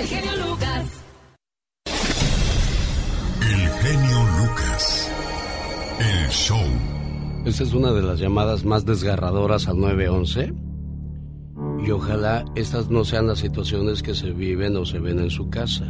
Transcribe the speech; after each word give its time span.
El 0.00 0.06
genio 0.06 0.32
Lucas. 0.48 1.04
El 3.42 3.68
genio 3.82 4.18
Lucas. 4.38 5.12
El 5.98 6.28
show. 6.30 6.66
Esta 7.44 7.64
es 7.64 7.74
una 7.74 7.92
de 7.92 8.00
las 8.00 8.18
llamadas 8.18 8.64
más 8.64 8.86
desgarradoras 8.86 9.68
al 9.68 9.78
911. 9.78 10.54
Y 11.84 11.90
ojalá 11.90 12.46
estas 12.54 12.88
no 12.88 13.04
sean 13.04 13.26
las 13.26 13.40
situaciones 13.40 14.02
que 14.02 14.14
se 14.14 14.30
viven 14.30 14.74
o 14.78 14.86
se 14.86 15.00
ven 15.00 15.18
en 15.18 15.28
su 15.28 15.50
casa. 15.50 15.84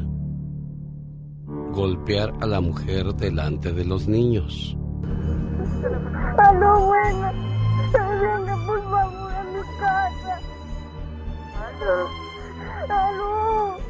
Golpear 1.70 2.32
a 2.40 2.46
la 2.48 2.60
mujer 2.60 3.14
delante 3.14 3.72
de 3.72 3.84
los 3.84 4.08
niños. 4.08 4.76
Aló, 6.36 6.84
bueno. 6.84 7.32
Venga, 7.92 8.66
por 8.66 8.82
favor, 8.82 9.32
a 9.32 9.44
mi 9.44 9.60
casa. 9.78 10.40
Aló. 11.78 12.08
Aló. 12.88 13.89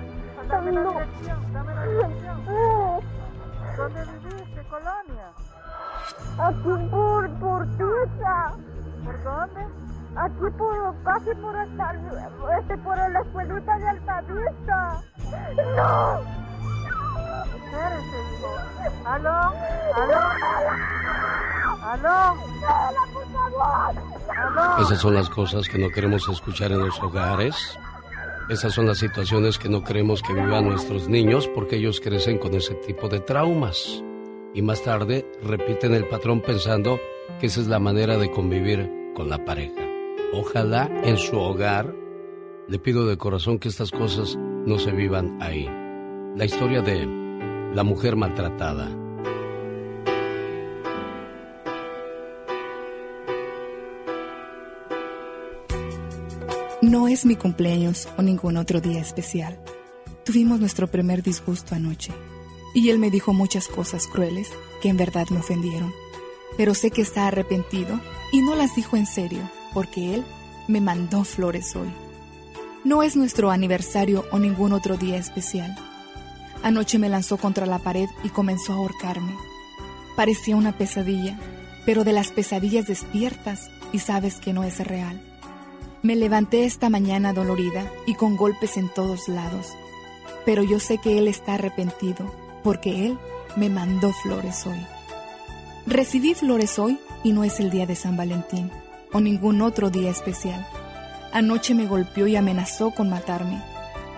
Dame 0.47 0.71
la 0.71 0.81
dirección. 0.81 1.53
Dame 1.53 1.75
la 1.75 1.85
dirección. 1.85 2.45
¿Dónde 3.77 4.05
vivís? 4.05 4.43
¿Qué 4.55 4.63
colonia? 4.69 5.31
Aquí 6.37 6.89
por, 6.89 7.29
por. 7.39 7.67
¿Por 7.77 9.23
dónde? 9.23 9.61
Aquí 10.15 10.57
por, 10.57 11.03
casi 11.03 11.33
por 11.35 11.55
hasta, 11.55 11.93
este, 12.59 12.77
por 12.79 12.97
la 12.97 13.19
escuelita 13.21 13.77
de 13.77 13.89
Altavista. 13.89 15.01
¡No! 15.77 16.19
Espérese, 17.55 18.17
hijo. 18.33 18.51
¿Aló? 19.05 19.53
¿Aló? 19.95 20.19
¿Aló? 21.81 22.37
por 23.13 23.25
favor! 23.31 23.95
¿Aló? 24.37 24.83
Esas 24.83 24.99
son 24.99 25.15
las 25.15 25.29
cosas 25.29 25.69
que 25.69 25.77
no 25.77 25.89
queremos 25.89 26.27
escuchar 26.27 26.71
en 26.73 26.79
los 26.85 27.01
hogares. 27.01 27.77
Esas 28.51 28.73
son 28.73 28.85
las 28.85 28.97
situaciones 28.97 29.57
que 29.57 29.69
no 29.69 29.81
queremos 29.81 30.21
que 30.21 30.33
vivan 30.33 30.67
nuestros 30.67 31.07
niños 31.07 31.47
porque 31.55 31.77
ellos 31.77 32.01
crecen 32.01 32.37
con 32.37 32.53
ese 32.53 32.75
tipo 32.75 33.07
de 33.07 33.21
traumas. 33.21 34.03
Y 34.53 34.61
más 34.61 34.83
tarde 34.83 35.25
repiten 35.41 35.93
el 35.93 36.05
patrón 36.05 36.41
pensando 36.41 36.99
que 37.39 37.45
esa 37.45 37.61
es 37.61 37.67
la 37.67 37.79
manera 37.79 38.17
de 38.17 38.29
convivir 38.29 38.91
con 39.15 39.29
la 39.29 39.45
pareja. 39.45 39.81
Ojalá 40.33 40.91
en 41.05 41.15
su 41.15 41.39
hogar, 41.39 41.95
le 42.67 42.77
pido 42.77 43.07
de 43.07 43.15
corazón 43.15 43.57
que 43.57 43.69
estas 43.69 43.89
cosas 43.89 44.35
no 44.35 44.77
se 44.79 44.91
vivan 44.91 45.41
ahí. 45.41 45.69
La 46.35 46.43
historia 46.43 46.81
de 46.81 47.05
la 47.73 47.85
mujer 47.85 48.17
maltratada. 48.17 49.00
No 56.81 57.07
es 57.07 57.27
mi 57.27 57.35
cumpleaños 57.35 58.09
o 58.17 58.23
ningún 58.23 58.57
otro 58.57 58.81
día 58.81 58.99
especial. 58.99 59.61
Tuvimos 60.25 60.59
nuestro 60.59 60.87
primer 60.87 61.21
disgusto 61.21 61.75
anoche 61.75 62.11
y 62.73 62.89
él 62.89 62.97
me 62.97 63.11
dijo 63.11 63.33
muchas 63.33 63.67
cosas 63.67 64.07
crueles 64.07 64.49
que 64.81 64.89
en 64.89 64.97
verdad 64.97 65.27
me 65.29 65.37
ofendieron. 65.37 65.93
Pero 66.57 66.73
sé 66.73 66.89
que 66.89 67.03
está 67.03 67.27
arrepentido 67.27 67.99
y 68.31 68.41
no 68.41 68.55
las 68.55 68.75
dijo 68.75 68.97
en 68.97 69.05
serio 69.05 69.47
porque 69.75 70.15
él 70.15 70.25
me 70.67 70.81
mandó 70.81 71.23
flores 71.23 71.75
hoy. 71.75 71.93
No 72.83 73.03
es 73.03 73.15
nuestro 73.15 73.51
aniversario 73.51 74.25
o 74.31 74.39
ningún 74.39 74.73
otro 74.73 74.97
día 74.97 75.17
especial. 75.17 75.75
Anoche 76.63 76.97
me 76.97 77.09
lanzó 77.09 77.37
contra 77.37 77.67
la 77.67 77.77
pared 77.77 78.09
y 78.23 78.29
comenzó 78.29 78.73
a 78.73 78.77
ahorcarme. 78.77 79.35
Parecía 80.15 80.55
una 80.55 80.75
pesadilla, 80.75 81.39
pero 81.85 82.03
de 82.03 82.13
las 82.13 82.31
pesadillas 82.31 82.87
despiertas 82.87 83.69
y 83.93 83.99
sabes 83.99 84.37
que 84.37 84.51
no 84.51 84.63
es 84.63 84.79
real. 84.79 85.21
Me 86.03 86.15
levanté 86.15 86.65
esta 86.65 86.89
mañana 86.89 87.31
dolorida 87.31 87.85
y 88.07 88.15
con 88.15 88.35
golpes 88.35 88.75
en 88.77 88.89
todos 88.89 89.29
lados, 89.29 89.67
pero 90.45 90.63
yo 90.63 90.79
sé 90.79 90.97
que 90.97 91.19
Él 91.19 91.27
está 91.27 91.53
arrepentido 91.53 92.25
porque 92.63 93.05
Él 93.05 93.19
me 93.55 93.69
mandó 93.69 94.11
flores 94.11 94.65
hoy. 94.65 94.83
Recibí 95.85 96.33
flores 96.33 96.79
hoy 96.79 96.99
y 97.23 97.33
no 97.33 97.43
es 97.43 97.59
el 97.59 97.69
día 97.69 97.85
de 97.85 97.95
San 97.95 98.17
Valentín 98.17 98.71
o 99.13 99.19
ningún 99.19 99.61
otro 99.61 99.91
día 99.91 100.09
especial. 100.09 100.65
Anoche 101.33 101.75
me 101.75 101.85
golpeó 101.85 102.25
y 102.25 102.35
amenazó 102.35 102.89
con 102.89 103.07
matarme. 103.07 103.61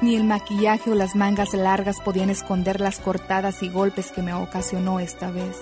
Ni 0.01 0.15
el 0.15 0.23
maquillaje 0.23 0.89
o 0.89 0.95
las 0.95 1.17
mangas 1.17 1.53
largas 1.53 1.99
podían 1.99 2.29
esconder 2.29 2.79
las 2.79 2.99
cortadas 2.99 3.61
y 3.61 3.67
golpes 3.67 4.09
que 4.11 4.21
me 4.21 4.33
ocasionó 4.33 5.01
esta 5.01 5.31
vez. 5.31 5.57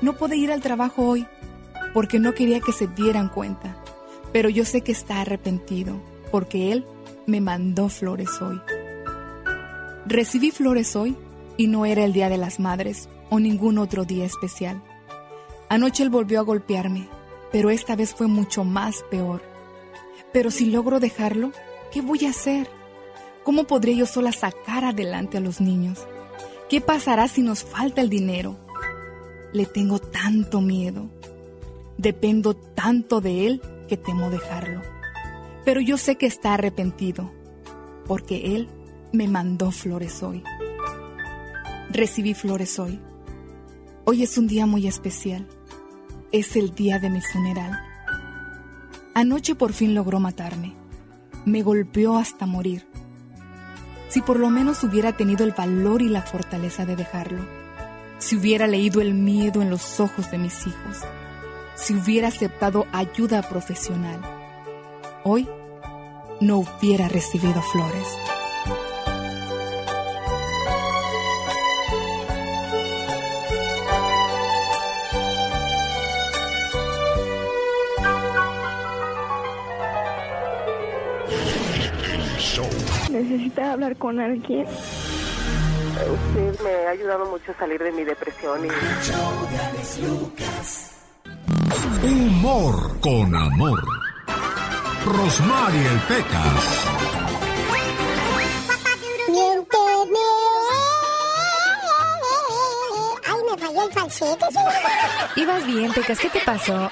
No 0.00 0.14
pude 0.14 0.38
ir 0.38 0.50
al 0.50 0.62
trabajo 0.62 1.06
hoy 1.06 1.26
porque 1.92 2.18
no 2.18 2.32
quería 2.32 2.60
que 2.60 2.72
se 2.72 2.86
dieran 2.86 3.28
cuenta 3.28 3.83
pero 4.34 4.48
yo 4.48 4.64
sé 4.64 4.80
que 4.80 4.90
está 4.90 5.20
arrepentido, 5.20 5.94
porque 6.32 6.72
Él 6.72 6.84
me 7.24 7.40
mandó 7.40 7.88
flores 7.88 8.42
hoy. 8.42 8.60
Recibí 10.06 10.50
flores 10.50 10.96
hoy 10.96 11.16
y 11.56 11.68
no 11.68 11.86
era 11.86 12.04
el 12.04 12.12
Día 12.12 12.28
de 12.28 12.36
las 12.36 12.58
Madres 12.58 13.08
o 13.30 13.38
ningún 13.38 13.78
otro 13.78 14.04
día 14.04 14.24
especial. 14.24 14.82
Anoche 15.68 16.02
Él 16.02 16.10
volvió 16.10 16.40
a 16.40 16.42
golpearme, 16.42 17.06
pero 17.52 17.70
esta 17.70 17.94
vez 17.94 18.12
fue 18.12 18.26
mucho 18.26 18.64
más 18.64 19.04
peor. 19.08 19.40
Pero 20.32 20.50
si 20.50 20.66
logro 20.66 20.98
dejarlo, 20.98 21.52
¿qué 21.92 22.00
voy 22.00 22.24
a 22.26 22.30
hacer? 22.30 22.68
¿Cómo 23.44 23.68
podré 23.68 23.94
yo 23.94 24.04
sola 24.04 24.32
sacar 24.32 24.84
adelante 24.84 25.36
a 25.36 25.40
los 25.40 25.60
niños? 25.60 26.08
¿Qué 26.68 26.80
pasará 26.80 27.28
si 27.28 27.40
nos 27.40 27.62
falta 27.62 28.00
el 28.00 28.10
dinero? 28.10 28.56
Le 29.52 29.64
tengo 29.64 30.00
tanto 30.00 30.60
miedo. 30.60 31.08
Dependo 31.98 32.54
tanto 32.54 33.20
de 33.20 33.46
Él 33.46 33.62
que 33.86 33.96
temo 33.96 34.30
dejarlo. 34.30 34.82
Pero 35.64 35.80
yo 35.80 35.96
sé 35.96 36.16
que 36.16 36.26
está 36.26 36.54
arrepentido, 36.54 37.32
porque 38.06 38.56
Él 38.56 38.68
me 39.12 39.28
mandó 39.28 39.70
flores 39.70 40.22
hoy. 40.22 40.42
Recibí 41.90 42.34
flores 42.34 42.78
hoy. 42.78 43.00
Hoy 44.04 44.22
es 44.22 44.36
un 44.36 44.46
día 44.46 44.66
muy 44.66 44.86
especial. 44.86 45.46
Es 46.32 46.56
el 46.56 46.74
día 46.74 46.98
de 46.98 47.10
mi 47.10 47.20
funeral. 47.20 47.80
Anoche 49.14 49.54
por 49.54 49.72
fin 49.72 49.94
logró 49.94 50.20
matarme. 50.20 50.74
Me 51.44 51.62
golpeó 51.62 52.16
hasta 52.16 52.46
morir. 52.46 52.86
Si 54.08 54.20
por 54.20 54.38
lo 54.38 54.50
menos 54.50 54.82
hubiera 54.84 55.16
tenido 55.16 55.44
el 55.44 55.52
valor 55.52 56.02
y 56.02 56.08
la 56.08 56.22
fortaleza 56.22 56.84
de 56.84 56.96
dejarlo. 56.96 57.46
Si 58.18 58.36
hubiera 58.36 58.66
leído 58.66 59.00
el 59.00 59.14
miedo 59.14 59.62
en 59.62 59.70
los 59.70 60.00
ojos 60.00 60.30
de 60.30 60.38
mis 60.38 60.66
hijos 60.66 60.98
si 61.74 61.94
hubiera 61.94 62.28
aceptado 62.28 62.86
ayuda 62.92 63.42
profesional, 63.42 64.20
hoy 65.24 65.48
no 66.40 66.58
hubiera 66.58 67.08
recibido 67.08 67.60
flores. 67.62 68.18
Necesita 83.10 83.72
hablar 83.72 83.96
con 83.96 84.18
alguien. 84.18 84.66
Usted 85.94 86.60
me 86.62 86.86
ha 86.86 86.90
ayudado 86.90 87.26
mucho 87.26 87.52
a 87.52 87.58
salir 87.58 87.80
de 87.82 87.92
mi 87.92 88.02
depresión 88.04 88.66
y... 88.66 88.68
Humor 92.04 93.00
con 93.00 93.34
amor. 93.34 93.82
Rosmarie 95.06 95.86
el 95.88 96.00
Pecas. 96.00 96.64
Ay, 103.26 103.38
me 103.50 103.58
falló 103.58 103.82
el 103.86 103.92
falsete, 103.92 104.46
señorita. 104.52 105.30
Ibas 105.36 105.66
bien, 105.66 105.92
Pecas, 105.92 106.18
¿qué 106.18 106.28
te 106.30 106.40
pasó? 106.40 106.90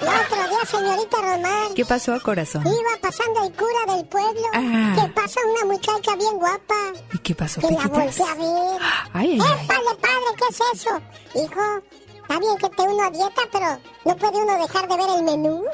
El 0.00 0.08
otro 0.08 0.48
día, 0.48 0.64
señorita 0.66 1.16
Román. 1.22 1.74
¿Qué 1.74 1.84
pasó, 1.84 2.20
corazón? 2.22 2.66
Iba 2.66 3.00
pasando 3.00 3.44
el 3.44 3.52
cura 3.52 3.94
del 3.96 4.04
pueblo. 4.06 4.42
Ah. 4.52 4.94
Que 5.00 5.08
pasa 5.12 5.40
una 5.54 5.72
muchacha 5.72 6.16
bien 6.16 6.36
guapa. 6.38 6.74
¿Y 7.12 7.18
qué 7.18 7.34
pasó, 7.34 7.60
Que 7.60 7.68
Pecas? 7.68 7.84
la 7.84 7.98
volteé 7.98 8.24
a 8.24 8.34
ver. 8.34 8.80
Ay, 9.14 9.32
ay, 9.32 9.38
ay. 9.40 9.66
Padre, 9.66 10.30
¿qué 10.36 10.44
es 10.50 10.60
eso? 10.74 11.00
Hijo, 11.34 11.82
está 12.24 12.38
bien 12.40 12.56
que 12.58 12.66
esté 12.66 12.82
uno 12.82 13.02
a 13.04 13.10
dieta, 13.10 13.42
pero 13.52 13.78
no 14.04 14.16
puede 14.16 14.36
uno 14.42 14.58
dejar 14.58 14.88
de 14.88 14.96
ver 14.96 15.06
el 15.16 15.22
menú. 15.22 15.64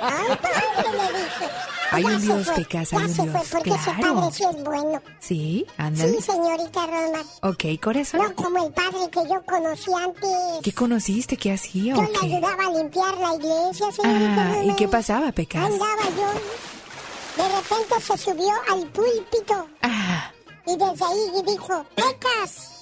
¡Ay, 0.00 0.36
padre! 0.40 0.90
Le 0.92 1.18
dije. 1.18 1.50
Hay 1.90 2.02
Ya 2.02 2.08
un 2.08 2.20
Dios, 2.22 2.46
fue, 2.46 2.54
Pecas, 2.56 2.90
ya 2.90 2.98
hay 2.98 3.04
un 3.04 3.14
se 3.14 3.22
Dios. 3.22 3.32
fue, 3.36 3.46
porque 3.58 3.70
Claro. 3.70 4.14
padre 4.14 4.32
sí 4.32 4.44
es 4.44 4.64
bueno. 4.64 5.02
¿Sí? 5.20 5.66
Ándale. 5.76 6.12
Sí, 6.12 6.22
señorita 6.22 6.86
Román. 6.86 7.26
Ok, 7.42 7.64
corazón. 7.82 8.20
No 8.22 8.34
como 8.34 8.64
el 8.66 8.72
padre 8.72 9.08
que 9.10 9.20
yo 9.28 9.42
conocí 9.46 9.92
antes. 9.94 10.30
¿Qué 10.62 10.72
conociste? 10.72 11.36
¿Qué 11.36 11.52
hacía 11.52 11.94
Yo 11.94 12.00
o 12.00 12.04
le 12.04 12.18
ayudaba 12.34 12.64
a 12.66 12.70
limpiar 12.70 13.16
la 13.18 13.34
iglesia, 13.34 13.92
señorita 13.92 14.50
Ah, 14.52 14.64
¿y 14.64 14.74
qué 14.76 14.88
pasaba, 14.88 15.30
Pecas? 15.32 15.64
Andaba 15.64 16.02
yo. 16.16 17.42
De 17.42 17.48
repente 17.48 18.00
se 18.00 18.18
subió 18.18 18.52
al 18.70 18.86
púlpito 18.88 19.68
Ah, 19.82 20.30
y 20.66 20.76
desde 20.76 21.04
ahí 21.04 21.42
dijo, 21.46 21.84
Pecas, 21.94 22.73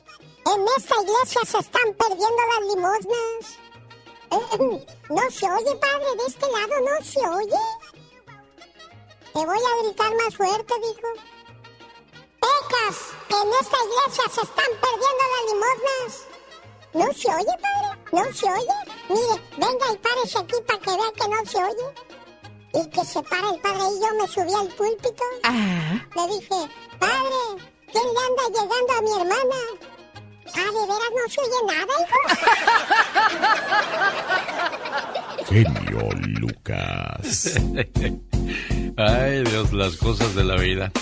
en 0.44 0.66
esta 0.76 0.94
iglesia 1.02 1.40
se 1.46 1.58
están 1.58 1.94
perdiendo 1.94 2.42
las 2.52 2.74
limosnas. 2.74 3.58
Eh, 4.30 4.86
no 5.10 5.30
se 5.30 5.46
oye, 5.50 5.74
padre, 5.76 6.06
de 6.16 6.26
este 6.26 6.46
lado 6.50 6.74
no 6.80 7.04
se 7.04 7.20
oye. 7.28 7.62
Te 9.32 9.38
voy 9.46 9.58
a 9.58 9.82
gritar 9.84 10.14
más 10.16 10.36
fuerte, 10.36 10.74
dijo. 10.80 11.08
Pecas, 12.40 12.98
en 13.28 13.48
esta 13.60 13.76
iglesia 13.84 14.24
se 14.34 14.40
están 14.42 14.70
perdiendo 14.80 15.24
las 15.32 15.44
limosnas. 15.52 16.26
¿No 16.94 17.12
se 17.14 17.28
oye, 17.28 17.58
padre? 17.62 18.02
¿No 18.12 18.24
se 18.34 18.46
oye? 18.46 18.76
Mire, 19.08 19.42
venga 19.56 19.92
y 19.92 19.96
párese 19.98 20.38
aquí 20.38 20.54
para 20.66 20.78
que 20.80 20.90
vea 20.90 21.12
que 21.14 21.28
no 21.28 21.46
se 21.46 21.58
oye. 21.58 21.94
Y 22.74 22.90
que 22.90 23.04
se 23.04 23.22
para 23.22 23.48
el 23.50 23.60
padre 23.60 23.82
y 23.96 24.00
yo 24.00 24.14
me 24.18 24.28
subí 24.28 24.54
al 24.54 24.68
púlpito. 24.68 25.24
ah. 25.44 26.06
Le 26.16 26.26
dije, 26.34 26.56
padre, 26.98 27.62
¿quién 27.90 28.04
le 28.14 28.20
anda 28.20 28.48
llegando 28.48 28.92
a 28.92 29.00
mi 29.02 29.10
hermana? 29.12 29.56
Ah, 30.54 30.60
¿de 30.64 30.87
veras 30.87 31.10
no 31.14 31.28
se 31.28 31.40
oye 31.40 31.60
nada, 31.66 31.94
hijo? 32.02 32.19
Genio 35.49 36.08
Lucas. 36.40 37.60
Ay, 38.96 39.44
Dios, 39.44 39.72
las 39.72 39.96
cosas 39.96 40.34
de 40.34 40.44
la 40.44 40.56
vida. 40.56 40.93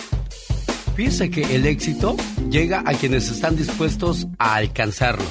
Fíjese 0.97 1.31
que 1.31 1.55
el 1.55 1.67
éxito 1.67 2.17
llega 2.51 2.83
a 2.85 2.95
quienes 2.95 3.31
están 3.31 3.57
dispuestos 3.57 4.27
a 4.39 4.57
alcanzarlo. 4.57 5.25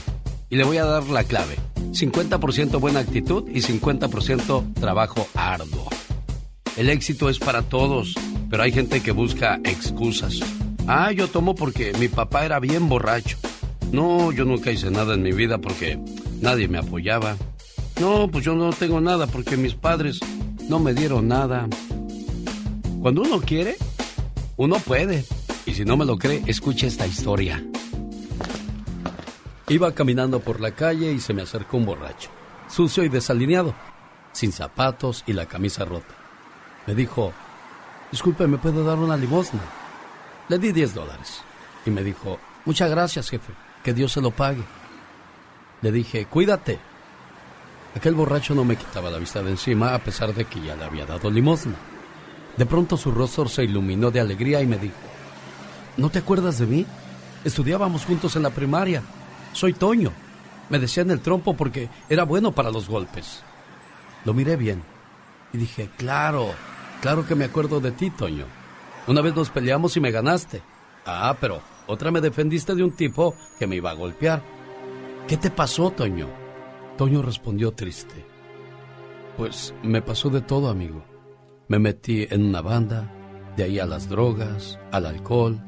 Y 0.49 0.55
le 0.55 0.63
voy 0.63 0.77
a 0.77 0.85
dar 0.85 1.03
la 1.03 1.23
clave. 1.23 1.57
50% 1.91 2.79
buena 2.79 2.99
actitud 2.99 3.47
y 3.49 3.61
50% 3.61 4.73
trabajo 4.73 5.27
arduo. 5.35 5.87
El 6.75 6.89
éxito 6.89 7.29
es 7.29 7.39
para 7.39 7.61
todos, 7.61 8.15
pero 8.49 8.63
hay 8.63 8.71
gente 8.71 9.01
que 9.01 9.11
busca 9.11 9.59
excusas. 9.63 10.39
Ah, 10.87 11.11
yo 11.11 11.27
tomo 11.27 11.55
porque 11.55 11.93
mi 11.99 12.07
papá 12.07 12.45
era 12.45 12.59
bien 12.59 12.89
borracho. 12.89 13.37
No, 13.91 14.31
yo 14.31 14.45
nunca 14.45 14.71
hice 14.71 14.91
nada 14.91 15.15
en 15.15 15.23
mi 15.23 15.31
vida 15.31 15.57
porque 15.57 15.99
nadie 16.41 16.67
me 16.67 16.77
apoyaba. 16.77 17.35
No, 17.99 18.29
pues 18.29 18.45
yo 18.45 18.55
no 18.55 18.71
tengo 18.71 19.01
nada 19.01 19.27
porque 19.27 19.57
mis 19.57 19.73
padres 19.73 20.19
no 20.69 20.79
me 20.79 20.93
dieron 20.93 21.27
nada. 21.27 21.67
Cuando 23.01 23.23
uno 23.23 23.41
quiere, 23.41 23.77
uno 24.57 24.77
puede. 24.77 25.25
Y 25.65 25.73
si 25.73 25.85
no 25.85 25.97
me 25.97 26.05
lo 26.05 26.17
cree, 26.17 26.43
escuche 26.45 26.87
esta 26.87 27.07
historia. 27.07 27.63
Iba 29.67 29.93
caminando 29.93 30.39
por 30.39 30.61
la 30.61 30.71
calle 30.71 31.11
y 31.11 31.19
se 31.19 31.33
me 31.33 31.43
acercó 31.43 31.77
un 31.77 31.85
borracho, 31.85 32.29
sucio 32.67 33.03
y 33.03 33.09
desalineado, 33.09 33.75
sin 34.31 34.51
zapatos 34.51 35.23
y 35.27 35.33
la 35.33 35.45
camisa 35.45 35.85
rota. 35.85 36.15
Me 36.87 36.95
dijo, 36.95 37.33
disculpe, 38.11 38.47
¿me 38.47 38.57
puede 38.57 38.83
dar 38.83 38.97
una 38.97 39.15
limosna? 39.15 39.61
Le 40.47 40.57
di 40.57 40.71
10 40.71 40.95
dólares 40.95 41.41
y 41.85 41.91
me 41.91 42.03
dijo, 42.03 42.39
muchas 42.65 42.89
gracias, 42.89 43.29
jefe, 43.29 43.53
que 43.83 43.93
Dios 43.93 44.11
se 44.11 44.21
lo 44.21 44.31
pague. 44.31 44.63
Le 45.81 45.91
dije, 45.91 46.25
cuídate. 46.25 46.79
Aquel 47.95 48.13
borracho 48.13 48.53
no 48.53 48.65
me 48.65 48.75
quitaba 48.75 49.09
la 49.09 49.17
vista 49.17 49.41
de 49.41 49.51
encima 49.51 49.95
a 49.95 49.99
pesar 49.99 50.33
de 50.33 50.45
que 50.45 50.61
ya 50.61 50.75
le 50.75 50.85
había 50.85 51.05
dado 51.05 51.31
limosna. 51.31 51.75
De 52.55 52.65
pronto 52.65 52.97
su 52.97 53.11
rostro 53.11 53.47
se 53.47 53.63
iluminó 53.63 54.11
de 54.11 54.19
alegría 54.19 54.61
y 54.61 54.67
me 54.67 54.77
dijo, 54.77 54.95
¿no 55.97 56.09
te 56.09 56.19
acuerdas 56.19 56.59
de 56.59 56.67
mí? 56.67 56.85
Estudiábamos 57.43 58.05
juntos 58.05 58.35
en 58.35 58.43
la 58.43 58.49
primaria. 58.49 59.01
Soy 59.53 59.73
Toño. 59.73 60.11
Me 60.69 60.77
decían 60.77 61.09
el 61.09 61.21
trompo 61.21 61.55
porque 61.55 61.89
era 62.09 62.25
bueno 62.25 62.51
para 62.51 62.69
los 62.69 62.87
golpes. 62.87 63.43
Lo 64.25 64.33
miré 64.33 64.55
bien 64.55 64.83
y 65.53 65.57
dije, 65.57 65.89
claro, 65.97 66.53
claro 67.01 67.25
que 67.25 67.35
me 67.35 67.45
acuerdo 67.45 67.79
de 67.79 67.91
ti, 67.91 68.09
Toño. 68.11 68.45
Una 69.07 69.21
vez 69.21 69.35
nos 69.35 69.49
peleamos 69.49 69.95
y 69.97 69.99
me 69.99 70.11
ganaste. 70.11 70.61
Ah, 71.05 71.35
pero 71.39 71.61
otra 71.89 72.11
me 72.11 72.21
defendiste 72.21 72.75
de 72.75 72.83
un 72.83 72.91
tipo 72.91 73.35
que 73.57 73.65
me 73.65 73.75
iba 73.75 73.89
a 73.89 73.95
golpear. 73.95 74.43
¿Qué 75.27 75.37
te 75.37 75.49
pasó, 75.49 75.89
Toño? 75.89 76.27
Toño 76.97 77.23
respondió 77.23 77.71
triste. 77.71 78.25
Pues 79.35 79.73
me 79.81 80.01
pasó 80.01 80.29
de 80.29 80.41
todo, 80.41 80.69
amigo. 80.69 81.03
Me 81.67 81.79
metí 81.79 82.27
en 82.29 82.45
una 82.45 82.61
banda, 82.61 83.11
de 83.57 83.63
ahí 83.63 83.79
a 83.79 83.87
las 83.87 84.07
drogas, 84.07 84.79
al 84.91 85.07
alcohol, 85.07 85.63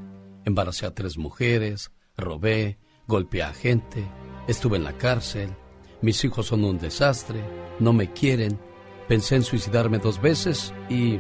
embaracé 0.46 0.86
a 0.86 0.94
tres 0.94 1.18
mujeres, 1.18 1.92
robé, 2.16 2.78
golpeé 3.08 3.44
a 3.44 3.54
gente, 3.54 4.04
estuve 4.48 4.78
en 4.78 4.84
la 4.84 4.98
cárcel, 4.98 5.56
mis 6.02 6.24
hijos 6.24 6.48
son 6.48 6.64
un 6.64 6.78
desastre, 6.78 7.44
no 7.80 7.94
me 7.94 8.12
quieren, 8.14 8.60
pensé 9.08 9.38
en 9.38 9.44
suicidarme 9.44 9.98
dos 9.98 10.22
veces 10.22 10.74
y 10.90 11.20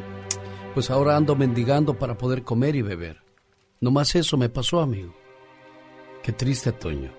pues 0.73 0.89
ahora 0.89 1.17
ando 1.17 1.35
mendigando 1.35 1.97
para 1.97 2.17
poder 2.17 2.43
comer 2.43 2.75
y 2.75 2.81
beber. 2.81 3.20
No 3.83 3.89
más 3.89 4.13
eso 4.13 4.37
me 4.37 4.47
pasó, 4.47 4.79
amigo. 4.79 5.11
Qué 6.21 6.31
triste, 6.31 6.71
Toño. 6.71 7.11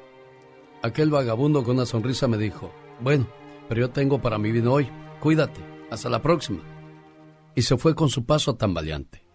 Aquel 0.80 1.10
vagabundo 1.10 1.64
con 1.64 1.74
una 1.74 1.86
sonrisa 1.86 2.28
me 2.28 2.38
dijo, 2.38 2.72
bueno, 3.00 3.26
pero 3.68 3.80
yo 3.80 3.90
tengo 3.90 4.22
para 4.22 4.38
mi 4.38 4.52
vino 4.52 4.72
hoy, 4.72 4.88
cuídate, 5.18 5.60
hasta 5.90 6.08
la 6.08 6.22
próxima. 6.22 6.62
Y 7.56 7.62
se 7.62 7.76
fue 7.76 7.96
con 7.96 8.10
su 8.10 8.24
paso 8.26 8.54
tambaleante. 8.54 9.26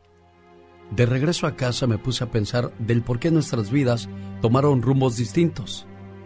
De 0.92 1.06
regreso 1.06 1.48
a 1.48 1.58
casa 1.58 1.86
me 1.86 1.98
puse 1.98 2.24
a 2.24 2.32
pensar 2.32 2.72
del 2.80 3.02
por 3.02 3.20
qué 3.20 3.30
nuestras 3.30 3.72
vidas 3.72 4.08
tomaron 4.42 4.82
rumbos 4.82 5.18
distintos, 5.18 5.86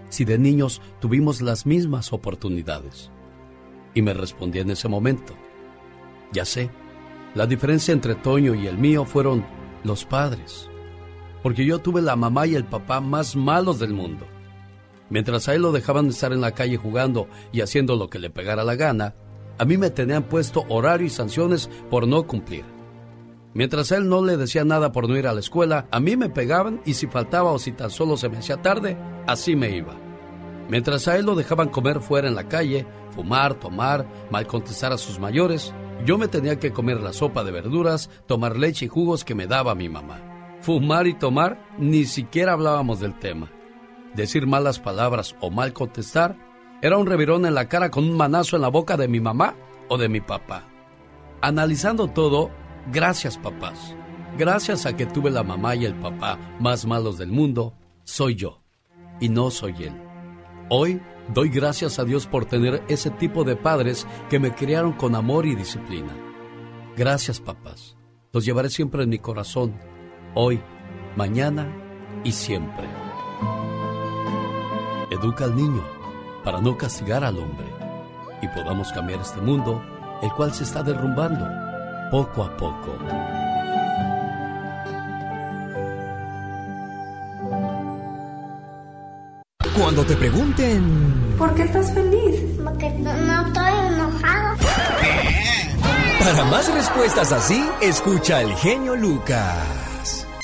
si 0.10 0.24
de 0.24 0.38
niños 0.38 0.84
tuvimos 1.00 1.42
las 1.42 1.66
mismas 1.66 2.14
oportunidades. 2.14 3.10
Y 3.96 4.04
me 4.04 4.14
respondí 4.14 4.60
en 4.60 4.70
ese 4.70 4.88
momento, 4.88 5.34
ya 6.32 6.46
sé, 6.46 6.70
la 7.34 7.48
diferencia 7.48 7.92
entre 7.92 8.14
Toño 8.14 8.54
y 8.54 8.68
el 8.68 8.78
mío 8.78 9.04
fueron 9.04 9.44
los 9.84 10.06
padres, 10.06 10.71
porque 11.44 11.66
yo 11.66 11.80
tuve 11.80 12.02
la 12.02 12.16
mamá 12.16 12.48
y 12.48 12.56
el 12.56 12.66
papá 12.66 13.02
más 13.02 13.36
malos 13.36 13.80
del 13.80 13.94
mundo. 13.94 14.26
Mientras 15.10 15.50
a 15.50 15.56
él 15.56 15.62
lo 15.64 15.72
dejaban 15.72 16.08
estar 16.08 16.32
en 16.32 16.42
la 16.42 16.54
calle 16.54 16.78
jugando 16.78 17.28
y 17.52 17.62
haciendo 17.62 17.96
lo 17.96 18.10
que 18.10 18.20
le 18.20 18.30
pegara 18.30 18.64
la 18.64 18.76
gana, 18.76 19.16
a 19.58 19.66
mí 19.66 19.78
me 19.78 19.90
tenían 19.90 20.24
puesto 20.24 20.64
horario 20.70 21.08
y 21.08 21.10
sanciones 21.10 21.70
por 21.90 22.08
no 22.08 22.26
cumplir. 22.26 22.64
Mientras 23.54 23.92
a 23.92 23.98
él 23.98 24.08
no 24.08 24.24
le 24.24 24.38
decía 24.38 24.64
nada 24.64 24.94
por 24.94 25.10
no 25.10 25.18
ir 25.18 25.28
a 25.28 25.34
la 25.34 25.42
escuela, 25.42 25.88
a 25.92 26.00
mí 26.00 26.16
me 26.16 26.30
pegaban 26.30 26.82
y 26.86 26.94
si 26.94 27.08
faltaba 27.08 27.52
o 27.52 27.60
si 27.60 27.74
tan 27.74 27.92
solo 27.92 28.16
se 28.16 28.30
me 28.30 28.38
hacía 28.38 28.62
tarde, 28.62 28.98
así 29.28 29.58
me 29.58 29.76
iba. 29.76 29.94
Mientras 30.70 31.10
a 31.10 31.18
él 31.18 31.26
lo 31.26 31.36
dejaban 31.36 31.68
comer 31.68 32.00
fuera 32.00 32.30
en 32.30 32.36
la 32.36 32.48
calle, 32.48 32.88
fumar, 33.14 33.56
tomar, 33.56 34.08
mal 34.32 34.48
contestar 34.48 34.94
a 34.94 34.98
sus 34.98 35.20
mayores, 35.20 35.74
yo 36.06 36.18
me 36.18 36.30
tenía 36.30 36.58
que 36.60 36.72
comer 36.72 37.02
la 37.02 37.12
sopa 37.12 37.44
de 37.44 37.52
verduras, 37.52 38.10
tomar 38.26 38.58
leche 38.58 38.86
y 38.86 38.88
jugos 38.88 39.26
que 39.26 39.36
me 39.36 39.48
daba 39.48 39.76
mi 39.76 39.90
mamá. 39.90 40.31
Fumar 40.62 41.08
y 41.08 41.14
tomar, 41.14 41.60
ni 41.78 42.06
siquiera 42.06 42.54
hablábamos 42.54 43.00
del 43.00 43.18
tema. 43.18 43.50
Decir 44.14 44.46
malas 44.46 44.80
palabras 44.80 45.36
o 45.42 45.50
mal 45.50 45.74
contestar 45.74 46.38
era 46.82 46.98
un 46.98 47.08
revirón 47.08 47.46
en 47.46 47.56
la 47.56 47.68
cara 47.68 47.90
con 47.90 48.04
un 48.04 48.16
manazo 48.16 48.56
en 48.56 48.62
la 48.62 48.68
boca 48.68 48.98
de 48.98 49.08
mi 49.08 49.20
mamá 49.20 49.56
o 49.88 49.98
de 49.98 50.10
mi 50.10 50.22
papá. 50.22 50.66
Analizando 51.42 52.08
todo, 52.08 52.52
gracias 52.92 53.38
papás. 53.38 53.96
Gracias 54.38 54.86
a 54.86 54.96
que 54.96 55.06
tuve 55.06 55.32
la 55.32 55.44
mamá 55.44 55.76
y 55.76 55.86
el 55.86 55.96
papá 55.96 56.38
más 56.60 56.86
malos 56.86 57.18
del 57.18 57.32
mundo, 57.32 57.74
soy 58.04 58.36
yo 58.36 58.62
y 59.20 59.30
no 59.30 59.50
soy 59.50 59.74
él. 59.84 59.94
Hoy 60.70 61.02
doy 61.34 61.50
gracias 61.50 62.00
a 62.00 62.06
Dios 62.06 62.28
por 62.28 62.46
tener 62.46 62.84
ese 62.88 63.10
tipo 63.10 63.44
de 63.44 63.56
padres 63.56 64.08
que 64.30 64.40
me 64.40 64.54
criaron 64.54 64.94
con 64.94 65.16
amor 65.16 65.46
y 65.46 65.56
disciplina. 65.56 66.16
Gracias 66.96 67.40
papás. 67.40 67.98
Los 68.32 68.46
llevaré 68.46 68.70
siempre 68.70 69.04
en 69.04 69.10
mi 69.10 69.20
corazón, 69.20 69.76
hoy, 70.34 70.62
mañana 71.16 71.68
y 72.24 72.32
siempre. 72.32 72.88
Educa 75.10 75.46
al 75.46 75.56
niño 75.56 75.84
para 76.44 76.62
no 76.62 76.78
castigar 76.78 77.24
al 77.24 77.38
hombre 77.38 77.68
y 78.42 78.48
podamos 78.50 78.92
cambiar 78.92 79.22
este 79.22 79.42
mundo, 79.42 79.82
el 80.22 80.32
cual 80.32 80.54
se 80.54 80.64
está 80.64 80.84
derrumbando 80.84 81.46
poco 82.12 82.44
a 82.44 82.58
poco. 82.58 82.98
Cuando 89.78 90.06
te 90.06 90.16
pregunten... 90.16 91.36
¿Por 91.38 91.56
qué 91.56 91.64
estás 91.64 91.94
feliz? 91.94 92.40
Porque 92.64 92.90
no, 92.92 93.14
no 93.14 93.48
estoy 93.48 93.72
enojado. 93.88 94.58
Para 96.20 96.46
más 96.46 96.72
respuestas 96.74 97.32
así, 97.32 97.68
escucha 97.82 98.40
al 98.40 98.56
genio 98.58 98.96
Lucas. 98.96 99.81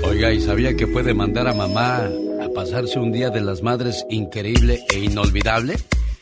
Oiga, 0.03 0.31
¿y 0.31 0.39
sabía 0.39 0.75
que 0.75 0.85
puede 0.85 1.15
mandar 1.15 1.47
a 1.47 1.53
mamá 1.55 2.11
a 2.43 2.49
pasarse 2.53 2.99
un 2.99 3.11
día 3.11 3.31
de 3.31 3.41
las 3.41 3.63
madres 3.63 4.05
increíble 4.11 4.85
e 4.93 4.99
inolvidable? 4.99 5.77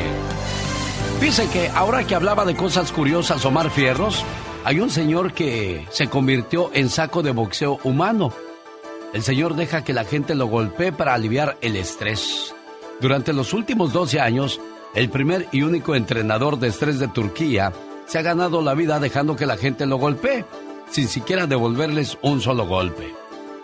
Dice 1.21 1.47
que 1.49 1.69
ahora 1.69 2.03
que 2.03 2.15
hablaba 2.15 2.45
de 2.45 2.55
cosas 2.55 2.91
curiosas 2.91 3.45
Omar 3.45 3.69
Fierros, 3.69 4.25
hay 4.65 4.79
un 4.79 4.89
señor 4.89 5.33
que 5.33 5.85
se 5.91 6.07
convirtió 6.07 6.71
en 6.73 6.89
saco 6.89 7.21
de 7.21 7.29
boxeo 7.29 7.79
humano. 7.83 8.33
El 9.13 9.21
señor 9.21 9.55
deja 9.55 9.83
que 9.83 9.93
la 9.93 10.03
gente 10.03 10.33
lo 10.33 10.47
golpee 10.47 10.91
para 10.91 11.13
aliviar 11.13 11.59
el 11.61 11.75
estrés. 11.75 12.55
Durante 12.99 13.33
los 13.33 13.53
últimos 13.53 13.93
12 13.93 14.19
años, 14.19 14.59
el 14.95 15.09
primer 15.09 15.47
y 15.51 15.61
único 15.61 15.93
entrenador 15.93 16.57
de 16.57 16.69
estrés 16.69 16.97
de 16.97 17.07
Turquía 17.07 17.71
se 18.07 18.17
ha 18.17 18.23
ganado 18.23 18.63
la 18.63 18.73
vida 18.73 18.99
dejando 18.99 19.35
que 19.35 19.45
la 19.45 19.57
gente 19.57 19.85
lo 19.85 19.97
golpee, 19.97 20.43
sin 20.89 21.07
siquiera 21.07 21.45
devolverles 21.45 22.17
un 22.23 22.41
solo 22.41 22.65
golpe. 22.65 23.13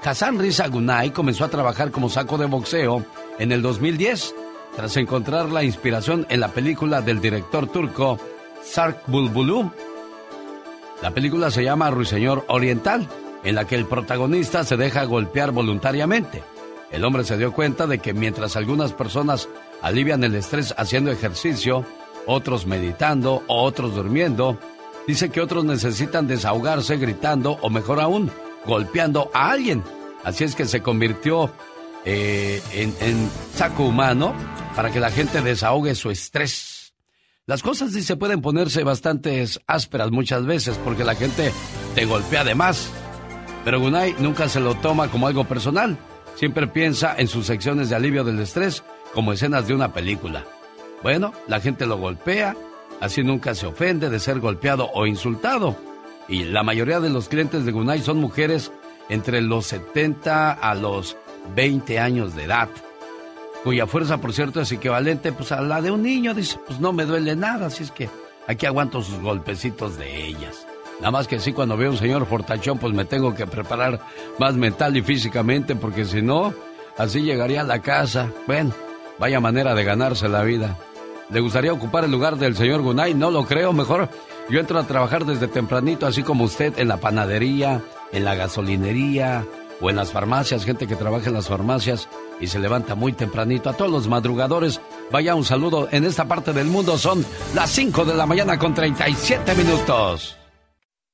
Hasan 0.04 0.38
Riza 0.38 0.68
Gunay 0.68 1.10
comenzó 1.10 1.44
a 1.44 1.50
trabajar 1.50 1.90
como 1.90 2.08
saco 2.08 2.38
de 2.38 2.46
boxeo 2.46 3.04
en 3.40 3.52
el 3.52 3.64
2010, 3.64 4.36
tras 4.77 4.96
encontrar 4.96 5.50
la 5.50 5.63
inspiración 5.63 6.27
en 6.29 6.39
la 6.39 6.50
película 6.50 7.01
del 7.01 7.19
director 7.19 7.65
turco 7.65 8.19
Sark 8.63 9.01
Bulbulu. 9.07 9.72
La 11.01 11.10
película 11.10 11.50
se 11.50 11.63
llama 11.63 11.89
Ruiseñor 11.89 12.46
Oriental, 12.48 13.07
en 13.43 13.55
la 13.55 13.65
que 13.65 13.74
el 13.74 13.88
protagonista 13.88 14.63
se 14.63 14.77
deja 14.77 15.05
golpear 15.05 15.51
voluntariamente. 15.51 16.43
El 16.91 17.03
hombre 17.05 17.24
se 17.24 17.39
dio 17.39 17.53
cuenta 17.53 17.88
de 17.88 17.98
que 17.98 18.13
mientras 18.13 18.55
algunas 18.55 18.93
personas 18.93 19.50
alivian 19.81 20.24
el 20.24 20.36
estrés 20.36 20.75
haciendo 20.77 21.10
ejercicio, 21.10 21.84
otros 22.27 22.67
meditando 22.67 23.41
o 23.48 23.63
otros 23.63 23.96
durmiendo, 23.96 24.60
dice 25.07 25.31
que 25.31 25.41
otros 25.41 25.65
necesitan 25.65 26.27
desahogarse 26.27 26.98
gritando 26.98 27.57
o 27.63 27.72
mejor 27.72 28.00
aún, 28.00 28.29
golpeando 28.63 29.31
a 29.34 29.50
alguien. 29.50 29.81
Así 30.24 30.43
es 30.43 30.53
que 30.53 30.65
se 30.65 30.84
convirtió 30.84 31.50
eh, 32.10 32.64
en, 32.72 33.30
saco 33.54 33.84
humano 33.84 34.34
para 34.78 34.92
que 34.92 35.02
la 35.02 35.12
gente 35.12 35.42
desahogue 35.42 35.94
su 35.94 36.10
estrés. 36.10 36.94
Las 37.46 37.62
cosas 37.62 37.92
sí 37.92 38.02
se 38.02 38.16
pueden 38.16 38.42
ponerse 38.42 38.86
bastante 38.86 39.46
ásperas 39.68 40.10
muchas 40.10 40.46
veces 40.46 40.80
porque 40.86 41.04
la 41.04 41.16
gente 41.16 41.52
te 41.96 42.06
golpea 42.06 42.46
de 42.46 42.56
más. 42.56 42.90
Pero 43.66 43.82
Gunay 43.82 44.16
nunca 44.20 44.48
se 44.48 44.62
lo 44.62 44.76
toma 44.76 45.10
como 45.10 45.28
algo 45.28 45.44
personal. 45.44 45.98
Siempre 46.36 46.68
piensa 46.68 47.14
en 47.18 47.28
sus 47.28 47.46
secciones 47.46 47.90
de 47.90 47.98
alivio 47.98 48.24
del 48.24 48.40
estrés 48.40 48.86
como 49.14 49.34
escenas 49.34 49.68
de 49.68 49.74
una 49.74 49.92
película. 49.92 50.46
Bueno, 51.04 51.34
la 51.50 51.60
gente 51.60 51.86
lo 51.86 51.98
golpea, 51.98 52.56
así 53.02 53.22
nunca 53.22 53.54
se 53.54 53.68
ofende 53.68 54.10
de 54.10 54.22
ser 54.22 54.40
golpeado 54.40 54.90
o 54.94 55.08
insultado. 55.08 55.76
Y 56.30 56.46
la 56.46 56.64
mayoría 56.64 57.02
de 57.02 57.10
los 57.10 57.28
clientes 57.28 57.66
de 57.66 57.74
Gunay 57.74 58.00
son 58.00 58.18
mujeres 58.18 58.72
entre 59.10 59.42
los 59.42 59.66
70 59.68 60.54
a 60.54 60.74
los 60.74 61.18
20 61.56 62.00
años 62.00 62.36
de 62.36 62.44
edad, 62.44 62.70
cuya 63.63 63.88
fuerza, 63.88 64.18
por 64.18 64.34
cierto, 64.34 64.62
es 64.62 64.72
equivalente 64.72 65.32
pues, 65.32 65.51
a 65.51 65.62
la 65.62 65.82
de 65.82 65.92
un 65.92 66.04
niño. 66.04 66.34
Dice, 66.34 66.60
pues 66.66 66.80
no 66.80 66.94
me 66.94 67.06
duele 67.06 67.36
nada, 67.36 67.68
así 67.68 67.84
es 67.84 67.92
que 67.92 68.10
aquí 68.48 68.66
aguanto 68.66 69.01
sus 69.01 69.20
golpecitos 69.20 69.98
de 69.98 70.25
ellas. 70.25 70.66
Nada 71.00 71.12
más 71.12 71.27
que 71.27 71.39
sí, 71.39 71.54
cuando 71.54 71.77
veo 71.77 71.92
un 71.92 71.98
señor 71.98 72.25
fortachón, 72.25 72.80
pues 72.80 72.94
me 72.94 73.06
tengo 73.06 73.36
que 73.36 73.46
preparar 73.46 74.00
más 74.39 74.56
mental 74.56 74.98
y 74.98 75.01
físicamente, 75.01 75.75
porque 75.75 76.06
si 76.06 76.22
no, 76.22 76.54
así 76.98 77.22
llegaría 77.22 77.62
a 77.62 77.66
la 77.66 77.82
casa. 77.82 78.32
Bueno, 78.48 78.74
vaya 79.20 79.39
manera 79.39 79.75
de 79.75 79.84
ganarse 79.84 80.27
la 80.27 80.44
vida. 80.44 80.77
¿Le 81.30 81.42
gustaría 81.42 81.74
ocupar 81.74 82.06
el 82.06 82.12
lugar 82.12 82.38
del 82.38 82.56
señor 82.56 82.82
Gunay? 82.82 83.13
No 83.13 83.32
lo 83.32 83.46
creo, 83.46 83.74
mejor 83.74 84.10
yo 84.50 84.60
entro 84.60 84.80
a 84.80 84.88
trabajar 84.88 85.25
desde 85.25 85.48
tempranito, 85.48 86.08
así 86.08 86.24
como 86.24 86.46
usted, 86.46 86.80
en 86.80 86.88
la 86.88 86.98
panadería, 86.98 87.82
en 88.13 88.24
la 88.24 88.36
gasolinería 88.36 89.46
o 89.81 89.89
en 89.89 89.96
las 89.96 90.12
farmacias, 90.12 90.65
gente 90.65 90.88
que 90.88 90.96
trabaja 90.96 91.27
en 91.27 91.34
las 91.34 91.48
farmacias 91.48 92.07
y 92.39 92.48
se 92.48 92.60
levanta 92.60 92.96
muy 92.96 93.13
tempranito. 93.13 93.69
A 93.69 93.74
todos 93.74 93.91
los 93.91 94.07
madrugadores, 94.07 94.79
vaya 95.12 95.36
un 95.36 95.46
saludo. 95.46 95.88
En 95.91 96.05
esta 96.05 96.27
parte 96.27 96.53
del 96.53 96.67
mundo 96.67 96.98
son 96.98 97.25
las 97.53 97.69
5 97.72 98.05
de 98.05 98.15
la 98.15 98.25
mañana 98.25 98.57
con 98.57 98.74
37 98.74 99.55
minutos. 99.55 100.38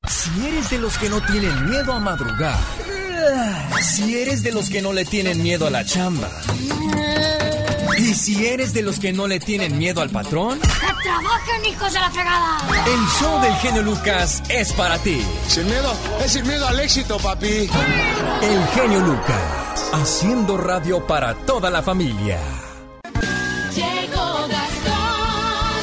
Si 0.07 0.47
eres 0.47 0.69
de 0.69 0.79
los 0.79 0.97
que 0.97 1.09
no 1.09 1.21
tienen 1.21 1.69
miedo 1.69 1.93
a 1.93 1.99
madrugar, 1.99 2.59
si 3.81 4.19
eres 4.19 4.43
de 4.43 4.51
los 4.51 4.69
que 4.69 4.81
no 4.81 4.91
le 4.91 5.05
tienen 5.05 5.41
miedo 5.41 5.67
a 5.67 5.69
la 5.69 5.85
chamba, 5.85 6.29
y 8.13 8.15
si 8.15 8.45
eres 8.45 8.73
de 8.75 8.83
los 8.83 8.99
que 8.99 9.11
no 9.11 9.25
le 9.25 9.39
tienen 9.39 9.75
miedo 9.79 9.99
al 9.99 10.11
patrón, 10.11 10.59
¡Que 10.59 10.67
trabajen, 11.03 11.65
hijos 11.65 11.91
de 11.91 11.99
la 11.99 12.11
fregada! 12.11 12.57
el 12.85 13.07
show 13.19 13.41
del 13.41 13.53
genio 13.55 13.81
Lucas 13.81 14.43
es 14.49 14.71
para 14.73 14.99
ti. 14.99 15.19
Sin 15.47 15.65
miedo, 15.65 15.91
es 16.23 16.33
sin 16.33 16.45
miedo 16.45 16.67
al 16.67 16.79
éxito, 16.79 17.17
papi. 17.17 17.67
El 18.43 18.67
genio 18.75 18.99
Lucas, 18.99 19.89
haciendo 19.93 20.57
radio 20.57 21.07
para 21.07 21.33
toda 21.33 21.71
la 21.71 21.81
familia. 21.81 22.39
Llegó 23.75 24.47
Gastón 24.47 25.73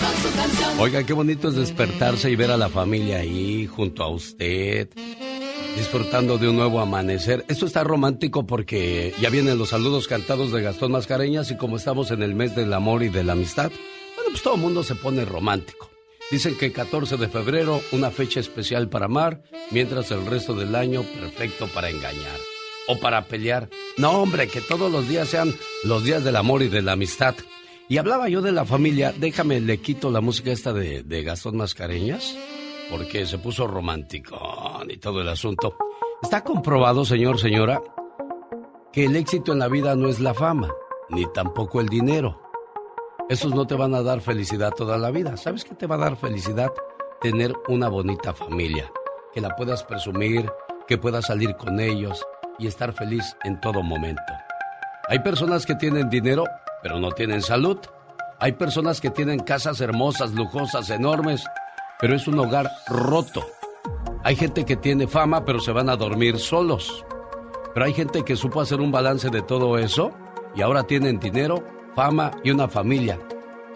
con 0.00 0.22
su 0.22 0.36
canción. 0.36 0.80
Oiga, 0.80 1.04
qué 1.04 1.12
bonito 1.12 1.48
es 1.48 1.54
despertarse 1.54 2.28
y 2.28 2.34
ver 2.34 2.50
a 2.50 2.56
la 2.56 2.68
familia 2.68 3.18
ahí 3.18 3.68
junto 3.68 4.02
a 4.02 4.08
usted. 4.08 4.88
Disfrutando 5.76 6.38
de 6.38 6.48
un 6.48 6.56
nuevo 6.56 6.80
amanecer. 6.80 7.44
Esto 7.48 7.66
está 7.66 7.84
romántico 7.84 8.46
porque 8.46 9.14
ya 9.20 9.30
vienen 9.30 9.58
los 9.58 9.70
saludos 9.70 10.08
cantados 10.08 10.52
de 10.52 10.62
Gastón 10.62 10.92
Mascareñas 10.92 11.50
y 11.50 11.56
como 11.56 11.76
estamos 11.76 12.10
en 12.10 12.22
el 12.22 12.34
mes 12.34 12.54
del 12.54 12.72
amor 12.72 13.02
y 13.02 13.08
de 13.08 13.24
la 13.24 13.32
amistad, 13.32 13.70
bueno, 14.16 14.30
pues 14.30 14.42
todo 14.42 14.54
el 14.54 14.60
mundo 14.60 14.82
se 14.82 14.94
pone 14.94 15.24
romántico. 15.24 15.90
Dicen 16.30 16.56
que 16.58 16.72
14 16.72 17.16
de 17.16 17.28
febrero, 17.28 17.80
una 17.92 18.10
fecha 18.10 18.40
especial 18.40 18.88
para 18.88 19.06
amar, 19.06 19.42
mientras 19.70 20.10
el 20.10 20.26
resto 20.26 20.54
del 20.54 20.74
año 20.74 21.02
perfecto 21.02 21.68
para 21.68 21.88
engañar 21.88 22.38
o 22.86 22.98
para 22.98 23.24
pelear. 23.26 23.70
No, 23.96 24.10
hombre, 24.22 24.48
que 24.48 24.60
todos 24.60 24.92
los 24.92 25.08
días 25.08 25.28
sean 25.28 25.54
los 25.84 26.04
días 26.04 26.24
del 26.24 26.36
amor 26.36 26.62
y 26.62 26.68
de 26.68 26.82
la 26.82 26.92
amistad. 26.92 27.34
Y 27.88 27.96
hablaba 27.96 28.28
yo 28.28 28.42
de 28.42 28.52
la 28.52 28.66
familia, 28.66 29.14
déjame, 29.16 29.60
le 29.60 29.78
quito 29.78 30.10
la 30.10 30.20
música 30.20 30.52
esta 30.52 30.74
de, 30.74 31.02
de 31.02 31.22
Gastón 31.22 31.56
Mascareñas, 31.56 32.36
porque 32.90 33.26
se 33.26 33.38
puso 33.38 33.66
romántico 33.66 34.38
y 34.88 34.96
todo 34.98 35.20
el 35.20 35.28
asunto. 35.28 35.76
Está 36.22 36.42
comprobado, 36.42 37.04
señor, 37.04 37.38
señora, 37.38 37.80
que 38.92 39.04
el 39.04 39.16
éxito 39.16 39.52
en 39.52 39.58
la 39.58 39.68
vida 39.68 39.94
no 39.94 40.08
es 40.08 40.20
la 40.20 40.34
fama, 40.34 40.68
ni 41.10 41.26
tampoco 41.32 41.80
el 41.80 41.88
dinero. 41.88 42.40
Esos 43.28 43.54
no 43.54 43.66
te 43.66 43.74
van 43.74 43.94
a 43.94 44.02
dar 44.02 44.20
felicidad 44.20 44.72
toda 44.72 44.96
la 44.98 45.10
vida. 45.10 45.36
¿Sabes 45.36 45.64
qué 45.64 45.74
te 45.74 45.86
va 45.86 45.96
a 45.96 45.98
dar 45.98 46.16
felicidad? 46.16 46.70
Tener 47.20 47.52
una 47.68 47.88
bonita 47.88 48.32
familia, 48.32 48.90
que 49.32 49.40
la 49.40 49.54
puedas 49.54 49.84
presumir, 49.84 50.50
que 50.86 50.98
puedas 50.98 51.26
salir 51.26 51.54
con 51.56 51.78
ellos 51.78 52.24
y 52.58 52.66
estar 52.66 52.92
feliz 52.92 53.36
en 53.44 53.60
todo 53.60 53.82
momento. 53.82 54.32
Hay 55.08 55.18
personas 55.20 55.66
que 55.66 55.74
tienen 55.74 56.10
dinero 56.10 56.44
pero 56.82 57.00
no 57.00 57.12
tienen 57.12 57.42
salud. 57.42 57.78
Hay 58.38 58.52
personas 58.52 59.00
que 59.00 59.10
tienen 59.10 59.40
casas 59.40 59.80
hermosas, 59.80 60.32
lujosas, 60.32 60.90
enormes, 60.90 61.44
pero 62.00 62.14
es 62.14 62.26
un 62.28 62.38
hogar 62.38 62.70
roto. 62.88 63.44
Hay 64.24 64.36
gente 64.36 64.64
que 64.64 64.76
tiene 64.76 65.06
fama, 65.06 65.44
pero 65.44 65.60
se 65.60 65.72
van 65.72 65.88
a 65.88 65.96
dormir 65.96 66.38
solos. 66.38 67.04
Pero 67.74 67.86
hay 67.86 67.92
gente 67.92 68.24
que 68.24 68.36
supo 68.36 68.60
hacer 68.60 68.80
un 68.80 68.90
balance 68.90 69.30
de 69.30 69.42
todo 69.42 69.78
eso 69.78 70.12
y 70.54 70.62
ahora 70.62 70.84
tienen 70.84 71.18
dinero, 71.18 71.64
fama 71.94 72.32
y 72.42 72.50
una 72.50 72.68
familia. 72.68 73.18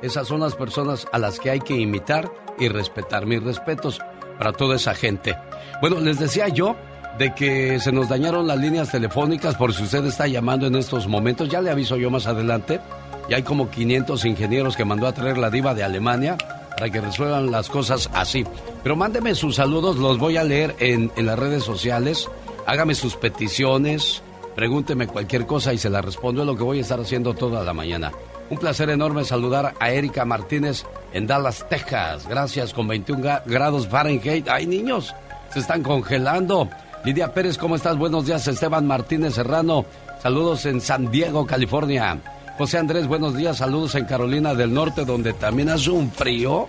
Esas 0.03 0.27
son 0.27 0.41
las 0.41 0.57
personas 0.57 1.07
a 1.13 1.19
las 1.19 1.39
que 1.39 1.51
hay 1.51 1.61
que 1.61 1.77
imitar 1.77 2.31
y 2.59 2.69
respetar. 2.69 3.27
Mis 3.27 3.43
respetos 3.43 4.01
para 4.39 4.53
toda 4.53 4.77
esa 4.77 4.95
gente. 4.95 5.37
Bueno, 5.81 6.01
les 6.01 6.19
decía 6.19 6.49
yo 6.49 6.75
de 7.19 7.35
que 7.35 7.79
se 7.79 7.93
nos 7.93 8.09
dañaron 8.09 8.47
las 8.47 8.59
líneas 8.59 8.91
telefónicas 8.91 9.55
por 9.55 9.73
si 9.73 9.85
usted 9.85 10.05
está 10.07 10.27
llamando 10.27 10.67
en 10.67 10.75
estos 10.75 11.07
momentos. 11.07 11.49
Ya 11.49 11.61
le 11.61 11.71
aviso 11.71 11.97
yo 11.97 12.11
más 12.11 12.27
adelante. 12.27 12.81
Y 13.29 13.35
hay 13.35 13.45
como 13.45 13.71
500 13.71 14.25
ingenieros 14.25 14.77
que 14.77 14.85
mandó 14.85 15.07
a 15.07 15.13
traer 15.13 15.39
la 15.39 15.51
diva 15.51 15.75
de 15.75 15.85
Alemania 15.85 16.37
para 16.77 16.91
que 16.91 17.01
resuelvan 17.01 17.51
las 17.51 17.69
cosas 17.69 18.11
así. 18.13 18.45
Pero 18.83 18.97
mándeme 18.97 19.35
sus 19.35 19.57
saludos, 19.57 19.97
los 19.97 20.19
voy 20.19 20.37
a 20.37 20.45
leer 20.45 20.75
en, 20.79 21.11
las 21.17 21.39
redes 21.39 21.65
sociales. 21.65 22.29
Hágame 22.67 22.95
sus 22.95 23.17
peticiones, 23.17 24.23
pregúnteme 24.55 25.07
cualquier 25.07 25.47
cosa 25.47 25.73
y 25.73 25.79
se 25.79 25.91
la 25.91 26.03
respondo. 26.03 26.43
Es 26.43 26.47
lo 26.47 26.57
que 26.57 26.65
voy 26.65 26.79
a 26.79 26.83
estar 26.83 27.01
haciendo 27.01 27.35
toda 27.35 27.63
la 27.65 27.73
mañana. 27.73 28.13
Un 28.51 28.59
placer 28.59 28.91
enorme 28.91 29.25
saludar 29.25 29.75
a 29.79 29.91
Erika 29.91 30.25
Martínez 30.25 30.85
en 31.13 31.27
Dallas, 31.27 31.67
Texas. 31.69 32.27
Gracias, 32.29 32.75
con 32.75 32.89
21 32.89 33.41
grados 33.47 33.89
Fahrenheit. 33.89 34.49
¡Ay, 34.49 34.67
niños! 34.67 35.15
Se 35.53 35.61
están 35.61 35.83
congelando. 35.83 36.69
Lidia 37.05 37.33
Pérez, 37.33 37.59
¿cómo 37.59 37.77
estás? 37.77 37.97
Buenos 37.97 38.27
días, 38.27 38.47
Esteban 38.47 38.87
Martínez 38.87 39.35
Serrano. 39.35 39.85
Saludos 40.23 40.67
en 40.67 40.81
San 40.81 41.11
Diego, 41.11 41.47
California. 41.47 42.21
José 42.59 42.79
Andrés, 42.79 43.07
buenos 43.07 43.35
días. 43.35 43.57
Saludos 43.57 43.95
en 43.95 44.05
Carolina 44.05 44.55
del 44.55 44.75
Norte, 44.75 45.05
donde 45.05 45.33
también 45.33 45.71
hace 45.71 45.91
un 45.91 46.11
frío. 46.13 46.69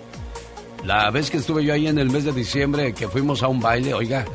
La 0.86 1.12
vez 1.12 1.30
que 1.30 1.38
estuve 1.38 1.64
yo 1.64 1.74
ahí 1.74 1.88
en 1.88 1.98
el 1.98 2.10
mes 2.10 2.24
de 2.24 2.32
diciembre, 2.32 2.94
que 2.94 3.08
fuimos 3.08 3.44
a 3.44 3.50
un 3.50 3.60
baile, 3.60 3.94
oiga, 3.94 4.26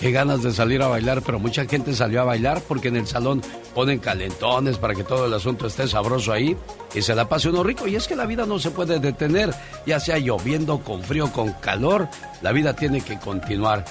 qué 0.00 0.10
ganas 0.10 0.42
de 0.42 0.52
salir 0.52 0.82
a 0.82 0.88
bailar, 0.88 1.22
pero 1.22 1.38
mucha 1.38 1.64
gente 1.64 1.94
salió 1.94 2.20
a 2.20 2.24
bailar 2.24 2.62
porque 2.66 2.88
en 2.88 2.96
el 2.96 3.06
salón 3.06 3.42
ponen 3.74 3.98
calentones 3.98 4.76
para 4.76 4.94
que 4.94 5.02
todo 5.02 5.26
el 5.26 5.34
asunto 5.34 5.66
esté 5.66 5.88
sabroso 5.88 6.32
ahí 6.32 6.56
y 6.94 7.02
se 7.02 7.14
la 7.14 7.28
pase 7.28 7.48
uno 7.48 7.62
rico. 7.62 7.88
Y 7.88 7.96
es 7.96 8.06
que 8.06 8.14
la 8.14 8.26
vida 8.26 8.44
no 8.44 8.58
se 8.58 8.70
puede 8.70 9.00
detener, 9.00 9.54
ya 9.86 10.00
sea 10.00 10.18
lloviendo, 10.18 10.80
con 10.80 11.02
frío, 11.02 11.32
con 11.32 11.52
calor, 11.54 12.08
la 12.42 12.52
vida 12.52 12.74
tiene 12.74 13.00
que 13.00 13.18
continuar. 13.18 13.84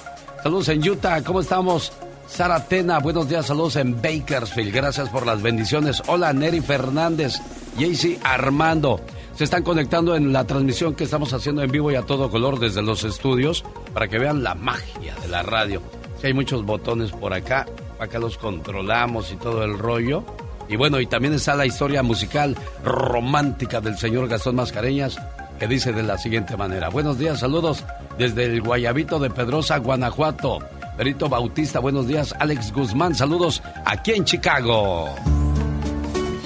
Saludos 0.44 0.70
en 0.70 0.88
Utah, 0.88 1.24
¿cómo 1.24 1.42
estamos? 1.42 1.92
Sara 2.28 2.68
Tena, 2.68 3.00
buenos 3.00 3.30
días, 3.30 3.48
saludos 3.48 3.78
en 3.78 4.02
Bakersfield, 4.02 4.74
gracias 4.74 5.10
por 5.10 5.26
las 5.26 5.42
bendiciones. 5.42 6.04
Hola, 6.08 6.34
Neri 6.34 6.60
Fernández, 6.60 7.40
Jaycee 7.80 8.20
Armando. 8.24 9.00
Se 9.36 9.46
están 9.46 9.64
conectando 9.64 10.16
en 10.16 10.34
la 10.34 10.46
transmisión 10.46 10.94
que 10.94 11.06
estamos 11.06 11.32
haciendo 11.34 11.64
en 11.64 11.72
vivo 11.72 11.92
y 11.92 11.96
a 11.96 12.04
todo 12.04 12.30
color 12.30 12.60
desde 12.60 12.82
los 12.82 13.04
estudios 13.06 13.64
para 13.94 14.08
que 14.08 14.20
vean 14.20 14.44
la 14.44 14.56
magia 14.56 15.16
de 15.22 15.28
la 15.30 15.42
radio. 15.42 15.82
Si 16.20 16.28
hay 16.28 16.34
muchos 16.34 16.66
botones 16.66 17.12
por 17.12 17.34
acá, 17.34 17.66
acá 17.98 18.20
los 18.20 18.38
controlamos 18.38 19.32
y 19.32 19.38
todo 19.38 19.64
el 19.64 19.78
rollo. 19.78 20.24
Y 20.68 20.76
bueno, 20.76 21.00
y 21.00 21.08
también 21.08 21.34
está 21.34 21.56
la 21.56 21.66
historia 21.66 22.04
musical 22.04 22.58
romántica 22.84 23.80
del 23.80 23.98
señor 23.98 24.28
Gastón 24.28 24.56
Mascareñas, 24.56 25.18
que 25.60 25.68
dice 25.68 25.94
de 25.94 26.04
la 26.04 26.18
siguiente 26.18 26.58
manera. 26.58 26.90
Buenos 26.90 27.18
días, 27.18 27.40
saludos 27.40 27.86
desde 28.18 28.46
el 28.46 28.62
Guayabito 28.62 29.18
de 29.18 29.30
Pedrosa, 29.30 29.78
Guanajuato. 29.78 30.60
Perito 30.98 31.30
Bautista, 31.30 31.80
buenos 31.80 32.08
días. 32.08 32.34
Alex 32.40 32.74
Guzmán, 32.74 33.14
saludos 33.14 33.62
aquí 33.86 34.14
en 34.14 34.26
Chicago. 34.26 35.14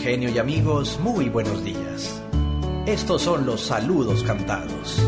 Genio 0.03 0.29
y 0.29 0.37
amigos, 0.39 0.99
muy 1.01 1.29
buenos 1.29 1.63
días. 1.63 2.21
Estos 2.85 3.21
son 3.21 3.45
los 3.45 3.61
saludos 3.61 4.23
cantados. 4.23 5.01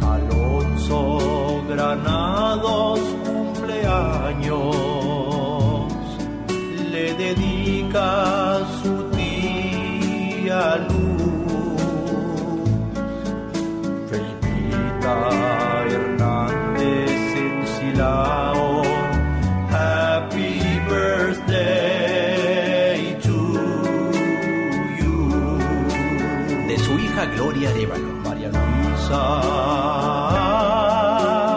Alonso 0.00 1.62
Granados 1.68 2.98
cumpleaños, 3.26 4.74
le 6.90 7.12
dedica 7.14 8.66
su 8.82 9.10
tía 9.10 10.76
Luz. 10.88 11.35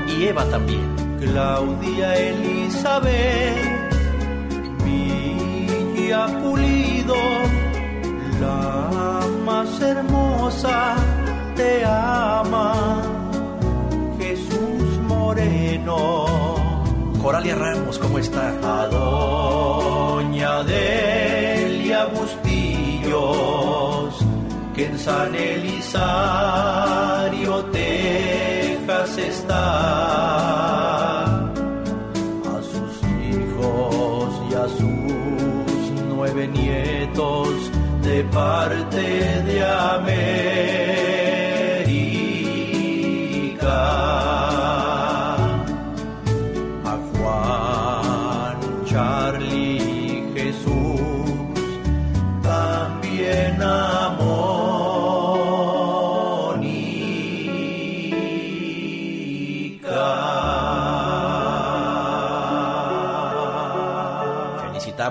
Y 0.09 0.11
Eva 0.27 0.45
también. 0.47 0.95
Claudia 1.19 2.15
Elizabeth, 2.17 3.36
Coralia 17.23 17.55
Ramos, 17.55 17.99
¿cómo 18.01 18.19
está? 18.19 18.49
A 18.49 18.89
Doña 18.89 20.65
Delia 20.65 22.07
Bustillos, 22.07 23.15
que 24.75 24.87
en 24.87 24.99
San 24.99 25.33
Elisario, 25.33 25.95
Texas 27.67 29.19
está. 29.19 29.67
A 31.25 32.61
sus 32.73 33.01
hijos 33.23 34.41
y 34.51 34.55
a 34.55 34.67
sus 34.69 35.93
nueve 36.09 36.49
nietos 36.49 37.71
de 38.03 38.25
parte 38.25 38.97
de 39.43 39.65
América 39.65 41.26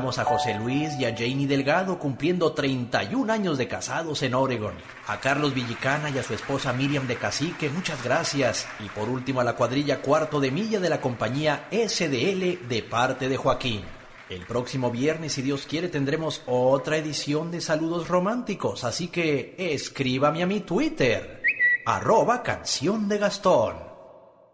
A 0.06 0.24
José 0.24 0.54
Luis 0.54 0.94
y 1.00 1.06
a 1.06 1.18
Janie 1.18 1.48
Delgado 1.48 1.98
cumpliendo 1.98 2.54
31 2.54 3.34
años 3.34 3.58
de 3.58 3.68
casados 3.68 4.22
en 4.22 4.36
Oregon. 4.36 4.76
A 5.08 5.20
Carlos 5.20 5.56
Villicana 5.56 6.12
y 6.12 6.20
a 6.20 6.24
su 6.24 6.36
esposa 6.36 6.74
Miriam 6.74 7.08
de 7.08 7.16
Cacique, 7.16 7.72
muchas 7.72 8.04
gracias. 8.04 8.68
Y 8.80 8.88
por 8.90 9.10
último 9.10 9.42
a 9.42 9.44
la 9.44 9.56
cuadrilla 9.56 10.02
cuarto 10.02 10.40
de 10.40 10.52
milla 10.52 10.80
de 10.80 10.90
la 10.90 11.02
compañía 11.02 11.68
SDL 11.72 12.68
de 12.70 12.86
parte 12.88 13.28
de 13.28 13.38
Joaquín. 13.38 13.82
El 14.30 14.46
próximo 14.46 14.92
viernes, 14.92 15.34
si 15.34 15.42
Dios 15.42 15.66
quiere, 15.66 15.90
tendremos 15.90 16.44
otra 16.46 16.98
edición 16.98 17.50
de 17.50 17.62
Saludos 17.62 18.08
Románticos, 18.08 18.84
así 18.84 19.08
que 19.08 19.56
escríbame 19.58 20.44
a 20.44 20.48
mi 20.48 20.60
Twitter, 20.60 21.42
arroba 21.84 22.44
canción 22.44 23.08
de 23.08 23.18
Gastón. 23.18 23.85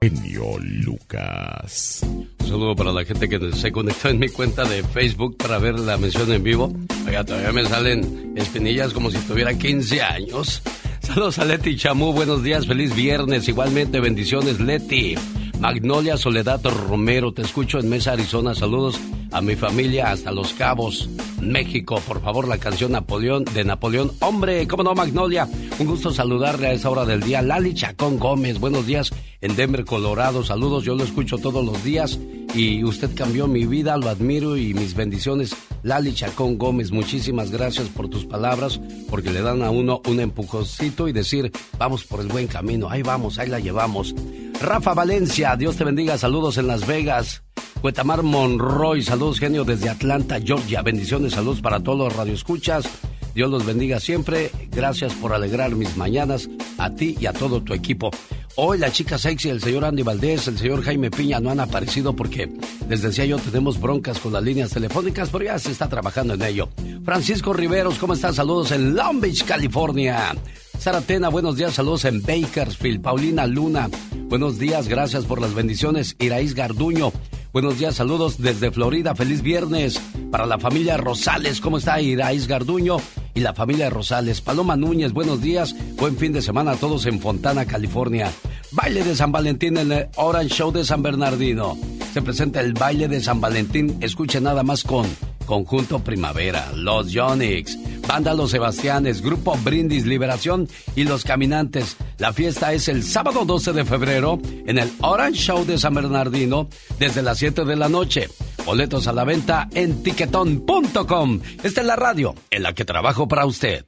Genio 0.04 0.58
Lucas. 0.58 2.02
Un 2.04 2.28
saludo 2.40 2.76
para 2.76 2.92
la 2.92 3.06
gente 3.06 3.30
que 3.30 3.54
se 3.54 3.72
conectó 3.72 4.10
en 4.10 4.18
mi 4.18 4.30
cuenta 4.30 4.64
de 4.64 4.82
Facebook 4.82 5.38
para 5.38 5.60
ver 5.60 5.78
la 5.78 5.96
mención 6.00 6.32
en 6.32 6.42
vivo. 6.42 6.74
Oiga, 7.06 7.24
todavía 7.24 7.52
me 7.52 7.64
salen 7.66 8.34
espinillas 8.36 8.94
como 8.94 9.12
si 9.12 9.20
tuviera 9.20 9.54
15 9.54 10.02
años. 10.02 10.64
Saludos 11.02 11.38
a 11.38 11.46
Leti 11.46 11.76
Chamú, 11.76 12.14
buenos 12.14 12.42
días, 12.42 12.66
feliz 12.66 12.96
viernes. 12.96 13.48
Igualmente, 13.48 14.00
bendiciones, 14.00 14.60
Leti. 14.60 15.14
Magnolia 15.62 16.17
Soledad 16.17 16.60
Romero, 16.63 17.34
te 17.34 17.43
escucho 17.43 17.78
en 17.78 17.88
Mesa, 17.88 18.13
Arizona. 18.13 18.56
Saludos 18.56 19.00
a 19.32 19.41
mi 19.41 19.56
familia 19.56 20.12
hasta 20.12 20.32
Los 20.32 20.54
Cabos, 20.54 21.08
México. 21.39 22.02
Por 22.08 22.19
favor, 22.19 22.47
la 22.47 22.58
canción 22.58 22.93
Napoleón 22.93 23.45
de 23.45 23.63
Napoleón. 23.63 24.12
Hombre, 24.21 24.67
¿cómo 24.67 24.82
no, 24.82 24.95
Magnolia? 24.95 25.47
Un 25.78 25.86
gusto 25.86 26.12
saludarle 26.12 26.65
a 26.65 26.74
esa 26.74 26.89
hora 26.89 27.06
del 27.06 27.21
día. 27.21 27.43
Lali 27.43 27.76
Chacón 27.76 28.17
Gómez, 28.17 28.60
buenos 28.60 28.88
días 28.88 29.12
en 29.41 29.56
Denver, 29.56 29.86
Colorado. 29.86 30.43
Saludos, 30.43 30.84
yo 30.84 30.95
lo 30.95 31.04
escucho 31.04 31.38
todos 31.38 31.63
los 31.63 31.84
días 31.84 32.19
y 32.56 32.84
usted 32.84 33.12
cambió 33.13 33.45
mi 33.45 33.67
vida, 33.67 33.97
lo 33.97 34.10
admiro 34.10 34.58
y 34.58 34.74
mis 34.74 34.95
bendiciones. 34.95 35.56
Lali 35.84 36.15
Chacón 36.15 36.58
Gómez, 36.58 36.91
muchísimas 36.91 37.52
gracias 37.52 37.88
por 37.89 38.10
tus 38.10 38.26
palabras, 38.26 38.82
porque 39.12 39.30
le 39.30 39.43
dan 39.43 39.62
a 39.62 39.69
uno 39.69 40.02
un 40.08 40.21
empujoncito 40.21 41.08
y 41.08 41.13
decir, 41.13 41.52
vamos 41.78 42.04
por 42.04 42.19
el 42.19 42.30
buen 42.30 42.47
camino, 42.47 42.89
ahí 42.89 43.04
vamos, 43.04 43.38
ahí 43.38 43.47
la 43.47 43.60
llevamos. 43.60 44.15
Rafa 44.62 44.93
Valencia, 44.93 45.56
Dios 45.56 45.76
te 45.76 45.84
bendiga, 45.84 46.19
saludos 46.19 46.60
en 46.60 46.67
Las 46.67 46.86
Vegas. 46.86 47.41
Cuetamar 47.82 48.21
Monroy, 48.21 49.02
saludos 49.02 49.39
genio 49.39 49.63
desde 49.63 49.89
Atlanta, 49.89 50.39
Georgia. 50.39 50.84
Bendiciones, 50.84 51.34
saludos 51.34 51.62
para 51.62 51.80
todos 51.80 51.97
los 51.97 52.15
radioescuchas. 52.15 52.86
Dios 53.34 53.50
los 53.50 53.65
bendiga 53.65 54.00
siempre. 54.00 54.52
Gracias 54.69 55.13
por 55.15 55.34
alegrar 55.34 55.71
mis 55.71 55.97
mañanas 55.97 56.47
a 56.78 56.91
ti 56.91 57.17
y 57.19 57.26
a 57.26 57.34
todo 57.34 57.63
tu 57.63 57.74
equipo. 57.74 58.12
Hoy 58.56 58.78
la 58.78 58.91
chica 58.91 59.17
sexy, 59.17 59.50
el 59.50 59.62
señor 59.62 59.84
Andy 59.84 60.04
Valdés, 60.04 60.47
el 60.47 60.60
señor 60.60 60.84
Jaime 60.84 61.10
Piña 61.10 61.39
no 61.39 61.50
han 61.50 61.60
aparecido 61.60 62.15
porque, 62.15 62.52
les 62.88 63.02
decía 63.02 63.26
yo, 63.26 63.39
tenemos 63.39 63.80
broncas 63.80 64.19
con 64.19 64.34
las 64.34 64.43
líneas 64.43 64.69
telefónicas, 64.69 65.30
pero 65.32 65.45
ya 65.45 65.58
se 65.58 65.71
está 65.71 65.89
trabajando 65.89 66.36
en 66.36 66.43
ello. 66.43 66.69
Francisco 67.04 67.52
Riveros, 67.52 67.97
¿cómo 67.97 68.13
estás? 68.13 68.36
Saludos 68.36 68.71
en 68.71 68.93
Long 68.93 69.21
Beach, 69.21 69.43
California. 69.43 70.36
Sara 70.82 71.02
Tena, 71.02 71.30
buenos 71.30 71.58
días, 71.58 71.76
saludos 71.76 72.06
en 72.06 72.24
Bakersfield. 72.24 73.04
Paulina 73.04 73.46
Luna, 73.46 73.88
buenos 74.30 74.58
días, 74.58 74.88
gracias 74.88 75.26
por 75.26 75.39
las 75.39 75.54
bendiciones. 75.54 76.15
Iraíz 76.17 76.56
Garduño, 76.56 77.13
buenos 77.54 77.78
días, 77.78 77.94
saludos 77.94 78.41
desde 78.41 78.72
Florida, 78.72 79.13
feliz 79.13 79.44
viernes. 79.44 80.02
Para 80.32 80.48
la 80.48 80.58
familia 80.58 80.98
Rosales, 80.98 81.62
¿cómo 81.62 81.78
está 81.78 82.02
Iraíz 82.02 82.48
Garduño? 82.48 82.98
Y 83.36 83.41
la 83.41 83.54
familia 83.54 83.91
Rosales. 83.91 84.41
Paloma 84.41 84.76
Núñez, 84.76 85.13
buenos 85.13 85.39
días, 85.39 85.76
buen 85.98 86.17
fin 86.17 86.34
de 86.34 86.41
semana 86.41 86.72
a 86.72 86.78
todos 86.78 87.06
en 87.06 87.20
Fontana, 87.20 87.65
California. 87.65 88.32
Baile 88.72 89.04
de 89.04 89.15
San 89.15 89.32
Valentín 89.32 89.78
en 89.78 89.91
el 89.91 90.08
Orange 90.15 90.56
Show 90.56 90.72
de 90.72 90.84
San 90.84 91.04
Bernardino. 91.04 91.78
Se 92.12 92.24
presenta 92.24 92.60
el 92.60 92.74
baile 92.74 93.08
de 93.08 93.22
San 93.22 93.39
Valentín, 93.39 94.00
escuche 94.02 94.41
nada 94.41 94.63
más 94.63 94.82
con 94.84 95.06
Conjunto 95.45 95.99
Primavera, 95.99 96.71
Los 96.75 97.12
Yonix, 97.12 97.77
Banda 98.08 98.34
Los 98.34 98.51
Sebastianes, 98.51 99.21
Grupo 99.21 99.58
Brindis 99.63 100.06
Liberación 100.06 100.67
y 100.95 101.04
Los 101.04 101.23
Caminantes. 101.23 101.97
La 102.17 102.34
fiesta 102.34 102.73
es 102.73 102.88
el 102.88 103.04
sábado 103.04 103.45
12 103.45 103.73
de 103.73 103.86
febrero 103.86 104.39
en 104.65 104.77
el 104.77 104.91
Orange 105.01 105.39
Show 105.39 105.65
de 105.65 105.77
San 105.77 105.93
Bernardino 105.93 106.67
desde 106.99 107.21
las 107.21 107.38
7 107.38 107.65
de 107.65 107.75
la 107.75 107.89
noche. 107.89 108.30
Boletos 108.65 109.08
a 109.08 109.13
la 109.13 109.23
venta 109.23 109.67
en 109.73 110.04
tiquetón.com. 110.04 111.39
Esta 111.63 111.82
es 111.82 111.88
la 111.88 111.95
radio 111.95 112.36
en 112.49 112.63
la 112.63 112.73
que 112.73 112.86
trabajo 112.86 113.27
para 113.27 113.45
usted. 113.45 113.86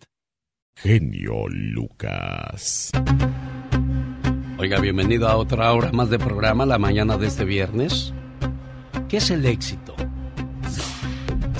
Genio 0.75 1.47
Lucas. 1.49 2.91
Oiga, 4.57 4.79
bienvenido 4.79 5.27
a 5.27 5.35
otra 5.35 5.71
hora 5.73 5.91
más 5.91 6.09
de 6.09 6.19
programa 6.19 6.65
la 6.65 6.77
mañana 6.77 7.17
de 7.17 7.27
este 7.27 7.43
viernes. 7.43 8.13
¿Qué 9.09 9.17
es 9.17 9.29
el 9.29 9.45
éxito? 9.45 9.95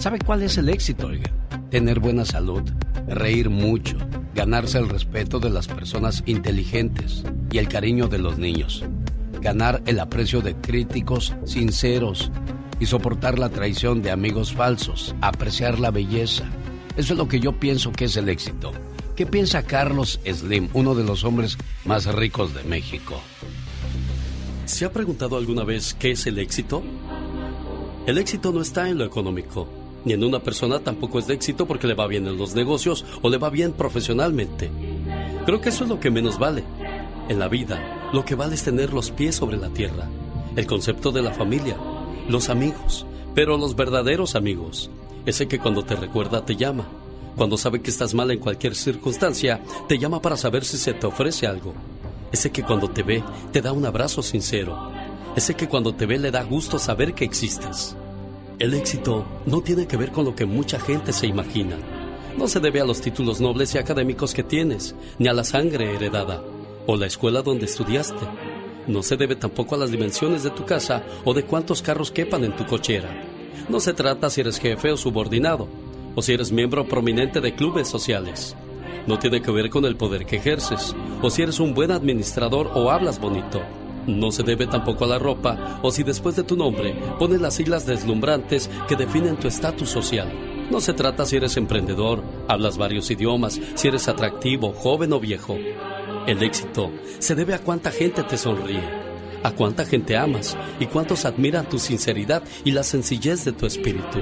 ¿Sabe 0.04 0.20
cuál 0.20 0.44
es 0.44 0.58
el 0.58 0.68
éxito, 0.68 1.08
oiga? 1.08 1.32
Tener 1.70 2.02
buena 2.02 2.26
salud, 2.26 2.62
reír 3.08 3.50
mucho, 3.50 3.96
ganarse 4.36 4.78
el 4.78 4.90
respeto 4.90 5.40
de 5.40 5.50
las 5.50 5.70
personas 5.70 6.24
inteligentes 6.26 7.24
y 7.50 7.58
el 7.58 7.70
cariño 7.70 8.10
de 8.10 8.18
los 8.18 8.38
niños, 8.38 8.84
ganar 9.40 9.82
el 9.86 10.02
aprecio 10.02 10.42
de 10.42 10.56
críticos 10.56 11.34
sinceros 11.46 12.34
y 12.82 12.86
soportar 12.86 13.40
la 13.40 13.48
traición 13.48 14.02
de 14.02 14.12
amigos 14.12 14.52
falsos, 14.52 15.16
apreciar 15.22 15.80
la 15.80 15.90
belleza. 15.90 16.44
Eso 16.98 17.14
es 17.14 17.18
lo 17.18 17.30
que 17.30 17.40
yo 17.40 17.58
pienso 17.58 17.94
que 17.94 18.04
es 18.04 18.18
el 18.18 18.28
éxito. 18.28 18.74
¿Qué 19.16 19.26
piensa 19.26 19.64
Carlos 19.64 20.20
Slim, 20.30 20.68
uno 20.74 20.96
de 20.96 21.06
los 21.06 21.24
hombres 21.24 21.58
más 21.86 22.14
ricos 22.14 22.54
de 22.54 22.66
México? 22.66 23.22
¿Se 24.66 24.84
ha 24.84 24.92
preguntado 24.92 25.38
alguna 25.38 25.64
vez 25.64 25.94
qué 25.94 26.12
es 26.12 26.28
el 26.28 26.40
éxito? 26.40 26.84
El 28.06 28.18
éxito 28.18 28.52
no 28.52 28.60
está 28.60 28.90
en 28.90 28.98
lo 28.98 29.06
económico 29.06 29.83
ni 30.06 30.14
en 30.14 30.24
una 30.24 30.40
persona 30.40 30.80
tampoco 30.80 31.20
es 31.20 31.28
de 31.28 31.34
éxito 31.34 31.66
porque 31.66 31.88
le 31.88 31.94
va 31.94 32.08
bien 32.08 32.28
en 32.28 32.38
los 32.38 32.56
negocios 32.56 33.06
o 33.22 33.30
le 33.30 33.38
va 33.38 33.50
bien 33.50 33.74
profesionalmente. 33.74 34.70
Creo 35.46 35.62
que 35.62 35.70
eso 35.70 35.84
es 35.84 35.90
lo 35.90 36.00
que 36.00 36.12
menos 36.12 36.40
vale. 36.40 36.64
En 37.30 37.40
la 37.40 37.48
vida, 37.48 38.10
lo 38.12 38.26
que 38.26 38.36
vale 38.36 38.56
es 38.56 38.64
tener 38.64 38.94
los 38.94 39.12
pies 39.12 39.36
sobre 39.36 39.58
la 39.58 39.70
tierra, 39.70 40.10
el 40.56 40.68
concepto 40.68 41.12
de 41.12 41.22
la 41.22 41.32
familia, 41.32 41.78
los 42.28 42.50
amigos, 42.50 43.06
pero 43.34 43.58
los 43.58 43.76
verdaderos 43.76 44.36
amigos, 44.36 44.90
ese 45.26 45.48
que 45.48 45.60
cuando 45.60 45.84
te 45.84 45.96
recuerda 45.96 46.46
te 46.46 46.56
llama, 46.56 46.86
cuando 47.36 47.58
sabe 47.58 47.82
que 47.82 47.90
estás 47.90 48.14
mal 48.14 48.30
en 48.32 48.40
cualquier 48.40 48.76
circunstancia, 48.76 49.62
te 49.88 49.98
llama 49.98 50.22
para 50.22 50.38
saber 50.38 50.66
si 50.66 50.78
se 50.78 50.94
te 50.94 51.08
ofrece 51.08 51.48
algo, 51.48 51.74
ese 52.32 52.52
que 52.52 52.64
cuando 52.64 52.90
te 52.90 53.04
ve 53.04 53.24
te 53.52 53.62
da 53.62 53.72
un 53.72 53.86
abrazo 53.86 54.22
sincero, 54.22 54.92
ese 55.36 55.56
que 55.56 55.68
cuando 55.68 55.96
te 55.96 56.06
ve 56.06 56.20
le 56.20 56.32
da 56.32 56.44
gusto 56.44 56.78
saber 56.78 57.14
que 57.14 57.26
existes. 57.26 57.96
El 58.64 58.74
éxito 58.76 59.26
no 59.46 59.60
tiene 59.60 59.88
que 59.88 59.98
ver 59.98 60.14
con 60.14 60.24
lo 60.24 60.36
que 60.36 60.46
mucha 60.46 60.80
gente 60.80 61.12
se 61.12 61.28
imagina. 61.28 61.76
No 62.38 62.48
se 62.48 62.62
debe 62.62 62.80
a 62.80 62.86
los 62.86 63.02
títulos 63.02 63.42
nobles 63.42 63.76
y 63.76 63.78
académicos 63.78 64.34
que 64.34 64.42
tienes, 64.42 64.96
ni 65.20 65.28
a 65.28 65.34
la 65.34 65.44
sangre 65.44 65.94
heredada, 65.94 66.42
o 66.88 66.96
la 66.96 67.06
escuela 67.06 67.42
donde 67.42 67.66
estudiaste. 67.66 68.26
No 68.88 69.04
se 69.04 69.18
debe 69.18 69.36
tampoco 69.36 69.76
a 69.76 69.80
las 69.80 69.92
dimensiones 69.92 70.44
de 70.44 70.50
tu 70.52 70.64
casa 70.64 71.04
o 71.26 71.34
de 71.34 71.44
cuántos 71.44 71.82
carros 71.82 72.10
quepan 72.10 72.46
en 72.46 72.56
tu 72.56 72.66
cochera. 72.66 73.10
No 73.68 73.82
se 73.82 73.92
trata 73.92 74.30
si 74.30 74.40
eres 74.40 74.62
jefe 74.62 74.94
o 74.94 74.96
subordinado, 74.96 75.68
o 76.16 76.22
si 76.22 76.32
eres 76.32 76.54
miembro 76.54 76.88
prominente 76.88 77.42
de 77.42 77.56
clubes 77.56 77.90
sociales. 77.90 78.56
No 79.08 79.20
tiene 79.20 79.42
que 79.42 79.52
ver 79.52 79.70
con 79.70 79.84
el 79.84 79.98
poder 79.98 80.26
que 80.26 80.38
ejerces, 80.38 80.96
o 81.22 81.30
si 81.30 81.42
eres 81.42 81.60
un 81.60 81.74
buen 81.74 81.92
administrador 81.92 82.72
o 82.76 82.92
hablas 82.92 83.20
bonito. 83.20 83.62
No 84.08 84.32
se 84.32 84.44
debe 84.44 84.68
tampoco 84.68 85.06
a 85.06 85.08
la 85.08 85.20
ropa 85.20 85.80
o 85.82 85.92
si 85.92 86.04
después 86.04 86.36
de 86.36 86.44
tu 86.44 86.56
nombre 86.56 86.96
pones 87.20 87.40
las 87.40 87.56
siglas 87.56 87.86
deslumbrantes 87.86 88.70
que 88.88 88.96
definen 88.96 89.38
tu 89.38 89.48
estatus 89.48 89.90
social. 89.90 90.32
No 90.70 90.82
se 90.82 90.94
trata 90.94 91.26
si 91.26 91.38
eres 91.38 91.58
emprendedor, 91.58 92.24
hablas 92.48 92.78
varios 92.78 93.10
idiomas, 93.12 93.60
si 93.76 93.88
eres 93.88 94.08
atractivo, 94.08 94.74
joven 94.74 95.14
o 95.14 95.20
viejo. 95.20 95.58
El 96.26 96.42
éxito 96.42 96.92
se 97.20 97.36
debe 97.36 97.54
a 97.54 97.60
cuánta 97.60 97.92
gente 97.92 98.24
te 98.24 98.38
sonríe, 98.38 98.84
a 99.44 99.52
cuánta 99.52 99.86
gente 99.86 100.18
amas 100.18 100.58
y 100.80 100.86
cuántos 100.86 101.26
admiran 101.26 101.68
tu 101.68 101.80
sinceridad 101.80 102.44
y 102.64 102.72
la 102.72 102.84
sencillez 102.84 103.46
de 103.46 103.52
tu 103.52 103.66
espíritu. 103.66 104.20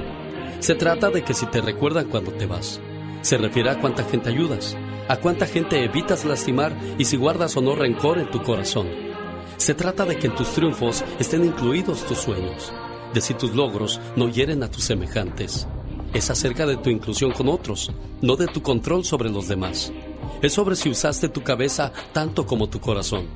Se 0.58 0.74
trata 0.74 1.10
de 1.10 1.22
que 1.22 1.34
si 1.34 1.46
te 1.46 1.60
recuerdan 1.60 2.08
cuando 2.08 2.32
te 2.32 2.46
vas, 2.46 2.80
se 3.22 3.38
refiere 3.38 3.70
a 3.70 3.80
cuánta 3.80 4.04
gente 4.04 4.28
ayudas, 4.28 4.76
a 5.08 5.16
cuánta 5.16 5.46
gente 5.46 5.82
evitas 5.84 6.24
lastimar 6.24 6.72
y 6.98 7.04
si 7.04 7.16
guardas 7.16 7.56
o 7.56 7.60
no 7.60 7.74
rencor 7.74 8.18
en 8.18 8.30
tu 8.30 8.42
corazón. 8.42 9.11
Se 9.62 9.74
trata 9.74 10.04
de 10.04 10.18
que 10.18 10.26
en 10.26 10.34
tus 10.34 10.48
triunfos 10.48 11.04
estén 11.20 11.44
incluidos 11.44 12.04
tus 12.04 12.18
sueños, 12.18 12.72
de 13.14 13.20
si 13.20 13.32
tus 13.32 13.54
logros 13.54 14.00
no 14.16 14.28
hieren 14.28 14.64
a 14.64 14.68
tus 14.68 14.82
semejantes. 14.82 15.68
Es 16.12 16.30
acerca 16.30 16.66
de 16.66 16.78
tu 16.78 16.90
inclusión 16.90 17.30
con 17.30 17.48
otros, 17.48 17.92
no 18.22 18.34
de 18.34 18.48
tu 18.48 18.60
control 18.60 19.04
sobre 19.04 19.30
los 19.30 19.46
demás. 19.46 19.92
Es 20.42 20.54
sobre 20.54 20.74
si 20.74 20.90
usaste 20.90 21.28
tu 21.28 21.44
cabeza 21.44 21.92
tanto 22.12 22.44
como 22.44 22.68
tu 22.68 22.80
corazón, 22.80 23.28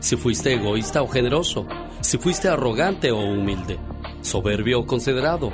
si 0.00 0.16
fuiste 0.16 0.54
egoísta 0.54 1.02
o 1.02 1.06
generoso, 1.06 1.66
si 2.00 2.16
fuiste 2.16 2.48
arrogante 2.48 3.12
o 3.12 3.18
humilde, 3.18 3.78
soberbio 4.22 4.80
o 4.80 4.86
considerado, 4.86 5.52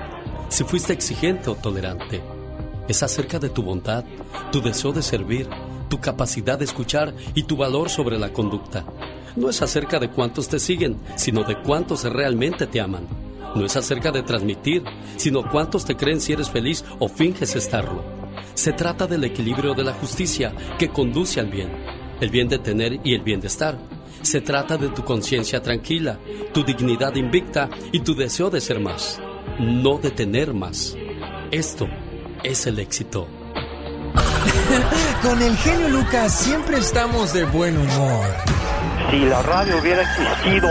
si 0.48 0.62
fuiste 0.62 0.92
exigente 0.92 1.50
o 1.50 1.56
tolerante. 1.56 2.22
Es 2.86 3.02
acerca 3.02 3.40
de 3.40 3.48
tu 3.48 3.64
bondad, 3.64 4.04
tu 4.52 4.60
deseo 4.60 4.92
de 4.92 5.02
servir, 5.02 5.48
tu 5.88 5.98
capacidad 5.98 6.56
de 6.56 6.66
escuchar 6.66 7.16
y 7.34 7.42
tu 7.42 7.56
valor 7.56 7.90
sobre 7.90 8.16
la 8.16 8.32
conducta 8.32 8.86
no 9.36 9.50
es 9.50 9.62
acerca 9.62 9.98
de 9.98 10.10
cuántos 10.10 10.48
te 10.48 10.58
siguen, 10.58 10.96
sino 11.16 11.44
de 11.44 11.60
cuántos 11.60 12.04
realmente 12.04 12.66
te 12.66 12.80
aman. 12.80 13.06
no 13.54 13.66
es 13.66 13.76
acerca 13.76 14.12
de 14.12 14.22
transmitir, 14.22 14.84
sino 15.16 15.42
cuántos 15.50 15.84
te 15.84 15.96
creen 15.96 16.20
si 16.20 16.32
eres 16.32 16.50
feliz 16.50 16.84
o 17.00 17.08
finges 17.08 17.56
estarlo. 17.56 18.04
Se 18.54 18.72
trata 18.72 19.06
del 19.06 19.24
equilibrio 19.24 19.74
de 19.74 19.82
la 19.82 19.92
justicia 19.94 20.54
que 20.78 20.90
conduce 20.90 21.40
al 21.40 21.48
bien, 21.48 21.70
el 22.20 22.30
bien 22.30 22.48
de 22.48 22.58
tener 22.58 23.00
y 23.02 23.14
el 23.14 23.22
bien 23.22 23.40
de 23.40 23.48
estar. 23.48 23.76
Se 24.22 24.40
trata 24.40 24.76
de 24.76 24.88
tu 24.88 25.02
conciencia 25.02 25.62
tranquila, 25.62 26.18
tu 26.52 26.62
dignidad 26.62 27.14
invicta 27.14 27.70
y 27.90 28.00
tu 28.00 28.14
deseo 28.14 28.50
de 28.50 28.60
ser 28.60 28.78
más, 28.78 29.20
no 29.58 29.98
de 29.98 30.10
tener 30.10 30.52
más. 30.52 30.96
Esto 31.50 31.88
es 32.44 32.66
el 32.66 32.78
éxito. 32.78 33.26
Con 35.22 35.40
el 35.42 35.56
genio 35.56 35.88
Lucas 35.88 36.38
siempre 36.38 36.78
estamos 36.78 37.32
de 37.32 37.44
buen 37.44 37.76
humor. 37.76 38.26
Si 39.10 39.18
la 39.24 39.42
radio 39.42 39.78
hubiera 39.80 40.02
existido 40.02 40.68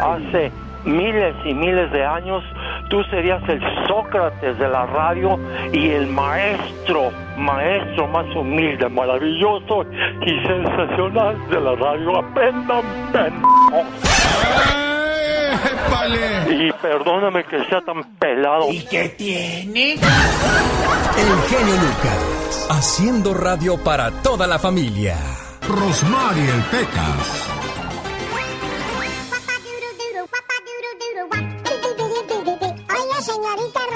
hace 0.00 0.50
miles 0.84 1.34
y 1.44 1.52
miles 1.52 1.92
de 1.92 2.04
años, 2.04 2.42
tú 2.88 3.02
serías 3.10 3.42
el 3.48 3.60
Sócrates 3.86 4.58
de 4.58 4.68
la 4.68 4.86
radio 4.86 5.38
y 5.72 5.90
el 5.90 6.06
maestro, 6.06 7.10
maestro 7.36 8.08
más 8.08 8.24
humilde, 8.34 8.88
maravilloso 8.88 9.84
y 10.24 10.46
sensacional 10.46 11.36
de 11.50 11.60
la 11.60 11.74
radio. 11.74 12.18
Aprendan, 12.18 12.82
Y 16.50 16.72
perdóname 16.72 17.44
que 17.44 17.62
sea 17.66 17.82
tan 17.82 18.02
pelado. 18.18 18.70
¿Y 18.70 18.80
qué 18.86 19.10
tiene? 19.10 19.92
El 19.92 19.98
genio 21.48 21.74
Lucas, 21.74 22.68
haciendo 22.70 23.34
radio 23.34 23.76
para 23.84 24.10
toda 24.22 24.46
la 24.46 24.58
familia. 24.58 25.16
Rosmarie 25.68 26.50
el 26.50 26.62
Pecas. 26.70 27.51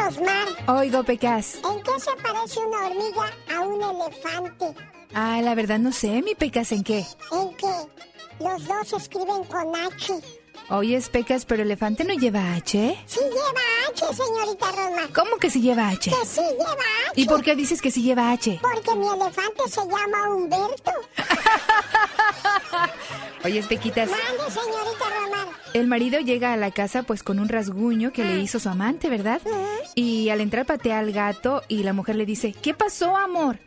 Rosmar. 0.06 0.46
Oigo, 0.68 1.02
Pecas. 1.02 1.56
¿En 1.56 1.82
qué 1.82 2.00
se 2.00 2.12
parece 2.22 2.60
una 2.60 2.86
hormiga 2.86 3.32
a 3.56 3.60
un 3.60 3.82
elefante? 3.82 4.72
Ah, 5.12 5.40
la 5.42 5.54
verdad 5.56 5.80
no 5.80 5.90
sé, 5.90 6.22
mi 6.22 6.36
Pecas, 6.36 6.70
¿en 6.70 6.84
qué? 6.84 7.04
En 7.32 7.54
que 7.56 7.72
los 8.38 8.64
dos 8.66 8.92
escriben 9.02 9.42
con 9.44 9.74
H. 9.74 10.14
Oye, 10.70 11.00
Pecas, 11.10 11.44
pero 11.44 11.62
elefante 11.62 12.04
no 12.04 12.14
lleva 12.14 12.54
H. 12.54 13.04
Sí 13.06 13.20
lleva 13.20 13.60
H, 13.88 14.04
señorita 14.14 14.70
Rosmar. 14.72 15.12
¿Cómo 15.12 15.36
que 15.38 15.50
sí 15.50 15.60
lleva 15.60 15.88
H? 15.88 16.10
Que 16.10 16.26
sí 16.26 16.40
lleva 16.40 16.72
H. 17.10 17.12
¿Y 17.16 17.26
por 17.26 17.42
qué 17.42 17.56
dices 17.56 17.82
que 17.82 17.90
sí 17.90 18.02
lleva 18.02 18.30
H? 18.30 18.60
Porque 18.62 18.94
mi 18.94 19.08
elefante 19.08 19.68
se 19.68 19.80
llama 19.80 20.28
Humberto. 20.34 20.92
Oye, 23.44 23.62
Pequitas. 23.64 24.08
Mande, 24.10 24.50
señorita 24.52 25.04
Rosmar. 25.20 25.46
El 25.76 25.88
marido 25.88 26.20
llega 26.20 26.54
a 26.54 26.56
la 26.56 26.70
casa 26.70 27.02
pues 27.02 27.22
con 27.22 27.38
un 27.38 27.50
rasguño 27.50 28.10
que 28.10 28.24
le 28.24 28.38
hizo 28.38 28.58
su 28.58 28.70
amante, 28.70 29.10
¿verdad? 29.10 29.42
Y 29.94 30.30
al 30.30 30.40
entrar 30.40 30.64
patea 30.64 31.00
al 31.00 31.12
gato 31.12 31.62
y 31.68 31.82
la 31.82 31.92
mujer 31.92 32.16
le 32.16 32.24
dice, 32.24 32.54
¿qué 32.54 32.72
pasó, 32.72 33.14
amor? 33.14 33.58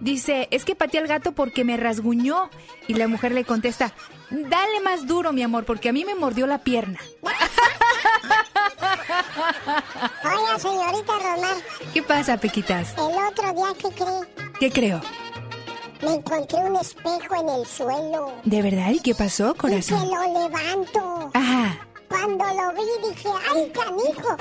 Dice, 0.00 0.48
es 0.50 0.64
que 0.64 0.74
pateé 0.74 1.00
al 1.00 1.08
gato 1.08 1.32
porque 1.32 1.64
me 1.64 1.76
rasguñó. 1.76 2.48
Y 2.86 2.94
la 2.94 3.06
mujer 3.06 3.32
le 3.32 3.44
contesta, 3.44 3.92
dale 4.30 4.80
más 4.82 5.06
duro, 5.06 5.34
mi 5.34 5.42
amor, 5.42 5.66
porque 5.66 5.90
a 5.90 5.92
mí 5.92 6.06
me 6.06 6.14
mordió 6.14 6.46
la 6.46 6.56
pierna. 6.64 7.00
Oiga, 10.24 10.58
señorita. 10.58 11.12
¿Qué 11.92 12.02
pasa, 12.02 12.38
Pequitas? 12.38 12.94
El 12.94 13.02
otro 13.02 13.52
día, 13.52 13.74
¿qué 13.78 13.88
cree? 13.94 14.52
¿Qué 14.58 14.70
creo? 14.70 15.02
Me 16.02 16.14
encontré 16.14 16.58
un 16.64 16.76
espejo 16.76 17.34
en 17.40 17.48
el 17.48 17.66
suelo. 17.66 18.32
¿De 18.44 18.62
verdad? 18.62 18.90
¿Y 18.92 19.00
qué 19.00 19.14
pasó, 19.14 19.50
Y 19.50 19.52
que 19.52 19.58
corazón? 19.58 20.10
lo 20.10 20.40
levanto. 20.42 21.30
Ajá. 21.34 21.78
Cuando 22.08 22.44
lo 22.44 22.72
vi 22.72 23.08
dije, 23.08 23.28
¡ay, 23.54 23.70
canijo! 23.72 24.36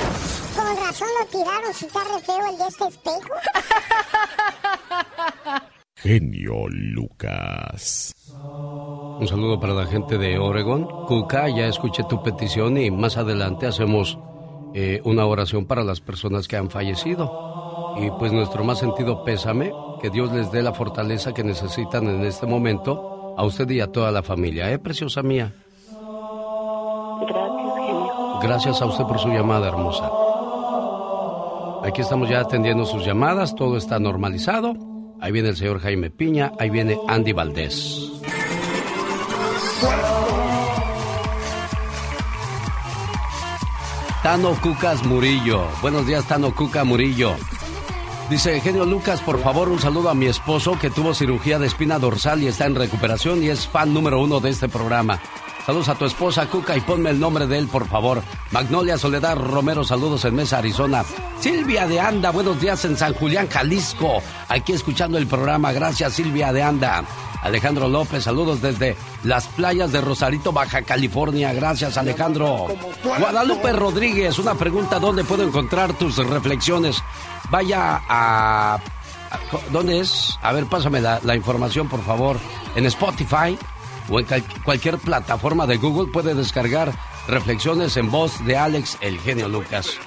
Con 0.56 0.78
razón 0.86 1.08
lo 1.20 1.26
tiraron 1.28 1.74
si 1.74 1.86
está 1.86 2.00
re 2.04 2.20
feo 2.22 2.48
el 2.50 2.58
de 2.58 2.68
este 2.68 2.88
espejo. 2.88 3.30
Genio 5.96 6.68
Lucas. 6.70 8.14
Un 9.20 9.28
saludo 9.28 9.60
para 9.60 9.74
la 9.74 9.86
gente 9.88 10.18
de 10.18 10.38
Oregon. 10.38 10.86
Cuca, 11.08 11.50
ya 11.50 11.68
escuché 11.68 12.04
tu 12.04 12.22
petición 12.22 12.78
y 12.78 12.92
más 12.92 13.18
adelante 13.18 13.66
hacemos 13.66 14.18
eh, 14.76 15.02
una 15.06 15.26
oración 15.26 15.66
para 15.66 15.84
las 15.84 16.02
personas 16.02 16.48
que 16.48 16.56
han 16.56 16.70
fallecido. 16.70 17.96
Y 18.00 18.12
pues 18.12 18.32
nuestro 18.32 18.64
más 18.64 18.78
sentido 18.80 19.24
pésame, 19.24 19.72
que 20.02 20.10
Dios 20.10 20.32
les 20.32 20.52
dé 20.52 20.62
la 20.62 20.74
fortaleza 20.74 21.34
que 21.34 21.44
necesitan 21.44 22.08
en 22.08 22.24
este 22.24 22.46
momento 22.46 23.36
a 23.38 23.44
usted 23.44 23.70
y 23.70 23.82
a 23.82 23.92
toda 23.92 24.12
la 24.12 24.24
familia, 24.24 24.72
¿eh, 24.72 24.80
preciosa 24.80 25.22
mía? 25.22 25.54
Gracias. 27.22 28.42
Gracias 28.42 28.82
a 28.82 28.86
usted 28.86 29.04
por 29.06 29.20
su 29.20 29.30
llamada, 29.30 29.68
hermosa. 29.68 30.10
Aquí 31.84 32.02
estamos 32.02 32.30
ya 32.30 32.42
atendiendo 32.42 32.86
sus 32.86 33.06
llamadas, 33.06 33.56
todo 33.56 33.78
está 33.78 34.00
normalizado. 34.00 34.74
Ahí 35.22 35.32
viene 35.32 35.50
el 35.50 35.56
señor 35.56 35.80
Jaime 35.80 36.10
Piña, 36.12 36.52
ahí 36.60 36.70
viene 36.70 37.00
Andy 37.08 37.34
Valdés. 37.34 38.12
Tano 44.22 44.56
Cucas 44.62 45.06
Murillo. 45.06 45.64
Buenos 45.82 46.06
días, 46.06 46.28
Tano 46.28 46.54
Cuca 46.54 46.84
Murillo. 46.84 47.36
Dice 48.30 48.60
Genio 48.60 48.86
Lucas, 48.86 49.22
por 49.22 49.40
favor, 49.40 49.70
un 49.70 49.80
saludo 49.80 50.10
a 50.10 50.14
mi 50.14 50.26
esposo 50.26 50.78
que 50.78 50.90
tuvo 50.90 51.14
cirugía 51.14 51.60
de 51.60 51.68
espina 51.68 51.98
dorsal 51.98 52.44
y 52.44 52.48
está 52.48 52.66
en 52.66 52.76
recuperación 52.76 53.42
y 53.42 53.48
es 53.48 53.66
fan 53.66 53.94
número 53.94 54.20
uno 54.20 54.42
de 54.42 54.50
este 54.50 54.68
programa. 54.68 55.22
Saludos 55.68 55.90
a 55.90 55.96
tu 55.96 56.06
esposa 56.06 56.46
Cuca 56.46 56.78
y 56.78 56.80
ponme 56.80 57.10
el 57.10 57.20
nombre 57.20 57.46
de 57.46 57.58
él, 57.58 57.68
por 57.68 57.90
favor. 57.90 58.24
Magnolia 58.52 58.98
Soledad 58.98 59.36
Romero, 59.36 59.84
saludos 59.84 60.24
en 60.24 60.34
Mesa, 60.34 60.60
Arizona. 60.60 61.04
Silvia 61.42 61.86
de 61.86 62.00
Anda, 62.00 62.32
buenos 62.32 62.62
días 62.62 62.86
en 62.86 62.96
San 62.96 63.14
Julián, 63.14 63.50
Jalisco. 63.50 64.24
Aquí 64.48 64.72
escuchando 64.72 65.18
el 65.18 65.28
programa. 65.28 65.74
Gracias, 65.74 66.14
Silvia 66.14 66.54
de 66.54 66.64
Anda. 66.64 67.04
Alejandro 67.42 67.90
López, 67.90 68.24
saludos 68.24 68.62
desde 68.62 68.96
las 69.26 69.48
playas 69.48 69.92
de 69.92 70.00
Rosarito, 70.00 70.54
Baja 70.54 70.84
California. 70.84 71.52
Gracias, 71.52 71.98
Alejandro. 71.98 72.68
Guadalupe 73.04 73.74
Rodríguez, 73.74 74.40
una 74.40 74.56
pregunta, 74.56 75.00
¿dónde 75.00 75.26
puedo 75.26 75.44
encontrar 75.44 75.92
tus 75.98 76.16
reflexiones? 76.16 77.04
Vaya 77.50 78.02
a... 78.08 78.80
¿Dónde 79.74 80.00
es? 80.00 80.40
A 80.42 80.54
ver, 80.54 80.66
pásame 80.68 81.02
la, 81.02 81.20
la 81.24 81.36
información, 81.36 81.90
por 81.90 82.02
favor. 82.06 82.38
En 82.78 82.86
Spotify 82.86 83.58
o 84.10 84.20
en 84.20 84.26
cualquier 84.64 84.98
plataforma 84.98 85.68
de 85.68 85.78
Google 85.78 86.12
puede 86.12 86.34
descargar 86.34 86.94
reflexiones 87.28 87.98
en 87.98 88.10
voz 88.10 88.44
de 88.46 88.58
Alex, 88.58 88.98
el 89.02 89.20
genio 89.20 89.48
Lucas. 89.48 89.98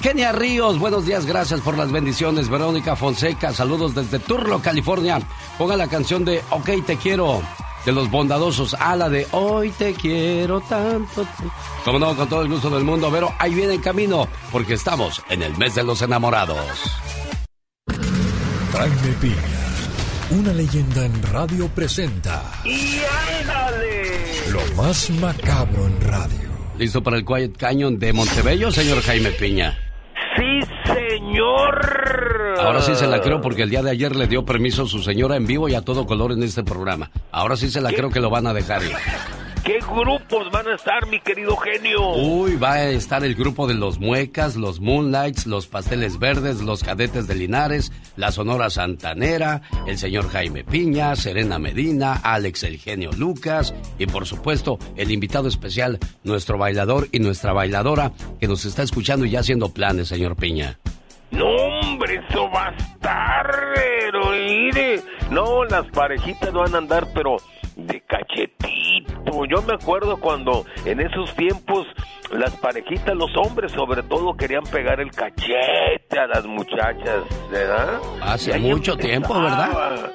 Kenia 0.00 0.32
Ríos, 0.32 0.78
buenos 0.78 1.06
días, 1.06 1.24
gracias 1.24 1.60
por 1.60 1.78
las 1.78 1.90
bendiciones. 1.90 2.48
Verónica 2.48 2.94
Fonseca, 2.94 3.52
saludos 3.52 3.94
desde 3.94 4.18
Turlo, 4.18 4.60
California. 4.60 5.20
Ponga 5.56 5.76
la 5.76 5.88
canción 5.88 6.24
de 6.24 6.42
Ok, 6.50 6.70
te 6.84 6.96
quiero, 6.96 7.40
de 7.86 7.92
los 7.92 8.10
bondadosos, 8.10 8.74
a 8.74 8.96
la 8.96 9.08
de 9.08 9.26
Hoy 9.30 9.70
te 9.70 9.94
quiero 9.94 10.60
tanto. 10.60 11.26
Como 11.84 11.98
no, 11.98 12.14
con 12.16 12.28
todo 12.28 12.42
el 12.42 12.48
gusto 12.48 12.68
del 12.70 12.84
mundo, 12.84 13.08
pero 13.10 13.32
ahí 13.38 13.54
viene 13.54 13.74
en 13.74 13.80
camino, 13.80 14.28
porque 14.52 14.74
estamos 14.74 15.22
en 15.30 15.42
el 15.42 15.56
mes 15.56 15.74
de 15.74 15.84
los 15.84 16.02
enamorados. 16.02 16.58
Jaime 18.72 19.36
una 20.30 20.52
leyenda 20.52 21.04
en 21.04 21.22
radio 21.22 21.68
presenta 21.68 22.42
¡Y 22.64 23.00
ándale! 23.40 24.50
lo 24.50 24.82
más 24.82 25.10
macabro 25.10 25.86
en 25.86 26.00
radio. 26.00 26.48
¿Listo 26.78 27.02
para 27.02 27.16
el 27.18 27.24
Quiet 27.24 27.56
Canyon 27.56 27.98
de 27.98 28.12
Montebello, 28.12 28.70
señor 28.70 29.00
Jaime 29.02 29.30
Piña? 29.30 29.78
¡Sí, 30.36 30.60
señor! 30.86 32.56
Ahora 32.58 32.82
sí 32.82 32.94
se 32.94 33.06
la 33.06 33.20
creo 33.20 33.40
porque 33.40 33.62
el 33.62 33.70
día 33.70 33.82
de 33.82 33.90
ayer 33.90 34.16
le 34.16 34.26
dio 34.26 34.44
permiso 34.44 34.82
a 34.84 34.86
su 34.86 35.02
señora 35.02 35.36
en 35.36 35.46
vivo 35.46 35.68
y 35.68 35.74
a 35.74 35.82
todo 35.82 36.06
color 36.06 36.32
en 36.32 36.42
este 36.42 36.64
programa. 36.64 37.10
Ahora 37.30 37.56
sí 37.56 37.70
se 37.70 37.80
la 37.80 37.92
creo 37.92 38.10
que 38.10 38.20
lo 38.20 38.30
van 38.30 38.46
a 38.46 38.54
dejar 38.54 38.82
ir. 38.82 38.92
¿Qué 39.64 39.78
grupos 39.80 40.50
van 40.52 40.68
a 40.68 40.74
estar, 40.74 41.06
mi 41.06 41.18
querido 41.20 41.56
genio? 41.56 42.16
Uy, 42.16 42.56
va 42.56 42.74
a 42.74 42.90
estar 42.90 43.24
el 43.24 43.34
grupo 43.34 43.66
de 43.66 43.72
los 43.72 43.98
Muecas, 43.98 44.56
los 44.56 44.78
Moonlights, 44.78 45.46
los 45.46 45.68
Pasteles 45.68 46.18
Verdes, 46.18 46.60
los 46.60 46.84
Cadetes 46.84 47.26
de 47.26 47.34
Linares, 47.34 47.90
la 48.16 48.30
Sonora 48.30 48.68
Santanera, 48.68 49.62
el 49.86 49.96
señor 49.96 50.28
Jaime 50.28 50.64
Piña, 50.64 51.16
Serena 51.16 51.58
Medina, 51.58 52.20
Alex 52.22 52.62
el 52.64 52.76
genio 52.76 53.10
Lucas 53.12 53.74
y 53.98 54.04
por 54.06 54.26
supuesto 54.26 54.78
el 54.96 55.10
invitado 55.10 55.48
especial, 55.48 55.98
nuestro 56.24 56.58
bailador 56.58 57.08
y 57.10 57.20
nuestra 57.20 57.54
bailadora 57.54 58.12
que 58.38 58.48
nos 58.48 58.66
está 58.66 58.82
escuchando 58.82 59.24
y 59.24 59.30
ya 59.30 59.40
haciendo 59.40 59.72
planes, 59.72 60.08
señor 60.08 60.36
Piña. 60.36 60.78
No, 61.30 61.46
hombre, 61.46 62.20
eso 62.28 62.50
va 62.50 62.68
a 62.68 62.76
estar, 62.76 63.50
pero 63.74 64.30
mire. 64.30 65.02
No, 65.30 65.64
las 65.64 65.86
parejitas 65.86 66.52
van 66.52 66.74
a 66.74 66.78
andar, 66.78 67.08
pero 67.14 67.38
de 67.76 68.00
cachetito. 68.02 69.44
Yo 69.46 69.62
me 69.62 69.74
acuerdo 69.74 70.18
cuando 70.18 70.64
en 70.84 71.00
esos 71.00 71.34
tiempos 71.34 71.86
las 72.30 72.56
parejitas, 72.56 73.14
los 73.16 73.30
hombres 73.36 73.72
sobre 73.72 74.02
todo, 74.02 74.36
querían 74.36 74.64
pegar 74.64 75.00
el 75.00 75.10
cachete 75.10 76.18
a 76.18 76.26
las 76.26 76.46
muchachas, 76.46 77.22
¿verdad? 77.50 77.98
Hace 78.22 78.58
mucho 78.58 78.96
tiempo, 78.96 79.34
¿verdad? 79.34 80.10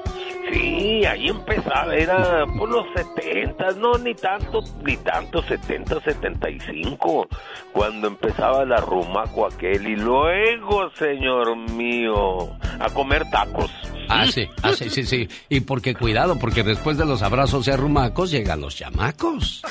Sí, 0.51 1.05
ahí 1.05 1.27
empezaba, 1.27 1.95
era 1.95 2.45
por 2.57 2.69
los 2.69 2.85
70, 2.95 3.71
no, 3.77 3.97
ni 3.97 4.15
tanto, 4.15 4.63
ni 4.83 4.97
tanto, 4.97 5.43
70, 5.43 6.01
75, 6.01 7.27
cuando 7.71 8.07
empezaba 8.07 8.65
la 8.65 8.77
rumaco 8.77 9.45
aquel, 9.45 9.87
y 9.87 9.95
luego, 9.95 10.89
señor 10.95 11.55
mío, 11.71 12.49
a 12.79 12.89
comer 12.93 13.29
tacos. 13.29 13.71
Ah, 14.09 14.25
sí, 14.25 14.47
ah, 14.63 14.73
sí, 14.73 14.89
sí, 14.89 15.03
sí. 15.03 15.29
Y 15.49 15.59
porque 15.61 15.93
cuidado, 15.93 16.39
porque 16.39 16.63
después 16.63 16.97
de 16.97 17.05
los 17.05 17.21
abrazos 17.21 17.67
y 17.67 17.71
arrumacos 17.71 18.31
llegan 18.31 18.61
los 18.61 18.75
chamacos. 18.75 19.61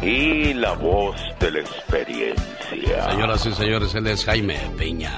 Y 0.00 0.54
la 0.54 0.72
voz 0.74 1.16
de 1.40 1.50
la 1.50 1.58
experiencia. 1.58 3.10
Señoras 3.10 3.44
y 3.44 3.52
señores, 3.52 3.94
él 3.96 4.06
es 4.06 4.24
Jaime 4.24 4.56
Peña. 4.76 5.12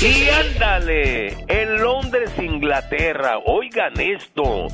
Y 0.00 0.28
ándale, 0.28 1.28
en 1.48 1.82
Londres, 1.82 2.30
Inglaterra, 2.38 3.38
oigan 3.46 3.98
esto, 3.98 4.66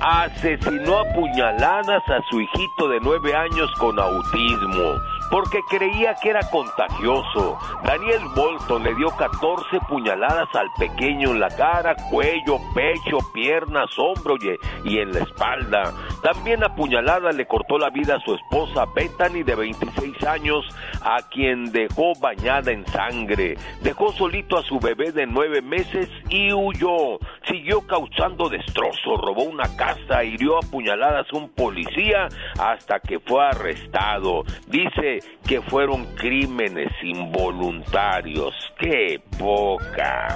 asesinó 0.00 0.98
a 0.98 1.12
puñaladas 1.12 2.02
a 2.08 2.20
su 2.30 2.40
hijito 2.40 2.88
de 2.88 3.00
nueve 3.00 3.34
años 3.34 3.70
con 3.78 3.98
autismo 3.98 4.96
porque 5.30 5.60
creía 5.68 6.14
que 6.16 6.30
era 6.30 6.48
contagioso. 6.50 7.58
Daniel 7.84 8.22
Bolton 8.34 8.82
le 8.82 8.94
dio 8.94 9.08
14 9.16 9.80
puñaladas 9.88 10.48
al 10.54 10.70
pequeño 10.78 11.32
en 11.32 11.40
la 11.40 11.48
cara, 11.48 11.94
cuello, 12.10 12.58
pecho, 12.74 13.18
piernas, 13.32 13.90
hombro 13.98 14.36
y, 14.84 14.98
en 14.98 15.12
la 15.12 15.20
espalda. 15.20 15.92
También 16.22 16.64
a 16.64 16.74
puñalada 16.74 17.32
le 17.32 17.46
cortó 17.46 17.78
la 17.78 17.90
vida 17.90 18.16
a 18.16 18.20
su 18.20 18.34
esposa 18.34 18.86
Bethany 18.94 19.42
de 19.42 19.54
26 19.54 20.24
años, 20.24 20.64
a 21.02 21.22
quien 21.28 21.72
dejó 21.72 22.12
bañada 22.20 22.72
en 22.72 22.86
sangre. 22.86 23.56
Dejó 23.82 24.12
solito 24.12 24.58
a 24.58 24.62
su 24.62 24.78
bebé 24.78 25.12
de 25.12 25.26
nueve 25.26 25.60
meses 25.62 26.08
y 26.28 26.52
huyó. 26.52 27.18
Siguió 27.46 27.86
causando 27.86 28.48
destrozos, 28.48 29.20
robó 29.20 29.44
una 29.44 29.76
casa, 29.76 30.24
hirió 30.24 30.58
a 30.58 30.62
puñaladas 30.62 31.26
a 31.32 31.36
un 31.36 31.50
policía 31.50 32.28
hasta 32.58 33.00
que 33.00 33.18
fue 33.20 33.44
arrestado. 33.44 34.44
Dice 34.66 35.13
que 35.46 35.60
fueron 35.62 36.04
crímenes 36.16 36.90
involuntarios. 37.02 38.54
¡Qué 38.78 39.20
poca! 39.38 40.28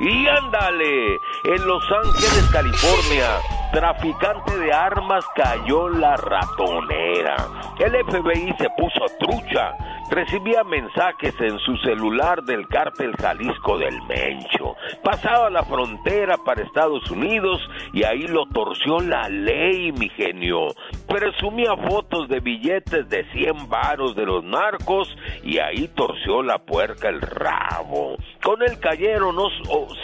Y 0.00 0.26
ándale, 0.26 1.16
en 1.44 1.66
Los 1.66 1.84
Ángeles, 2.04 2.48
California, 2.52 3.38
traficante 3.72 4.58
de 4.58 4.72
armas 4.72 5.24
cayó 5.34 5.88
la 5.88 6.16
ratonera. 6.16 7.36
El 7.78 7.92
FBI 8.04 8.54
se 8.58 8.68
puso 8.70 9.04
trucha 9.18 9.74
recibía 10.12 10.62
mensajes 10.62 11.34
en 11.40 11.58
su 11.60 11.74
celular 11.78 12.42
del 12.42 12.68
cártel 12.68 13.14
Jalisco 13.16 13.78
del 13.78 13.98
Mencho. 14.02 14.76
Pasaba 15.02 15.48
la 15.48 15.62
frontera 15.62 16.36
para 16.36 16.62
Estados 16.62 17.10
Unidos 17.10 17.60
y 17.94 18.04
ahí 18.04 18.28
lo 18.28 18.44
torció 18.46 19.00
la 19.00 19.28
ley, 19.30 19.90
mi 19.92 20.10
genio. 20.10 20.68
Presumía 21.08 21.76
fotos 21.88 22.28
de 22.28 22.40
billetes 22.40 23.08
de 23.08 23.24
100 23.32 23.70
varos 23.70 24.14
de 24.14 24.26
los 24.26 24.44
narcos 24.44 25.08
y 25.42 25.58
ahí 25.58 25.88
torció 25.88 26.42
la 26.42 26.58
puerca 26.58 27.08
el 27.08 27.22
rabo. 27.22 28.16
Con 28.42 28.62
él 28.62 28.78
cayeron 28.80 29.34
los 29.34 29.52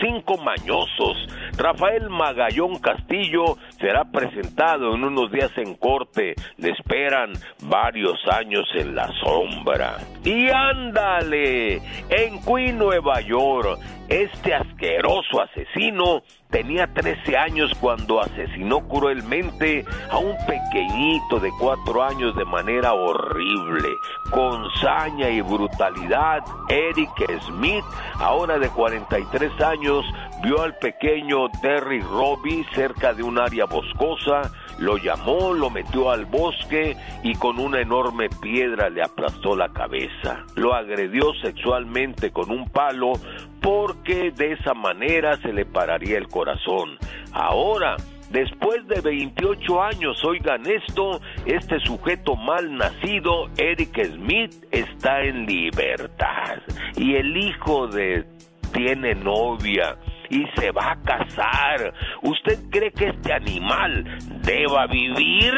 cinco 0.00 0.38
mañosos. 0.38 1.26
Rafael 1.58 2.08
Magallón 2.08 2.78
Castillo 2.78 3.58
será 3.78 4.04
presentado 4.10 4.94
en 4.94 5.04
unos 5.04 5.30
días 5.30 5.50
en 5.56 5.74
corte. 5.74 6.34
Le 6.56 6.70
esperan 6.70 7.32
varios 7.64 8.18
años 8.28 8.66
en 8.74 8.94
la 8.94 9.08
sombra. 9.22 9.97
Y 10.24 10.48
ándale, 10.50 11.76
en 12.10 12.42
Queen, 12.44 12.78
Nueva 12.78 13.20
York, 13.20 13.78
este 14.08 14.54
asqueroso 14.54 15.42
asesino 15.42 16.22
tenía 16.50 16.86
13 16.86 17.36
años 17.36 17.70
cuando 17.78 18.20
asesinó 18.20 18.80
cruelmente 18.88 19.84
a 20.10 20.18
un 20.18 20.34
pequeñito 20.46 21.38
de 21.40 21.50
4 21.60 22.02
años 22.02 22.34
de 22.34 22.44
manera 22.44 22.94
horrible. 22.94 23.88
Con 24.30 24.64
saña 24.80 25.28
y 25.28 25.40
brutalidad, 25.42 26.42
Eric 26.68 27.40
Smith, 27.46 27.84
ahora 28.18 28.58
de 28.58 28.68
43 28.70 29.60
años, 29.60 30.04
vio 30.42 30.62
al 30.62 30.76
pequeño 30.78 31.48
Terry 31.60 32.00
Robbie 32.00 32.64
cerca 32.74 33.12
de 33.12 33.22
un 33.22 33.38
área 33.38 33.66
boscosa 33.66 34.50
lo 34.78 34.96
llamó, 34.96 35.52
lo 35.52 35.70
metió 35.70 36.10
al 36.10 36.24
bosque 36.24 36.96
y 37.22 37.34
con 37.34 37.58
una 37.58 37.80
enorme 37.80 38.28
piedra 38.28 38.88
le 38.88 39.02
aplastó 39.02 39.56
la 39.56 39.68
cabeza. 39.70 40.44
Lo 40.54 40.74
agredió 40.74 41.34
sexualmente 41.42 42.30
con 42.30 42.50
un 42.50 42.68
palo 42.68 43.12
porque 43.60 44.30
de 44.30 44.52
esa 44.52 44.74
manera 44.74 45.36
se 45.38 45.52
le 45.52 45.64
pararía 45.64 46.18
el 46.18 46.28
corazón. 46.28 46.98
Ahora, 47.32 47.96
Después 48.30 48.86
de 48.88 49.00
28 49.00 49.82
años, 49.82 50.22
oigan 50.22 50.66
esto, 50.66 51.18
este 51.46 51.80
sujeto 51.80 52.36
mal 52.36 52.76
nacido, 52.76 53.48
Eric 53.56 54.04
Smith, 54.04 54.52
está 54.70 55.22
en 55.22 55.46
libertad. 55.46 56.58
Y 56.94 57.14
el 57.14 57.34
hijo 57.38 57.86
de 57.88 58.26
tiene 58.74 59.14
novia 59.14 59.96
y 60.30 60.44
se 60.58 60.70
va 60.70 60.92
a 60.92 61.02
casar. 61.02 61.94
¿Usted 62.22 62.58
cree 62.70 62.92
que 62.92 63.08
este 63.08 63.32
animal 63.32 64.04
deba 64.42 64.86
vivir? 64.86 65.52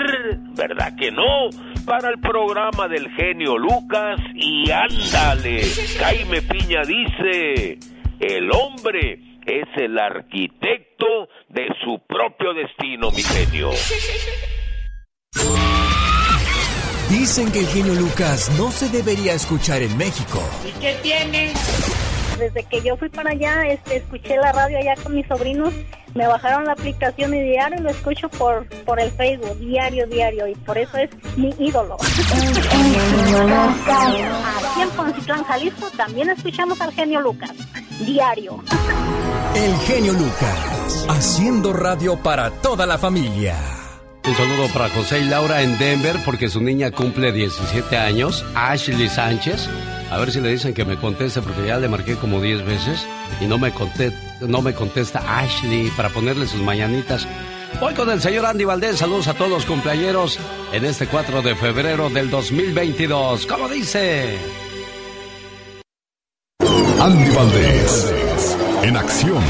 ¿Verdad 0.57 0.93
que 0.99 1.11
no? 1.11 1.51
Para 1.87 2.11
el 2.11 2.21
programa 2.21 2.89
del 2.89 3.11
genio 3.11 3.59
Lucas 3.59 4.21
y 4.35 4.71
ándale. 4.71 5.63
Jaime 5.99 6.43
Piña 6.43 6.83
dice, 6.83 7.79
el 8.21 8.51
hombre 8.53 9.19
es 9.47 9.69
el 9.77 9.99
arquitecto 9.99 11.29
de 11.49 11.67
su 11.83 12.01
propio 12.07 12.55
destino, 12.55 13.11
mi 13.11 13.23
genio. 13.23 13.71
Dicen 17.11 17.51
que 17.51 17.61
el 17.61 17.67
genio 17.67 17.95
Lucas 17.95 18.53
no 18.57 18.71
se 18.71 18.89
debería 18.89 19.33
escuchar 19.33 19.83
en 19.83 19.97
México. 19.97 20.41
¿Y 20.65 20.81
qué 20.81 20.95
tiene? 21.03 21.53
Desde 22.41 22.65
que 22.65 22.81
yo 22.83 22.97
fui 22.97 23.09
para 23.09 23.31
allá, 23.31 23.69
este, 23.69 23.97
escuché 23.99 24.37
la 24.37 24.51
radio 24.53 24.79
allá 24.79 24.95
con 25.03 25.15
mis 25.15 25.27
sobrinos, 25.27 25.73
me 26.15 26.27
bajaron 26.27 26.65
la 26.65 26.73
aplicación 26.73 27.33
y 27.35 27.41
diario 27.41 27.81
lo 27.81 27.91
escucho 27.91 28.29
por, 28.31 28.67
por 28.85 28.99
el 28.99 29.11
Facebook, 29.13 29.57
diario, 29.59 30.07
diario, 30.07 30.49
y 30.49 30.55
por 30.57 30.77
eso 30.77 30.97
es 30.97 31.11
mi 31.37 31.55
ídolo. 31.59 31.97
Aquí 34.71 34.83
en 34.83 34.91
Poncitlán, 34.91 35.45
Jalisco, 35.45 35.89
también 35.97 36.31
escuchamos 36.31 36.81
al 36.81 36.93
genio 36.93 37.21
Lucas, 37.21 37.53
diario. 38.01 38.63
El 39.55 39.77
genio 39.87 40.13
Lucas, 40.15 41.07
haciendo 41.09 41.73
radio 41.73 42.17
para 42.17 42.51
toda 42.51 42.87
la 42.87 42.99
familia. 42.99 43.55
Un 44.27 44.35
saludo 44.35 44.69
para 44.73 44.89
José 44.91 45.21
y 45.21 45.25
Laura 45.25 45.63
en 45.63 45.79
Denver 45.79 46.17
porque 46.25 46.49
su 46.49 46.61
niña 46.61 46.91
cumple 46.91 47.33
17 47.33 47.97
años, 47.97 48.45
Ashley 48.55 49.09
Sánchez. 49.09 49.69
A 50.11 50.19
ver 50.19 50.33
si 50.33 50.41
le 50.41 50.51
dicen 50.51 50.75
que 50.75 50.85
me 50.85 50.97
conteste 50.97 51.41
porque 51.41 51.67
ya 51.67 51.79
le 51.79 51.89
marqué 51.89 52.17
como 52.17 52.41
10 52.41 52.65
veces 52.65 53.07
y 53.41 53.47
no 53.47 53.59
me, 53.59 53.73
no 54.41 54.61
me 54.61 54.75
contesta 54.75 55.23
Ashley 55.39 55.91
para 55.97 56.09
ponerle 56.09 56.47
sus 56.47 56.61
mañanitas. 56.61 57.27
Voy 57.79 57.95
con 57.95 58.11
el 58.11 58.21
señor 58.21 58.47
Andy 58.47 58.65
Valdés. 58.65 58.99
Saludos 58.99 59.29
a 59.29 59.35
todos 59.35 59.51
los 59.51 59.65
cumpleañeros 59.65 60.39
en 60.73 60.85
este 60.85 61.07
4 61.07 61.43
de 61.43 61.55
febrero 61.55 62.11
del 62.11 62.29
2022. 62.29 63.47
¿Cómo 63.47 63.69
dice? 63.69 64.37
Andy 67.01 67.31
Valdés, 67.31 68.57
en 68.83 68.97
acción. 68.97 69.43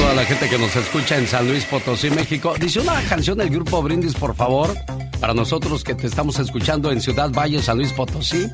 Toda 0.00 0.14
la 0.14 0.24
gente 0.24 0.48
que 0.48 0.56
nos 0.56 0.74
escucha 0.74 1.18
en 1.18 1.26
San 1.26 1.46
Luis 1.46 1.66
Potosí, 1.66 2.10
México. 2.10 2.54
Dice 2.58 2.80
una 2.80 3.02
canción 3.02 3.36
del 3.36 3.50
grupo 3.50 3.82
Brindis, 3.82 4.14
por 4.14 4.34
favor, 4.34 4.74
para 5.20 5.34
nosotros 5.34 5.84
que 5.84 5.94
te 5.94 6.06
estamos 6.06 6.38
escuchando 6.38 6.90
en 6.90 7.02
Ciudad 7.02 7.30
Valle, 7.30 7.60
San 7.60 7.76
Luis 7.76 7.92
Potosí. 7.92 8.46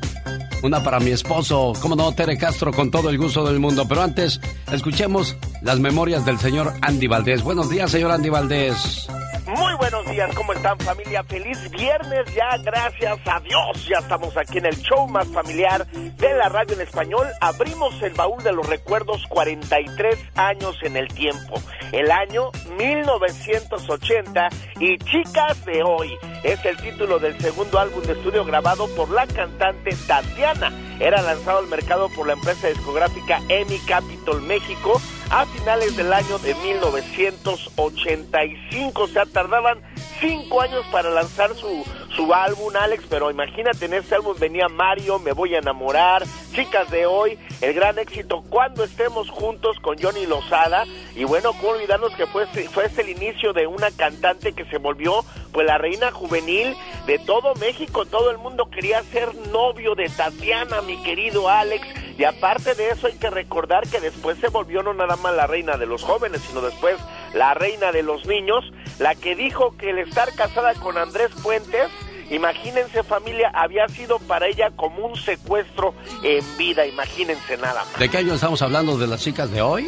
Una 0.61 0.83
para 0.83 0.99
mi 0.99 1.11
esposo, 1.11 1.71
como 1.81 1.95
no, 1.95 2.11
Tere 2.11 2.37
Castro, 2.37 2.73
con 2.73 2.91
todo 2.91 3.09
el 3.09 3.17
gusto 3.17 3.45
del 3.45 3.61
mundo. 3.61 3.87
Pero 3.87 4.01
antes, 4.01 4.41
escuchemos 4.73 5.37
las 5.61 5.79
memorias 5.79 6.25
del 6.25 6.37
señor 6.37 6.73
Andy 6.81 7.07
Valdés. 7.07 7.41
Buenos 7.41 7.69
días, 7.69 7.91
señor 7.91 8.11
Andy 8.11 8.27
Valdés. 8.27 9.07
Muy 9.47 9.75
buenos 9.75 10.05
días, 10.11 10.35
¿cómo 10.35 10.51
están 10.51 10.77
familia? 10.79 11.23
Feliz 11.23 11.71
viernes 11.71 12.25
ya, 12.35 12.57
gracias 12.57 13.17
a 13.25 13.39
Dios. 13.39 13.87
Ya 13.87 13.99
estamos 13.99 14.35
aquí 14.35 14.57
en 14.57 14.65
el 14.65 14.75
show 14.75 15.07
más 15.07 15.25
familiar 15.29 15.87
de 15.87 16.33
la 16.33 16.49
radio 16.49 16.75
en 16.75 16.81
español. 16.81 17.25
Abrimos 17.39 18.01
el 18.01 18.13
baúl 18.13 18.43
de 18.43 18.51
los 18.51 18.67
recuerdos 18.67 19.25
43 19.29 20.17
años 20.35 20.75
en 20.83 20.97
el 20.97 21.07
tiempo. 21.07 21.61
El 21.93 22.11
año 22.11 22.51
1980 22.77 24.49
y 24.81 24.97
Chicas 24.97 25.63
de 25.63 25.81
hoy 25.81 26.17
es 26.43 26.65
el 26.65 26.75
título 26.75 27.17
del 27.17 27.39
segundo 27.39 27.79
álbum 27.79 28.03
de 28.03 28.13
estudio 28.13 28.43
grabado 28.43 28.93
por 28.97 29.09
la 29.11 29.27
cantante 29.27 29.95
Tatiana. 30.07 30.73
Era 30.99 31.21
lanzado 31.21 31.59
al 31.59 31.67
mercado 31.67 32.09
por 32.09 32.27
la 32.27 32.33
empresa 32.33 32.67
discográfica 32.67 33.39
EMI 33.47 33.79
Capital 33.87 34.41
México 34.41 34.99
a 35.29 35.45
finales 35.45 35.95
del 35.95 36.11
año 36.13 36.39
de 36.39 36.55
1985. 36.55 39.01
O 39.01 39.07
sea, 39.07 39.25
tardaban 39.25 39.81
cinco 40.19 40.61
años 40.61 40.85
para 40.91 41.09
lanzar 41.09 41.55
su, 41.55 41.85
su 42.17 42.33
álbum, 42.33 42.75
Alex, 42.75 43.03
pero 43.07 43.29
imagínate, 43.29 43.85
en 43.85 43.93
este 43.93 44.15
álbum 44.15 44.35
venía 44.39 44.67
Mario, 44.67 45.19
Me 45.19 45.33
Voy 45.33 45.53
a 45.53 45.59
Enamorar, 45.59 46.23
Chicas 46.51 46.89
de 46.89 47.05
Hoy, 47.05 47.37
el 47.61 47.75
gran 47.75 47.99
éxito 47.99 48.43
Cuando 48.49 48.83
Estemos 48.83 49.29
Juntos 49.29 49.79
con 49.79 50.01
Johnny 50.01 50.25
Lozada, 50.25 50.85
y 51.15 51.25
bueno, 51.25 51.53
cómo 51.53 51.73
olvidarnos 51.73 52.15
que 52.15 52.25
fue, 52.25 52.47
fue 52.47 52.87
este 52.87 53.03
el 53.03 53.09
inicio 53.09 53.53
de 53.53 53.67
una 53.67 53.91
cantante 53.91 54.53
que 54.53 54.65
se 54.65 54.79
volvió 54.79 55.23
pues 55.51 55.67
la 55.67 55.77
reina 55.77 56.11
juvenil 56.11 56.75
de 57.05 57.19
todo 57.19 57.53
México, 57.55 58.05
todo 58.05 58.31
el 58.31 58.39
mundo 58.39 58.67
quería 58.71 59.03
ser 59.03 59.35
novio 59.51 59.93
de 59.93 60.09
Tatiana, 60.09 60.81
mi 60.81 61.01
querido 61.03 61.47
Alex, 61.47 61.87
y 62.17 62.23
aparte 62.23 62.73
de 62.73 62.89
eso 62.89 63.05
hay 63.05 63.13
que 63.13 63.29
recordar 63.29 63.87
que 63.87 63.99
después 63.99 64.39
se 64.39 64.47
volvió 64.47 64.81
no 64.81 64.95
nada 64.95 65.17
más 65.17 65.35
la 65.35 65.45
reina 65.45 65.77
de 65.77 65.85
los 65.85 66.03
jóvenes, 66.03 66.41
sino 66.41 66.61
después 66.61 66.95
la 67.35 67.53
reina 67.53 67.91
de 67.91 68.01
los 68.01 68.25
niños, 68.25 68.65
la 68.97 69.13
que 69.13 69.35
dijo 69.35 69.77
que 69.77 69.91
el 69.91 69.99
estar 69.99 70.33
casada 70.33 70.73
con 70.73 70.97
Andrés 70.97 71.29
Puentes, 71.43 71.89
imagínense 72.29 73.01
familia, 73.03 73.49
había 73.53 73.87
sido 73.87 74.19
para 74.19 74.47
ella 74.47 74.69
como 74.75 75.07
un 75.07 75.15
secuestro 75.15 75.93
en 76.23 76.43
vida, 76.57 76.85
imagínense 76.85 77.55
nada 77.57 77.85
más. 77.85 77.97
¿De 77.99 78.09
qué 78.09 78.17
año 78.19 78.33
estamos 78.33 78.61
hablando 78.61 78.97
de 78.97 79.07
las 79.07 79.21
chicas 79.21 79.49
de 79.51 79.61
hoy? 79.61 79.87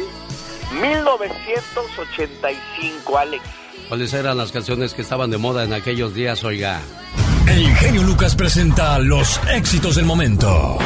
1985, 0.72 3.18
Alex. 3.18 3.44
¿Cuáles 3.88 4.14
eran 4.14 4.36
las 4.36 4.52
canciones 4.52 4.94
que 4.94 5.02
estaban 5.02 5.30
de 5.30 5.38
moda 5.38 5.64
en 5.64 5.72
aquellos 5.72 6.14
días, 6.14 6.44
oiga? 6.44 6.80
El 7.48 7.74
genio 7.74 8.04
Lucas 8.04 8.36
presenta 8.36 9.00
los 9.00 9.40
éxitos 9.48 9.96
del 9.96 10.04
momento. 10.04 10.78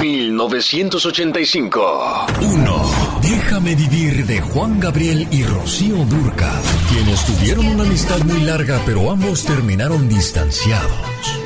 1985. 0.00 2.26
1. 2.40 3.03
Déjame 3.24 3.74
vivir 3.74 4.26
de 4.26 4.38
Juan 4.42 4.78
Gabriel 4.78 5.26
y 5.30 5.44
Rocío 5.44 5.96
Durcal, 6.04 6.62
quienes 6.90 7.24
tuvieron 7.24 7.66
una 7.68 7.84
amistad 7.84 8.18
muy 8.18 8.40
larga, 8.40 8.78
pero 8.84 9.10
ambos 9.10 9.44
terminaron 9.44 10.10
distanciados. 10.10 10.90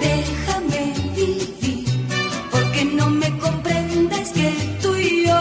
Déjame 0.01 0.93
vivir, 1.15 1.85
porque 2.51 2.85
no 2.85 3.09
me 3.11 3.31
comprendes 3.39 4.31
que 4.31 4.53
tú 4.83 4.97
y 4.97 5.27
yo 5.29 5.41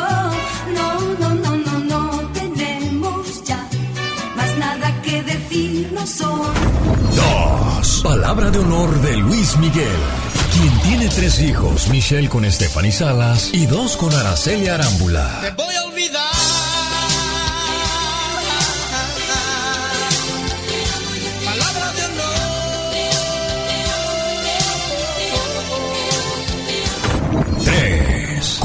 no, 0.75 1.01
no, 1.19 1.33
no, 1.33 1.57
no, 1.57 1.79
no 1.79 2.31
tenemos 2.33 3.43
ya 3.43 3.67
más 4.35 4.55
nada 4.59 5.01
que 5.01 5.23
decirnos 5.23 6.07
son. 6.07 6.53
2. 7.15 8.01
Palabra 8.03 8.51
de 8.51 8.59
honor 8.59 9.01
de 9.01 9.17
Luis 9.17 9.57
Miguel, 9.57 9.99
quien 10.53 10.81
tiene 10.81 11.09
tres 11.09 11.41
hijos, 11.41 11.87
Michelle 11.89 12.29
con 12.29 12.49
Stephanie 12.49 12.91
Salas 12.91 13.49
y 13.53 13.65
dos 13.65 13.97
con 13.97 14.13
Araceli 14.13 14.67
Arámbula. 14.67 15.39
Te 15.41 15.51
voy 15.51 15.76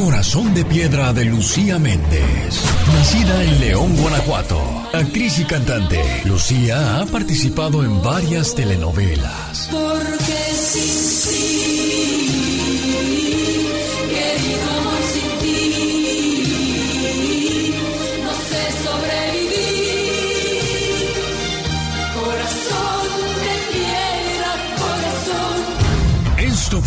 Corazón 0.04 0.52
de 0.52 0.64
piedra 0.64 1.12
de 1.12 1.24
Lucía 1.24 1.78
Méndez. 1.78 2.60
Nacida 2.92 3.44
en 3.44 3.60
León, 3.60 3.96
Guanajuato. 3.96 4.60
Actriz 4.92 5.38
y 5.38 5.44
cantante, 5.44 6.02
Lucía 6.24 6.98
ha 6.98 7.06
participado 7.06 7.84
en 7.84 8.02
varias 8.02 8.52
telenovelas. 8.56 9.68
Porque 9.70 10.40
sin 10.56 11.30
ti, 11.32 12.51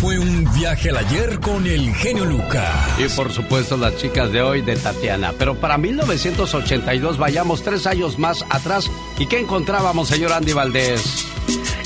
fue 0.06 0.20
un 0.20 0.44
viaje 0.54 0.90
al 0.90 0.98
ayer 0.98 1.40
con 1.40 1.66
el 1.66 1.92
genio 1.96 2.24
Lucas. 2.26 2.72
Y 2.96 3.08
por 3.08 3.32
supuesto 3.32 3.76
las 3.76 3.96
chicas 3.96 4.30
de 4.30 4.40
hoy 4.40 4.62
de 4.62 4.76
Tatiana. 4.76 5.34
Pero 5.36 5.56
para 5.56 5.78
1982 5.78 7.18
vayamos 7.18 7.64
tres 7.64 7.88
años 7.88 8.16
más 8.16 8.44
atrás. 8.48 8.88
¿Y 9.18 9.26
qué 9.26 9.40
encontrábamos, 9.40 10.06
señor 10.06 10.32
Andy 10.32 10.52
Valdés? 10.52 11.26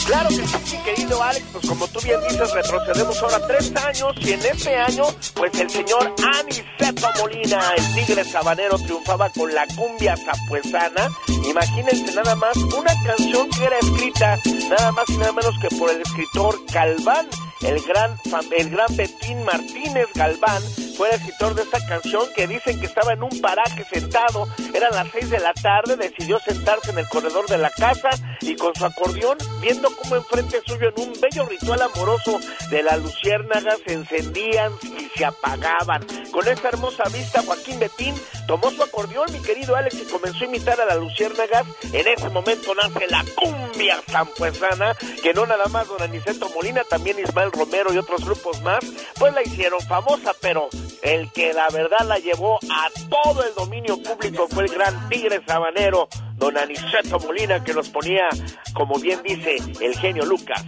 Claro 0.05 0.29
que 0.29 0.47
sí, 0.65 0.77
querido 0.85 1.23
Alex, 1.23 1.47
pues 1.51 1.67
como 1.67 1.89
tú 1.89 2.01
bien 2.01 2.21
dices, 2.29 2.53
retrocedemos 2.53 3.23
ahora 3.23 3.47
tres 3.47 3.73
años 3.77 4.13
y 4.19 4.33
en 4.33 4.41
este 4.41 4.77
año, 4.77 5.05
pues 5.35 5.59
el 5.59 5.71
señor 5.71 6.15
Aniceto 6.41 7.09
Molina, 7.21 7.73
el 7.75 7.95
tigre 7.95 8.25
sabanero, 8.25 8.77
triunfaba 8.79 9.31
con 9.31 9.55
la 9.55 9.67
cumbia 9.75 10.15
zapuesana. 10.17 11.09
Imagínense 11.49 12.15
nada 12.15 12.35
más, 12.35 12.57
una 12.57 12.93
canción 13.03 13.49
que 13.49 13.65
era 13.65 13.79
escrita 13.79 14.39
nada 14.69 14.93
más 14.93 15.09
y 15.09 15.17
nada 15.17 15.33
menos 15.33 15.55
que 15.63 15.75
por 15.77 15.89
el 15.91 16.03
escritor 16.03 16.59
Galván, 16.71 17.27
el 17.63 17.81
gran, 17.83 18.17
el 18.57 18.71
gran 18.71 18.97
Betín 18.97 19.43
Martínez 19.45 20.07
Galván, 20.15 20.63
fue 21.01 21.09
el 21.09 21.15
escritor 21.15 21.55
de 21.55 21.63
esta 21.63 21.81
canción 21.87 22.25
que 22.37 22.47
dicen 22.47 22.79
que 22.79 22.85
estaba 22.85 23.15
en 23.15 23.23
un 23.23 23.41
paraje 23.41 23.87
sentado, 23.91 24.47
eran 24.75 24.95
las 24.95 25.09
seis 25.11 25.31
de 25.31 25.39
la 25.39 25.55
tarde, 25.55 25.97
decidió 25.97 26.39
sentarse 26.41 26.91
en 26.91 26.99
el 26.99 27.09
corredor 27.09 27.49
de 27.49 27.57
la 27.57 27.71
casa 27.71 28.11
y 28.43 28.55
con 28.55 28.75
su 28.75 28.85
acordeón, 28.85 29.39
viendo 29.63 29.89
cómo 29.97 30.17
enfrente 30.17 30.61
suyo 30.67 30.93
en 30.95 31.09
un 31.09 31.19
bello 31.19 31.47
ritual 31.47 31.81
amoroso 31.81 32.39
de 32.69 32.83
las 32.83 33.01
luciérnagas 33.01 33.79
se 33.87 33.95
encendían 33.95 34.75
y 34.83 35.09
se 35.17 35.25
apagaban. 35.25 36.05
Con 36.31 36.47
esta 36.47 36.69
hermosa 36.69 37.05
vista, 37.05 37.41
Joaquín 37.47 37.79
Betín 37.79 38.15
tomó 38.47 38.71
su 38.71 38.83
acordeón, 38.83 39.33
mi 39.33 39.41
querido 39.41 39.77
Alex, 39.77 40.03
y 40.03 40.05
comenzó 40.05 40.45
a 40.45 40.49
imitar 40.49 40.79
a 40.83 40.85
las 40.85 40.99
luciérnagas. 40.99 41.65
En 41.95 42.07
ese 42.07 42.29
momento 42.29 42.75
nace 42.75 43.07
la 43.09 43.25
cumbia 43.37 44.03
zampuesana, 44.07 44.95
que 45.23 45.33
no 45.33 45.47
nada 45.47 45.65
más 45.69 45.89
don 45.89 46.03
Aniceto 46.03 46.51
Molina, 46.51 46.85
también 46.85 47.19
Ismael 47.19 47.53
Romero 47.53 47.91
y 47.95 47.97
otros 47.97 48.23
grupos 48.23 48.61
más, 48.61 48.85
pues 49.19 49.33
la 49.33 49.43
hicieron 49.43 49.81
famosa, 49.81 50.35
pero 50.43 50.69
el 51.03 51.31
que 51.33 51.53
la 51.53 51.69
verdad 51.71 52.07
la 52.07 52.19
llevó 52.19 52.59
a 52.71 52.89
todo 53.09 53.45
el 53.45 53.55
dominio 53.55 54.01
público 54.03 54.47
fue 54.49 54.65
el 54.65 54.71
gran 54.71 55.09
tigre 55.09 55.41
sabanero, 55.47 56.09
don 56.37 56.57
Aniceto 56.57 57.19
Molina, 57.21 57.63
que 57.63 57.75
nos 57.75 57.89
ponía, 57.89 58.29
como 58.75 58.99
bien 58.99 59.21
dice 59.23 59.57
el 59.81 59.97
genio 59.99 60.25
Lucas, 60.25 60.65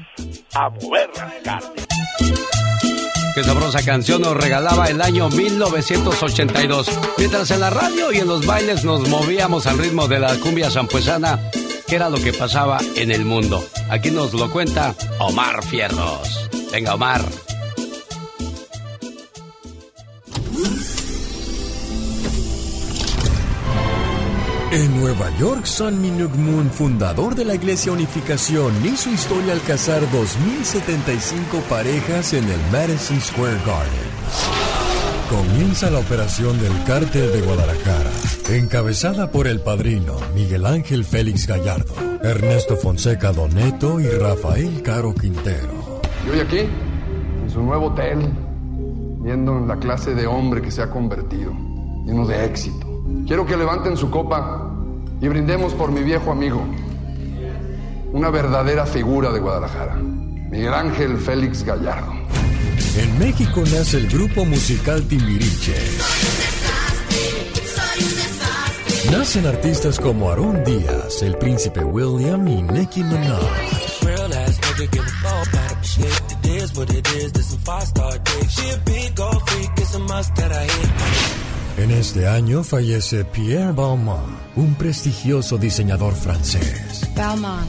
a 0.55 0.69
mover 0.69 1.11
las 1.17 1.33
carnes. 1.43 1.87
Qué 3.35 3.43
sabrosa 3.43 3.83
canción 3.83 4.21
nos 4.21 4.37
regalaba 4.37 4.89
el 4.89 5.01
año 5.01 5.31
1982. 5.31 6.87
Mientras 7.17 7.51
en 7.51 7.61
la 7.61 7.71
radio 7.71 8.13
y 8.13 8.19
en 8.19 8.29
los 8.29 8.45
bailes 8.45 8.85
nos 8.85 9.09
movíamos 9.09 9.67
al 9.67 9.79
ritmo 9.79 10.07
de 10.07 10.19
la 10.19 10.37
cumbia 10.37 10.71
zampuesana, 10.71 11.39
¿qué 11.87 11.97
era 11.97 12.11
lo 12.11 12.19
que 12.19 12.35
pasaba 12.35 12.79
en 12.95 13.11
el 13.11 13.25
mundo? 13.25 13.65
Aquí 13.89 14.11
nos 14.11 14.35
lo 14.35 14.51
cuenta 14.51 14.95
Omar 15.19 15.65
Fierros. 15.65 16.51
Venga, 16.73 16.95
Omar. 16.95 17.23
En 24.73 24.99
Nueva 24.99 25.29
York, 25.39 25.67
San 25.67 26.01
Minuk 26.01 26.35
Moon, 26.35 26.71
fundador 26.71 27.35
de 27.35 27.45
la 27.45 27.55
Iglesia 27.55 27.93
Unificación, 27.93 28.73
hizo 28.87 29.11
historia 29.11 29.53
al 29.53 29.61
casar 29.61 30.01
2.075 30.01 31.61
parejas 31.69 32.33
en 32.33 32.45
el 32.45 32.59
Madison 32.73 33.21
Square 33.21 33.59
Garden. 33.67 34.13
Comienza 35.29 35.91
la 35.91 35.99
operación 35.99 36.59
del 36.59 36.73
Cártel 36.85 37.33
de 37.33 37.43
Guadalajara, 37.43 38.11
encabezada 38.51 39.31
por 39.31 39.47
el 39.47 39.61
padrino 39.61 40.17
Miguel 40.35 40.65
Ángel 40.65 41.05
Félix 41.05 41.47
Gallardo, 41.47 41.95
Ernesto 42.23 42.77
Fonseca 42.77 43.33
Doneto 43.33 44.01
y 44.01 44.09
Rafael 44.09 44.83
Caro 44.83 45.15
Quintero. 45.15 46.01
Y 46.27 46.31
hoy 46.31 46.41
aquí, 46.41 46.61
en 46.61 47.51
su 47.51 47.63
nuevo 47.63 47.89
hotel, 47.89 48.31
viendo 49.23 49.57
en 49.57 49.69
la 49.69 49.77
clase 49.77 50.15
de 50.15 50.27
hombre 50.27 50.61
que 50.61 50.71
se 50.71 50.83
ha 50.83 50.91
convertido, 50.91 51.53
lleno 52.05 52.27
de 52.27 52.45
éxito. 52.45 52.87
Quiero 53.27 53.47
que 53.47 53.57
levanten 53.57 53.97
su 53.97 54.11
copa 54.11 54.69
y 55.21 55.29
brindemos 55.29 55.73
por 55.75 55.93
mi 55.93 56.03
viejo 56.03 56.33
amigo, 56.33 56.65
una 58.13 58.31
verdadera 58.31 58.85
figura 58.85 59.31
de 59.31 59.39
Guadalajara, 59.39 59.95
Miguel 59.97 60.75
Ángel 60.75 61.17
Félix 61.19 61.65
Gallardo. 61.65 62.13
En 62.97 63.19
México 63.19 63.61
nace 63.61 63.99
el 63.99 64.09
grupo 64.09 64.45
musical 64.45 65.03
Timbiriche. 65.07 65.75
Nacen 69.11 69.47
artistas 69.47 69.99
como 69.99 70.31
Aarón 70.31 70.65
Díaz, 70.65 71.23
el 71.23 71.37
príncipe 71.37 71.85
William 71.85 72.47
y 72.49 72.63
Nicki 72.63 73.03
Minaj. 73.05 73.92
Real 74.83 74.89
ass 74.89 74.91
nigga 74.91 74.91
give 74.91 75.05
a 75.05 75.11
fuck 75.11 75.49
about 75.49 75.73
a 75.73 75.85
shit. 75.85 76.33
It 76.33 76.63
is 76.63 76.77
what 76.77 76.91
it 76.91 77.09
is. 77.15 77.33
This 77.33 77.51
some 77.51 77.61
five 77.61 77.87
star 77.87 78.19
dick. 78.19 78.51
She 78.51 78.71
a 78.71 78.79
big 78.85 79.21
old 79.21 79.49
freak. 79.49 79.71
It's 79.77 79.95
a 79.95 79.99
must 79.99 80.35
that 80.37 80.53
I 80.53 80.65
hit. 80.65 80.91
En 81.79 81.91
este 81.91 82.29
año 82.29 82.63
fallece 82.63 83.25
Pierre 83.25 83.73
Balmain, 83.73 84.37
un 84.57 84.75
prestigioso 84.75 85.57
diseñador 85.57 86.15
francés. 86.15 87.09
Balmain. 87.17 87.67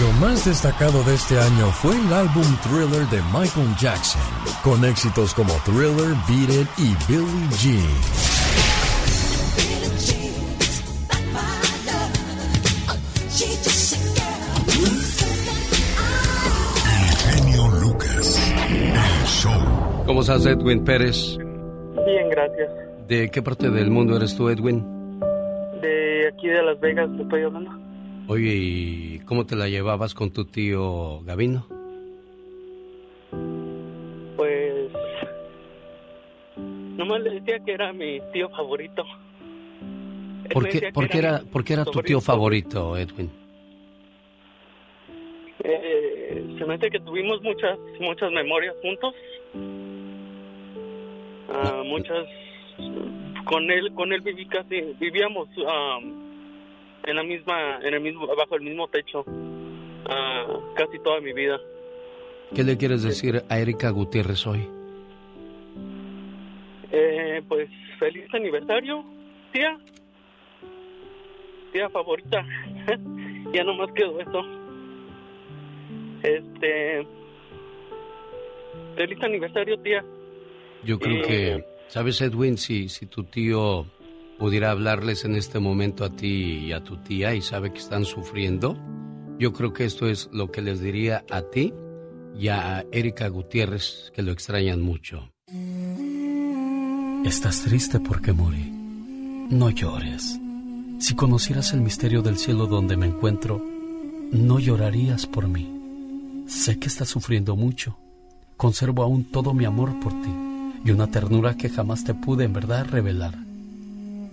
Lo 0.00 0.12
más 0.20 0.44
destacado 0.44 1.02
de 1.04 1.14
este 1.14 1.38
año 1.38 1.70
fue 1.72 1.96
el 1.96 2.12
álbum 2.12 2.44
Thriller 2.62 3.08
de 3.10 3.22
Michael 3.32 3.76
Jackson, 3.80 4.20
con 4.62 4.84
éxitos 4.84 5.34
como 5.34 5.52
Thriller, 5.64 6.16
Beat 6.28 6.50
It 6.50 6.68
y 6.78 6.96
Billie 7.08 7.48
Jean. 7.58 8.33
¿Cómo 20.14 20.22
estás, 20.22 20.46
Edwin 20.46 20.84
Pérez? 20.84 21.36
Bien, 22.06 22.28
gracias. 22.30 22.70
¿De 23.08 23.28
qué 23.32 23.42
parte 23.42 23.68
del 23.68 23.90
mundo 23.90 24.16
eres 24.16 24.36
tú, 24.36 24.48
Edwin? 24.48 25.18
De 25.82 26.28
aquí 26.32 26.46
de 26.46 26.62
Las 26.62 26.78
Vegas 26.78 27.10
te 27.16 27.22
estoy 27.24 27.42
hablando. 27.42 27.72
Oye, 28.28 28.54
¿y 28.54 29.18
cómo 29.26 29.44
te 29.44 29.56
la 29.56 29.68
llevabas 29.68 30.14
con 30.14 30.30
tu 30.30 30.44
tío 30.44 31.20
Gavino? 31.24 31.66
Pues. 34.36 34.92
Nomás 36.96 37.20
le 37.22 37.30
decía 37.40 37.58
que 37.64 37.72
era 37.72 37.92
mi 37.92 38.20
tío 38.32 38.48
favorito. 38.50 39.02
¿Por 40.52 40.68
qué, 40.68 40.92
por 40.94 41.08
qué 41.08 41.18
era, 41.18 41.40
por 41.40 41.64
qué 41.64 41.72
era 41.72 41.84
tu 41.84 42.00
tío 42.02 42.20
favorito, 42.20 42.96
Edwin? 42.96 43.32
Eh, 45.64 46.54
se 46.56 46.64
me 46.64 46.74
hace 46.74 46.88
que 46.88 47.00
tuvimos 47.00 47.42
muchas 47.42 47.76
muchas 47.98 48.30
memorias 48.30 48.76
juntos. 48.80 49.12
Ah, 51.54 51.82
muchas 51.84 52.26
con 53.44 53.70
él 53.70 53.92
con 53.94 54.12
él 54.12 54.20
viví 54.22 54.46
casi 54.46 54.80
vivíamos 54.98 55.48
en 57.04 57.16
la 57.16 57.22
misma 57.22 57.78
en 57.82 57.94
el 57.94 58.00
mismo 58.00 58.26
bajo 58.26 58.56
el 58.56 58.62
mismo 58.62 58.88
techo 58.88 59.24
casi 60.74 60.98
toda 61.02 61.20
mi 61.20 61.32
vida. 61.32 61.58
¿Qué 62.54 62.62
le 62.62 62.76
quieres 62.76 63.02
decir 63.02 63.42
a 63.48 63.58
Erika 63.58 63.90
Gutiérrez 63.90 64.46
hoy? 64.46 64.68
Eh, 66.92 67.42
pues 67.48 67.68
feliz 67.98 68.26
aniversario, 68.32 69.04
tía. 69.52 69.78
Tía 71.72 71.88
favorita. 71.90 72.46
ya 73.52 73.64
nomás 73.64 73.90
quedó 73.92 74.20
eso. 74.20 74.42
Este. 76.22 77.06
Feliz 78.96 79.22
aniversario, 79.22 79.78
tía. 79.80 80.04
Yo 80.84 80.98
creo 80.98 81.26
que, 81.26 81.64
¿sabes, 81.88 82.20
Edwin? 82.20 82.58
Si, 82.58 82.88
si 82.88 83.06
tu 83.06 83.24
tío 83.24 83.86
pudiera 84.38 84.70
hablarles 84.70 85.24
en 85.24 85.34
este 85.34 85.58
momento 85.58 86.04
a 86.04 86.10
ti 86.10 86.66
y 86.66 86.72
a 86.72 86.84
tu 86.84 86.98
tía 86.98 87.34
y 87.34 87.40
sabe 87.40 87.72
que 87.72 87.78
están 87.78 88.04
sufriendo, 88.04 88.76
yo 89.38 89.52
creo 89.52 89.72
que 89.72 89.84
esto 89.84 90.08
es 90.08 90.28
lo 90.32 90.50
que 90.50 90.60
les 90.60 90.80
diría 90.80 91.24
a 91.30 91.42
ti 91.42 91.72
y 92.38 92.48
a 92.48 92.84
Erika 92.92 93.28
Gutiérrez, 93.28 94.12
que 94.14 94.22
lo 94.22 94.32
extrañan 94.32 94.82
mucho. 94.82 95.30
Estás 97.24 97.62
triste 97.62 98.00
porque 98.00 98.32
morí. 98.32 98.70
No 99.50 99.70
llores. 99.70 100.38
Si 100.98 101.14
conocieras 101.14 101.72
el 101.72 101.80
misterio 101.80 102.20
del 102.20 102.36
cielo 102.36 102.66
donde 102.66 102.96
me 102.96 103.06
encuentro, 103.06 103.64
no 104.32 104.58
llorarías 104.58 105.26
por 105.26 105.48
mí. 105.48 105.70
Sé 106.46 106.78
que 106.78 106.88
estás 106.88 107.08
sufriendo 107.08 107.56
mucho. 107.56 107.96
Conservo 108.58 109.02
aún 109.02 109.24
todo 109.24 109.54
mi 109.54 109.64
amor 109.64 109.98
por 110.00 110.12
ti 110.12 110.43
y 110.84 110.90
una 110.90 111.10
ternura 111.10 111.56
que 111.56 111.70
jamás 111.70 112.04
te 112.04 112.14
pude 112.14 112.44
en 112.44 112.52
verdad 112.52 112.86
revelar. 112.86 113.38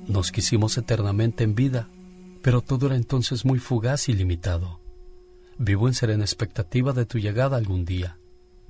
Nos 0.08 0.32
quisimos 0.32 0.78
eternamente 0.78 1.44
en 1.44 1.56
vida, 1.56 1.88
pero 2.42 2.62
todo 2.62 2.88
era 2.88 2.96
entonces 2.96 3.46
muy 3.46 3.60
fugaz 3.60 4.10
y 4.10 4.14
limitado. 4.14 4.80
Vivo 5.58 5.88
en 5.88 5.94
serena 5.94 6.24
expectativa 6.24 6.92
de 6.92 7.06
tu 7.06 7.20
llegada 7.20 7.56
algún 7.56 7.86
día, 7.86 8.18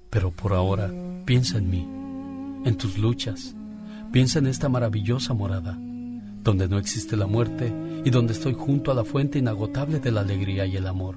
pero 0.10 0.32
por 0.32 0.54
ahora 0.54 0.92
piensa 1.26 1.58
en 1.58 1.70
mí, 1.70 1.88
en 2.66 2.78
tus 2.78 2.98
luchas, 2.98 3.56
piensa 4.12 4.40
en 4.40 4.48
esta 4.48 4.70
maravillosa 4.70 5.34
morada, 5.34 5.78
donde 6.44 6.68
no 6.68 6.78
existe 6.78 7.16
la 7.16 7.28
muerte 7.28 7.74
y 8.04 8.10
donde 8.10 8.34
estoy 8.34 8.54
junto 8.54 8.92
a 8.92 8.94
la 8.94 9.04
fuente 9.04 9.40
inagotable 9.40 10.00
de 10.00 10.12
la 10.12 10.22
alegría 10.22 10.66
y 10.66 10.76
el 10.76 10.86
amor. 10.86 11.16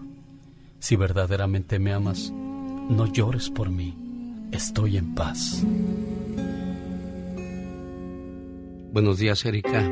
Si 0.79 0.97
verdaderamente 0.97 1.79
me 1.79 1.93
amas, 1.93 2.31
no 2.31 3.07
llores 3.07 3.51
por 3.51 3.71
mí, 3.71 3.95
estoy 4.53 4.97
en 4.97 5.15
paz. 5.15 5.65
Buenos 8.95 9.19
días, 9.19 9.45
Erika. 9.45 9.83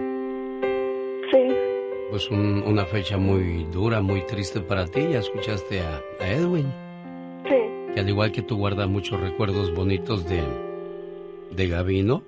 Sí, 1.31 1.49
Pues 2.11 2.31
un- 2.31 2.63
una 2.67 2.85
fecha 2.85 3.17
muy 3.19 3.65
dura, 3.73 4.01
muy 4.01 4.25
triste 4.27 4.61
para 4.61 4.87
ti. 4.87 5.01
Ya 5.11 5.19
escuchaste 5.19 5.81
a, 5.81 6.01
a 6.21 6.29
Edwin, 6.31 6.67
sí. 7.49 7.95
que 7.95 8.01
al 8.01 8.09
igual 8.09 8.31
que 8.33 8.43
tú 8.43 8.59
guarda 8.59 8.87
muchos 8.87 9.19
recuerdos 9.21 9.75
bonitos 9.75 10.29
de, 10.29 10.43
de 11.57 11.69
Gavino. 11.69 12.23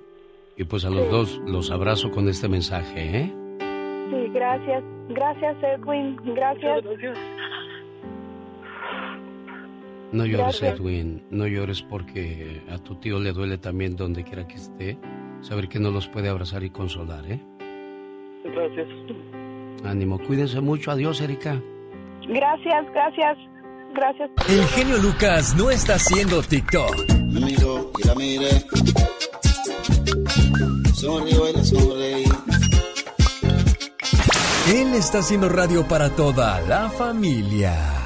Y 0.57 0.63
pues 0.65 0.83
a 0.85 0.89
los 0.89 1.09
dos 1.09 1.41
los 1.45 1.71
abrazo 1.71 2.11
con 2.11 2.27
este 2.29 2.49
mensaje, 2.49 3.19
¿eh? 3.19 3.33
Sí, 4.09 4.29
gracias. 4.33 4.83
Gracias, 5.09 5.55
Edwin. 5.63 6.17
Gracias. 6.35 6.83
No 10.11 10.25
llores, 10.25 10.37
Gracias. 10.59 10.79
Edwin. 10.79 11.23
No 11.29 11.47
llores 11.47 11.81
porque 11.83 12.61
a 12.69 12.77
tu 12.79 12.95
tío 12.95 13.19
le 13.19 13.31
duele 13.33 13.57
también 13.57 13.95
donde 13.95 14.23
quiera 14.25 14.45
que 14.47 14.55
esté. 14.55 14.97
Saber 15.47 15.69
que 15.69 15.79
no 15.79 15.91
los 15.91 16.07
puede 16.07 16.27
abrazar 16.27 16.63
y 16.63 16.71
consolar, 16.71 17.23
¿eh? 17.27 17.39
Gracias. 18.43 18.87
Ánimo, 19.83 20.17
cuídense 20.17 20.59
mucho. 20.59 20.89
Adiós, 20.89 21.21
Erika. 21.21 21.61
Gracias, 22.27 22.85
gracias. 22.91 23.37
Gracias. 23.93 24.31
El 24.49 24.65
genio 24.69 24.97
Lucas 24.97 25.55
no 25.55 25.69
está 25.69 25.95
haciendo 25.95 26.41
TikTok. 26.41 26.95
Amigo, 27.11 27.91
y 28.03 28.07
la 28.07 28.15
mire. 28.15 28.49
Sonrío 30.95 31.49
y 31.49 31.53
le 31.53 31.63
sonreí. 31.63 32.23
Él 34.73 34.95
está 34.95 35.19
haciendo 35.19 35.47
radio 35.47 35.87
para 35.87 36.09
toda 36.09 36.59
la 36.61 36.89
familia. 36.89 38.04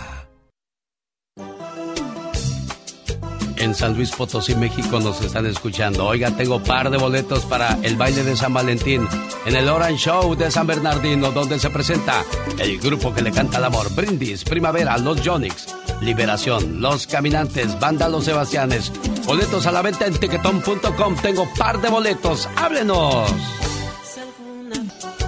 En 3.60 3.76
San 3.76 3.94
Luis 3.96 4.12
Potosí, 4.12 4.56
México, 4.56 5.02
nos 5.02 5.22
están 5.22 5.46
escuchando. 5.46 6.06
Oiga, 6.06 6.32
tengo 6.32 6.64
par 6.64 6.90
de 6.90 6.98
boletos 6.98 7.44
para 7.44 7.78
el 7.84 7.98
baile 7.98 8.24
de 8.24 8.38
San 8.38 8.54
Valentín 8.54 9.06
en 9.46 9.56
el 9.56 9.68
Orange 9.68 9.98
Show 9.98 10.34
de 10.36 10.50
San 10.50 10.66
Bernardino, 10.66 11.32
donde 11.32 11.60
se 11.60 11.70
presenta 11.70 12.24
el 12.58 12.80
grupo 12.80 13.14
que 13.14 13.22
le 13.22 13.34
canta 13.34 13.58
el 13.58 13.66
amor: 13.66 13.94
Brindis, 13.94 14.46
Primavera, 14.46 14.98
Los 14.98 15.22
Jonix, 15.22 15.68
Liberación, 16.02 16.80
Los 16.80 17.06
Caminantes, 17.06 17.78
Banda 17.80 18.08
Los 18.08 18.24
Sebastianes. 18.26 18.94
Boletos 19.26 19.68
a 19.68 19.74
la 19.74 19.82
venta 19.82 20.06
en 20.08 20.18
tiquetón.com. 20.18 21.16
Tengo 21.22 21.46
par 21.58 21.82
de 21.82 21.90
boletos. 21.90 22.48
¡Háblenos! 22.56 23.30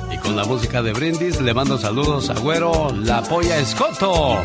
Y 0.10 0.18
con 0.20 0.38
la 0.38 0.46
música 0.46 0.82
de 0.82 0.94
Brindis 0.94 1.42
le 1.42 1.54
mando 1.54 1.78
saludos 1.78 2.30
a 2.30 2.34
Güero, 2.36 2.94
la 2.96 3.22
polla 3.24 3.58
Escoto, 3.58 4.42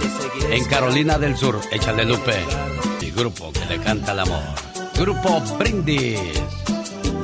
en 0.51 0.65
Carolina 0.65 1.19
del 1.19 1.37
Sur. 1.37 1.61
Échale 1.71 2.05
Lupe. 2.05 2.35
Grupo 3.17 3.51
que 3.51 3.65
le 3.65 3.83
canta 3.83 4.13
el 4.13 4.21
amor. 4.21 4.43
Grupo 4.95 5.41
Brindis. 5.59 6.21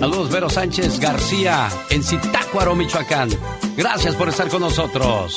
Saludos 0.01 0.31
Vero 0.31 0.49
Sánchez 0.49 0.99
García, 0.99 1.69
en 1.91 2.03
Zitácuaro, 2.03 2.75
Michoacán. 2.75 3.29
Gracias 3.77 4.17
por 4.17 4.31
estar 4.31 4.49
con 4.49 4.63
nosotros. 4.63 5.37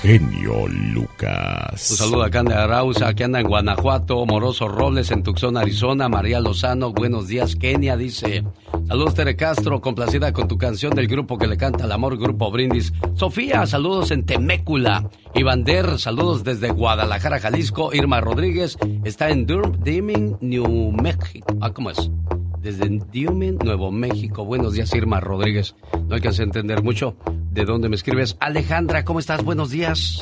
Genio 0.00 0.68
Lucas. 0.68 1.90
Un 1.90 1.96
saludo 1.96 2.22
a 2.22 2.30
Cande 2.30 2.54
Arauza, 2.54 3.12
que 3.14 3.24
anda 3.24 3.40
en 3.40 3.48
Guanajuato, 3.48 4.24
Moroso 4.26 4.68
Robles 4.68 5.10
en 5.10 5.24
Tucson, 5.24 5.56
Arizona, 5.56 6.08
María 6.08 6.38
Lozano, 6.40 6.92
buenos 6.92 7.26
días, 7.26 7.56
Kenia, 7.56 7.96
dice. 7.96 8.44
Saludos 8.86 9.14
Tere 9.14 9.34
Castro, 9.34 9.80
complacida 9.80 10.32
con 10.32 10.46
tu 10.46 10.56
canción 10.56 10.94
del 10.94 11.08
grupo 11.08 11.36
que 11.36 11.48
le 11.48 11.56
canta 11.56 11.84
el 11.84 11.90
amor, 11.90 12.16
Grupo 12.16 12.48
Brindis. 12.52 12.92
Sofía, 13.14 13.66
saludos 13.66 14.12
en 14.12 14.24
Temécula. 14.24 15.10
Ivander, 15.34 15.98
saludos 15.98 16.44
desde 16.44 16.70
Guadalajara, 16.70 17.40
Jalisco. 17.40 17.92
Irma 17.92 18.20
Rodríguez 18.20 18.78
está 19.02 19.30
en 19.30 19.48
Dur- 19.48 19.78
Deming, 19.78 20.36
New 20.40 20.92
México. 20.92 21.48
Ah, 21.60 21.72
¿cómo 21.72 21.90
es? 21.90 22.08
Desde 22.62 22.88
Diumen, 23.10 23.58
Nuevo 23.64 23.90
México. 23.90 24.44
Buenos 24.44 24.74
días, 24.74 24.94
Irma 24.94 25.18
Rodríguez. 25.18 25.74
No 26.08 26.14
alcancé 26.14 26.42
a 26.42 26.44
entender 26.44 26.84
mucho 26.84 27.16
de 27.58 27.64
dónde 27.64 27.88
me 27.88 27.96
escribes. 27.96 28.36
Alejandra, 28.40 29.04
¿cómo 29.04 29.18
estás? 29.18 29.42
Buenos 29.44 29.70
días. 29.70 30.18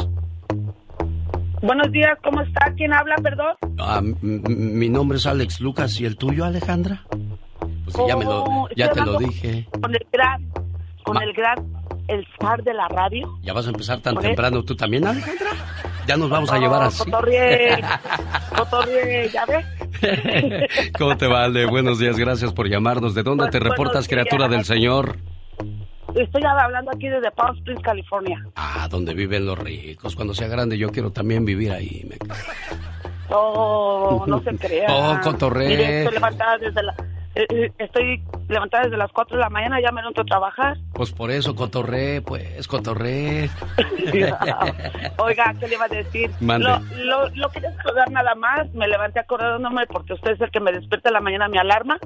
Buenos 1.61 1.93
días, 1.93 2.17
¿cómo 2.23 2.41
está? 2.41 2.73
¿Quién 2.77 2.95
habla, 2.95 3.15
perdón? 3.17 3.57
Ah, 3.79 4.01
mi 4.23 4.89
nombre 4.89 5.19
es 5.19 5.27
Alex 5.27 5.61
Lucas. 5.61 6.01
¿Y 6.01 6.07
el 6.07 6.17
tuyo, 6.17 6.45
Alejandra? 6.47 7.03
Pues 7.85 7.97
ya, 8.09 8.17
me 8.17 8.25
lo, 8.25 8.45
Oh, 8.45 8.69
ya 8.75 8.91
te 8.91 9.01
lo 9.03 9.19
dije. 9.19 9.69
Con 9.83 9.95
el 9.95 10.07
gran, 10.13 10.51
con 11.05 11.23
el 11.23 11.33
gran, 11.35 11.59
el 12.09 12.27
zar 12.41 12.63
de 12.63 12.73
la 12.73 12.89
radio. 12.89 13.39
¿Ya 13.43 13.53
vas 13.53 13.67
a 13.67 13.71
empezar 13.71 14.01
tan 14.01 14.17
temprano 14.17 14.63
tú 14.63 14.75
también, 14.75 15.07
Alejandra? 15.07 15.51
Ya 16.07 16.17
nos 16.17 16.31
vamos 16.31 16.51
a 16.51 16.59
llevar 16.59 16.85
así. 16.85 17.05
Cotorrié, 17.05 17.79
cotorrié, 18.57 19.29
¿ya 19.29 19.45
ves? 19.45 20.91
¿Cómo 20.99 21.17
te 21.19 21.27
va, 21.27 21.45
Ale? 21.45 21.67
Buenos 21.67 21.99
días, 21.99 22.17
gracias 22.17 22.53
por 22.55 22.69
llamarnos. 22.69 23.15
¿De 23.15 23.23
dónde 23.23 23.49
te 23.51 23.59
reportas, 23.59 24.09
criatura 24.09 24.49
del 24.49 24.65
Señor? 24.65 25.17
Estoy 26.17 26.43
hablando 26.45 26.91
aquí 26.91 27.09
desde 27.09 27.31
Palm 27.31 27.57
Springs, 27.59 27.83
California. 27.83 28.43
Ah, 28.57 28.89
donde 28.91 29.13
viven 29.15 29.45
los 29.47 29.59
ricos. 29.59 30.17
Cuando 30.17 30.35
sea 30.35 30.49
grande 30.49 30.79
yo 30.79 30.91
quiero 30.91 31.11
también 31.11 31.45
vivir 31.45 31.73
ahí. 31.73 32.07
me- 32.09 32.17
Oh, 33.29 34.25
no 34.27 34.41
se 34.41 34.57
crea. 34.59 34.87
Oh, 34.91 35.21
cotorré. 35.23 35.69
Mire, 35.69 36.11
levantada 36.11 36.59
desde, 36.59 36.83
la, 36.83 36.95
estoy 37.79 38.23
levantada 38.49 38.85
desde 38.85 38.97
las 38.97 39.13
4 39.13 39.37
de 39.37 39.43
la 39.43 39.51
mañana, 39.51 39.81
ya 39.81 39.93
me 39.93 40.01
levanto 40.01 40.23
a 40.23 40.25
trabajar. 40.25 40.77
Pues 40.95 41.13
por 41.13 41.31
eso, 41.31 41.55
cotorré, 41.55 42.23
pues, 42.23 42.67
cotorré. 42.67 43.51
Oiga, 45.19 45.55
¿qué 45.61 45.69
le 45.69 45.75
iba 45.75 45.85
a 45.85 45.89
decir? 45.89 46.31
Mande. 46.41 46.67
Lo, 46.67 46.79
lo, 47.05 47.29
lo 47.35 47.51
quería 47.51 47.73
saludar 47.83 48.11
nada 48.11 48.35
más, 48.35 48.73
me 48.73 48.89
levanté 48.89 49.21
acordándome 49.21 49.87
porque 49.87 50.15
usted 50.15 50.33
es 50.33 50.41
el 50.41 50.51
que 50.51 50.61
me 50.61 50.73
despierta 50.73 51.11
en 51.11 51.15
la 51.15 51.21
mañana 51.21 51.49
mi 51.49 51.59
alarma 51.59 51.99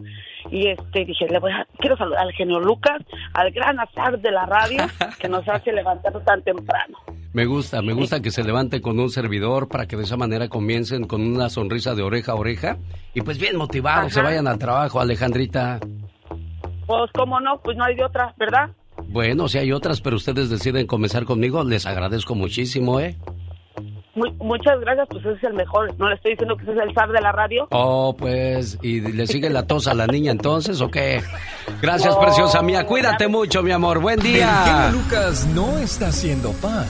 y 0.50 0.68
este 0.68 1.04
dije, 1.04 1.26
le 1.28 1.38
voy 1.38 1.52
a, 1.52 1.66
quiero 1.78 1.96
saludar 1.96 2.22
al 2.22 2.32
genio 2.32 2.60
Lucas, 2.60 3.00
al 3.34 3.50
gran 3.52 3.78
azar 3.78 4.18
de 4.18 4.30
la 4.30 4.46
radio 4.46 4.84
que 5.18 5.28
nos 5.28 5.46
hace 5.48 5.72
levantar 5.72 6.12
tan 6.24 6.42
temprano. 6.42 6.98
Me 7.32 7.46
gusta, 7.46 7.80
me 7.80 7.92
gusta 7.92 8.20
que 8.20 8.32
se 8.32 8.42
levante 8.42 8.80
con 8.80 8.98
un 8.98 9.08
servidor 9.08 9.68
para 9.68 9.86
que 9.86 9.96
de 9.96 10.02
esa 10.02 10.16
manera 10.16 10.48
comiencen 10.48 11.06
con 11.06 11.20
una 11.22 11.48
sonrisa 11.48 11.94
de 11.94 12.02
oreja 12.02 12.32
a 12.32 12.34
oreja 12.34 12.76
y 13.14 13.20
pues 13.20 13.38
bien 13.38 13.56
motivados, 13.56 14.12
se 14.12 14.18
Ajá. 14.20 14.30
vayan 14.30 14.48
al 14.48 14.58
trabajo, 14.58 15.00
Alejandrita. 15.00 15.78
Pues 16.86 17.10
cómo 17.14 17.38
no, 17.40 17.60
pues 17.62 17.76
no 17.76 17.84
hay 17.84 17.94
de 17.94 18.04
otra, 18.04 18.34
¿verdad? 18.36 18.70
Bueno, 19.08 19.48
si 19.48 19.58
hay 19.58 19.70
otras, 19.72 20.00
pero 20.00 20.16
ustedes 20.16 20.50
deciden 20.50 20.88
comenzar 20.88 21.24
conmigo, 21.24 21.62
les 21.62 21.86
agradezco 21.86 22.34
muchísimo, 22.34 22.98
¿eh? 22.98 23.16
Mu- 24.14 24.32
muchas 24.44 24.80
gracias, 24.80 25.06
pues 25.08 25.24
ese 25.24 25.36
es 25.36 25.44
el 25.44 25.54
mejor. 25.54 25.96
No 25.98 26.08
le 26.08 26.16
estoy 26.16 26.32
diciendo 26.32 26.56
que 26.56 26.62
ese 26.64 26.72
es 26.72 26.78
el 26.80 26.94
zar 26.94 27.11
de 27.12 27.20
la 27.20 27.32
radio. 27.32 27.68
Oh, 27.70 28.14
pues, 28.18 28.78
¿y 28.82 29.00
le 29.00 29.26
sigue 29.26 29.48
la 29.50 29.66
tos 29.66 29.86
a 29.86 29.94
la 29.94 30.06
niña 30.06 30.32
entonces 30.32 30.80
o 30.80 30.90
qué? 30.90 31.22
Gracias, 31.80 32.14
No, 32.14 32.20
preciosa 32.20 32.61
mía. 32.62 32.84
Cuídate 32.86 33.28
mucho, 33.28 33.62
mi 33.62 33.70
amor. 33.70 34.00
Buen 34.00 34.18
día. 34.20 34.90
Lucas 34.92 35.46
no 35.54 35.78
está 35.78 36.08
haciendo 36.08 36.50
pan. 36.54 36.86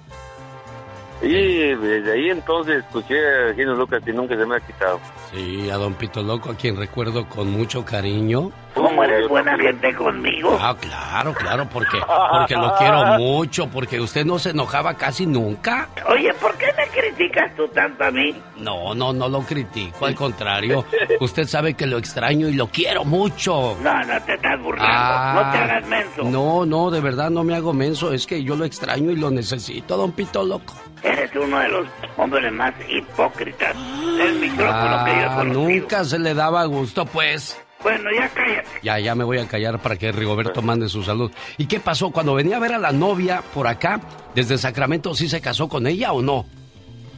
Y 1.21 1.75
desde 1.75 2.13
ahí 2.13 2.29
entonces 2.29 2.77
escuché 2.85 3.15
a 3.17 3.53
Genio 3.53 3.75
Lucas 3.75 4.01
y 4.07 4.11
nunca 4.11 4.37
se 4.37 4.45
me 4.45 4.55
ha 4.55 4.59
quitado. 4.59 4.99
Sí, 5.33 5.69
a 5.69 5.75
don 5.75 5.93
Pito 5.93 6.23
Loco, 6.23 6.51
a 6.51 6.55
quien 6.55 6.77
recuerdo 6.77 7.27
con 7.27 7.51
mucho 7.51 7.83
cariño. 7.83 8.51
¿Cómo 8.73 9.03
eres 9.03 9.27
buena 9.27 9.57
gente 9.57 9.93
conmigo? 9.95 10.57
Ah, 10.61 10.75
claro, 10.79 11.33
claro, 11.33 11.67
porque, 11.71 11.97
porque 12.31 12.55
lo 12.55 12.73
quiero 12.77 13.17
mucho, 13.17 13.67
porque 13.67 13.99
usted 13.99 14.25
no 14.25 14.39
se 14.39 14.51
enojaba 14.51 14.93
casi 14.93 15.25
nunca. 15.25 15.89
Oye, 16.07 16.33
¿por 16.35 16.55
qué 16.55 16.67
me 16.77 16.87
criticas 16.87 17.53
tú 17.55 17.67
tanto 17.67 18.05
a 18.05 18.11
mí? 18.11 18.33
No, 18.57 18.95
no, 18.95 19.11
no 19.11 19.27
lo 19.27 19.41
critico, 19.41 20.05
al 20.05 20.15
contrario. 20.15 20.85
Usted 21.19 21.45
sabe 21.45 21.73
que 21.73 21.87
lo 21.87 21.97
extraño 21.97 22.47
y 22.47 22.53
lo 22.53 22.67
quiero 22.67 23.03
mucho. 23.03 23.77
No, 23.83 24.03
no 24.05 24.21
te 24.21 24.35
estás 24.35 24.61
burlando. 24.61 24.93
Ah, 24.95 25.41
no 25.43 25.51
te 25.51 25.57
hagas 25.57 25.87
menso. 25.87 26.23
No, 26.23 26.65
no, 26.65 26.91
de 26.91 27.01
verdad 27.01 27.29
no 27.29 27.43
me 27.43 27.55
hago 27.55 27.73
menso, 27.73 28.13
es 28.13 28.25
que 28.25 28.43
yo 28.43 28.55
lo 28.55 28.65
extraño 28.65 29.11
y 29.11 29.17
lo 29.17 29.29
necesito, 29.29 29.97
don 29.97 30.11
Pito 30.13 30.43
Loco. 30.43 30.75
Eres 31.03 31.31
uno 31.35 31.59
de 31.59 31.67
los 31.69 31.87
hombres 32.17 32.51
más 32.51 32.73
hipócritas 32.89 33.75
del 34.17 34.35
micrófono 34.39 35.05
que 35.05 35.11
yo 35.11 35.17
he 35.19 35.23
Ah, 35.25 35.35
conocido. 35.37 35.61
nunca 35.69 36.03
se 36.03 36.19
le 36.19 36.33
daba 36.33 36.65
gusto, 36.65 37.05
pues. 37.05 37.59
Bueno, 37.81 38.09
ya 38.13 38.27
cállate. 38.29 38.67
Ya, 38.83 38.99
ya 38.99 39.15
me 39.15 39.23
voy 39.23 39.37
a 39.37 39.47
callar 39.47 39.79
para 39.79 39.95
que 39.95 40.11
Rigoberto 40.11 40.61
mande 40.61 40.89
su 40.89 41.01
salud. 41.03 41.31
¿Y 41.57 41.65
qué 41.67 41.79
pasó? 41.79 42.11
Cuando 42.11 42.33
venía 42.33 42.57
a 42.57 42.59
ver 42.59 42.73
a 42.73 42.77
la 42.77 42.91
novia 42.91 43.41
por 43.53 43.67
acá, 43.67 44.01
desde 44.35 44.57
Sacramento, 44.57 45.15
¿sí 45.15 45.29
se 45.29 45.39
casó 45.39 45.69
con 45.69 45.87
ella 45.87 46.11
o 46.11 46.21
no? 46.21 46.45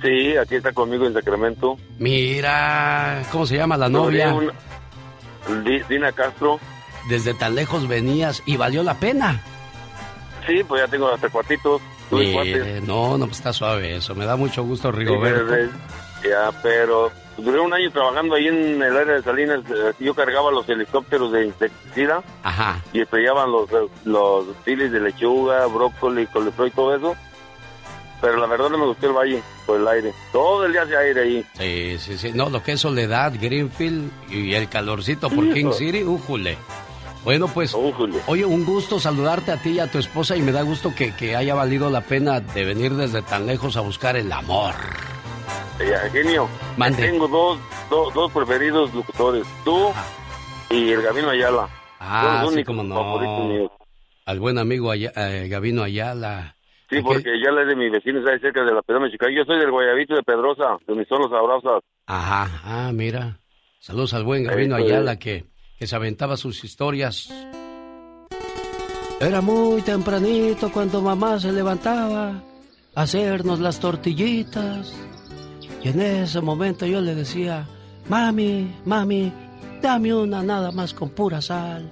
Sí, 0.04 0.38
aquí 0.38 0.56
está 0.56 0.72
conmigo 0.72 1.08
en 1.08 1.14
Sacramento. 1.14 1.78
Mira, 1.98 3.24
¿cómo 3.32 3.46
se 3.48 3.58
llama 3.58 3.78
la 3.78 3.90
novia? 3.90 4.34
Una- 4.34 4.54
Dina 5.90 6.12
Castro. 6.12 6.60
Desde 7.10 7.34
tan 7.34 7.56
lejos 7.56 7.88
venías 7.88 8.44
y 8.46 8.58
valió 8.58 8.84
la 8.84 8.94
pena. 8.96 9.42
Sí, 10.48 10.64
pues 10.68 10.84
ya 10.84 10.88
tengo 10.88 11.10
hasta 11.10 11.30
cuartitos. 11.30 11.82
Mire, 12.12 12.82
no, 12.82 13.18
no, 13.18 13.26
pues 13.26 13.38
está 13.38 13.54
suave 13.54 13.96
eso. 13.96 14.14
Me 14.16 14.26
da 14.26 14.36
mucho 14.36 14.64
gusto, 14.64 14.92
Sí, 14.92 14.98
Rigoberto. 14.98 15.56
eh, 15.56 15.70
Ya, 16.30 16.52
pero 16.62 17.12
duré 17.38 17.60
un 17.60 17.74
año 17.74 17.90
trabajando 17.92 18.36
ahí 18.36 18.48
en 18.48 18.82
el 18.82 18.96
área 18.98 19.16
de 19.16 19.24
Salinas. 19.24 19.60
eh, 19.70 19.94
Yo 20.00 20.14
cargaba 20.14 20.52
los 20.52 20.68
helicópteros 20.70 21.32
de 21.32 21.46
insecticida 21.48 22.22
Ajá. 22.44 22.80
y 22.94 23.02
estrellaban 23.02 23.52
los, 23.52 23.70
los 24.06 24.46
chiles 24.66 24.92
de 24.92 25.00
lechuga, 25.00 25.66
brócoli, 25.68 26.28
coliflor 26.28 26.68
y 26.68 26.72
todo 26.72 26.96
eso. 26.96 27.16
Pero 28.22 28.38
la 28.38 28.46
verdad 28.46 28.70
no 28.70 28.78
me 28.78 28.86
gustó 28.86 29.08
el 29.08 29.14
valle 29.14 29.42
por 29.66 29.80
el 29.80 29.88
aire. 29.88 30.14
Todo 30.32 30.64
el 30.68 30.74
día 30.74 30.84
hace 30.84 30.96
aire 30.96 31.22
ahí. 31.22 31.46
Sí, 31.58 31.98
sí, 31.98 32.18
sí. 32.20 32.32
No, 32.36 32.50
lo 32.52 32.62
que 32.62 32.74
es 32.74 32.80
Soledad, 32.82 33.34
Greenfield 33.42 34.12
y 34.30 34.54
el 34.54 34.70
calorcito 34.70 35.28
por 35.32 35.44
Sí, 35.46 35.54
King 35.54 35.60
hijo. 35.62 35.74
City, 35.74 36.04
újule. 36.04 36.56
Bueno, 37.24 37.48
pues, 37.48 37.76
oye, 38.28 38.46
un 38.46 38.66
gusto 38.66 39.00
saludarte 39.00 39.52
a 39.52 39.58
ti 39.62 39.72
y 39.72 39.80
a 39.80 39.86
tu 39.92 40.00
esposa 40.00 40.36
y 40.36 40.42
me 40.42 40.52
da 40.52 40.64
gusto 40.64 40.94
que, 40.96 41.16
que 41.16 41.36
haya 41.36 41.54
valido 41.54 41.90
la 41.92 42.02
pena 42.02 42.40
de 42.40 42.66
venir 42.66 42.94
desde 42.94 43.22
tan 43.22 43.46
lejos 43.46 43.78
a 43.78 43.82
buscar 43.82 44.16
el 44.16 44.32
amor. 44.32 44.74
Genio. 46.12 46.48
Mande. 46.78 47.04
Tengo 47.04 47.28
dos, 47.28 47.60
dos, 47.90 48.14
dos 48.14 48.32
preferidos 48.32 48.94
locutores. 48.94 49.46
Tú 49.64 49.92
y 50.70 50.92
el 50.92 51.02
Gabino 51.02 51.30
Ayala. 51.30 51.70
Ah, 52.00 52.46
sí, 52.54 52.64
como 52.64 52.84
no. 52.84 53.70
Al 54.26 54.40
buen 54.40 54.58
amigo 54.58 54.92
Aya- 54.92 55.12
eh, 55.16 55.48
Gabino 55.50 55.84
Ayala. 55.84 56.56
Sí, 56.90 57.02
porque 57.02 57.32
ya 57.44 57.52
le 57.52 57.66
de 57.66 57.76
mi 57.76 57.90
vecino, 57.90 58.20
está 58.20 58.32
ahí 58.32 58.40
cerca 58.40 58.64
de 58.64 58.74
la 58.74 58.82
Pedra 58.82 59.00
Mexicana. 59.00 59.32
Yo 59.36 59.46
soy 59.46 59.60
del 59.60 59.72
Guayabito 59.72 60.14
de 60.16 60.24
Pedrosa, 60.24 60.78
de 60.88 60.94
mis 60.96 61.08
son 61.08 61.22
los 61.22 61.32
abrazos. 61.32 61.84
Ajá, 62.06 62.50
ah, 62.66 62.92
mira. 62.94 63.38
Saludos 63.80 64.14
al 64.14 64.24
buen 64.24 64.44
Gabino. 64.44 64.76
Ayala 64.76 65.18
que, 65.18 65.46
que 65.82 65.88
se 65.88 65.96
aventaba 65.96 66.38
sus 66.38 66.64
historias. 66.64 67.28
Era 69.20 69.42
muy 69.42 69.82
tempranito 69.82 70.72
cuando 70.72 71.02
mamá 71.02 71.40
se 71.40 71.52
levantaba 71.52 72.44
a 72.94 73.02
hacernos 73.02 73.60
las 73.60 73.80
tortillitas. 73.80 74.94
Y 75.84 75.90
en 75.90 76.02
ese 76.02 76.40
momento 76.40 76.86
yo 76.86 77.02
le 77.02 77.16
decía, 77.16 77.68
mami, 78.08 78.72
mami, 78.86 79.34
dame 79.82 80.14
una 80.14 80.44
nada 80.44 80.72
más 80.72 80.94
con 80.94 81.10
pura 81.10 81.42
sal, 81.42 81.90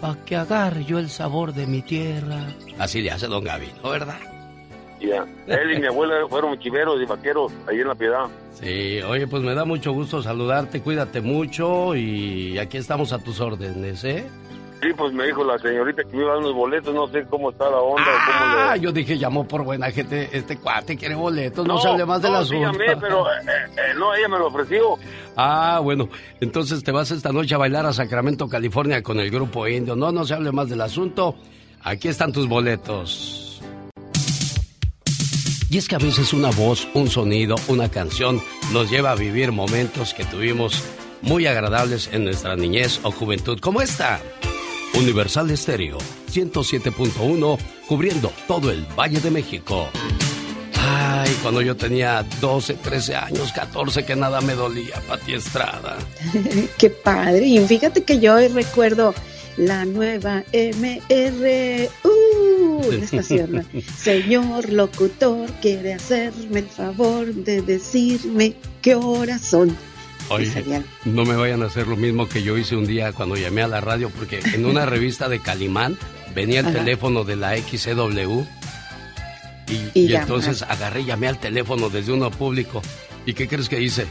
para 0.00 0.24
que 0.24 0.34
agarre 0.34 0.86
yo 0.86 0.98
el 0.98 1.10
sabor 1.10 1.52
de 1.52 1.66
mi 1.66 1.82
tierra. 1.82 2.46
Así 2.78 3.02
le 3.02 3.10
hace 3.10 3.26
don 3.26 3.44
Gabino, 3.44 3.90
¿verdad? 3.90 4.31
Ya. 5.02 5.26
Él 5.46 5.72
y 5.76 5.80
mi 5.80 5.86
abuela 5.86 6.14
fueron 6.28 6.58
chiveros 6.58 7.00
y 7.02 7.04
vaqueros 7.06 7.52
ahí 7.68 7.80
en 7.80 7.88
La 7.88 7.94
Piedad. 7.94 8.26
Sí, 8.52 9.00
oye, 9.02 9.26
pues 9.26 9.42
me 9.42 9.54
da 9.54 9.64
mucho 9.64 9.92
gusto 9.92 10.22
saludarte, 10.22 10.80
cuídate 10.80 11.20
mucho 11.20 11.94
y 11.96 12.58
aquí 12.58 12.76
estamos 12.78 13.12
a 13.12 13.18
tus 13.18 13.40
órdenes, 13.40 14.04
¿eh? 14.04 14.24
Sí, 14.80 14.88
pues 14.96 15.12
me 15.12 15.26
dijo 15.26 15.44
la 15.44 15.56
señorita 15.58 16.02
que 16.02 16.16
me 16.16 16.22
iba 16.22 16.32
a 16.32 16.34
dar 16.34 16.42
unos 16.42 16.54
boletos, 16.54 16.92
no 16.92 17.06
sé 17.06 17.24
cómo 17.30 17.50
está 17.50 17.70
la 17.70 17.78
onda. 17.78 18.02
cómo 18.04 18.36
Ah, 18.36 18.72
le... 18.74 18.80
yo 18.80 18.90
dije, 18.92 19.16
llamó 19.16 19.46
por 19.46 19.62
buena 19.62 19.90
gente, 19.92 20.28
este 20.32 20.56
cuate 20.58 20.96
quiere 20.96 21.14
boletos, 21.14 21.66
no, 21.66 21.78
se 21.78 21.88
hable 21.88 22.04
más 22.04 22.20
del 22.20 22.32
no, 22.32 22.44
sí 22.44 22.56
asunto. 22.56 22.78
llamé, 22.84 22.96
pero 23.00 23.26
eh, 23.26 23.30
eh, 23.76 23.94
no, 23.96 24.12
ella 24.14 24.28
me 24.28 24.38
lo 24.38 24.48
ofreció. 24.48 24.98
Ah, 25.36 25.78
bueno, 25.82 26.08
entonces 26.40 26.82
te 26.82 26.90
vas 26.90 27.12
esta 27.12 27.30
noche 27.32 27.54
a 27.54 27.58
bailar 27.58 27.86
a 27.86 27.92
Sacramento, 27.92 28.48
California 28.48 29.02
con 29.04 29.20
el 29.20 29.30
grupo 29.30 29.68
indio. 29.68 29.94
No, 29.94 30.10
no 30.10 30.24
se 30.24 30.34
hable 30.34 30.50
más 30.50 30.68
del 30.68 30.80
asunto. 30.80 31.36
Aquí 31.84 32.08
están 32.08 32.32
tus 32.32 32.48
boletos. 32.48 33.41
Y 35.72 35.78
es 35.78 35.88
que 35.88 35.94
a 35.94 35.98
veces 35.98 36.34
una 36.34 36.50
voz, 36.50 36.86
un 36.92 37.08
sonido, 37.08 37.56
una 37.66 37.90
canción 37.90 38.42
nos 38.74 38.90
lleva 38.90 39.12
a 39.12 39.14
vivir 39.14 39.52
momentos 39.52 40.12
que 40.12 40.22
tuvimos 40.22 40.82
muy 41.22 41.46
agradables 41.46 42.10
en 42.12 42.24
nuestra 42.24 42.56
niñez 42.56 43.00
o 43.04 43.10
juventud, 43.10 43.58
como 43.58 43.80
esta. 43.80 44.20
Universal 44.92 45.50
Estéreo 45.50 45.96
107.1, 46.30 47.58
cubriendo 47.88 48.30
todo 48.46 48.70
el 48.70 48.84
Valle 48.94 49.18
de 49.20 49.30
México. 49.30 49.88
Ay, 50.78 51.34
cuando 51.40 51.62
yo 51.62 51.74
tenía 51.74 52.22
12, 52.38 52.74
13 52.74 53.16
años, 53.16 53.50
14, 53.52 54.04
que 54.04 54.14
nada 54.14 54.42
me 54.42 54.52
dolía, 54.52 55.00
Pati 55.08 55.32
Estrada. 55.32 55.96
Qué 56.78 56.90
padre. 56.90 57.46
Y 57.46 57.66
fíjate 57.66 58.04
que 58.04 58.20
yo 58.20 58.36
recuerdo 58.48 59.14
la 59.56 59.84
nueva 59.84 60.44
MR. 60.52 61.88
Uh, 62.04 62.92
la 62.92 63.04
estación. 63.04 63.66
Señor 63.96 64.70
locutor, 64.70 65.50
quiere 65.60 65.94
hacerme 65.94 66.60
el 66.60 66.68
favor 66.68 67.32
de 67.32 67.62
decirme 67.62 68.54
qué 68.80 68.94
horas 68.94 69.42
son. 69.42 69.76
Oye, 70.28 70.82
no 71.04 71.24
me 71.24 71.36
vayan 71.36 71.62
a 71.62 71.66
hacer 71.66 71.86
lo 71.86 71.96
mismo 71.96 72.28
que 72.28 72.42
yo 72.42 72.56
hice 72.56 72.76
un 72.76 72.86
día 72.86 73.12
cuando 73.12 73.36
llamé 73.36 73.62
a 73.62 73.68
la 73.68 73.80
radio, 73.80 74.10
porque 74.10 74.40
en 74.54 74.64
una 74.64 74.86
revista 74.86 75.28
de 75.28 75.40
Calimán 75.40 75.98
venía 76.34 76.60
el 76.60 76.72
teléfono 76.72 77.24
de 77.24 77.36
la 77.36 77.56
XCW 77.56 78.42
y, 79.68 80.00
y, 80.00 80.14
entonces 80.14 80.62
agarré 80.62 81.02
y 81.02 81.04
llamé 81.06 81.28
al 81.28 81.38
teléfono 81.38 81.90
desde 81.90 82.12
uno 82.12 82.30
público. 82.30 82.82
¿Y 83.26 83.34
qué 83.34 83.46
crees 83.46 83.68
que 83.68 83.80
hice? 83.80 84.06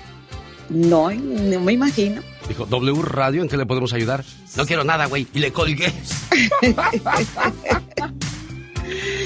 No, 0.69 1.11
no 1.11 1.59
me 1.59 1.73
imagino. 1.73 2.21
Dijo, 2.47 2.65
W 2.65 3.01
Radio, 3.03 3.41
¿en 3.41 3.47
qué 3.47 3.57
le 3.57 3.65
podemos 3.65 3.93
ayudar? 3.93 4.23
No 4.55 4.65
quiero 4.65 4.83
nada, 4.83 5.05
güey. 5.05 5.27
Y 5.33 5.39
le 5.39 5.51
colgué. 5.53 5.91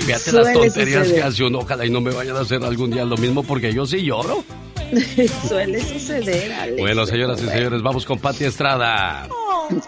Fíjate 0.06 0.32
las 0.32 0.54
tonterías 0.54 1.08
que 1.08 1.24
hace 1.24 1.44
uno. 1.44 1.60
Ojalá 1.60 1.86
y 1.86 1.90
no 1.90 2.02
me 2.02 2.12
vayan 2.12 2.36
a 2.38 2.42
hacer 2.42 2.64
algún 2.64 2.92
día 2.92 3.06
lo 3.06 3.18
mismo 3.18 3.44
porque 3.44 3.74
yo 3.74 3.86
sí 3.86 4.04
lloro. 4.04 4.44
Suele 5.48 5.82
suceder, 5.82 6.54
Alex. 6.54 6.80
Bueno, 6.80 7.06
señoras 7.06 7.42
y 7.42 7.48
señores, 7.48 7.82
vamos 7.82 8.06
con 8.06 8.20
Pati 8.20 8.46
Estrada. 8.46 9.28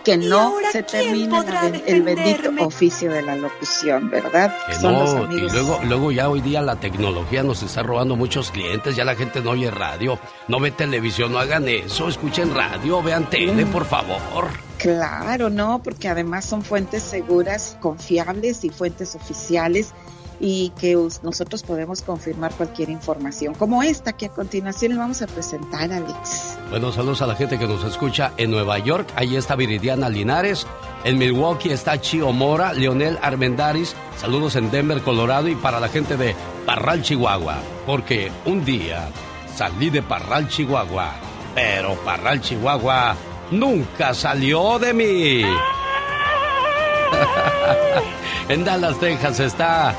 Que 0.03 0.17
no 0.17 0.53
se 0.71 0.83
termine 0.83 1.83
el 1.85 2.01
bendito 2.01 2.51
oficio 2.65 3.11
de 3.11 3.21
la 3.21 3.35
locución, 3.35 4.09
¿verdad? 4.09 4.55
Que 4.67 4.77
no, 4.87 5.31
y 5.31 5.39
luego, 5.41 5.79
luego 5.83 6.11
ya 6.11 6.29
hoy 6.29 6.41
día 6.41 6.61
la 6.61 6.77
tecnología 6.77 7.43
nos 7.43 7.63
está 7.63 7.83
robando 7.83 8.15
muchos 8.15 8.51
clientes, 8.51 8.95
ya 8.95 9.05
la 9.05 9.15
gente 9.15 9.41
no 9.41 9.51
oye 9.51 9.71
radio, 9.71 10.19
no 10.47 10.59
ve 10.59 10.71
televisión, 10.71 11.31
no 11.31 11.39
hagan 11.39 11.67
eso, 11.67 12.07
escuchen 12.07 12.53
radio, 12.53 13.01
vean 13.01 13.29
tele, 13.29 13.65
mm. 13.65 13.71
por 13.71 13.85
favor. 13.85 14.47
Claro, 14.77 15.49
no, 15.49 15.81
porque 15.83 16.07
además 16.07 16.45
son 16.45 16.63
fuentes 16.63 17.03
seguras, 17.03 17.77
confiables 17.79 18.63
y 18.63 18.69
fuentes 18.69 19.15
oficiales 19.15 19.93
y 20.39 20.69
que 20.79 20.95
nosotros 21.23 21.63
podemos 21.63 22.01
confirmar 22.01 22.53
cualquier 22.53 22.89
información 22.89 23.55
como 23.55 23.81
esta 23.81 24.13
que 24.13 24.27
a 24.27 24.29
continuación 24.29 24.91
le 24.91 24.97
vamos 24.97 25.21
a 25.21 25.27
presentar, 25.27 25.91
Alex. 25.91 26.57
Bueno, 26.69 26.91
saludos 26.91 27.21
a 27.21 27.27
la 27.27 27.35
gente 27.35 27.57
que 27.57 27.67
nos 27.67 27.83
escucha 27.83 28.33
en 28.37 28.51
Nueva 28.51 28.77
York. 28.79 29.09
Ahí 29.15 29.35
está 29.35 29.55
Viridiana 29.55 30.09
Linares. 30.09 30.67
En 31.03 31.17
Milwaukee 31.17 31.71
está 31.71 31.99
Chio 31.99 32.31
Mora, 32.31 32.73
Leonel 32.73 33.17
Armendaris. 33.21 33.95
Saludos 34.17 34.55
en 34.55 34.69
Denver, 34.69 35.01
Colorado. 35.01 35.47
Y 35.47 35.55
para 35.55 35.79
la 35.79 35.89
gente 35.89 36.17
de 36.17 36.35
Parral, 36.65 37.01
Chihuahua. 37.01 37.57
Porque 37.85 38.31
un 38.45 38.63
día 38.63 39.09
salí 39.55 39.89
de 39.89 40.03
Parral, 40.03 40.47
Chihuahua. 40.47 41.13
Pero 41.55 41.95
Parral, 42.03 42.41
Chihuahua 42.41 43.15
nunca 43.51 44.13
salió 44.13 44.77
de 44.77 44.93
mí. 44.93 45.41
en 48.49 48.63
Dallas, 48.63 48.99
Texas 48.99 49.39
está 49.39 49.95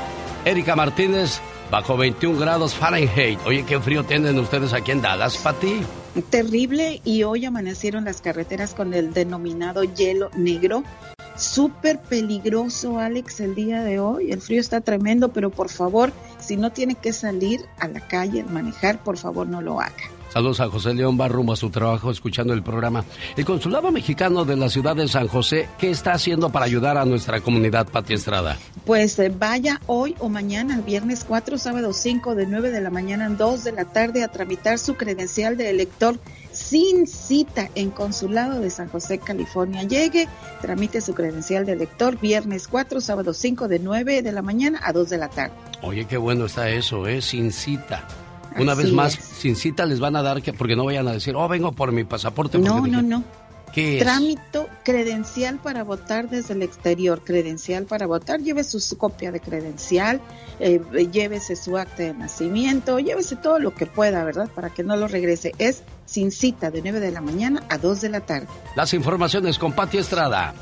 Erika 0.49 0.75
Martínez, 0.75 1.41
bajo 1.69 1.95
21 1.95 2.39
grados 2.39 2.73
Fahrenheit. 2.73 3.39
Oye, 3.45 3.63
qué 3.67 3.79
frío 3.79 4.03
tienen 4.03 4.39
ustedes 4.39 4.73
aquí 4.73 4.89
en 4.89 4.99
Dallas, 4.99 5.37
Pati. 5.37 5.81
Terrible 6.31 7.01
y 7.03 7.21
hoy 7.21 7.45
amanecieron 7.45 8.05
las 8.05 8.19
carreteras 8.19 8.73
con 8.73 8.95
el 8.95 9.13
denominado 9.13 9.83
hielo 9.83 10.31
negro. 10.35 10.83
Súper 11.37 11.99
peligroso, 11.99 12.97
Alex, 12.97 13.41
el 13.41 13.53
día 13.53 13.83
de 13.83 13.99
hoy. 13.99 14.31
El 14.31 14.41
frío 14.41 14.59
está 14.59 14.81
tremendo, 14.81 15.29
pero 15.29 15.51
por 15.51 15.69
favor, 15.69 16.11
si 16.39 16.57
no 16.57 16.71
tiene 16.71 16.95
que 16.95 17.13
salir 17.13 17.61
a 17.77 17.87
la 17.87 17.99
calle, 17.99 18.43
manejar, 18.43 19.03
por 19.03 19.19
favor 19.19 19.45
no 19.45 19.61
lo 19.61 19.79
haga. 19.79 20.18
Saludos 20.29 20.59
a 20.59 20.69
José 20.69 20.93
León 20.93 21.17
Barrum 21.17 21.49
a 21.49 21.55
su 21.55 21.71
trabajo 21.71 22.11
escuchando 22.11 22.53
el 22.53 22.61
programa. 22.61 23.03
El 23.35 23.45
Consulado 23.45 23.91
Mexicano 23.91 24.45
de 24.45 24.55
la 24.55 24.69
ciudad 24.69 24.95
de 24.95 25.07
San 25.07 25.27
José, 25.27 25.67
¿qué 25.79 25.89
está 25.89 26.13
haciendo 26.13 26.51
para 26.51 26.65
ayudar 26.65 26.97
a 26.97 27.05
nuestra 27.05 27.41
comunidad, 27.41 27.87
Pati 27.87 28.13
Estrada? 28.13 28.57
Pues 28.85 29.17
eh, 29.17 29.33
vaya 29.35 29.81
hoy 29.87 30.15
o 30.19 30.29
mañana, 30.29 30.81
viernes 30.85 31.25
4, 31.27 31.57
sábado 31.57 31.93
5, 31.93 32.35
de 32.35 32.45
9 32.45 32.69
de 32.69 32.81
la 32.81 32.91
mañana 32.91 33.25
a 33.25 33.29
2 33.29 33.63
de 33.63 33.71
la 33.71 33.85
tarde, 33.85 34.23
a 34.23 34.27
tramitar 34.27 34.77
su 34.77 34.95
credencial 34.95 35.57
de 35.57 35.71
elector 35.71 36.19
sin 36.51 37.07
cita 37.07 37.69
en 37.73 37.89
Consulado 37.89 38.59
de 38.59 38.69
San 38.69 38.87
José, 38.87 39.17
California. 39.17 39.83
Llegue, 39.83 40.27
tramite 40.61 41.01
su 41.01 41.15
credencial 41.15 41.65
de 41.65 41.73
elector 41.73 42.19
viernes 42.19 42.67
4, 42.67 43.01
sábado 43.01 43.33
5, 43.33 43.67
de 43.67 43.79
9 43.79 44.21
de 44.21 44.31
la 44.31 44.43
mañana 44.43 44.79
a 44.83 44.93
2 44.93 45.09
de 45.09 45.17
la 45.17 45.29
tarde. 45.29 45.55
Oye, 45.81 46.05
qué 46.05 46.17
bueno 46.17 46.45
está 46.45 46.69
eso, 46.69 47.07
¿eh? 47.07 47.21
Sin 47.21 47.51
cita. 47.51 48.07
Una 48.59 48.75
vez 48.75 48.91
más, 48.91 49.13
sin 49.13 49.55
cita 49.55 49.85
les 49.85 49.99
van 49.99 50.15
a 50.15 50.21
dar 50.21 50.41
que, 50.41 50.53
porque 50.53 50.75
no 50.75 50.85
vayan 50.85 51.07
a 51.07 51.13
decir, 51.13 51.35
oh, 51.35 51.47
vengo 51.47 51.71
por 51.71 51.91
mi 51.91 52.03
pasaporte. 52.03 52.57
No, 52.57 52.85
no, 52.85 53.01
no. 53.01 53.23
¿Qué 53.73 53.99
Trámito 53.99 54.67
credencial 54.83 55.59
para 55.59 55.83
votar 55.83 56.29
desde 56.29 56.55
el 56.55 56.63
exterior, 56.63 57.21
credencial 57.23 57.85
para 57.85 58.07
votar, 58.07 58.39
llévese 58.39 58.79
su 58.79 58.97
copia 58.97 59.31
de 59.31 59.39
credencial, 59.39 60.21
eh, 60.59 60.81
llévese 61.11 61.55
su 61.55 61.77
acta 61.77 62.03
de 62.03 62.13
nacimiento, 62.13 62.99
llévese 62.99 63.35
todo 63.35 63.59
lo 63.59 63.75
que 63.75 63.85
pueda, 63.85 64.23
¿verdad? 64.23 64.49
Para 64.55 64.71
que 64.71 64.83
no 64.83 64.95
lo 64.95 65.07
regrese. 65.07 65.53
Es 65.59 65.83
sin 66.05 66.31
cita 66.31 66.71
de 66.71 66.81
9 66.81 66.99
de 66.99 67.11
la 67.11 67.21
mañana 67.21 67.63
a 67.69 67.77
2 67.77 68.01
de 68.01 68.09
la 68.09 68.21
tarde. 68.21 68.47
Las 68.75 68.93
informaciones 68.93 69.59
con 69.59 69.73
Pati 69.73 69.99
Estrada. 69.99 70.55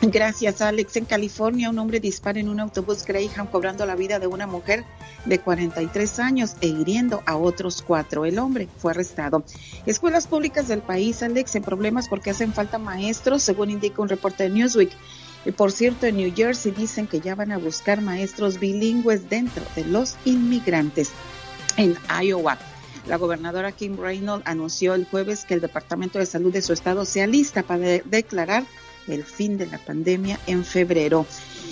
Gracias, 0.00 0.62
Alex. 0.62 0.96
En 0.96 1.06
California, 1.06 1.70
un 1.70 1.78
hombre 1.78 1.98
dispara 1.98 2.38
en 2.38 2.48
un 2.48 2.60
autobús 2.60 3.04
Greyhound 3.04 3.50
cobrando 3.50 3.84
la 3.84 3.96
vida 3.96 4.20
de 4.20 4.28
una 4.28 4.46
mujer 4.46 4.84
de 5.24 5.40
43 5.40 6.20
años 6.20 6.54
e 6.60 6.68
hiriendo 6.68 7.20
a 7.26 7.36
otros 7.36 7.82
cuatro. 7.82 8.24
El 8.24 8.38
hombre 8.38 8.68
fue 8.78 8.92
arrestado. 8.92 9.42
Escuelas 9.86 10.28
públicas 10.28 10.68
del 10.68 10.82
país, 10.82 11.20
Alex, 11.24 11.56
en 11.56 11.64
problemas 11.64 12.08
porque 12.08 12.30
hacen 12.30 12.52
falta 12.52 12.78
maestros, 12.78 13.42
según 13.42 13.70
indica 13.70 14.00
un 14.00 14.08
reporte 14.08 14.44
de 14.44 14.50
Newsweek. 14.50 14.92
Y 15.44 15.50
por 15.50 15.72
cierto, 15.72 16.06
en 16.06 16.16
New 16.16 16.32
Jersey 16.34 16.70
dicen 16.70 17.08
que 17.08 17.20
ya 17.20 17.34
van 17.34 17.50
a 17.50 17.58
buscar 17.58 18.00
maestros 18.00 18.60
bilingües 18.60 19.28
dentro 19.28 19.64
de 19.74 19.84
los 19.84 20.16
inmigrantes. 20.24 21.10
En 21.76 21.96
Iowa, 22.22 22.56
la 23.08 23.16
gobernadora 23.16 23.72
Kim 23.72 23.96
Reynolds 23.96 24.46
anunció 24.46 24.94
el 24.94 25.06
jueves 25.06 25.44
que 25.44 25.54
el 25.54 25.60
Departamento 25.60 26.20
de 26.20 26.26
Salud 26.26 26.52
de 26.52 26.62
su 26.62 26.72
estado 26.72 27.04
sea 27.04 27.26
lista 27.26 27.64
para 27.64 27.80
declarar 28.04 28.64
el 29.08 29.24
fin 29.24 29.58
de 29.58 29.66
la 29.66 29.78
pandemia 29.78 30.38
en 30.46 30.64
febrero. 30.64 31.26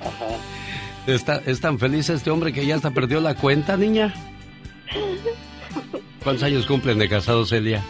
Ajá. 0.00 0.36
¿Está, 1.06 1.42
¿Es 1.44 1.60
tan 1.60 1.78
feliz 1.78 2.08
este 2.08 2.30
hombre 2.30 2.52
que 2.52 2.64
ya 2.64 2.76
hasta 2.76 2.90
perdió 2.90 3.20
la 3.20 3.34
cuenta, 3.34 3.76
niña? 3.76 4.14
¿Cuántos 6.24 6.42
años 6.42 6.64
cumplen 6.64 6.98
de 6.98 7.08
casados, 7.08 7.52
Elia? 7.52 7.82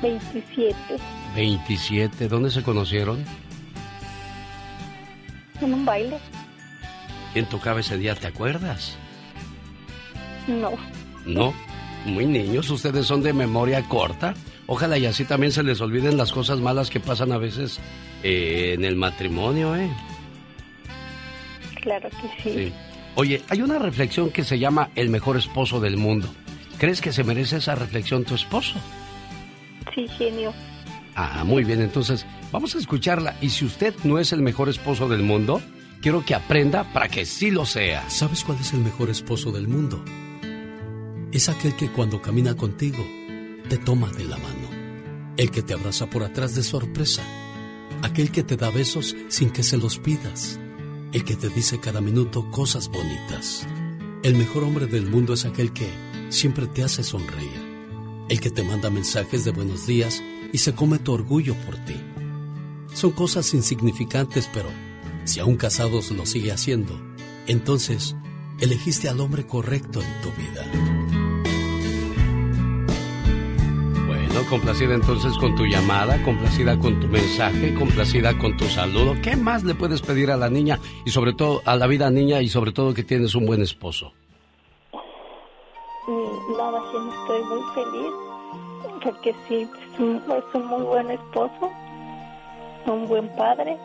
27 0.00 0.74
27. 1.34 2.28
¿Dónde 2.28 2.50
se 2.50 2.62
conocieron? 2.62 3.24
en 5.60 5.74
un 5.74 5.84
baile. 5.84 6.18
¿Quién 7.32 7.46
tocaba 7.46 7.80
ese 7.80 7.98
día? 7.98 8.14
¿Te 8.14 8.26
acuerdas? 8.26 8.96
No. 10.46 10.72
No. 11.24 11.54
Muy 12.04 12.26
niños, 12.26 12.70
ustedes 12.70 13.06
son 13.06 13.22
de 13.22 13.32
memoria 13.32 13.82
corta. 13.88 14.34
Ojalá 14.66 14.98
y 14.98 15.06
así 15.06 15.24
también 15.24 15.50
se 15.52 15.62
les 15.62 15.80
olviden 15.80 16.16
las 16.16 16.30
cosas 16.30 16.60
malas 16.60 16.90
que 16.90 17.00
pasan 17.00 17.32
a 17.32 17.38
veces 17.38 17.80
eh, 18.22 18.74
en 18.74 18.84
el 18.84 18.96
matrimonio, 18.96 19.74
¿eh? 19.74 19.90
Claro 21.80 22.08
que 22.10 22.42
sí. 22.42 22.50
Sí. 22.52 22.72
Oye, 23.14 23.42
hay 23.48 23.62
una 23.62 23.78
reflexión 23.78 24.30
que 24.30 24.44
se 24.44 24.58
llama 24.58 24.90
el 24.94 25.08
mejor 25.08 25.36
esposo 25.36 25.80
del 25.80 25.96
mundo. 25.96 26.28
¿Crees 26.78 27.00
que 27.00 27.12
se 27.12 27.24
merece 27.24 27.56
esa 27.56 27.74
reflexión 27.74 28.24
tu 28.24 28.34
esposo? 28.34 28.74
Sí, 29.94 30.06
genio. 30.18 30.52
Ah, 31.14 31.42
muy 31.44 31.64
bien, 31.64 31.80
entonces 31.80 32.26
vamos 32.52 32.74
a 32.74 32.78
escucharla. 32.78 33.36
Y 33.40 33.48
si 33.48 33.64
usted 33.64 33.94
no 34.04 34.18
es 34.18 34.32
el 34.32 34.42
mejor 34.42 34.68
esposo 34.68 35.08
del 35.08 35.22
mundo, 35.22 35.62
quiero 36.02 36.24
que 36.24 36.34
aprenda 36.34 36.92
para 36.92 37.08
que 37.08 37.24
sí 37.24 37.50
lo 37.50 37.64
sea. 37.64 38.08
¿Sabes 38.10 38.44
cuál 38.44 38.58
es 38.60 38.74
el 38.74 38.80
mejor 38.80 39.08
esposo 39.08 39.50
del 39.52 39.68
mundo? 39.68 40.04
Es 41.32 41.48
aquel 41.48 41.74
que 41.74 41.90
cuando 41.90 42.20
camina 42.20 42.54
contigo 42.54 43.04
te 43.68 43.78
toma 43.78 44.10
de 44.12 44.24
la 44.24 44.36
mano. 44.36 44.68
El 45.38 45.50
que 45.50 45.62
te 45.62 45.74
abraza 45.74 46.08
por 46.08 46.22
atrás 46.22 46.54
de 46.54 46.62
sorpresa. 46.62 47.22
Aquel 48.02 48.30
que 48.30 48.42
te 48.42 48.56
da 48.56 48.70
besos 48.70 49.16
sin 49.28 49.50
que 49.50 49.62
se 49.62 49.78
los 49.78 49.98
pidas. 49.98 50.60
El 51.12 51.24
que 51.24 51.36
te 51.36 51.48
dice 51.48 51.80
cada 51.80 52.02
minuto 52.02 52.50
cosas 52.50 52.88
bonitas. 52.88 53.66
El 54.22 54.34
mejor 54.34 54.64
hombre 54.64 54.86
del 54.86 55.06
mundo 55.06 55.32
es 55.32 55.46
aquel 55.46 55.72
que 55.72 55.88
siempre 56.28 56.66
te 56.66 56.82
hace 56.82 57.02
sonreír. 57.02 57.76
El 58.28 58.40
que 58.40 58.50
te 58.50 58.62
manda 58.62 58.90
mensajes 58.90 59.44
de 59.44 59.52
buenos 59.52 59.86
días 59.86 60.22
y 60.52 60.58
se 60.58 60.74
come 60.74 60.98
tu 60.98 61.12
orgullo 61.12 61.54
por 61.64 61.76
ti. 61.84 61.94
Son 62.92 63.12
cosas 63.12 63.52
insignificantes, 63.54 64.50
pero 64.52 64.68
si 65.24 65.40
aún 65.40 65.56
casados 65.56 66.10
lo 66.10 66.26
sigue 66.26 66.52
haciendo, 66.52 66.98
entonces 67.46 68.16
elegiste 68.60 69.08
al 69.08 69.20
hombre 69.20 69.46
correcto 69.46 70.00
en 70.00 70.20
tu 70.22 70.30
vida. 70.30 70.64
Bueno, 74.06 74.46
complacida 74.48 74.94
entonces 74.94 75.36
con 75.38 75.54
tu 75.54 75.66
llamada, 75.66 76.22
complacida 76.22 76.78
con 76.78 76.98
tu 77.00 77.06
mensaje, 77.06 77.74
complacida 77.74 78.36
con 78.38 78.56
tu 78.56 78.64
saludo. 78.66 79.14
¿Qué 79.22 79.36
más 79.36 79.62
le 79.62 79.74
puedes 79.74 80.00
pedir 80.00 80.30
a 80.30 80.36
la 80.36 80.50
niña 80.50 80.80
y 81.04 81.10
sobre 81.10 81.32
todo 81.32 81.62
a 81.64 81.76
la 81.76 81.86
vida 81.86 82.10
niña 82.10 82.42
y 82.42 82.48
sobre 82.48 82.72
todo 82.72 82.94
que 82.94 83.04
tienes 83.04 83.34
un 83.34 83.46
buen 83.46 83.62
esposo? 83.62 84.14
Nada, 86.56 86.80
genio, 86.92 87.12
estoy 87.22 87.42
muy 87.44 87.62
feliz. 87.74 88.12
Porque 89.02 89.34
sí, 89.48 89.68
es 89.94 90.00
un, 90.00 90.16
es 90.16 90.44
un 90.54 90.66
muy 90.66 90.82
buen 90.82 91.10
esposo, 91.10 91.70
un 92.86 93.06
buen 93.08 93.28
padre 93.36 93.76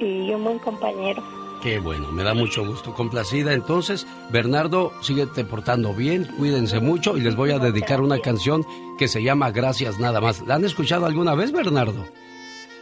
y 0.00 0.32
un 0.32 0.44
buen 0.44 0.58
compañero. 0.58 1.22
Qué 1.62 1.78
bueno, 1.78 2.10
me 2.10 2.22
da 2.24 2.32
mucho 2.32 2.64
gusto. 2.66 2.94
Complacida 2.94 3.52
entonces, 3.52 4.06
Bernardo, 4.30 4.92
síguete 5.02 5.44
portando 5.44 5.92
bien, 5.92 6.24
cuídense 6.38 6.80
mucho 6.80 7.16
y 7.16 7.20
les 7.20 7.36
voy 7.36 7.50
a 7.50 7.58
dedicar 7.58 8.00
una 8.00 8.18
canción 8.18 8.64
que 8.98 9.08
se 9.08 9.22
llama 9.22 9.50
Gracias 9.50 9.98
nada 9.98 10.20
más. 10.20 10.40
¿La 10.46 10.54
han 10.54 10.64
escuchado 10.64 11.06
alguna 11.06 11.34
vez, 11.34 11.52
Bernardo? 11.52 12.06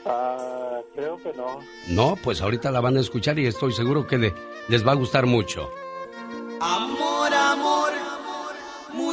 Ah, 0.06 0.78
creo 0.94 1.16
que 1.18 1.32
no. 1.34 1.58
No, 1.88 2.16
pues 2.22 2.40
ahorita 2.40 2.70
la 2.70 2.80
van 2.80 2.96
a 2.96 3.00
escuchar 3.00 3.38
y 3.38 3.46
estoy 3.46 3.72
seguro 3.72 4.06
que 4.06 4.16
le- 4.18 4.34
les 4.68 4.86
va 4.86 4.92
a 4.92 4.96
gustar 4.96 5.26
mucho. 5.26 5.68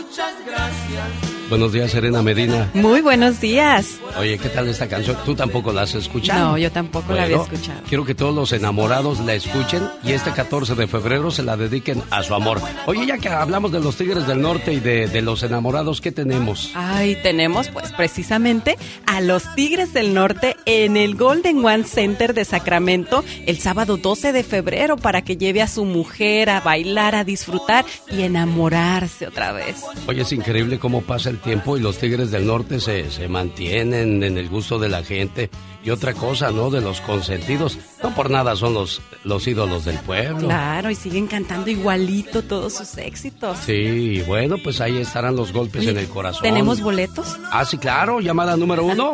Muchas 0.06 0.46
gracias. 0.46 1.35
Buenos 1.50 1.74
días, 1.74 1.92
Serena 1.92 2.24
Medina. 2.24 2.72
Muy 2.74 3.02
buenos 3.02 3.40
días. 3.40 4.00
Oye, 4.18 4.38
¿qué 4.40 4.50
tal 4.50 4.68
esta 4.68 4.88
canción? 4.88 5.16
¿Tú 5.26 5.36
tampoco 5.36 5.72
la 5.72 5.84
has 5.84 5.94
escuchado? 5.94 6.52
No, 6.52 6.58
yo 6.58 6.72
tampoco 6.72 7.14
la 7.14 7.24
había 7.24 7.38
escuchado. 7.38 7.82
Quiero 7.88 8.04
que 8.04 8.16
todos 8.16 8.34
los 8.34 8.52
enamorados 8.52 9.20
la 9.20 9.36
escuchen 9.36 9.84
y 10.04 10.14
este 10.14 10.32
14 10.32 10.74
de 10.74 10.88
febrero 10.88 11.30
se 11.30 11.44
la 11.44 11.56
dediquen 11.56 12.02
a 12.10 12.24
su 12.24 12.34
amor. 12.34 12.62
Oye, 12.88 13.06
ya 13.06 13.20
que 13.20 13.30
hablamos 13.30 13.72
de 13.72 13.80
los 13.80 13.96
Tigres 13.96 14.26
del 14.26 14.42
Norte 14.42 14.74
y 14.74 14.80
de, 14.80 15.08
de 15.08 15.22
los 15.22 15.44
enamorados, 15.44 16.02
¿qué 16.02 16.12
tenemos? 16.12 16.72
Ay, 16.74 17.16
tenemos 17.22 17.70
pues 17.70 17.92
precisamente 17.92 18.78
a 19.06 19.22
los 19.22 19.54
Tigres 19.54 19.94
del 19.94 20.16
Norte 20.16 20.58
en 20.66 20.98
el 20.98 21.16
Golden 21.16 21.64
One 21.64 21.84
Center 21.84 22.34
de 22.34 22.46
Sacramento 22.46 23.24
el 23.46 23.60
sábado 23.60 23.98
12 23.98 24.34
de 24.34 24.44
febrero 24.44 24.98
para 24.98 25.22
que 25.22 25.38
lleve 25.38 25.62
a 25.62 25.68
su 25.68 25.86
mujer 25.86 26.50
a 26.50 26.62
bailar, 26.62 27.14
a 27.14 27.24
disfrutar 27.24 27.86
y 28.10 28.24
enamorarse 28.24 29.28
otra 29.28 29.52
vez. 29.52 29.84
Oye, 30.08 30.22
es 30.24 30.32
increíble 30.32 30.80
cómo 30.80 31.02
pasa 31.02 31.30
el 31.30 31.35
tiempo 31.38 31.78
y 31.78 31.80
los 31.80 31.98
Tigres 31.98 32.32
del 32.32 32.46
Norte 32.48 32.80
se, 32.80 33.10
se 33.12 33.28
mantienen 33.28 34.24
en 34.24 34.38
el 34.38 34.50
gusto 34.50 34.80
de 34.80 34.90
la 34.90 35.04
gente. 35.04 35.50
Y 35.84 35.92
otra 35.92 36.14
cosa, 36.14 36.50
¿no? 36.50 36.72
De 36.72 36.82
los 36.82 37.00
consentidos. 37.02 37.78
No 38.02 38.14
por 38.16 38.32
nada 38.32 38.56
son 38.56 38.74
los, 38.74 39.02
los 39.24 39.48
ídolos 39.48 39.86
del 39.86 40.00
pueblo. 40.00 40.48
Claro, 40.48 40.90
y 40.90 40.96
siguen 40.96 41.28
cantando 41.28 41.70
igualito 41.70 42.42
todos 42.42 42.74
sus 42.74 42.98
éxitos. 42.98 43.60
Sí, 43.60 44.24
bueno, 44.26 44.56
pues 44.64 44.82
ahí 44.82 44.98
estarán 44.98 45.36
los 45.36 45.54
golpes 45.54 45.82
Oye, 45.82 45.92
en 45.92 45.98
el 45.98 46.08
corazón. 46.08 46.42
¿Tenemos 46.42 46.82
boletos? 46.82 47.38
Ah, 47.52 47.66
sí, 47.66 47.78
claro. 47.78 48.20
Llamada 48.20 48.58
número 48.58 48.84
uno. 48.84 49.14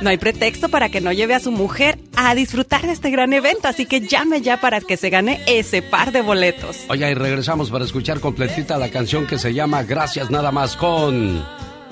No 0.00 0.10
hay 0.10 0.16
pretexto 0.16 0.68
para 0.68 0.88
que 0.88 1.00
no 1.00 1.12
lleve 1.12 1.34
a 1.34 1.40
su 1.40 1.50
mujer 1.50 1.98
a 2.16 2.34
disfrutar 2.34 2.82
de 2.82 2.92
este 2.92 3.10
gran 3.10 3.32
evento, 3.32 3.68
así 3.68 3.86
que 3.86 4.00
llame 4.00 4.40
ya 4.40 4.60
para 4.60 4.80
que 4.80 4.96
se 4.96 5.10
gane 5.10 5.40
ese 5.46 5.82
par 5.82 6.12
de 6.12 6.22
boletos. 6.22 6.78
Oye, 6.88 7.10
y 7.10 7.14
regresamos 7.14 7.70
para 7.70 7.84
escuchar 7.84 8.20
completita 8.20 8.78
la 8.78 8.88
canción 8.88 9.26
que 9.26 9.38
se 9.38 9.52
llama 9.52 9.82
Gracias 9.82 10.30
nada 10.30 10.52
más 10.52 10.76
con... 10.76 11.44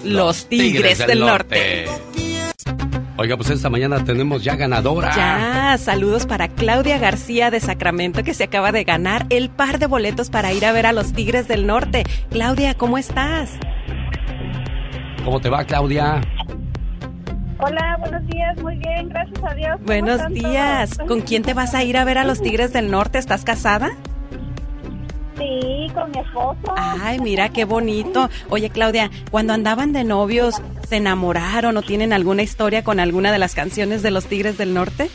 Los 0.05 0.47
Tigres, 0.47 0.99
del, 0.99 1.21
Norte. 1.21 1.87
Oiga, 3.17 3.37
pues 3.37 3.51
esta 3.51 3.69
mañana 3.69 4.05
tenemos 4.05 4.45
ya 4.45 4.55
ganadora. 4.55 5.13
Ya, 5.17 5.77
saludos 5.77 6.25
para 6.25 6.47
Claudia 6.47 6.99
García 6.99 7.51
de 7.51 7.59
Sacramento 7.59 8.23
que 8.23 8.33
se 8.33 8.45
acaba 8.45 8.71
de 8.71 8.85
ganar 8.85 9.27
el 9.29 9.51
par 9.51 9.81
de 9.81 9.87
boletos 9.87 10.31
para 10.31 10.53
ir 10.53 10.65
a 10.65 10.71
ver 10.71 10.87
a 10.87 10.93
los 10.93 11.13
Tigres 11.13 11.49
del 11.49 11.67
Norte. 11.67 12.05
Claudia, 12.31 12.75
¿cómo 12.75 12.97
estás? 12.97 13.51
¿Cómo 15.25 15.41
te 15.41 15.49
va, 15.49 15.65
Claudia? 15.65 16.21
Hola, 17.61 17.97
buenos 17.99 18.25
días, 18.29 18.57
muy 18.63 18.77
bien, 18.77 19.09
gracias 19.09 19.43
a 19.45 19.55
Dios. 19.55 19.73
¿Cómo 19.75 19.87
Buenos 19.87 20.29
días. 20.29 20.91
todos? 20.91 21.09
¿Con 21.09 21.21
quién 21.23 21.43
te 21.43 21.55
vas 21.55 21.75
a 21.75 21.83
ir 21.83 21.97
a 21.97 22.05
ver 22.05 22.19
a 22.19 22.25
los 22.25 22.41
Tigres 22.41 22.73
del 22.73 22.91
Norte? 22.91 23.19
¿Estás 23.19 23.45
casada? 23.45 23.91
Sí, 25.37 25.89
con 25.95 26.11
mi 26.11 26.19
esposo. 26.19 26.75
Ay, 26.77 27.19
mira 27.21 27.49
qué 27.49 27.65
bonito. 27.65 28.29
Oye, 28.49 28.71
Claudia, 28.71 29.11
cuando 29.31 29.53
andaban 29.55 29.93
de 29.93 30.05
novios, 30.05 30.61
¿se 30.89 30.97
enamoraron 30.97 31.77
o 31.77 31.83
tienen 31.83 32.13
alguna 32.13 32.43
historia 32.43 32.83
con 32.85 33.01
alguna 33.01 33.33
de 33.33 33.39
las 33.39 33.55
canciones 33.55 34.03
de 34.03 34.11
los 34.13 34.27
Tigres 34.27 34.57
del 34.59 34.75
Norte? 34.75 35.11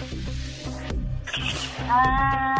Ah, 1.90 2.53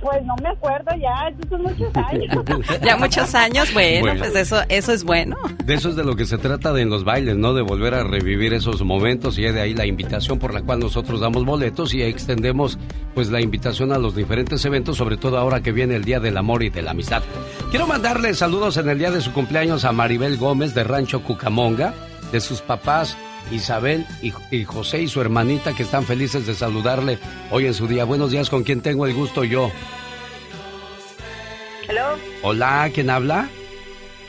pues 0.00 0.24
no 0.24 0.34
me 0.42 0.48
acuerdo 0.48 0.90
ya, 1.00 1.28
estos 1.28 1.48
son 1.50 1.62
muchos 1.62 1.94
años. 1.96 2.36
ya 2.82 2.96
muchos 2.96 3.34
años, 3.34 3.72
bueno, 3.72 4.00
Bueno. 4.00 4.20
pues 4.20 4.34
eso, 4.34 4.60
eso 4.68 4.92
es 4.92 5.04
bueno. 5.04 5.36
De 5.64 5.74
eso 5.74 5.90
es 5.90 5.96
de 5.96 6.04
lo 6.04 6.16
que 6.16 6.26
se 6.26 6.38
trata 6.38 6.72
de 6.72 6.80
en 6.82 6.90
los 6.90 7.04
bailes, 7.04 7.36
¿no? 7.36 7.52
De 7.54 7.62
volver 7.62 7.94
a 7.94 8.04
revivir 8.04 8.54
esos 8.54 8.82
momentos 8.82 9.38
y 9.38 9.42
de 9.42 9.60
ahí 9.60 9.74
la 9.74 9.86
invitación 9.86 10.38
por 10.38 10.54
la 10.54 10.62
cual 10.62 10.80
nosotros 10.80 11.20
damos 11.20 11.44
boletos 11.44 11.92
y 11.94 12.02
extendemos 12.02 12.78
pues 13.14 13.30
la 13.30 13.40
invitación 13.40 13.92
a 13.92 13.98
los 13.98 14.16
diferentes 14.16 14.64
eventos, 14.64 14.96
sobre 14.96 15.16
todo 15.16 15.38
ahora 15.38 15.60
que 15.60 15.72
viene 15.72 15.96
el 15.96 16.04
Día 16.04 16.20
del 16.20 16.36
Amor 16.38 16.62
y 16.62 16.70
de 16.70 16.82
la 16.82 16.92
Amistad. 16.92 17.22
Quiero 17.70 17.86
mandarle 17.86 18.34
saludos 18.34 18.76
en 18.78 18.88
el 18.88 18.98
día 18.98 19.10
de 19.10 19.20
su 19.20 19.32
cumpleaños 19.32 19.84
a 19.84 19.92
Maribel 19.92 20.36
Gómez 20.38 20.74
de 20.74 20.84
Rancho 20.84 21.22
Cucamonga, 21.22 21.92
de 22.32 22.40
sus 22.40 22.60
papás 22.62 23.16
Isabel 23.50 24.06
y, 24.22 24.32
y 24.50 24.64
José 24.64 25.02
y 25.02 25.08
su 25.08 25.20
hermanita 25.20 25.74
que 25.74 25.82
están 25.82 26.04
felices 26.04 26.46
de 26.46 26.54
saludarle 26.54 27.18
hoy 27.50 27.66
en 27.66 27.74
su 27.74 27.86
día. 27.86 28.04
Buenos 28.04 28.30
días, 28.30 28.48
con 28.50 28.62
quien 28.64 28.80
tengo 28.82 29.06
el 29.06 29.14
gusto 29.14 29.44
yo. 29.44 29.70
Hello. 31.88 32.16
Hola, 32.42 32.90
¿quién 32.94 33.10
habla? 33.10 33.48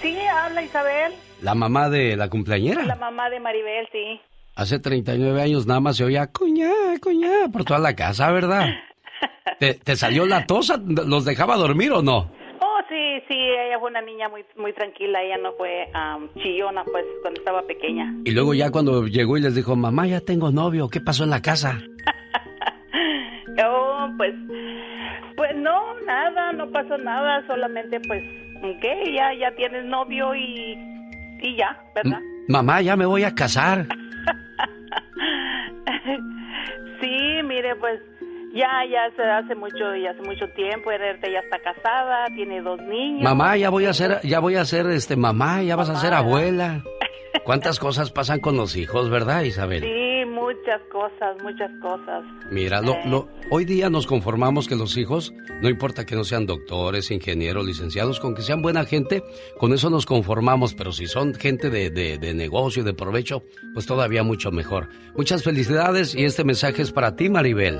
Sí, 0.01 0.17
habla 0.17 0.63
Isabel, 0.63 1.13
La 1.41 1.53
mamá 1.53 1.89
de 1.89 2.15
la 2.17 2.27
cumpleañera. 2.29 2.83
la 2.85 2.95
mamá 2.95 3.29
de 3.29 3.39
Maribel, 3.39 3.87
sí. 3.91 4.19
Hace 4.55 4.79
39 4.79 5.41
años 5.41 5.65
nada 5.67 5.79
más 5.79 5.97
se 5.97 6.03
oía 6.03 6.27
cuñá, 6.27 6.71
cuñá 7.01 7.47
por 7.53 7.63
toda 7.63 7.79
la 7.79 7.95
casa, 7.95 8.31
¿verdad? 8.31 8.67
¿Te, 9.59 9.75
te 9.75 9.95
salió 9.95 10.25
la 10.25 10.45
tosa? 10.47 10.77
¿Los 10.83 11.23
dejaba 11.25 11.55
dormir 11.55 11.91
o 11.91 12.01
no? 12.01 12.31
Sí, 13.11 13.19
sí, 13.27 13.35
ella 13.35 13.77
fue 13.79 13.89
una 13.89 14.01
niña 14.01 14.29
muy 14.29 14.45
muy 14.55 14.71
tranquila, 14.73 15.21
ella 15.21 15.37
no 15.37 15.51
fue 15.53 15.89
am, 15.93 16.29
chillona 16.35 16.85
pues 16.85 17.03
cuando 17.21 17.41
estaba 17.41 17.61
pequeña. 17.63 18.15
Y 18.23 18.31
luego 18.31 18.53
ya 18.53 18.71
cuando 18.71 19.05
llegó 19.05 19.37
y 19.37 19.41
les 19.41 19.53
dijo, 19.53 19.75
mamá, 19.75 20.07
ya 20.07 20.21
tengo 20.21 20.49
novio, 20.51 20.87
¿qué 20.87 21.01
pasó 21.01 21.25
en 21.25 21.31
la 21.31 21.41
casa? 21.41 21.79
Oh, 23.63 24.09
pues 24.17 24.33
pues 25.35 25.55
no, 25.57 25.93
nada, 26.05 26.53
no 26.53 26.71
pasó 26.71 26.97
nada, 26.97 27.45
solamente 27.47 27.99
pues 27.99 28.23
¿qué? 28.81 29.13
Ya 29.13 29.33
ya 29.33 29.53
tienes 29.55 29.83
novio 29.85 30.33
y 30.33 30.77
y 31.41 31.57
ya, 31.57 31.77
¿verdad? 31.93 32.21
Mamá, 32.47 32.81
ya 32.81 32.95
me 32.95 33.05
voy 33.05 33.25
a 33.25 33.35
casar. 33.35 33.87
sí, 37.01 37.43
mire, 37.43 37.75
pues 37.75 37.99
ya 38.53 38.67
ya 38.89 39.09
se 39.15 39.23
hace 39.23 39.55
mucho 39.55 39.95
ya 39.95 40.11
hace 40.11 40.21
mucho 40.21 40.47
tiempo, 40.55 40.91
Hererte 40.91 41.31
ya 41.31 41.39
está 41.39 41.59
casada, 41.59 42.25
tiene 42.35 42.61
dos 42.61 42.79
niños. 42.81 43.23
Mamá, 43.23 43.57
ya 43.57 43.69
voy 43.69 43.85
a 43.85 43.93
ser, 43.93 44.19
ya 44.23 44.39
voy 44.39 44.55
a 44.55 44.65
ser, 44.65 44.87
este, 44.87 45.15
mamá, 45.15 45.61
ya 45.63 45.75
vas 45.75 45.89
a 45.89 45.95
ser 45.99 46.13
abuela. 46.13 46.83
¿Cuántas 47.45 47.79
cosas 47.79 48.11
pasan 48.11 48.39
con 48.39 48.55
los 48.57 48.75
hijos, 48.75 49.09
verdad, 49.09 49.41
Isabel? 49.43 49.81
Sí, 49.81 50.25
muchas 50.29 50.79
cosas, 50.91 51.41
muchas 51.41 51.71
cosas. 51.81 52.23
Mira, 52.51 52.81
lo, 52.81 52.97
lo- 53.05 53.29
hoy 53.49 53.65
día 53.65 53.89
nos 53.89 54.05
conformamos 54.05 54.67
que 54.67 54.75
los 54.75 54.95
hijos, 54.97 55.33
no 55.61 55.67
importa 55.69 56.05
que 56.05 56.15
no 56.15 56.23
sean 56.23 56.45
doctores, 56.45 57.09
ingenieros, 57.09 57.65
licenciados, 57.65 58.19
con 58.19 58.35
que 58.35 58.41
sean 58.43 58.61
buena 58.61 58.83
gente, 58.85 59.23
con 59.57 59.73
eso 59.73 59.89
nos 59.89 60.05
conformamos, 60.05 60.75
pero 60.75 60.91
si 60.91 61.07
son 61.07 61.33
gente 61.33 61.69
de, 61.71 61.89
de, 61.89 62.17
de 62.19 62.33
negocio, 62.35 62.83
de 62.83 62.93
provecho, 62.93 63.43
pues 63.73 63.85
todavía 63.87 64.21
mucho 64.23 64.51
mejor. 64.51 64.89
Muchas 65.15 65.43
felicidades 65.43 66.13
y 66.13 66.25
este 66.25 66.43
mensaje 66.43 66.81
es 66.83 66.91
para 66.91 67.15
ti, 67.15 67.29
Maribel. 67.29 67.79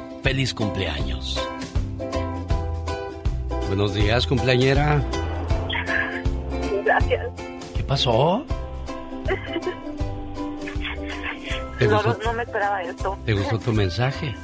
Feliz 0.23 0.53
cumpleaños. 0.53 1.39
Buenos 3.67 3.93
días, 3.93 4.27
cumpleañera. 4.27 5.01
Gracias. 6.85 7.27
¿Qué 7.75 7.83
pasó? 7.83 8.45
¿Te 11.79 11.87
No, 11.87 11.95
gustó, 12.03 12.17
no 12.23 12.33
me 12.33 12.43
esperaba 12.43 12.83
esto. 12.83 13.17
te 13.25 13.33
gustó 13.33 13.57
tu 13.59 13.71
mensaje? 13.73 14.35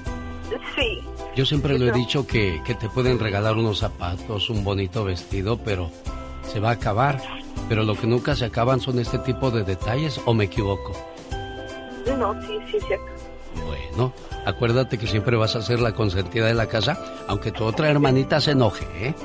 Sí. 0.75 0.99
Yo 1.35 1.45
siempre 1.45 1.77
lo 1.77 1.87
he 1.87 1.91
dicho 1.91 2.25
que, 2.25 2.61
que 2.65 2.73
te 2.73 2.89
pueden 2.89 3.19
regalar 3.19 3.55
unos 3.57 3.79
zapatos, 3.79 4.49
un 4.49 4.63
bonito 4.63 5.03
vestido, 5.03 5.57
pero 5.57 5.91
se 6.51 6.59
va 6.59 6.69
a 6.69 6.73
acabar. 6.73 7.21
Pero 7.69 7.83
lo 7.83 7.95
que 7.95 8.07
nunca 8.07 8.33
se 8.35 8.45
acaban 8.45 8.79
son 8.79 8.97
este 8.97 9.19
tipo 9.19 9.51
de 9.51 9.63
detalles, 9.63 10.19
¿o 10.25 10.33
me 10.33 10.45
equivoco? 10.45 10.93
No, 12.17 12.33
sí, 12.41 12.57
sí, 12.71 12.77
cierto. 12.87 13.05
Bueno, 13.65 14.13
acuérdate 14.45 14.97
que 14.97 15.07
siempre 15.07 15.35
vas 15.37 15.55
a 15.55 15.61
ser 15.61 15.79
la 15.79 15.93
consentida 15.93 16.45
de 16.45 16.53
la 16.53 16.67
casa, 16.67 16.97
aunque 17.27 17.51
tu 17.51 17.63
otra 17.65 17.89
hermanita 17.89 18.39
se 18.39 18.51
enoje, 18.51 18.85
¿eh? 18.99 19.13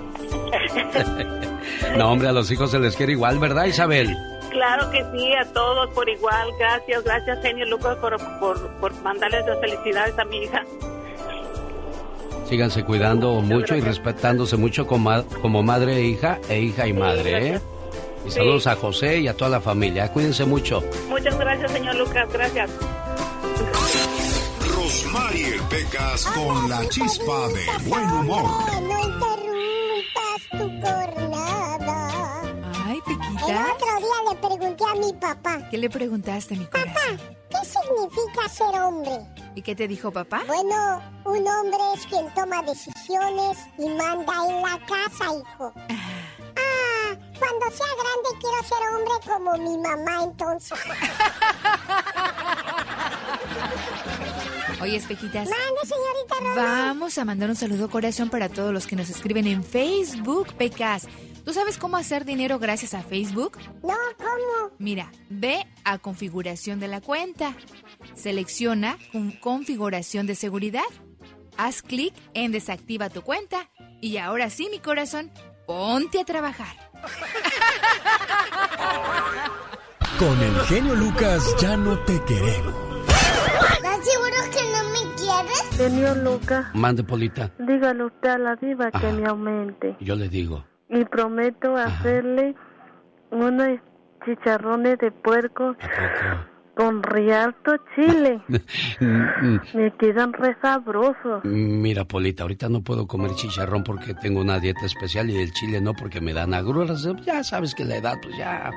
No, 1.96 2.10
hombre, 2.10 2.28
a 2.28 2.32
los 2.32 2.50
hijos 2.50 2.70
se 2.70 2.78
les 2.78 2.96
quiere 2.96 3.12
igual, 3.12 3.38
¿verdad, 3.38 3.66
Isabel? 3.66 4.16
Claro 4.50 4.90
que 4.90 5.04
sí, 5.12 5.32
a 5.34 5.44
todos 5.52 5.90
por 5.90 6.08
igual. 6.08 6.48
Gracias, 6.58 7.04
gracias, 7.04 7.38
genio 7.42 7.66
Lucas, 7.66 7.96
por, 7.98 8.16
por, 8.38 8.70
por 8.80 8.94
mandarles 9.02 9.44
las 9.46 9.58
felicidades 9.60 10.18
a 10.18 10.24
mi 10.24 10.38
hija. 10.44 10.62
Síganse 12.48 12.84
cuidando 12.84 13.32
mucho 13.40 13.74
y 13.76 13.80
respetándose 13.80 14.56
mucho 14.56 14.86
como, 14.86 15.24
como 15.40 15.62
madre 15.62 15.96
e 15.96 16.02
hija, 16.04 16.38
e 16.48 16.60
hija 16.60 16.86
y 16.86 16.92
madre, 16.92 17.48
¿eh? 17.54 17.60
Y 18.26 18.30
Sí. 18.30 18.36
saludos 18.36 18.66
a 18.68 18.76
José 18.76 19.18
y 19.20 19.28
a 19.28 19.36
toda 19.36 19.50
la 19.50 19.60
familia. 19.60 20.08
Cuídense 20.12 20.44
mucho. 20.44 20.82
Muchas 21.08 21.36
gracias, 21.38 21.70
señor 21.72 21.96
Lucas, 21.96 22.28
gracias. 22.32 22.70
Rosmarie 24.92 25.56
Pecas 25.70 26.26
con 26.26 26.68
la 26.68 26.86
chispa 26.90 27.48
de 27.48 27.64
buen 27.88 28.12
humor. 28.12 28.44
No 28.82 29.00
interrumpas 29.00 30.42
tu 30.50 30.68
jornada. 30.82 32.42
Ay, 32.84 32.98
El 32.98 33.02
Pequita. 33.02 33.72
otro 33.72 33.96
día 33.96 34.18
le 34.28 34.36
pregunté 34.36 34.84
a 34.84 34.94
mi 34.96 35.10
papá, 35.14 35.60
¿Qué 35.70 35.78
le 35.78 35.88
preguntaste, 35.88 36.56
mi 36.56 36.66
corazón? 36.66 37.18
¿qué 37.48 37.56
significa 37.64 38.46
ser 38.50 38.74
hombre? 38.82 39.18
¿Y 39.54 39.62
qué 39.62 39.74
te 39.74 39.88
dijo 39.88 40.12
papá? 40.12 40.42
Bueno, 40.46 41.00
un 41.24 41.48
hombre 41.48 41.78
es 41.94 42.04
quien 42.06 42.28
toma 42.34 42.60
decisiones 42.62 43.56
y 43.78 43.88
manda 43.88 44.34
en 44.46 44.60
la 44.60 44.78
casa, 44.86 45.24
hijo. 45.34 45.72
Ah, 45.88 47.16
cuando 47.38 47.70
sea 47.70 47.86
grande 47.96 48.28
quiero 48.42 48.62
ser 48.62 48.82
hombre 48.92 49.14
como 49.26 49.56
mi 49.56 49.78
mamá 49.78 50.24
entonces. 50.24 50.78
Oye, 54.82 55.00
Pequitas. 55.00 55.48
Mande, 55.48 55.80
señorita 55.84 56.34
Rosa. 56.40 56.62
Vamos 56.62 57.18
a 57.18 57.24
mandar 57.24 57.48
un 57.50 57.56
saludo 57.56 57.88
corazón 57.88 58.28
para 58.30 58.48
todos 58.48 58.72
los 58.72 58.86
que 58.86 58.96
nos 58.96 59.08
escriben 59.10 59.46
en 59.46 59.62
Facebook, 59.64 60.52
Pecas. 60.54 61.06
¿Tú 61.44 61.52
sabes 61.52 61.78
cómo 61.78 61.96
hacer 61.96 62.24
dinero 62.24 62.58
gracias 62.58 62.94
a 62.94 63.02
Facebook? 63.02 63.58
No, 63.82 63.94
¿cómo? 64.18 64.70
Mira, 64.78 65.10
ve 65.28 65.66
a 65.84 65.98
configuración 65.98 66.78
de 66.80 66.88
la 66.88 67.00
cuenta. 67.00 67.54
Selecciona 68.14 68.96
con- 69.12 69.32
configuración 69.32 70.26
de 70.26 70.34
seguridad. 70.34 70.82
Haz 71.56 71.82
clic 71.82 72.14
en 72.34 72.52
desactiva 72.52 73.08
tu 73.10 73.22
cuenta. 73.22 73.68
Y 74.00 74.16
ahora 74.18 74.50
sí, 74.50 74.68
mi 74.70 74.78
corazón, 74.78 75.30
ponte 75.66 76.20
a 76.20 76.24
trabajar. 76.24 76.74
Con 80.18 80.40
el 80.42 80.60
genio 80.66 80.94
Lucas 80.94 81.42
ya 81.60 81.76
no 81.76 81.98
te 82.00 82.22
queremos. 82.24 82.91
¿Estás 83.32 84.04
seguro 84.04 84.36
que 84.52 84.62
no 84.72 84.90
me 84.90 85.14
quieres? 85.16 85.62
Señor 85.72 86.16
Lucas, 86.18 86.66
Mande, 86.74 87.02
Polita. 87.04 87.50
dígale 87.58 88.04
usted 88.04 88.28
a 88.30 88.38
la 88.38 88.56
diva 88.56 88.90
que 88.90 89.12
me 89.12 89.26
aumente. 89.26 89.96
Yo 90.00 90.14
le 90.16 90.28
digo. 90.28 90.64
Y 90.88 91.04
prometo 91.04 91.76
hacerle 91.76 92.54
unos 93.30 93.78
chicharrones 94.24 94.98
de 94.98 95.10
puerco 95.10 95.74
con 96.76 97.02
rialto 97.02 97.72
chile. 97.94 98.40
Mm, 99.00 99.56
Me 99.74 99.90
quedan 99.96 100.32
re 100.32 100.56
sabrosos. 100.62 101.44
Mira, 101.44 102.04
Polita, 102.04 102.44
ahorita 102.44 102.68
no 102.68 102.82
puedo 102.82 103.06
comer 103.08 103.32
chicharrón 103.34 103.82
porque 103.82 104.14
tengo 104.14 104.40
una 104.40 104.60
dieta 104.60 104.86
especial 104.86 105.28
y 105.30 105.38
el 105.40 105.50
chile 105.52 105.80
no 105.80 105.92
porque 105.94 106.20
me 106.20 106.32
dan 106.32 106.54
agruras. 106.54 107.06
Ya 107.24 107.42
sabes 107.42 107.74
que 107.74 107.84
la 107.84 107.96
edad, 107.96 108.14
pues 108.22 108.36
ya. 108.36 108.70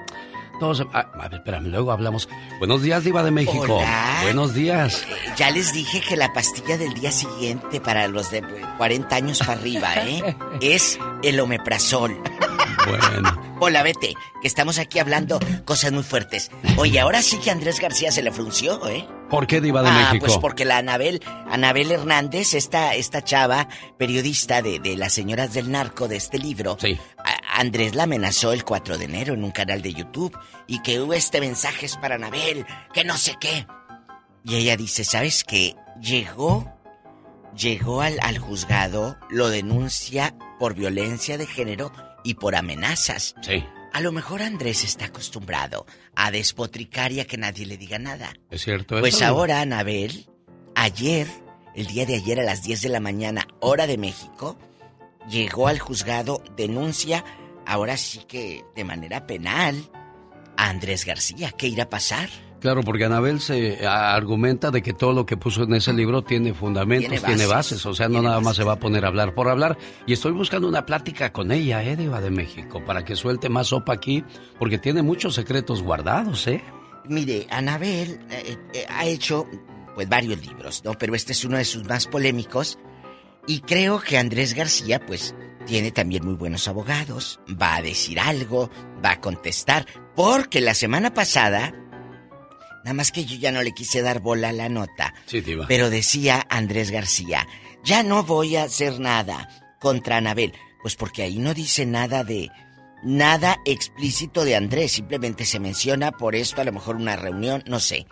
Todos. 0.60 0.86
ah, 0.94 1.08
a 1.14 1.28
ver, 1.28 1.36
espérame, 1.36 1.68
luego 1.68 1.92
hablamos. 1.92 2.30
Buenos 2.60 2.82
días, 2.82 3.04
Diva 3.04 3.24
de 3.24 3.32
México. 3.32 3.76
Hola. 3.78 4.20
Buenos 4.24 4.54
días. 4.54 5.06
Ya 5.38 5.52
les 5.52 5.74
dije 5.74 6.02
que 6.02 6.16
la 6.16 6.32
pastilla 6.34 6.78
del 6.78 6.94
día 6.94 7.12
siguiente 7.12 7.82
para 7.82 8.08
los 8.08 8.32
de 8.32 8.42
40 8.78 9.16
años 9.16 9.40
para 9.40 9.54
arriba, 9.54 9.94
¿eh? 9.98 10.36
Es 10.62 10.98
el 11.24 11.40
omeprazol. 11.40 12.18
Bueno. 12.88 13.42
Hola, 13.60 13.84
vete, 13.84 14.14
que 14.42 14.48
estamos 14.48 14.80
aquí 14.80 15.00
hablando 15.00 15.40
cosas 15.64 15.92
muy 15.92 16.04
fuertes. 16.04 16.52
Oye, 16.78 17.00
ahora 17.00 17.22
sí 17.22 17.38
que 17.40 17.50
Andrés 17.52 17.80
García 17.80 18.12
se 18.12 18.22
le 18.22 18.32
frunció, 18.32 18.86
¿eh? 18.88 19.08
¿Por 19.30 19.48
qué, 19.48 19.60
Diva 19.62 19.82
de 19.82 19.90
ah, 19.90 19.94
México? 20.12 20.26
pues 20.28 20.38
porque 20.38 20.66
la 20.66 20.78
Anabel, 20.78 21.22
Anabel 21.50 21.92
Hernández, 21.92 22.54
esta, 22.54 22.94
esta 22.96 23.24
chava, 23.24 23.68
periodista 23.98 24.62
de, 24.62 24.80
de 24.80 24.98
Las 24.98 25.14
Señoras 25.14 25.54
del 25.54 25.72
Narco, 25.72 26.08
de 26.08 26.18
este 26.18 26.38
libro, 26.38 26.78
a- 27.18 27.35
Andrés 27.56 27.96
la 27.96 28.04
amenazó 28.04 28.52
el 28.54 28.64
4 28.64 28.98
de 28.98 29.06
enero 29.06 29.34
en 29.34 29.44
un 29.44 29.52
canal 29.52 29.82
de 29.82 29.94
YouTube 29.94 30.38
y 30.68 30.82
que 30.82 31.00
hubo 31.00 31.14
este 31.14 31.40
mensaje 31.40 31.86
es 31.86 31.98
para 31.98 32.16
Anabel, 32.16 32.66
que 32.94 33.04
no 33.04 33.18
sé 33.18 33.36
qué. 33.40 33.66
Y 34.44 34.56
ella 34.56 34.78
dice, 34.78 35.04
¿sabes 35.04 35.44
qué? 35.44 35.76
Llegó, 36.02 36.72
llegó 37.58 38.02
al, 38.02 38.18
al 38.22 38.38
juzgado, 38.38 39.18
lo 39.30 39.50
denuncia 39.50 40.36
por 40.60 40.76
violencia 40.76 41.38
de 41.38 41.48
género 41.48 41.92
y 42.24 42.36
por 42.36 42.56
amenazas. 42.56 43.36
Sí. 43.42 43.64
A 43.94 44.02
lo 44.02 44.12
mejor 44.12 44.42
Andrés 44.42 44.84
está 44.84 45.06
acostumbrado 45.06 45.86
a 46.16 46.30
despotricar 46.32 47.12
y 47.14 47.22
a 47.22 47.26
que 47.26 47.38
nadie 47.38 47.66
le 47.66 47.78
diga 47.78 47.98
nada. 47.98 48.34
¿Es 48.52 48.64
cierto 48.64 49.00
Pues 49.00 49.16
eso? 49.16 49.26
ahora, 49.26 49.62
Anabel, 49.62 50.28
ayer, 50.76 51.28
el 51.74 51.88
día 51.88 52.06
de 52.06 52.16
ayer 52.16 52.40
a 52.42 52.44
las 52.44 52.62
10 52.64 52.82
de 52.82 52.90
la 52.90 53.00
mañana, 53.00 53.48
hora 53.62 53.88
de 53.88 53.98
México, 53.98 54.58
llegó 55.30 55.70
al 55.70 55.80
juzgado, 55.80 56.44
denuncia, 56.58 57.24
ahora 57.66 57.98
sí 57.98 58.22
que 58.28 58.64
de 58.76 58.84
manera 58.84 59.28
penal, 59.28 59.76
a 60.58 60.70
Andrés 60.70 61.06
García. 61.06 61.52
¿Qué 61.52 61.68
irá 61.68 61.84
a 61.84 61.90
pasar? 61.90 62.30
Claro, 62.60 62.82
porque 62.82 63.06
Anabel 63.06 63.42
se 63.42 63.86
argumenta 63.86 64.72
de 64.72 64.82
que 64.82 64.94
todo 64.94 65.14
lo 65.14 65.26
que 65.26 65.38
puso 65.38 65.64
en 65.64 65.74
ese 65.76 65.94
libro 65.94 66.24
tiene 66.24 66.54
fundamentos, 66.54 67.22
tiene 67.22 67.46
bases, 67.46 67.86
o 67.86 67.94
sea, 67.94 68.10
no 68.10 68.24
nada 68.24 68.40
más 68.40 68.56
se 68.56 68.64
va 68.64 68.74
a 68.74 68.80
poner 68.80 69.06
a 69.06 69.10
hablar 69.10 69.36
por 69.36 69.50
hablar. 69.50 69.78
Y 70.08 70.14
estoy 70.14 70.32
buscando 70.32 70.68
una 70.68 70.86
plática 70.86 71.32
con 71.32 71.52
ella, 71.52 71.84
¿eh, 71.84 71.96
Diva 71.96 72.22
de 72.22 72.32
México, 72.32 72.84
para 72.84 73.06
que 73.06 73.16
suelte 73.16 73.50
más 73.50 73.68
sopa 73.68 73.94
aquí, 73.94 74.24
porque 74.58 74.80
tiene 74.80 75.04
muchos 75.04 75.36
secretos 75.36 75.84
guardados, 75.84 76.48
¿eh? 76.48 76.64
Mire, 77.08 77.46
Anabel 77.52 78.20
eh, 78.32 78.58
eh, 78.74 78.86
ha 78.90 79.06
hecho 79.06 79.46
pues 79.94 80.10
varios 80.10 80.44
libros, 80.46 80.84
¿no? 80.84 80.94
Pero 80.94 81.14
este 81.14 81.34
es 81.34 81.46
uno 81.46 81.58
de 81.58 81.66
sus 81.66 81.84
más 81.86 82.08
polémicos. 82.08 82.80
Y 83.48 83.60
creo 83.62 84.00
que 84.00 84.18
Andrés 84.18 84.54
García, 84.54 85.00
pues, 85.00 85.36
tiene 85.66 85.92
también 85.92 86.26
muy 86.26 86.36
buenos 86.36 86.68
abogados. 86.68 87.40
Va 87.50 87.76
a 87.76 87.82
decir 87.82 88.20
algo, 88.20 88.70
va 89.04 89.12
a 89.12 89.22
contestar. 89.22 89.86
Porque 90.16 90.62
la 90.62 90.74
semana 90.74 91.14
pasada, 91.14 91.74
nada 92.84 92.94
más 92.94 93.12
que 93.12 93.26
yo 93.26 93.38
ya 93.38 93.52
no 93.52 93.62
le 93.62 93.74
quise 93.74 94.02
dar 94.02 94.20
bola 94.20 94.50
a 94.50 94.54
la 94.54 94.70
nota. 94.70 95.14
Sí, 95.26 95.42
diva. 95.42 95.66
Pero 95.68 95.90
decía 95.90 96.46
Andrés 96.50 96.92
García, 96.92 97.48
ya 97.84 98.04
no 98.04 98.24
voy 98.24 98.56
a 98.56 98.64
hacer 98.64 99.00
nada 99.00 99.50
contra 99.80 100.18
Anabel. 100.18 100.54
Pues 100.82 100.96
porque 100.96 101.24
ahí 101.24 101.40
no 101.40 101.54
dice 101.54 101.86
nada 101.86 102.24
de 102.24 102.50
nada 103.04 103.58
explícito 103.66 104.46
de 104.46 104.56
Andrés, 104.56 104.94
simplemente 104.94 105.46
se 105.46 105.60
menciona 105.60 106.12
por 106.12 106.36
esto, 106.36 106.62
a 106.62 106.64
lo 106.64 106.72
mejor 106.72 106.96
una 106.96 107.16
reunión, 107.16 107.64
no 107.68 107.80
sé. 107.80 108.08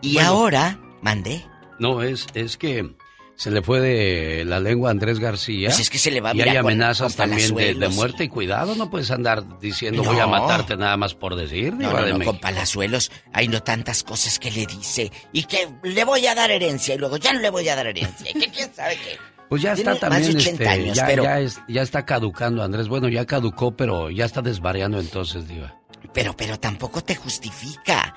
Y 0.00 0.18
ahora, 0.18 0.80
mandé. 1.02 1.44
No, 1.78 2.02
es, 2.02 2.26
es 2.34 2.56
que 2.56 2.94
se 3.40 3.50
le 3.50 3.62
fue 3.62 3.80
de 3.80 4.44
la 4.44 4.60
lengua 4.60 4.90
a 4.90 4.92
Andrés 4.92 5.18
García. 5.18 5.68
Pues 5.68 5.80
es 5.80 5.88
que 5.88 5.96
se 5.96 6.10
le 6.10 6.20
va 6.20 6.32
a 6.32 6.36
Y 6.36 6.42
hay 6.42 6.58
amenazas 6.58 7.16
también 7.16 7.54
de, 7.54 7.72
de, 7.72 7.88
muerte 7.88 8.24
y 8.24 8.28
cuidado, 8.28 8.74
no 8.74 8.90
puedes 8.90 9.10
andar 9.10 9.58
diciendo 9.58 10.04
voy 10.04 10.18
a 10.18 10.26
matarte 10.26 10.76
nada 10.76 10.98
más 10.98 11.14
por 11.14 11.36
decir. 11.36 11.72
No, 11.72 11.90
no, 11.90 12.18
no, 12.18 12.22
con 12.22 12.38
palazuelos 12.38 13.10
hay 13.32 13.48
no 13.48 13.62
tantas 13.62 14.02
cosas 14.02 14.38
que 14.38 14.50
le 14.50 14.66
dice 14.66 15.10
y 15.32 15.44
que 15.44 15.70
le 15.82 16.04
voy 16.04 16.26
a 16.26 16.34
dar 16.34 16.50
herencia 16.50 16.94
y 16.94 16.98
luego 16.98 17.16
ya 17.16 17.32
no 17.32 17.40
le 17.40 17.48
voy 17.48 17.66
a 17.70 17.76
dar 17.76 17.86
herencia. 17.86 18.30
¿Qué 18.30 18.50
quién 18.50 18.74
sabe 18.74 18.96
qué? 18.96 19.16
Pues 19.48 19.62
ya 19.62 19.72
está 19.72 19.94
también, 19.94 20.36
este, 20.36 20.92
ya, 20.92 21.16
ya, 21.16 21.40
es, 21.40 21.62
ya, 21.66 21.80
está 21.80 22.04
caducando, 22.04 22.62
Andrés. 22.62 22.88
Bueno, 22.88 23.08
ya 23.08 23.24
caducó, 23.24 23.74
pero 23.74 24.10
ya 24.10 24.26
está 24.26 24.42
desvariando 24.42 25.00
entonces, 25.00 25.48
Diva. 25.48 25.79
Pero, 26.12 26.36
pero 26.36 26.58
tampoco 26.58 27.02
te 27.02 27.14
justifica. 27.14 28.14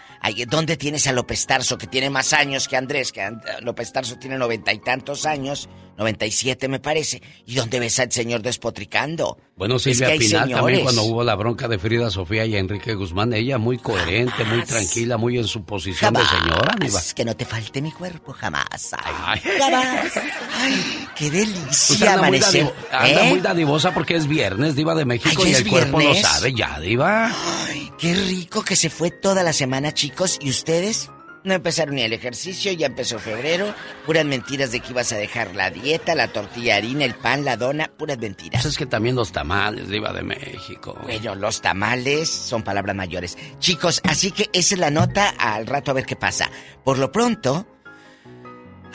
¿Dónde 0.47 0.77
tienes 0.77 1.05
a 1.07 1.11
López 1.11 1.45
Tarso, 1.45 1.77
que 1.77 1.87
tiene 1.87 2.09
más 2.09 2.33
años 2.33 2.67
que 2.67 2.77
Andrés? 2.77 3.11
Que 3.11 3.29
López 3.61 3.91
Tarso 3.91 4.17
tiene 4.17 4.37
noventa 4.37 4.73
y 4.73 4.79
tantos 4.79 5.25
años, 5.25 5.69
noventa 5.97 6.25
y 6.25 6.31
siete 6.31 6.67
me 6.67 6.79
parece. 6.79 7.21
¿Y 7.45 7.55
dónde 7.55 7.79
ves 7.79 7.99
al 7.99 8.11
señor 8.11 8.41
despotricando? 8.41 9.37
Bueno, 9.55 9.77
Silvia 9.77 10.15
Pinal 10.17 10.49
también 10.49 10.81
cuando 10.81 11.03
hubo 11.03 11.23
la 11.23 11.35
bronca 11.35 11.67
de 11.67 11.77
Frida 11.77 12.09
Sofía 12.09 12.45
y 12.45 12.55
Enrique 12.55 12.95
Guzmán, 12.95 13.33
ella 13.33 13.59
muy 13.59 13.77
coherente, 13.77 14.43
muy 14.45 14.63
tranquila, 14.63 15.17
muy 15.17 15.37
en 15.37 15.47
su 15.47 15.63
posición 15.63 16.13
de 16.15 16.25
señora, 16.25 16.75
Diva. 16.79 16.99
que 17.15 17.23
no 17.23 17.35
te 17.35 17.45
falte 17.45 17.81
mi 17.81 17.91
cuerpo, 17.91 18.33
jamás. 18.33 18.95
Ay, 19.03 19.39
jamás. 19.59 20.11
Ay, 20.59 21.07
qué 21.15 21.29
delicia 21.29 21.93
Usted 21.93 22.07
anda 22.07 22.19
amanecer. 22.19 22.63
Muy 22.63 22.73
anda 22.91 23.25
¿Eh? 23.25 23.29
muy 23.29 23.39
dadivosa 23.41 23.93
porque 23.93 24.15
es 24.15 24.27
viernes, 24.27 24.75
Diva 24.75 24.95
de 24.95 25.05
México, 25.05 25.43
Ay, 25.45 25.51
y 25.51 25.53
¿es 25.53 25.59
el 25.61 25.67
cuerpo 25.67 25.99
lo 25.99 26.15
sabe 26.15 26.53
ya, 26.53 26.79
Diva. 26.79 27.31
Ay, 27.67 27.91
qué 27.99 28.15
rico 28.15 28.63
que 28.63 28.75
se 28.75 28.89
fue 28.89 29.11
toda 29.11 29.43
la 29.43 29.53
semana, 29.53 29.93
chicos. 29.93 30.39
¿Y 30.41 30.49
ustedes? 30.49 31.11
No 31.43 31.53
empezaron 31.53 31.95
ni 31.95 32.03
el 32.03 32.13
ejercicio, 32.13 32.71
ya 32.71 32.87
empezó 32.87 33.19
febrero. 33.19 33.73
Puras 34.05 34.25
mentiras 34.25 34.71
de 34.71 34.79
que 34.79 34.91
ibas 34.91 35.11
a 35.11 35.17
dejar 35.17 35.55
la 35.55 35.69
dieta, 35.69 36.15
la 36.15 36.29
tortilla 36.29 36.77
harina, 36.77 37.03
el 37.03 37.15
pan, 37.15 37.43
la 37.43 37.57
dona, 37.57 37.91
puras 37.97 38.17
mentiras. 38.17 38.61
Pues 38.61 38.73
es 38.73 38.77
que 38.77 38.85
también 38.85 39.15
los 39.15 39.31
tamales, 39.31 39.89
Diva 39.89 40.13
de 40.13 40.23
México. 40.23 40.97
Bueno, 41.03 41.35
los 41.35 41.61
tamales 41.61 42.29
son 42.29 42.63
palabras 42.63 42.95
mayores. 42.95 43.37
Chicos, 43.59 43.99
así 44.03 44.31
que 44.31 44.49
esa 44.53 44.75
es 44.75 44.79
la 44.79 44.89
nota, 44.89 45.29
al 45.29 45.67
rato 45.67 45.91
a 45.91 45.95
ver 45.95 46.05
qué 46.05 46.15
pasa. 46.15 46.49
Por 46.83 46.97
lo 46.97 47.11
pronto... 47.11 47.67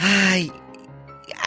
Ay, 0.01 0.53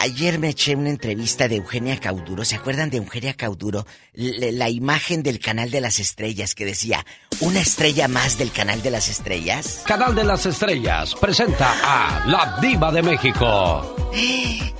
ayer 0.01 0.39
me 0.39 0.49
eché 0.49 0.75
una 0.75 0.89
entrevista 0.89 1.47
de 1.47 1.55
Eugenia 1.57 1.97
Cauduro. 1.99 2.43
¿Se 2.45 2.55
acuerdan 2.55 2.89
de 2.89 2.97
Eugenia 2.97 3.33
Cauduro? 3.35 3.85
L- 4.13 4.51
la 4.51 4.69
imagen 4.69 5.23
del 5.23 5.39
canal 5.39 5.71
de 5.71 5.81
las 5.81 5.99
estrellas 5.99 6.55
que 6.55 6.65
decía, 6.65 7.05
una 7.39 7.59
estrella 7.61 8.07
más 8.07 8.37
del 8.37 8.51
canal 8.51 8.81
de 8.81 8.91
las 8.91 9.09
estrellas. 9.09 9.83
Canal 9.85 10.13
de 10.15 10.23
las 10.23 10.45
Estrellas 10.45 11.15
presenta 11.15 11.71
a 11.83 12.25
la 12.27 12.57
Diva 12.61 12.91
de 12.91 13.01
México. 13.01 13.95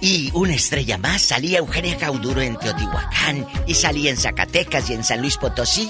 Y 0.01 0.29
una 0.33 0.53
estrella 0.55 0.97
más 0.97 1.21
salía 1.21 1.59
Eugenia 1.59 1.97
Cauduro 1.97 2.41
en 2.41 2.57
Teotihuacán 2.57 3.45
y 3.67 3.73
salía 3.75 4.09
en 4.11 4.17
Zacatecas 4.17 4.89
y 4.89 4.93
en 4.93 5.03
San 5.03 5.21
Luis 5.21 5.37
Potosí. 5.37 5.89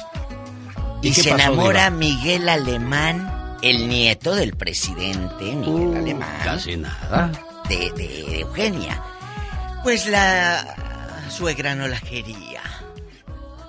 ¿Y 1.01 1.13
se 1.13 1.23
pasó, 1.29 1.35
enamora 1.35 1.85
Diva? 1.89 1.97
Miguel 1.97 2.49
Alemán, 2.49 3.57
el 3.63 3.87
nieto 3.87 4.35
del 4.35 4.55
presidente 4.55 5.43
Miguel 5.55 5.97
Alemán. 5.97 6.29
Uh, 6.41 6.43
Casi 6.43 6.77
nada. 6.77 7.31
De, 7.69 7.91
de 7.91 8.41
Eugenia. 8.41 9.01
Pues 9.83 10.07
la 10.07 10.75
suegra 11.29 11.75
no 11.75 11.87
la 11.87 11.99
quería. 11.99 12.61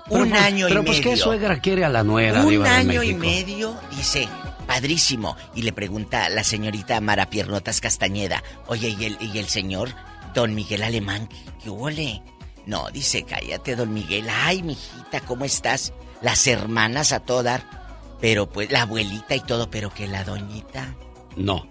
Pero 0.09 0.23
Un 0.23 0.29
pues- 0.29 0.41
año 0.41 0.67
pero 0.67 0.81
y 0.81 0.85
pues 0.85 0.97
medio. 0.99 1.11
qué 1.11 1.17
suegra 1.17 1.59
quiere 1.61 1.85
a 1.85 1.89
la 1.89 2.03
nuera, 2.03 2.41
Un 2.43 2.61
de 2.63 2.69
año 2.69 3.03
y 3.03 3.13
medio, 3.15 3.75
dice, 3.95 4.27
padrísimo. 4.67 5.35
Y 5.55 5.61
le 5.63 5.73
pregunta 5.73 6.25
a 6.25 6.29
la 6.29 6.43
señorita 6.43 6.99
Mara 7.01 7.29
Piernotas 7.29 7.81
Castañeda, 7.81 8.43
oye, 8.67 8.89
¿y 8.89 9.05
el, 9.05 9.17
y 9.21 9.37
el 9.39 9.47
señor 9.47 9.89
don 10.35 10.53
Miguel 10.55 10.83
Alemán, 10.83 11.27
qué, 11.27 11.37
qué 11.63 11.69
huele? 11.69 12.21
No, 12.65 12.89
dice, 12.91 13.23
cállate, 13.23 13.75
don 13.75 13.93
Miguel. 13.93 14.27
Ay, 14.29 14.61
mijita, 14.61 15.21
¿cómo 15.21 15.45
estás? 15.45 15.93
Las 16.21 16.47
hermanas 16.47 17.11
a 17.11 17.19
todo 17.21 17.43
dar. 17.43 17.63
Pero 18.21 18.47
pues, 18.49 18.71
la 18.71 18.83
abuelita 18.83 19.35
y 19.35 19.41
todo, 19.41 19.69
pero 19.69 19.93
que 19.93 20.07
la 20.07 20.23
doñita. 20.23 20.95
No. 21.35 21.67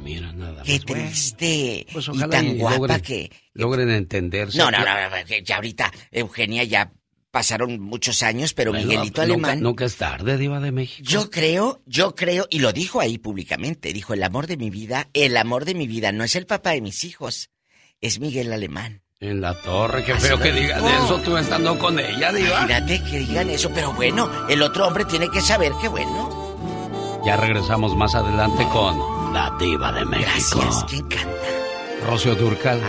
Pues. 0.00 0.14
Mira, 0.14 0.32
nada 0.32 0.62
Qué 0.62 0.78
triste. 0.80 1.86
pues 1.92 2.06
y 2.06 2.10
ojalá 2.10 2.28
tan 2.30 2.46
y 2.46 2.58
guapa 2.58 2.76
logren, 2.78 3.00
que. 3.02 3.30
logren 3.54 3.90
entenderse. 3.90 4.58
No, 4.58 4.70
no, 4.70 4.78
no, 4.78 4.84
no, 4.84 5.24
que 5.26 5.42
ya 5.42 5.56
ahorita, 5.56 5.90
Eugenia, 6.10 6.64
ya 6.64 6.92
pasaron 7.30 7.78
muchos 7.80 8.22
años, 8.22 8.54
pero 8.54 8.72
Bueno, 8.72 8.86
Miguelito 8.88 9.22
Alemán. 9.22 9.60
Nunca 9.60 9.84
es 9.84 9.96
tarde, 9.96 10.36
Diva 10.36 10.58
de 10.60 10.72
México. 10.72 11.08
Yo 11.08 11.30
creo, 11.30 11.80
yo 11.86 12.14
creo, 12.14 12.46
y 12.50 12.58
lo 12.58 12.72
dijo 12.72 13.00
ahí 13.00 13.18
públicamente, 13.18 13.92
dijo, 13.92 14.14
el 14.14 14.22
amor 14.24 14.46
de 14.48 14.56
mi 14.56 14.70
vida, 14.70 15.08
el 15.12 15.36
amor 15.36 15.64
de 15.64 15.74
mi 15.74 15.86
vida 15.86 16.10
no 16.12 16.24
es 16.24 16.34
el 16.34 16.46
papá 16.46 16.70
de 16.70 16.80
mis 16.80 17.04
hijos, 17.04 17.50
es 18.00 18.18
Miguel 18.18 18.52
Alemán. 18.52 19.02
En 19.20 19.42
la 19.42 19.60
torre, 19.60 20.02
qué 20.02 20.12
Así 20.12 20.26
feo 20.28 20.38
que 20.38 20.50
dijo. 20.50 20.60
digan 20.62 20.84
eso 21.04 21.20
tú 21.20 21.36
estando 21.36 21.78
con 21.78 21.98
ella, 22.00 22.32
Diva. 22.32 22.48
Imagínate 22.64 23.02
que 23.04 23.18
digan 23.20 23.50
eso, 23.50 23.70
pero 23.74 23.92
bueno, 23.92 24.48
el 24.48 24.62
otro 24.62 24.86
hombre 24.88 25.04
tiene 25.04 25.28
que 25.30 25.40
saber 25.42 25.72
que 25.80 25.88
bueno. 25.88 27.20
Ya 27.24 27.36
regresamos 27.36 27.94
más 27.94 28.14
adelante 28.14 28.66
con 28.72 28.98
la 29.32 29.54
Diva 29.58 29.92
de 29.92 30.04
México. 30.04 30.60
Gracias, 30.60 30.84
¿quién 30.84 31.02
canta? 31.08 31.60
Rocío 32.06 32.34
Durcal. 32.34 32.80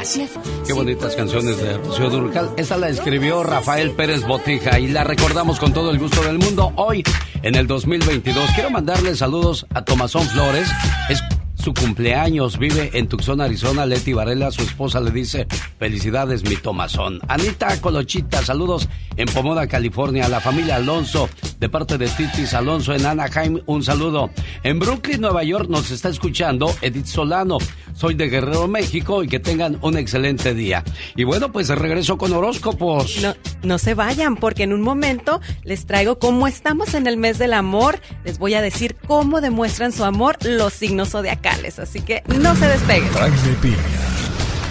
Qué 0.66 0.74
bonitas 0.74 1.16
canciones 1.16 1.58
de 1.58 1.78
Rocío 1.78 2.10
Durcal. 2.10 2.52
Esta 2.58 2.78
la 2.78 2.90
escribió 2.90 3.44
Rafael 3.44 3.92
Pérez 3.92 4.26
Botija 4.26 4.80
y 4.80 4.88
la 4.88 5.04
recordamos 5.04 5.60
con 5.60 5.74
todo 5.74 5.92
el 5.92 6.00
gusto 6.00 6.24
del 6.24 6.40
mundo 6.40 6.72
hoy 6.78 7.04
en 7.44 7.56
el 7.56 7.68
2022. 7.68 8.50
Quiero 8.56 8.70
mandarle 8.70 9.16
saludos 9.16 9.66
a 9.74 9.84
Tomazón 9.84 10.26
Flores. 10.28 10.70
Es 11.10 11.22
su 11.62 11.74
cumpleaños, 11.74 12.58
vive 12.58 12.90
en 12.94 13.08
Tucson, 13.08 13.40
Arizona. 13.40 13.86
Leti 13.86 14.14
Varela, 14.14 14.52
su 14.52 14.64
esposa, 14.64 15.00
le 15.00 15.12
dice 15.12 15.46
felicidades, 15.78 16.44
mi 16.44 16.56
Tomazón. 16.56 17.20
Anita 17.28 17.80
Colochita, 17.80 18.44
saludos 18.44 18.90
en 19.16 19.28
Pomoda, 19.28 19.68
California. 19.68 20.26
A 20.26 20.30
la 20.30 20.42
familia 20.42 20.78
Alonso, 20.78 21.30
de 21.60 21.70
parte 21.70 21.98
de 21.98 22.08
Titis 22.08 22.54
Alonso 22.54 22.94
en 22.94 23.06
Anaheim, 23.06 23.62
un 23.68 23.84
saludo. 23.84 24.32
En 24.64 24.80
Brooklyn, 24.80 25.22
Nueva 25.22 25.44
York, 25.44 25.70
nos 25.70 25.92
está 25.92 26.10
escuchando 26.10 26.74
Edith 26.82 27.06
Solano. 27.06 27.60
Soy 27.94 28.16
de 28.16 28.30
Guerrero, 28.30 28.68
México, 28.68 29.24
y 29.24 29.28
que 29.28 29.40
tengan 29.40 29.78
un 29.82 29.98
excelente 29.98 30.56
día. 30.56 30.84
Y 31.16 31.26
bueno, 31.26 31.52
pues 31.52 31.70
regreso 31.70 32.18
con 32.18 32.34
horóscopos. 32.34 33.22
No, 33.22 33.36
no 33.64 33.78
se 33.78 33.94
vayan, 33.94 34.36
porque 34.36 34.64
en 34.64 34.74
un 34.74 34.82
momento 34.82 35.42
les 35.64 35.86
traigo 35.86 36.18
cómo 36.18 36.48
estamos 36.48 36.96
en 36.96 37.06
el 37.06 37.18
mes 37.18 37.38
del 37.38 37.54
amor. 37.54 38.00
Les 38.24 38.40
voy 38.40 38.56
a 38.56 38.62
decir 38.62 38.96
cómo 39.08 39.42
demuestran 39.42 39.92
su 39.92 40.04
amor 40.04 40.38
los 40.44 40.74
signos 40.74 41.10
zodiacales. 41.10 41.51
Así 41.80 42.02
que 42.02 42.24
no 42.40 42.56
se 42.56 42.68
despeguen. 42.68 43.12
Jaime 43.14 43.56
Piña, 43.62 43.76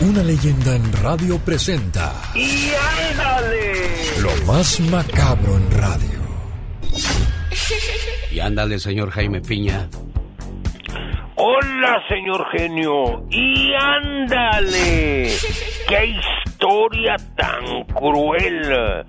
una 0.00 0.22
leyenda 0.22 0.74
en 0.76 0.92
radio 1.02 1.38
presenta 1.38 2.12
¡Y 2.34 2.70
ándale! 3.10 4.22
lo 4.22 4.46
más 4.46 4.80
macabro 4.80 5.56
en 5.56 5.70
radio. 5.72 6.20
Y 8.30 8.40
ándale, 8.40 8.78
señor 8.78 9.10
Jaime 9.10 9.40
Piña. 9.40 9.88
Hola, 11.36 12.02
señor 12.08 12.46
genio. 12.52 13.26
Y 13.30 13.72
ándale. 13.74 15.32
¡Qué 15.88 16.06
historia 16.06 17.16
tan 17.36 17.84
cruel! 17.94 19.04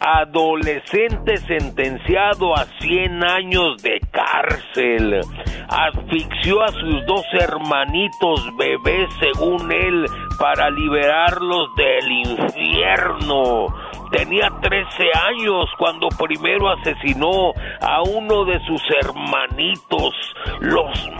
Adolescente 0.00 1.36
sentenciado 1.46 2.56
a 2.56 2.64
100 2.80 3.22
años 3.22 3.82
de 3.82 4.00
cárcel. 4.10 5.20
Asfixió 5.68 6.62
a 6.62 6.68
sus 6.68 7.04
dos 7.06 7.24
hermanitos 7.38 8.48
bebés, 8.56 9.10
según 9.20 9.70
él, 9.70 10.06
para 10.40 10.70
liberarlos 10.70 11.74
del 11.76 12.10
infierno. 12.10 13.66
Tenía 14.10 14.50
13 14.60 15.04
años 15.28 15.66
cuando 15.78 16.08
primero 16.08 16.70
asesinó 16.70 17.52
a 17.80 18.02
uno 18.02 18.44
de 18.46 18.58
sus 18.66 18.82
hermanitos. 19.02 20.14
Los 20.60 21.10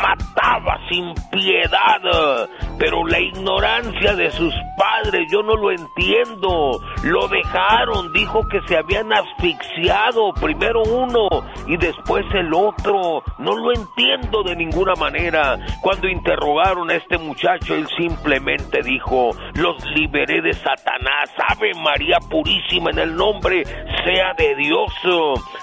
mataba 0.00 0.78
sin 0.88 1.14
piedad. 1.32 2.48
Pero 2.78 3.04
la 3.06 3.18
ignorancia 3.18 4.14
de 4.14 4.30
sus 4.30 4.54
padres, 4.76 5.28
yo 5.32 5.42
no 5.42 5.56
lo 5.56 5.72
entiendo. 5.72 6.80
Lo 7.02 7.26
dejaron, 7.26 8.12
dijo 8.12 8.46
que 8.46 8.60
se 8.68 8.76
habían 8.76 9.12
asfixiado. 9.12 10.32
Primero 10.34 10.82
uno 10.82 11.28
y 11.66 11.76
después 11.76 12.24
el 12.34 12.54
otro. 12.54 13.24
No 13.38 13.56
lo 13.56 13.72
entiendo 13.72 14.44
de 14.44 14.54
ninguna 14.54 14.94
manera. 14.94 15.58
Cuando 15.80 16.06
interrogaron 16.06 16.88
a 16.90 16.94
este 16.94 17.18
muchacho, 17.18 17.74
él 17.74 17.88
simplemente 17.96 18.57
dijo, 18.82 19.30
los 19.54 19.84
liberé 19.94 20.40
de 20.40 20.52
Satanás. 20.52 21.30
Ave 21.48 21.72
María 21.74 22.18
Purísima 22.30 22.90
en 22.90 22.98
el 22.98 23.16
nombre 23.16 23.64
sea 24.04 24.34
de 24.36 24.54
Dios. 24.56 24.92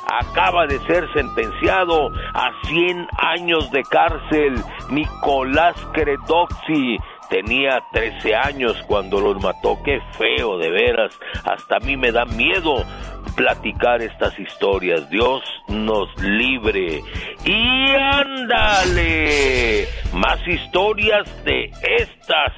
Acaba 0.07 0.65
de 0.67 0.79
ser 0.79 1.11
sentenciado 1.13 2.09
a 2.33 2.51
100 2.67 3.07
años 3.17 3.71
de 3.71 3.83
cárcel 3.83 4.55
Nicolás 4.89 5.75
Credoxi 5.93 6.97
tenía 7.29 7.83
13 7.91 8.35
años 8.35 8.75
cuando 8.87 9.19
los 9.19 9.41
mató. 9.41 9.77
Qué 9.83 9.99
feo, 10.17 10.57
de 10.57 10.69
veras. 10.69 11.17
Hasta 11.43 11.77
a 11.77 11.79
mí 11.79 11.97
me 11.97 12.11
da 12.11 12.25
miedo 12.25 12.83
platicar 13.35 14.01
estas 14.01 14.37
historias. 14.39 15.09
Dios 15.09 15.41
nos 15.67 16.09
libre. 16.21 17.01
Y 17.43 17.89
ándale, 17.95 19.87
más 20.13 20.39
historias 20.47 21.25
de 21.43 21.71
estas. 21.99 22.53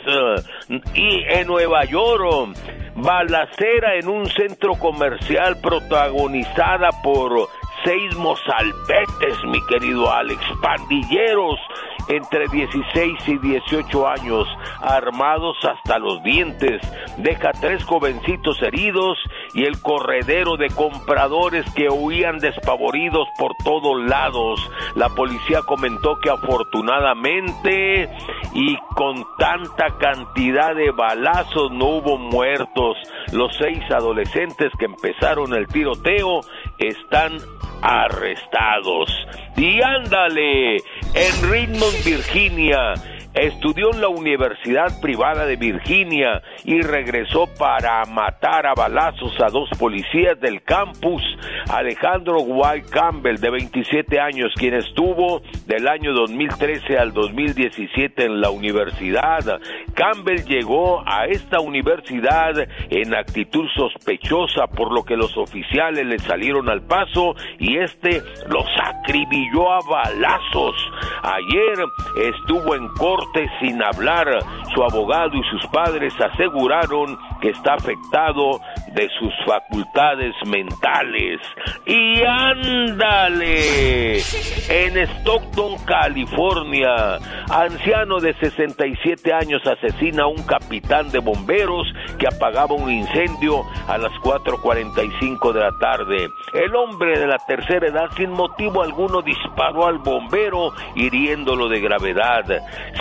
Y 0.94 1.24
en 1.28 1.48
Nueva 1.48 1.86
York, 1.86 2.56
balacera 2.96 3.96
en 3.96 4.08
un 4.08 4.26
centro 4.28 4.76
comercial 4.76 5.58
protagonizada 5.62 6.90
por 7.04 7.48
seis 7.84 8.16
mozalbetes, 8.16 9.44
mi 9.46 9.64
querido 9.68 10.12
Alex, 10.12 10.42
pandilleros 10.62 11.60
entre 12.08 12.48
16 12.48 13.18
y 13.28 13.38
18 13.38 14.08
años, 14.08 14.48
armados 14.82 15.58
hasta 15.64 16.00
los 16.00 16.22
dientes, 16.24 16.82
deja 17.18 17.52
tres 17.54 17.84
jovencitos 17.84 18.62
heridos 18.62 19.18
y 19.54 19.66
el 19.66 19.82
corredero 19.82 20.58
de 20.58 20.70
compradores 20.70 21.66
que 21.74 21.90
huían 21.90 22.40
despavoridos 22.40 23.28
por 23.38 23.54
todos 23.64 24.04
lados. 24.08 24.60
La 24.96 25.10
policía 25.10 25.62
comentó 25.66 26.20
que 26.20 26.30
afortunadamente 26.30 28.10
y 28.54 28.78
con 28.96 29.26
tanta 29.38 29.98
cantidad 29.98 30.76
de 30.76 30.92
balazos 30.92 31.72
no 31.72 31.86
hubo 31.98 32.18
muertos. 32.18 32.98
Los 33.32 33.56
seis 33.58 33.80
adolescentes 33.92 34.72
que 34.78 34.86
empezaron 34.86 35.54
el 35.54 35.68
tiroteo 35.68 36.42
están 36.78 37.38
arrestados. 37.82 39.10
Y 39.56 39.82
ándale, 39.82 40.78
en 40.78 41.52
Richmond, 41.52 42.04
Virginia, 42.06 42.94
Estudió 43.40 43.94
en 43.94 44.02
la 44.02 44.08
Universidad 44.08 45.00
Privada 45.00 45.46
de 45.46 45.58
Virginia 45.58 46.42
y 46.66 46.82
regresó 46.82 47.46
para 47.60 48.04
matar 48.06 48.66
a 48.66 48.74
balazos 48.74 49.32
a 49.40 49.50
dos 49.52 49.70
policías 49.78 50.40
del 50.40 50.64
campus, 50.64 51.22
Alejandro 51.70 52.40
White 52.40 52.90
Campbell, 52.90 53.38
de 53.38 53.52
27 53.52 54.20
años, 54.20 54.52
quien 54.56 54.74
estuvo 54.74 55.44
del 55.68 55.88
año 55.88 56.14
2013 56.14 56.98
al 56.98 57.14
2017 57.14 58.26
en 58.26 58.42
la 58.42 58.50
universidad. 58.50 59.62
Campbell 59.94 60.44
llegó 60.48 61.04
a 61.06 61.28
esta 61.28 61.60
universidad 61.60 62.58
en 62.90 63.14
actitud 63.14 63.68
sospechosa, 63.76 64.66
por 64.66 64.92
lo 64.92 65.04
que 65.04 65.16
los 65.16 65.38
oficiales 65.38 66.08
le 66.08 66.18
salieron 66.18 66.70
al 66.70 66.82
paso 66.82 67.36
y 67.60 67.78
este 67.78 68.24
los 68.50 68.66
acribilló 68.84 69.72
a 69.72 69.80
balazos. 69.88 70.76
Ayer 71.22 71.86
estuvo 72.34 72.74
en 72.74 72.88
corte 72.90 73.27
sin 73.60 73.82
hablar. 73.82 74.28
Su 74.74 74.84
abogado 74.84 75.36
y 75.36 75.44
sus 75.50 75.66
padres 75.68 76.14
aseguraron 76.20 77.18
que 77.42 77.50
está 77.50 77.76
afectado 77.76 78.60
de 78.94 79.10
sus 79.20 79.34
facultades 79.46 80.34
mentales. 80.46 81.40
Y 81.86 82.24
ándale, 82.24 84.18
en 84.18 84.98
Stockton, 84.98 85.78
California, 85.86 87.20
anciano 87.50 88.20
de 88.20 88.34
67 88.34 89.34
años 89.34 89.62
asesina 89.66 90.24
a 90.24 90.28
un 90.28 90.44
capitán 90.44 91.10
de 91.12 91.20
bomberos 91.20 91.88
que 92.18 92.28
apagaba 92.28 92.76
un 92.76 92.92
incendio 92.92 93.64
a 93.88 93.98
las 93.98 94.12
4.45 94.24 95.54
de 95.54 95.60
la 95.60 95.72
tarde. 95.80 96.30
El 96.54 96.76
hombre 96.76 97.20
de 97.20 97.28
la 97.28 97.38
tercera 97.40 97.88
edad 97.88 98.10
sin 98.16 98.32
motivo 98.32 98.82
alguno 98.82 99.22
disparó 99.22 99.86
al 99.86 100.00
bombero 100.00 100.74
hiriéndolo 100.96 101.70
de 101.70 101.80
gravedad. 101.80 102.44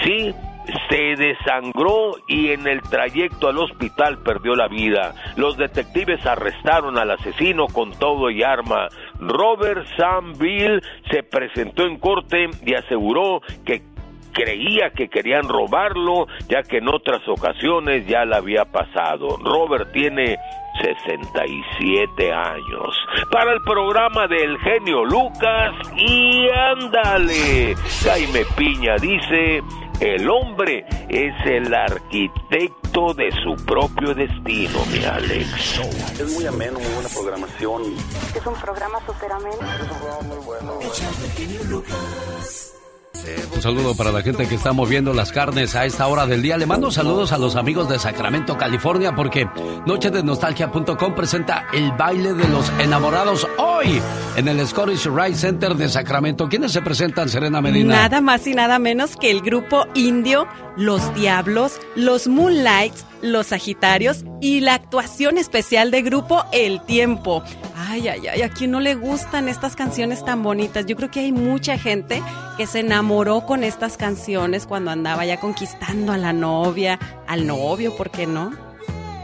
Sí, 0.06 0.32
se 0.88 1.16
desangró 1.16 2.12
y 2.28 2.50
en 2.50 2.66
el 2.68 2.80
trayecto 2.82 3.48
al 3.48 3.58
hospital 3.58 4.18
perdió 4.18 4.54
la 4.54 4.68
vida. 4.68 5.14
Los 5.36 5.56
detectives 5.56 6.24
arrestaron 6.24 6.96
al 6.96 7.10
asesino 7.10 7.66
con 7.66 7.90
todo 7.98 8.30
y 8.30 8.42
arma. 8.44 8.88
Robert 9.18 9.84
Sam 9.96 10.34
Bill 10.38 10.80
se 11.10 11.24
presentó 11.24 11.84
en 11.84 11.98
corte 11.98 12.48
y 12.64 12.74
aseguró 12.74 13.40
que 13.64 13.82
creía 14.32 14.90
que 14.90 15.08
querían 15.08 15.48
robarlo, 15.48 16.26
ya 16.48 16.62
que 16.62 16.78
en 16.78 16.88
otras 16.88 17.26
ocasiones 17.26 18.06
ya 18.06 18.24
le 18.24 18.36
había 18.36 18.66
pasado. 18.66 19.38
Robert 19.42 19.90
tiene 19.92 20.36
67 20.82 22.32
años. 22.32 22.96
Para 23.30 23.52
el 23.52 23.62
programa 23.62 24.26
del 24.26 24.58
genio 24.58 25.04
Lucas 25.04 25.72
y 25.96 26.48
ándale. 26.48 27.74
Jaime 28.04 28.42
Piña 28.56 28.96
dice, 29.00 29.62
el 30.00 30.28
hombre 30.28 30.86
es 31.08 31.34
el 31.46 31.72
arquitecto 31.74 33.14
de 33.14 33.30
su 33.42 33.54
propio 33.64 34.14
destino, 34.14 34.84
mi 34.92 35.04
Alex. 35.04 35.80
Es 36.20 36.32
muy 36.32 36.46
ameno, 36.46 36.78
muy 36.78 36.92
buena 36.92 37.08
programación. 37.08 37.82
Es 38.34 38.46
un 38.46 38.54
programa 38.54 38.98
súper 39.06 39.32
ameno. 39.32 39.56
Es 39.56 39.80
un 39.80 39.98
programa 39.98 40.22
muy 40.22 40.44
bueno. 40.44 40.78
Un 43.54 43.62
saludo 43.62 43.96
para 43.96 44.12
la 44.12 44.22
gente 44.22 44.46
que 44.46 44.54
está 44.54 44.72
moviendo 44.72 45.14
las 45.14 45.32
carnes 45.32 45.74
a 45.74 45.84
esta 45.84 46.06
hora 46.06 46.26
del 46.26 46.42
día. 46.42 46.56
Le 46.58 46.66
mando 46.66 46.90
saludos 46.90 47.32
a 47.32 47.38
los 47.38 47.56
amigos 47.56 47.88
de 47.88 47.98
Sacramento, 47.98 48.58
California, 48.58 49.14
porque 49.14 49.48
Noche 49.86 50.10
de 50.10 50.22
Nostalgia.com 50.22 51.14
presenta 51.14 51.66
el 51.72 51.92
baile 51.92 52.34
de 52.34 52.48
los 52.48 52.70
enamorados 52.78 53.46
hoy 53.58 54.00
en 54.36 54.48
el 54.48 54.66
Scottish 54.66 55.06
Rite 55.06 55.36
Center 55.36 55.74
de 55.74 55.88
Sacramento. 55.88 56.48
¿Quiénes 56.48 56.72
se 56.72 56.82
presentan, 56.82 57.28
Serena 57.28 57.60
Medina? 57.60 57.94
Nada 57.94 58.20
más 58.20 58.46
y 58.46 58.54
nada 58.54 58.78
menos 58.78 59.16
que 59.16 59.30
el 59.30 59.40
grupo 59.40 59.86
indio 59.94 60.46
Los 60.76 61.14
Diablos, 61.14 61.80
los 61.94 62.28
Moonlights, 62.28 63.06
los 63.22 63.48
Sagitarios 63.48 64.24
y 64.40 64.60
la 64.60 64.74
actuación 64.74 65.38
especial 65.38 65.90
de 65.90 66.02
grupo 66.02 66.44
El 66.52 66.80
Tiempo. 66.82 67.42
Ay, 67.76 68.08
ay, 68.08 68.26
ay, 68.26 68.42
a 68.42 68.48
quien 68.48 68.70
no 68.70 68.80
le 68.80 68.94
gustan 68.94 69.48
estas 69.48 69.76
canciones 69.76 70.24
tan 70.24 70.42
bonitas. 70.42 70.86
Yo 70.86 70.96
creo 70.96 71.10
que 71.10 71.20
hay 71.20 71.32
mucha 71.32 71.78
gente 71.78 72.22
que 72.56 72.66
se 72.66 72.80
enamoró 72.80 73.42
con 73.42 73.64
estas 73.64 73.96
canciones 73.96 74.66
cuando 74.66 74.90
andaba 74.90 75.24
ya 75.24 75.38
conquistando 75.40 76.12
a 76.12 76.18
la 76.18 76.32
novia, 76.32 76.98
al 77.26 77.46
novio, 77.46 77.96
¿por 77.96 78.10
qué 78.10 78.26
no? 78.26 78.52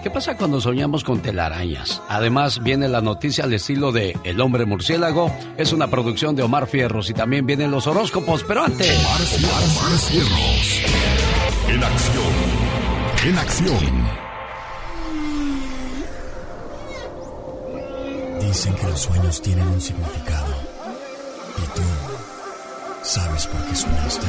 ¿Qué 0.02 0.10
pasa 0.10 0.36
cuando 0.36 0.60
soñamos 0.60 1.04
con 1.04 1.20
telarañas? 1.20 2.02
Además, 2.08 2.60
viene 2.60 2.88
la 2.88 3.00
noticia 3.00 3.44
al 3.44 3.52
estilo 3.52 3.92
de 3.92 4.18
El 4.24 4.40
hombre 4.40 4.64
murciélago. 4.64 5.32
Es 5.56 5.72
una 5.72 5.86
producción 5.86 6.34
de 6.34 6.42
Omar 6.42 6.66
Fierros 6.66 7.08
y 7.08 7.14
también 7.14 7.46
vienen 7.46 7.70
los 7.70 7.86
horóscopos, 7.86 8.42
pero 8.42 8.64
antes. 8.64 8.98
Omar 8.98 9.20
Fierros. 9.98 10.80
En 11.68 11.84
acción. 11.84 12.41
En 13.24 13.38
acción. 13.38 14.08
Dicen 18.40 18.74
que 18.74 18.86
los 18.88 19.00
sueños 19.00 19.40
tienen 19.40 19.68
un 19.68 19.80
significado. 19.80 20.52
¿Y 21.56 21.76
tú 21.76 21.82
sabes 23.04 23.46
por 23.46 23.64
qué 23.66 23.76
soñaste? 23.76 24.26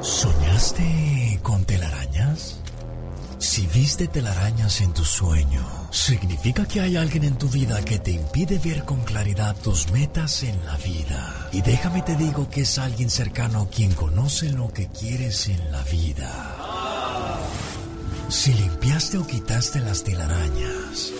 ¿Soñaste 0.00 1.40
con 1.42 1.64
telarañas? 1.64 2.63
Si 3.44 3.66
viste 3.66 4.08
telarañas 4.08 4.80
en 4.80 4.94
tu 4.94 5.04
sueño, 5.04 5.62
significa 5.90 6.64
que 6.64 6.80
hay 6.80 6.96
alguien 6.96 7.24
en 7.24 7.36
tu 7.36 7.46
vida 7.50 7.84
que 7.84 7.98
te 7.98 8.10
impide 8.10 8.58
ver 8.58 8.86
con 8.86 9.02
claridad 9.04 9.54
tus 9.62 9.92
metas 9.92 10.42
en 10.44 10.64
la 10.64 10.78
vida. 10.78 11.50
Y 11.52 11.60
déjame 11.60 12.00
te 12.00 12.16
digo 12.16 12.48
que 12.48 12.62
es 12.62 12.78
alguien 12.78 13.10
cercano 13.10 13.68
quien 13.70 13.92
conoce 13.92 14.48
lo 14.48 14.72
que 14.72 14.88
quieres 14.88 15.46
en 15.48 15.70
la 15.70 15.82
vida. 15.82 16.56
Si 18.30 18.54
limpiaste 18.54 19.18
o 19.18 19.26
quitaste 19.26 19.80
las 19.80 20.02
telarañas, 20.02 21.12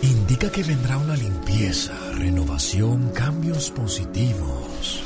indica 0.00 0.50
que 0.50 0.62
vendrá 0.62 0.96
una 0.96 1.16
limpieza, 1.16 1.92
renovación, 2.14 3.10
cambios 3.10 3.70
positivos 3.70 5.02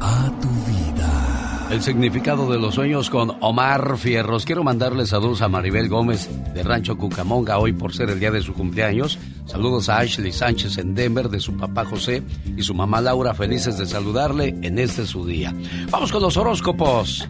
a 0.00 0.28
tu 0.40 0.48
vida. 0.48 1.25
El 1.70 1.82
significado 1.82 2.48
de 2.50 2.58
los 2.58 2.76
sueños 2.76 3.10
con 3.10 3.36
Omar 3.40 3.98
Fierros. 3.98 4.44
Quiero 4.44 4.62
mandarle 4.62 5.04
saludos 5.04 5.42
a 5.42 5.48
Maribel 5.48 5.88
Gómez 5.88 6.30
de 6.54 6.62
Rancho 6.62 6.96
Cucamonga 6.96 7.58
hoy 7.58 7.72
por 7.72 7.92
ser 7.92 8.08
el 8.10 8.20
día 8.20 8.30
de 8.30 8.40
su 8.40 8.54
cumpleaños. 8.54 9.18
Saludos 9.46 9.88
a 9.88 9.98
Ashley 9.98 10.30
Sánchez 10.30 10.78
en 10.78 10.94
Denver 10.94 11.28
de 11.28 11.40
su 11.40 11.56
papá 11.56 11.84
José 11.84 12.22
y 12.56 12.62
su 12.62 12.72
mamá 12.72 13.00
Laura, 13.00 13.34
felices 13.34 13.78
de 13.78 13.86
saludarle 13.86 14.54
en 14.62 14.78
este 14.78 15.06
su 15.06 15.26
día. 15.26 15.52
Vamos 15.90 16.12
con 16.12 16.22
los 16.22 16.36
horóscopos. 16.36 17.28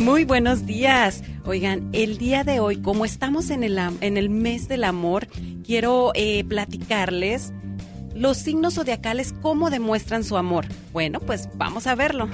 Muy 0.00 0.24
buenos 0.24 0.64
días. 0.64 1.24
Oigan, 1.44 1.88
el 1.92 2.18
día 2.18 2.44
de 2.44 2.60
hoy, 2.60 2.76
como 2.80 3.04
estamos 3.04 3.50
en 3.50 3.64
el, 3.64 3.78
en 4.00 4.16
el 4.16 4.30
mes 4.30 4.68
del 4.68 4.84
amor, 4.84 5.26
quiero 5.64 6.12
eh, 6.14 6.44
platicarles 6.44 7.52
los 8.14 8.36
signos 8.36 8.74
zodiacales, 8.74 9.34
cómo 9.42 9.70
demuestran 9.70 10.22
su 10.22 10.36
amor. 10.36 10.66
Bueno, 10.92 11.18
pues 11.18 11.48
vamos 11.56 11.86
a 11.86 11.94
verlo. 11.94 12.28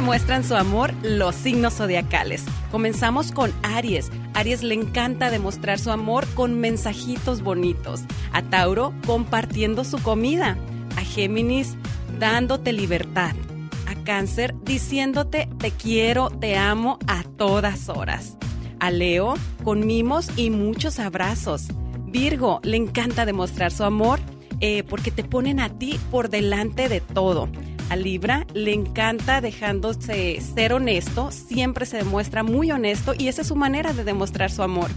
Demuestran 0.00 0.44
su 0.44 0.56
amor 0.56 0.94
los 1.02 1.34
signos 1.34 1.74
zodiacales? 1.74 2.42
Comenzamos 2.70 3.32
con 3.32 3.52
Aries. 3.62 4.10
Aries 4.32 4.62
le 4.62 4.74
encanta 4.74 5.30
demostrar 5.30 5.78
su 5.78 5.90
amor 5.90 6.26
con 6.28 6.58
mensajitos 6.58 7.42
bonitos. 7.42 8.00
A 8.32 8.40
Tauro, 8.40 8.94
compartiendo 9.06 9.84
su 9.84 10.02
comida. 10.02 10.56
A 10.96 11.02
Géminis, 11.02 11.76
dándote 12.18 12.72
libertad. 12.72 13.34
A 13.86 13.94
Cáncer, 14.02 14.54
diciéndote 14.62 15.50
te 15.58 15.70
quiero, 15.70 16.30
te 16.30 16.56
amo 16.56 16.98
a 17.06 17.22
todas 17.22 17.90
horas. 17.90 18.38
A 18.78 18.90
Leo, 18.90 19.34
con 19.64 19.86
mimos 19.86 20.30
y 20.34 20.48
muchos 20.48 20.98
abrazos. 20.98 21.66
Virgo, 22.06 22.60
le 22.62 22.78
encanta 22.78 23.26
demostrar 23.26 23.70
su 23.70 23.84
amor 23.84 24.18
eh, 24.60 24.82
porque 24.82 25.10
te 25.10 25.24
ponen 25.24 25.60
a 25.60 25.68
ti 25.68 26.00
por 26.10 26.30
delante 26.30 26.88
de 26.88 27.02
todo. 27.02 27.50
A 27.90 27.96
Libra 27.96 28.46
le 28.54 28.72
encanta 28.72 29.40
dejándose 29.40 30.40
ser 30.40 30.72
honesto, 30.72 31.32
siempre 31.32 31.86
se 31.86 31.96
demuestra 31.96 32.44
muy 32.44 32.70
honesto 32.70 33.14
y 33.18 33.26
esa 33.26 33.42
es 33.42 33.48
su 33.48 33.56
manera 33.56 33.92
de 33.92 34.04
demostrar 34.04 34.52
su 34.52 34.62
amor. 34.62 34.88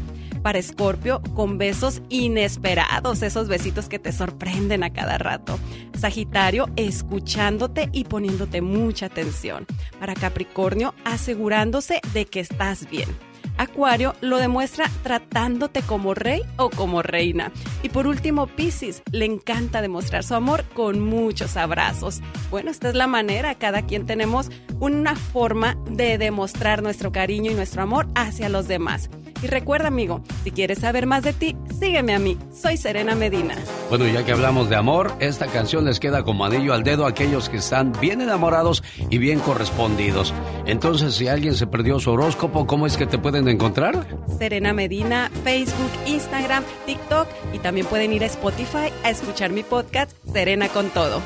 Para 0.44 0.60
Escorpio, 0.60 1.20
con 1.34 1.57
besos 1.57 2.03
inesperados, 2.10 3.24
esos 3.24 3.48
besitos 3.48 3.90
que 3.90 3.98
te 3.98 4.11
sorprenden 4.11 4.84
a 4.84 4.94
cada 4.94 5.18
rato. 5.18 5.57
Sagitario, 5.98 6.68
escuchándote 6.76 7.90
y 7.94 8.03
poniéndote 8.03 8.61
mucha 8.61 9.07
atención. 9.07 9.65
Para 9.99 10.14
Capricornio, 10.14 10.94
asegurándose 11.03 11.99
de 12.14 12.28
que 12.28 12.41
estás 12.41 12.88
bien. 12.91 13.10
Acuario 13.57 14.15
lo 14.21 14.38
demuestra 14.38 14.89
tratándote 15.03 15.81
como 15.81 16.13
rey 16.13 16.41
o 16.57 16.69
como 16.69 17.01
reina. 17.01 17.51
Y 17.81 17.89
por 17.89 18.07
último, 18.07 18.47
Piscis 18.47 19.03
le 19.11 19.25
encanta 19.25 19.81
demostrar 19.81 20.23
su 20.23 20.35
amor 20.35 20.63
con 20.73 20.99
muchos 20.99 21.57
abrazos. 21.57 22.21
Bueno, 22.49 22.71
esta 22.71 22.89
es 22.89 22.95
la 22.95 23.07
manera, 23.07 23.55
cada 23.55 23.84
quien 23.84 24.05
tenemos 24.05 24.49
una 24.80 25.15
forma 25.15 25.77
de 25.89 26.17
demostrar 26.17 26.84
nuestro 26.84 27.11
cariño 27.11 27.51
y 27.51 27.55
nuestro 27.55 27.84
amor 27.84 28.07
hacia 28.15 28.49
los 28.49 28.67
demás. 28.67 29.09
Y 29.43 29.47
recuerda, 29.47 29.89
amigo, 29.89 30.21
si 30.45 30.51
quieres 30.51 30.80
saber 30.80 31.05
más 31.05 31.21
de 31.23 31.34
ti, 31.34 31.57
sígueme 31.77 32.15
a 32.15 32.19
mí. 32.19 32.38
Soy 32.53 32.77
Serena 32.77 33.13
Medina. 33.13 33.55
Bueno, 33.89 34.07
ya 34.07 34.23
que 34.23 34.31
hablamos 34.31 34.69
de 34.69 34.77
amor, 34.77 35.13
esta 35.19 35.47
canción 35.47 35.84
les 35.84 35.99
queda 35.99 36.23
como 36.23 36.45
anillo 36.45 36.73
al 36.73 36.84
dedo 36.84 37.05
a 37.05 37.09
aquellos 37.09 37.49
que 37.49 37.57
están 37.57 37.91
bien 37.99 38.21
enamorados 38.21 38.84
y 39.09 39.17
bien 39.17 39.39
correspondidos. 39.39 40.34
Entonces, 40.65 41.15
si 41.15 41.27
alguien 41.27 41.55
se 41.55 41.67
perdió 41.67 41.99
su 41.99 42.11
horóscopo, 42.11 42.65
¿cómo 42.65 42.88
es 42.88 42.95
que 42.95 43.05
te 43.05 43.17
pueden 43.17 43.43
encontrar? 43.52 44.07
Serena 44.38 44.74
Medina, 44.74 45.30
Facebook, 45.44 45.91
Instagram, 46.06 46.64
TikTok 46.86 47.28
y 47.53 47.60
también 47.60 47.86
pueden 47.88 48.14
ir 48.14 48.24
a 48.24 48.28
Spotify 48.28 48.91
a 49.03 49.10
escuchar 49.10 49.52
mi 49.52 49.64
podcast 49.64 50.11
Serena 50.32 50.70
con 50.70 50.90
todo. 50.90 51.22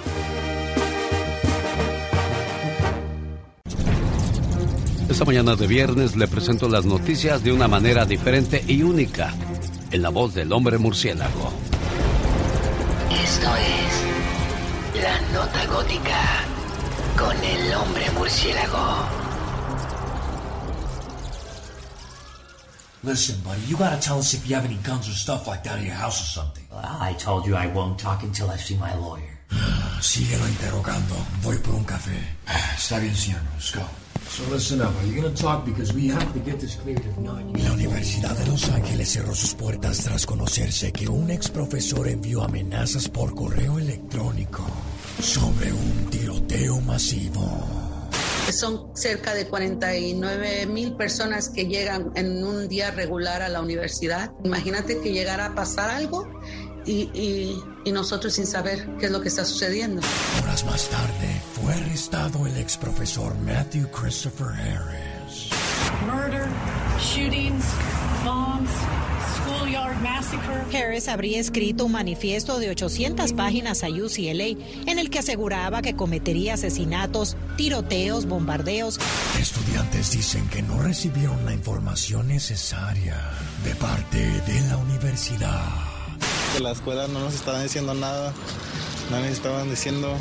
Esta 5.10 5.24
mañana 5.26 5.56
de 5.56 5.68
viernes 5.68 6.16
le 6.16 6.28
presento 6.28 6.68
las 6.68 6.86
noticias 6.86 7.44
de 7.44 7.52
una 7.52 7.68
manera 7.68 8.06
diferente 8.06 8.64
y 8.68 8.84
única, 8.84 9.34
en 9.90 10.02
la 10.02 10.10
voz 10.10 10.36
del 10.36 10.52
hombre 10.52 10.78
murciélago. 10.78 11.52
Esto 13.10 13.48
es 13.56 15.02
La 15.02 15.22
Nota 15.34 15.66
Gótica 15.68 16.44
con 17.18 17.36
el 17.44 17.74
hombre 17.74 18.12
murciélago. 18.12 19.27
Listen, 23.08 23.40
buddy, 23.40 23.62
you 23.62 23.78
gotta 23.78 23.96
tell 24.02 24.20
us 24.20 24.34
if 24.34 24.46
you 24.50 24.54
have 24.56 24.66
any 24.66 24.76
guns 24.84 25.08
or 25.08 25.14
stuff 25.14 25.48
like 25.48 25.64
that 25.64 25.80
at 25.80 25.86
your 25.86 25.96
house 25.96 26.20
or 26.22 26.28
something. 26.42 26.66
I 26.76 27.14
told 27.14 27.48
you 27.48 27.56
I 27.56 27.68
won't 27.68 27.98
talk 27.98 28.22
until 28.22 28.50
I 28.50 28.58
see 28.58 28.76
my 28.76 28.94
lawyer. 28.96 29.40
Síguelo 30.02 30.46
interrogando. 30.46 31.16
Voy 31.42 31.58
por 31.60 31.76
un 31.76 31.86
café. 31.86 32.20
Está 32.76 33.00
bien, 33.00 33.16
señor. 33.16 33.40
Let's 33.54 33.72
go. 33.72 33.82
So 34.28 34.44
listen 34.52 34.82
up. 34.82 34.94
Are 35.00 35.06
you 35.08 35.22
gonna 35.22 35.34
talk 35.34 35.64
because 35.64 35.94
we 35.94 36.10
have 36.10 36.34
to 36.34 36.40
get 36.40 36.60
this 36.60 36.76
cleared 36.76 37.06
if 37.06 37.18
not? 37.18 37.42
La 37.64 37.72
Universidad 37.72 38.36
de 38.38 38.46
Los 38.46 38.68
Ángeles 38.68 39.08
cerró 39.14 39.34
sus 39.34 39.54
puertas 39.54 40.00
tras 40.00 40.26
conocerse 40.26 40.92
que 40.92 41.08
un 41.08 41.32
ex 41.32 41.48
profesor 41.48 42.10
envió 42.10 42.44
amenazas 42.44 43.08
por 43.08 43.34
correo 43.34 43.80
electrónico 43.80 44.66
sobre 45.22 45.72
un 45.72 46.10
tiroteo 46.10 46.82
masivo. 46.82 47.87
Son 48.52 48.96
cerca 48.96 49.34
de 49.34 49.48
49 49.48 50.66
mil 50.68 50.96
personas 50.96 51.50
que 51.50 51.66
llegan 51.66 52.12
en 52.16 52.44
un 52.44 52.68
día 52.68 52.92
regular 52.92 53.42
a 53.42 53.50
la 53.50 53.62
universidad. 53.62 54.32
Imagínate 54.44 55.00
que 55.02 55.12
llegara 55.12 55.48
a 55.48 55.56
pasar 55.56 55.90
algo 55.90 56.28
y, 56.86 57.10
y, 57.14 57.62
y, 57.84 57.92
nosotros 57.92 58.34
sin 58.34 58.48
saber 58.48 58.88
qué 58.98 59.08
es 59.08 59.12
lo 59.12 59.22
que 59.22 59.28
está 59.28 59.44
sucediendo. 59.44 60.02
Horas 60.42 60.66
más 60.66 60.88
tarde 60.88 61.42
fue 61.54 61.74
arrestado 61.74 62.48
el 62.48 62.56
ex 62.58 62.78
profesor 62.78 63.36
Matthew 63.40 63.90
Christopher 63.92 64.48
Harris. 64.48 65.50
Murder, 66.06 66.48
shootings. 67.00 67.66
Harris 70.74 71.08
habría 71.08 71.40
escrito 71.40 71.86
un 71.86 71.92
manifiesto 71.94 72.60
de 72.60 72.70
800 72.70 73.34
páginas 73.34 73.84
a 73.84 73.90
UCLA 73.90 74.58
en 74.86 75.00
el 75.00 75.10
que 75.10 75.20
aseguraba 75.20 75.82
que 75.82 75.96
cometería 75.96 76.56
asesinatos, 76.56 77.36
tiroteos, 77.56 78.26
bombardeos. 78.26 79.00
Estudiantes 79.40 80.12
dicen 80.12 80.48
que 80.50 80.62
no 80.62 80.80
recibieron 80.82 81.46
la 81.46 81.54
información 81.54 82.28
necesaria 82.28 83.18
de 83.64 83.76
parte 83.76 84.18
de 84.20 84.62
la 84.70 84.78
universidad 84.78 85.98
que 86.54 86.64
la 86.64 86.72
escuela 86.72 87.08
no 87.08 87.20
nos 87.20 87.34
estaban 87.34 87.64
diciendo 87.64 87.94
nada, 87.94 88.34
no 89.12 89.20
nos 89.20 89.30
estaban 89.30 89.70
diciendo, 89.70 90.16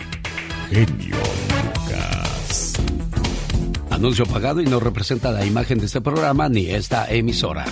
Genio 0.70 1.16
Anuncio 3.96 4.26
pagado 4.26 4.60
y 4.60 4.66
no 4.66 4.78
representa 4.78 5.32
la 5.32 5.46
imagen 5.46 5.78
de 5.78 5.86
este 5.86 6.02
programa 6.02 6.50
ni 6.50 6.66
esta 6.66 7.08
emisora. 7.08 7.64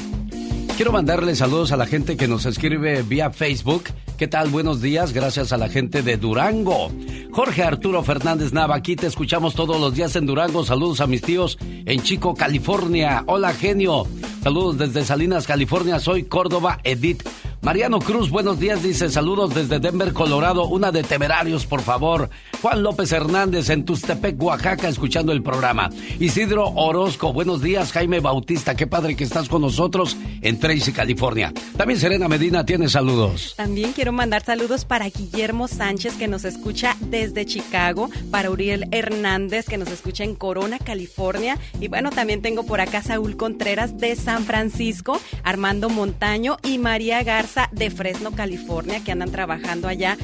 Quiero 0.76 0.90
mandarle 0.90 1.36
saludos 1.36 1.70
a 1.70 1.76
la 1.76 1.86
gente 1.86 2.16
que 2.16 2.26
nos 2.26 2.46
escribe 2.46 3.02
vía 3.05 3.30
Facebook. 3.30 3.84
¿Qué 4.18 4.26
tal? 4.26 4.48
Buenos 4.48 4.82
días. 4.82 5.12
Gracias 5.12 5.52
a 5.52 5.56
la 5.56 5.68
gente 5.68 6.02
de 6.02 6.16
Durango. 6.16 6.90
Jorge 7.30 7.62
Arturo 7.62 8.02
Fernández 8.02 8.52
Nava, 8.52 8.74
aquí 8.74 8.96
te 8.96 9.06
escuchamos 9.06 9.55
todos 9.55 9.80
los 9.80 9.94
días 9.94 10.16
en 10.16 10.26
Durango. 10.26 10.64
Saludos 10.64 11.01
a 11.01 11.06
mis 11.06 11.22
tíos 11.22 11.59
en 11.60 12.02
Chico, 12.02 12.34
California. 12.34 13.22
Hola, 13.28 13.52
genio. 13.52 14.09
Saludos 14.42 14.76
desde 14.78 15.05
Salinas, 15.05 15.46
California. 15.46 16.01
Soy 16.01 16.24
Córdoba 16.24 16.80
Edith. 16.82 17.22
Mariano 17.65 17.99
Cruz, 17.99 18.28
buenos 18.28 18.61
días, 18.61 18.82
dice 18.82 19.09
saludos 19.09 19.55
desde 19.55 19.81
Denver, 19.81 20.12
Colorado, 20.12 20.66
una 20.66 20.93
de 20.93 21.03
temerarios, 21.03 21.65
por 21.65 21.81
favor. 21.81 22.28
Juan 22.61 22.82
López 22.82 23.11
Hernández 23.11 23.70
en 23.70 23.86
Tustepec, 23.86 24.41
Oaxaca, 24.43 24.86
escuchando 24.86 25.32
el 25.32 25.43
programa. 25.43 25.89
Isidro 26.20 26.69
Orozco, 26.74 27.32
buenos 27.32 27.62
días, 27.62 27.91
Jaime 27.93 28.20
Bautista, 28.20 28.74
qué 28.74 28.86
padre 28.86 29.16
que 29.16 29.24
estás 29.24 29.49
con 29.49 29.62
nosotros 29.62 30.15
en 30.43 30.61
Tracy, 30.61 30.93
California. 30.93 31.55
También 31.74 31.99
Serena 31.99 32.28
Medina 32.28 32.66
tiene 32.66 32.91
saludos. 32.91 33.55
También 33.57 33.93
quiero 33.93 34.12
mandar 34.12 34.45
saludos 34.45 34.85
para 34.85 35.09
Guillermo 35.09 35.66
Sánchez, 35.66 36.16
que 36.16 36.28
nos 36.28 36.45
escucha 36.45 36.99
desde 37.01 37.47
Chicago, 37.47 38.11
para 38.31 38.51
Uriel 38.51 38.89
Hernández, 38.91 39.65
que 39.66 39.78
nos 39.78 39.89
escucha 39.89 40.23
en 40.23 40.35
Corona, 40.35 40.78
California. 40.78 41.57
Y 41.81 41.89
bueno, 41.89 42.11
también 42.11 42.43
tengo 42.43 42.66
por 42.66 42.82
acá 42.82 43.01
Saúl 43.01 43.39
Contreras 43.39 43.97
de 43.97 44.16
San 44.16 44.45
Francisco, 44.45 45.19
Armando 45.43 45.89
Montaño 45.89 46.59
y 46.62 46.77
María 46.77 47.23
Garza 47.23 47.53
de 47.72 47.90
Fresno, 47.90 48.32
California, 48.32 49.02
que 49.05 49.12
andan 49.12 49.31
trabajando 49.31 49.89
allá 49.89 50.16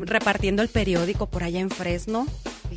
repartiendo 0.00 0.62
el 0.62 0.68
periódico 0.68 1.26
por 1.26 1.44
allá 1.44 1.60
en 1.60 1.70
Fresno. 1.70 2.26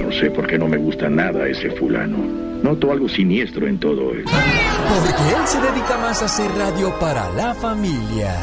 No 0.03 0.11
sé 0.11 0.29
por 0.29 0.45
qué 0.45 0.59
no 0.59 0.67
me 0.67 0.77
gusta 0.77 1.09
nada 1.09 1.47
ese 1.47 1.71
fulano. 1.71 2.19
Noto 2.61 2.91
algo 2.91 3.09
siniestro 3.09 3.65
en 3.67 3.79
todo 3.79 4.11
él. 4.11 4.25
Porque 4.25 5.23
él 5.35 5.47
se 5.47 5.59
dedica 5.59 5.97
más 5.97 6.21
a 6.21 6.25
hacer 6.25 6.51
radio 6.51 6.93
para 6.99 7.31
la 7.31 7.55
familia. 7.55 8.35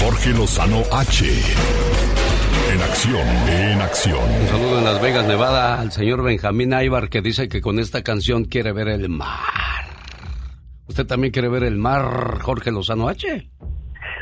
Jorge 0.00 0.30
Lozano 0.30 0.82
H. 0.90 1.26
En 2.70 2.82
acción, 2.82 3.26
en 3.48 3.80
acción. 3.80 4.18
Un 4.42 4.46
saludo 4.48 4.78
en 4.78 4.84
Las 4.84 5.00
Vegas, 5.00 5.26
Nevada, 5.26 5.80
al 5.80 5.90
señor 5.90 6.22
Benjamín 6.22 6.74
Aybar 6.74 7.08
que 7.08 7.22
dice 7.22 7.48
que 7.48 7.62
con 7.62 7.78
esta 7.78 8.02
canción 8.02 8.44
quiere 8.44 8.72
ver 8.72 8.88
el 8.88 9.08
mar. 9.08 9.38
¿Usted 10.86 11.06
también 11.06 11.32
quiere 11.32 11.48
ver 11.48 11.62
el 11.62 11.78
mar, 11.78 12.40
Jorge 12.42 12.70
Lozano 12.70 13.08
H? 13.08 13.50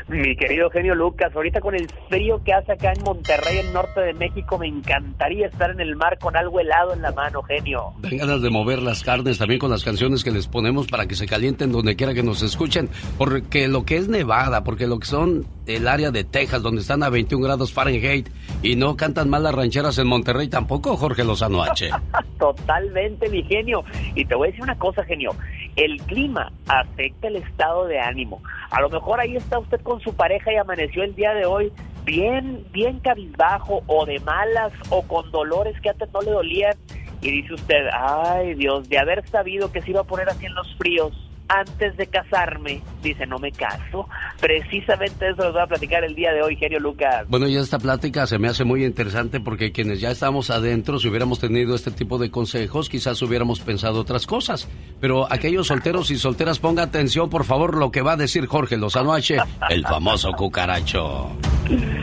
Mi 0.09 0.37
querido 0.37 0.69
genio 0.69 0.95
Lucas, 0.95 1.35
ahorita 1.35 1.59
con 1.59 1.75
el 1.75 1.87
frío 2.07 2.41
que 2.41 2.53
hace 2.53 2.71
acá 2.71 2.93
en 2.95 3.03
Monterrey, 3.03 3.57
en 3.57 3.73
norte 3.73 3.99
de 3.99 4.13
México, 4.13 4.57
me 4.57 4.67
encantaría 4.67 5.47
estar 5.47 5.69
en 5.69 5.81
el 5.81 5.97
mar 5.97 6.17
con 6.17 6.37
algo 6.37 6.61
helado 6.61 6.93
en 6.93 7.01
la 7.01 7.11
mano, 7.11 7.43
genio. 7.43 7.91
Den 7.99 8.17
ganas 8.17 8.41
de 8.41 8.49
mover 8.49 8.81
las 8.81 9.03
carnes 9.03 9.37
también 9.37 9.59
con 9.59 9.69
las 9.69 9.83
canciones 9.83 10.23
que 10.23 10.31
les 10.31 10.47
ponemos 10.47 10.87
para 10.87 11.07
que 11.07 11.15
se 11.15 11.25
calienten 11.25 11.73
donde 11.73 11.97
quiera 11.97 12.13
que 12.13 12.23
nos 12.23 12.41
escuchen. 12.41 12.89
Porque 13.17 13.67
lo 13.67 13.83
que 13.83 13.97
es 13.97 14.07
Nevada, 14.07 14.63
porque 14.63 14.87
lo 14.87 14.97
que 14.99 15.07
son 15.07 15.45
el 15.65 15.89
área 15.89 16.09
de 16.11 16.23
Texas, 16.23 16.61
donde 16.61 16.81
están 16.81 17.03
a 17.03 17.09
21 17.09 17.43
grados 17.43 17.73
Fahrenheit 17.73 18.29
y 18.63 18.77
no 18.77 18.95
cantan 18.95 19.29
mal 19.29 19.43
las 19.43 19.53
rancheras 19.53 19.97
en 19.97 20.07
Monterrey 20.07 20.47
tampoco, 20.47 20.95
Jorge 20.95 21.25
Lozano 21.25 21.61
H. 21.63 21.89
Totalmente, 22.39 23.29
mi 23.29 23.43
genio. 23.43 23.83
Y 24.15 24.23
te 24.23 24.35
voy 24.35 24.47
a 24.47 24.51
decir 24.51 24.63
una 24.63 24.77
cosa, 24.77 25.03
genio. 25.03 25.31
El 25.75 26.01
clima 26.03 26.51
afecta 26.67 27.27
el 27.27 27.35
estado 27.35 27.85
de 27.87 27.99
ánimo. 27.99 28.41
A 28.69 28.81
lo 28.81 28.89
mejor 28.89 29.19
ahí 29.19 29.35
está 29.35 29.59
usted 29.59 29.81
con 29.81 29.99
su 30.01 30.13
pareja 30.13 30.51
y 30.51 30.57
amaneció 30.57 31.03
el 31.03 31.15
día 31.15 31.33
de 31.33 31.45
hoy 31.45 31.71
bien, 32.03 32.65
bien 32.71 32.99
cabizbajo 32.99 33.83
o 33.87 34.05
de 34.05 34.19
malas 34.21 34.71
o 34.89 35.01
con 35.03 35.29
dolores 35.31 35.79
que 35.81 35.89
antes 35.89 36.11
no 36.13 36.21
le 36.21 36.31
dolían. 36.31 36.75
Y 37.21 37.31
dice 37.31 37.53
usted, 37.53 37.87
ay 37.93 38.53
Dios, 38.55 38.87
de 38.89 38.97
haber 38.99 39.27
sabido 39.27 39.71
que 39.71 39.81
se 39.81 39.91
iba 39.91 40.01
a 40.01 40.05
poner 40.05 40.29
así 40.29 40.45
en 40.45 40.55
los 40.55 40.75
fríos, 40.75 41.26
antes 41.47 41.95
de 41.97 42.07
casarme, 42.07 42.81
dice, 43.01 43.25
no 43.25 43.37
me 43.39 43.51
caso. 43.51 44.07
Precisamente 44.39 45.29
eso 45.29 45.43
les 45.43 45.53
voy 45.53 45.61
a 45.61 45.67
platicar 45.67 46.03
el 46.03 46.15
día 46.15 46.31
de 46.33 46.41
hoy, 46.41 46.55
genio 46.55 46.79
Lucas. 46.79 47.25
Bueno, 47.27 47.47
ya 47.47 47.59
esta 47.59 47.79
plática 47.79 48.27
se 48.27 48.37
me 48.37 48.47
hace 48.47 48.63
muy 48.63 48.83
interesante 48.83 49.39
porque 49.39 49.71
quienes 49.71 50.01
ya 50.01 50.11
estamos 50.11 50.49
adentro, 50.49 50.99
si 50.99 51.07
hubiéramos 51.07 51.39
tenido 51.39 51.75
este 51.75 51.91
tipo 51.91 52.17
de 52.17 52.29
consejos, 52.29 52.89
quizás 52.89 53.21
hubiéramos 53.21 53.59
pensado 53.59 54.01
otras 54.01 54.27
cosas. 54.27 54.67
Pero 54.99 55.31
aquellos 55.31 55.67
solteros 55.67 56.11
y 56.11 56.17
solteras, 56.17 56.59
ponga 56.59 56.83
atención, 56.83 57.29
por 57.29 57.45
favor, 57.45 57.77
lo 57.77 57.91
que 57.91 58.01
va 58.01 58.13
a 58.13 58.17
decir 58.17 58.45
Jorge 58.47 58.77
Lozano 58.77 59.13
H, 59.13 59.37
el 59.69 59.83
famoso 59.83 60.31
cucaracho. 60.33 61.31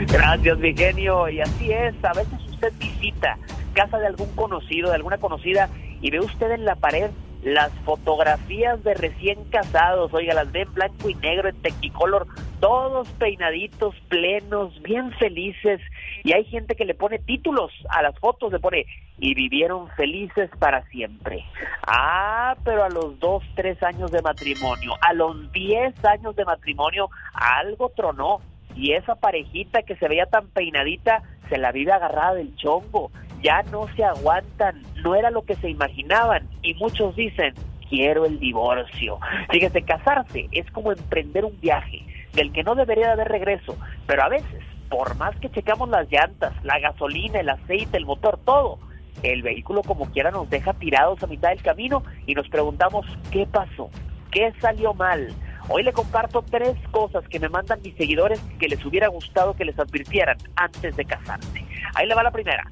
Gracias, 0.07 0.59
mi 0.59 0.75
genio. 0.77 1.29
Y 1.29 1.41
así 1.41 1.71
es, 1.71 1.95
a 2.05 2.13
veces 2.13 2.39
usted 2.51 2.73
visita 2.79 3.39
casa 3.75 3.99
de 3.99 4.07
algún 4.07 4.29
conocido, 4.35 4.89
de 4.89 4.97
alguna 4.97 5.19
conocida, 5.19 5.69
y 6.01 6.11
ve 6.11 6.21
usted 6.21 6.51
en 6.53 6.65
la 6.65 6.77
pared 6.77 7.11
las 7.45 7.71
fotografías 7.85 8.83
de 8.85 8.95
recién 8.95 9.45
casados, 9.51 10.13
oiga, 10.15 10.33
las 10.33 10.51
ve 10.51 10.63
en 10.63 10.73
blanco 10.73 11.11
y 11.11 11.15
negro, 11.15 11.51
en 11.51 11.61
Technicolor, 11.61 12.27
todos 12.59 13.07
peinaditos, 13.19 13.95
plenos, 14.09 14.81
bien 14.83 15.13
felices, 15.13 15.81
y 16.23 16.33
hay 16.33 16.45
gente 16.45 16.75
que 16.75 16.87
le 16.87 16.95
pone 16.95 17.19
títulos 17.19 17.71
a 17.91 18.01
las 18.01 18.19
fotos, 18.19 18.51
le 18.51 18.61
pone, 18.61 18.87
y 19.19 19.35
vivieron 19.35 19.89
felices 19.91 20.49
para 20.59 20.87
siempre. 20.89 21.45
Ah, 21.87 22.57
pero 22.65 22.83
a 22.83 22.89
los 22.89 23.21
dos, 23.21 23.45
tres 23.55 23.81
años 23.83 24.11
de 24.11 24.23
matrimonio, 24.23 24.95
a 25.03 25.13
los 25.13 25.53
diez 25.53 25.95
años 26.03 26.35
de 26.37 26.47
matrimonio, 26.47 27.11
algo 27.35 27.93
tronó, 27.95 28.41
y 28.75 28.93
esa 28.93 29.17
parejita 29.17 29.83
que 29.83 29.97
se 29.97 30.09
veía 30.09 30.27
tan 30.27 30.49
peinadita, 30.49 31.23
se 31.51 31.59
la 31.59 31.73
vive 31.73 31.93
agarrada 31.93 32.35
del 32.35 32.57
chongo, 32.57 33.11
ya 33.45 33.63
no 33.71 33.87
se 33.95 34.03
aguantan, 34.03 34.83
no 35.03 35.15
era 35.15 35.31
lo 35.31 35.43
que 35.43 35.55
se 35.57 35.69
imaginaban 35.69 36.49
y 36.63 36.73
muchos 36.75 37.15
dicen, 37.15 37.55
quiero 37.91 38.25
el 38.25 38.41
divorcio. 38.41 39.19
Fíjese, 39.51 39.83
casarse 39.83 40.49
es 40.51 40.69
como 40.71 40.93
emprender 40.93 41.45
un 41.45 41.61
viaje 41.61 42.03
del 42.33 42.53
que 42.53 42.65
no 42.65 42.75
debería 42.75 43.09
de 43.09 43.13
haber 43.13 43.29
regreso, 43.29 43.77
pero 44.07 44.23
a 44.23 44.31
veces, 44.31 44.65
por 44.89 45.15
más 45.17 45.37
que 45.37 45.51
checamos 45.51 45.91
las 45.91 46.11
llantas, 46.11 46.53
la 46.65 46.79
gasolina, 46.79 47.39
el 47.39 47.51
aceite, 47.51 47.99
el 47.99 48.07
motor, 48.07 48.41
todo, 48.47 48.79
el 49.23 49.43
vehículo 49.43 49.83
como 49.83 50.11
quiera 50.11 50.31
nos 50.31 50.49
deja 50.49 50.73
tirados 50.73 51.23
a 51.23 51.27
mitad 51.27 51.51
del 51.51 51.63
camino 51.63 52.03
y 52.27 52.35
nos 52.35 52.49
preguntamos, 52.49 53.07
¿qué 53.31 53.47
pasó? 53.47 53.91
¿Qué 54.31 54.53
salió 54.59 54.95
mal? 54.95 55.29
Hoy 55.69 55.83
le 55.83 55.93
comparto 55.93 56.43
tres 56.51 56.77
cosas 56.91 57.29
que 57.29 57.39
me 57.39 57.51
mandan 57.51 57.81
mis 57.83 57.95
seguidores 57.97 58.41
que 58.59 58.69
les 58.69 58.83
hubiera 58.87 59.09
gustado 59.09 59.55
que 59.55 59.67
les 59.67 59.79
advirtieran 59.79 60.39
antes 60.57 60.97
de 60.97 61.05
casarse. 61.05 61.65
Ahí 61.95 62.07
le 62.07 62.15
va 62.15 62.23
la 62.23 62.31
primera 62.31 62.65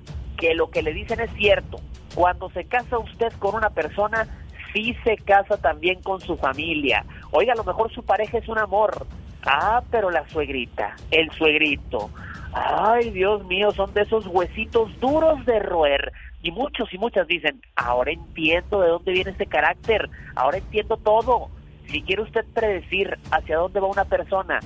que 0.42 0.56
lo 0.56 0.70
que 0.70 0.82
le 0.82 0.92
dicen 0.92 1.20
es 1.20 1.30
cierto. 1.34 1.78
Cuando 2.16 2.50
se 2.50 2.64
casa 2.64 2.98
usted 2.98 3.32
con 3.38 3.54
una 3.54 3.70
persona, 3.70 4.26
sí 4.72 4.96
se 5.04 5.16
casa 5.16 5.56
también 5.56 6.02
con 6.02 6.20
su 6.20 6.36
familia. 6.36 7.04
Oiga, 7.30 7.52
a 7.52 7.56
lo 7.56 7.62
mejor 7.62 7.92
su 7.92 8.02
pareja 8.02 8.38
es 8.38 8.48
un 8.48 8.58
amor. 8.58 9.06
Ah, 9.44 9.84
pero 9.92 10.10
la 10.10 10.28
suegrita, 10.28 10.96
el 11.12 11.30
suegrito. 11.30 12.10
Ay, 12.52 13.10
Dios 13.10 13.44
mío, 13.44 13.70
son 13.70 13.94
de 13.94 14.02
esos 14.02 14.26
huesitos 14.26 14.90
duros 14.98 15.46
de 15.46 15.60
roer. 15.60 16.12
Y 16.42 16.50
muchos 16.50 16.92
y 16.92 16.98
muchas 16.98 17.28
dicen, 17.28 17.62
ahora 17.76 18.10
entiendo 18.10 18.80
de 18.80 18.88
dónde 18.88 19.12
viene 19.12 19.30
ese 19.30 19.46
carácter, 19.46 20.10
ahora 20.34 20.58
entiendo 20.58 20.96
todo. 20.96 21.50
Si 21.86 22.02
quiere 22.02 22.22
usted 22.22 22.44
predecir 22.52 23.16
hacia 23.30 23.58
dónde 23.58 23.78
va 23.78 23.86
una 23.86 24.06
persona, 24.06 24.58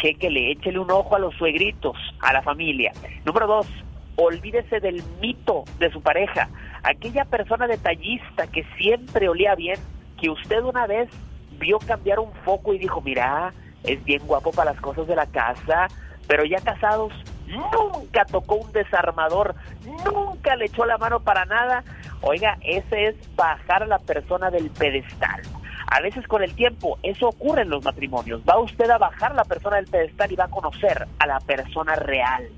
chéquele, 0.00 0.52
échele 0.52 0.78
un 0.78 0.92
ojo 0.92 1.16
a 1.16 1.18
los 1.18 1.34
suegritos, 1.34 1.96
a 2.20 2.32
la 2.32 2.42
familia. 2.42 2.92
Número 3.24 3.48
dos, 3.48 3.66
olvídese 4.16 4.80
del 4.80 5.02
mito 5.20 5.64
de 5.78 5.90
su 5.90 6.00
pareja, 6.00 6.48
aquella 6.82 7.24
persona 7.24 7.66
detallista 7.66 8.46
que 8.46 8.64
siempre 8.76 9.28
olía 9.28 9.54
bien, 9.54 9.78
que 10.20 10.30
usted 10.30 10.62
una 10.62 10.86
vez 10.86 11.08
vio 11.58 11.78
cambiar 11.78 12.18
un 12.18 12.32
foco 12.44 12.74
y 12.74 12.78
dijo, 12.78 13.00
mira, 13.00 13.52
es 13.82 14.02
bien 14.04 14.26
guapo 14.26 14.50
para 14.52 14.72
las 14.72 14.80
cosas 14.80 15.06
de 15.06 15.16
la 15.16 15.26
casa, 15.26 15.88
pero 16.26 16.44
ya 16.44 16.58
casados, 16.58 17.12
nunca 17.46 18.24
tocó 18.24 18.56
un 18.56 18.72
desarmador, 18.72 19.54
nunca 20.04 20.56
le 20.56 20.66
echó 20.66 20.84
la 20.86 20.98
mano 20.98 21.20
para 21.20 21.44
nada. 21.44 21.84
Oiga, 22.22 22.56
ese 22.62 23.08
es 23.08 23.36
bajar 23.36 23.82
a 23.82 23.86
la 23.86 23.98
persona 23.98 24.50
del 24.50 24.70
pedestal. 24.70 25.42
A 25.86 26.00
veces 26.00 26.26
con 26.26 26.42
el 26.42 26.54
tiempo 26.54 26.98
eso 27.02 27.28
ocurre 27.28 27.62
en 27.62 27.70
los 27.70 27.84
matrimonios. 27.84 28.40
Va 28.48 28.58
usted 28.58 28.88
a 28.88 28.98
bajar 28.98 29.32
a 29.32 29.34
la 29.34 29.44
persona 29.44 29.76
del 29.76 29.86
pedestal 29.86 30.32
y 30.32 30.36
va 30.36 30.44
a 30.44 30.50
conocer 30.50 31.06
a 31.18 31.26
la 31.26 31.38
persona 31.40 31.94
real. 31.94 32.48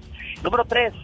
Número 0.43 0.65
tres, 0.65 0.95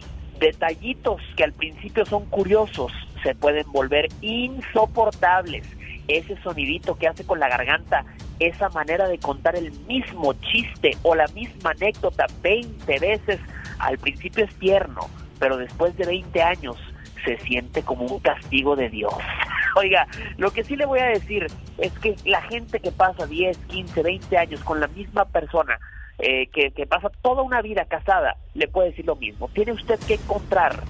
Detallitos 0.43 1.21
que 1.37 1.45
al 1.45 1.53
principio 1.53 2.05
son 2.05 2.25
curiosos 2.25 2.91
se 3.23 3.33
pueden 3.33 3.63
volver 3.71 4.09
insoportables. 4.19 5.65
Ese 6.09 6.35
sonidito 6.41 6.97
que 6.97 7.07
hace 7.07 7.25
con 7.25 7.39
la 7.39 7.47
garganta, 7.47 8.03
esa 8.41 8.67
manera 8.67 9.07
de 9.07 9.19
contar 9.19 9.55
el 9.55 9.71
mismo 9.87 10.33
chiste 10.33 10.97
o 11.03 11.15
la 11.15 11.27
misma 11.27 11.69
anécdota 11.69 12.25
20 12.41 12.99
veces, 12.99 13.39
al 13.79 13.97
principio 13.97 14.43
es 14.43 14.53
tierno, 14.55 15.09
pero 15.39 15.55
después 15.55 15.95
de 15.95 16.07
20 16.07 16.41
años 16.41 16.75
se 17.23 17.37
siente 17.37 17.81
como 17.83 18.05
un 18.05 18.19
castigo 18.19 18.75
de 18.75 18.89
Dios. 18.89 19.13
Oiga, 19.77 20.07
lo 20.35 20.51
que 20.51 20.65
sí 20.65 20.75
le 20.75 20.85
voy 20.85 20.99
a 20.99 21.05
decir 21.05 21.47
es 21.77 21.93
que 21.99 22.17
la 22.25 22.41
gente 22.41 22.81
que 22.81 22.91
pasa 22.91 23.25
10, 23.25 23.57
15, 23.69 24.03
20 24.03 24.37
años 24.37 24.59
con 24.65 24.81
la 24.81 24.87
misma 24.87 25.23
persona, 25.23 25.79
eh, 26.19 26.47
que, 26.47 26.85
pasa 26.85 27.11
toda 27.21 27.41
una 27.41 27.61
vida 27.61 27.85
casada, 27.85 28.37
le 28.53 28.67
puede 28.67 28.89
decir 28.89 29.05
lo 29.05 29.15
mismo. 29.15 29.49
Tiene 29.49 29.71
usted 29.71 29.99
que 29.99 30.15
encontrar 30.15 30.83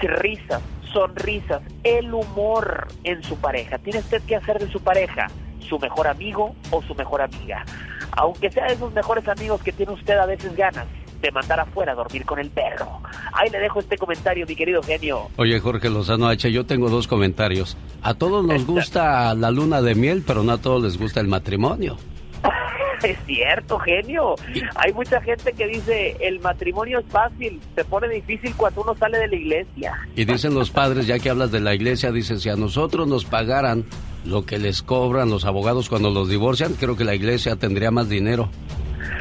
risas, 0.00 0.62
sonrisas, 0.92 1.62
el 1.82 2.12
humor 2.12 2.88
en 3.04 3.22
su 3.22 3.36
pareja. 3.36 3.78
Tiene 3.78 4.00
usted 4.00 4.22
que 4.22 4.36
hacer 4.36 4.58
de 4.58 4.70
su 4.70 4.80
pareja 4.80 5.28
su 5.68 5.78
mejor 5.78 6.06
amigo 6.06 6.54
o 6.70 6.82
su 6.82 6.94
mejor 6.94 7.20
amiga. 7.20 7.64
Aunque 8.12 8.50
sea 8.50 8.66
de 8.66 8.74
esos 8.74 8.92
mejores 8.92 9.28
amigos 9.28 9.62
que 9.62 9.72
tiene 9.72 9.92
usted 9.92 10.16
a 10.16 10.26
veces 10.26 10.56
ganas 10.56 10.86
de 11.20 11.32
mandar 11.32 11.60
afuera 11.60 11.92
a 11.92 11.94
dormir 11.94 12.24
con 12.24 12.38
el 12.38 12.50
perro. 12.50 13.00
Ahí 13.32 13.50
le 13.50 13.58
dejo 13.58 13.80
este 13.80 13.98
comentario, 13.98 14.46
mi 14.46 14.54
querido 14.54 14.82
genio. 14.82 15.28
Oye, 15.36 15.58
Jorge 15.58 15.90
Lozano 15.90 16.28
H, 16.28 16.50
yo 16.52 16.64
tengo 16.64 16.88
dos 16.88 17.08
comentarios. 17.08 17.76
A 18.02 18.14
todos 18.14 18.44
nos 18.44 18.64
gusta 18.66 19.34
la 19.34 19.50
luna 19.50 19.82
de 19.82 19.94
miel, 19.94 20.22
pero 20.26 20.42
no 20.42 20.52
a 20.52 20.58
todos 20.58 20.82
les 20.82 20.98
gusta 20.98 21.20
el 21.20 21.28
matrimonio. 21.28 21.96
Es 23.02 23.16
cierto, 23.26 23.78
genio. 23.78 24.34
Hay 24.74 24.92
mucha 24.92 25.20
gente 25.20 25.52
que 25.52 25.66
dice, 25.66 26.16
el 26.20 26.40
matrimonio 26.40 26.98
es 26.98 27.06
fácil, 27.06 27.60
se 27.74 27.84
pone 27.84 28.08
difícil 28.08 28.54
cuando 28.56 28.82
uno 28.82 28.94
sale 28.96 29.18
de 29.18 29.28
la 29.28 29.36
iglesia. 29.36 29.94
Y 30.16 30.24
dicen 30.24 30.54
los 30.54 30.70
padres, 30.70 31.06
ya 31.06 31.18
que 31.18 31.30
hablas 31.30 31.50
de 31.52 31.60
la 31.60 31.74
iglesia, 31.74 32.12
dicen, 32.12 32.40
si 32.40 32.48
a 32.48 32.56
nosotros 32.56 33.06
nos 33.06 33.24
pagaran 33.24 33.84
lo 34.24 34.44
que 34.44 34.58
les 34.58 34.82
cobran 34.82 35.30
los 35.30 35.44
abogados 35.44 35.88
cuando 35.88 36.10
los 36.10 36.28
divorcian, 36.28 36.74
creo 36.74 36.96
que 36.96 37.04
la 37.04 37.14
iglesia 37.14 37.56
tendría 37.56 37.90
más 37.90 38.08
dinero. 38.08 38.50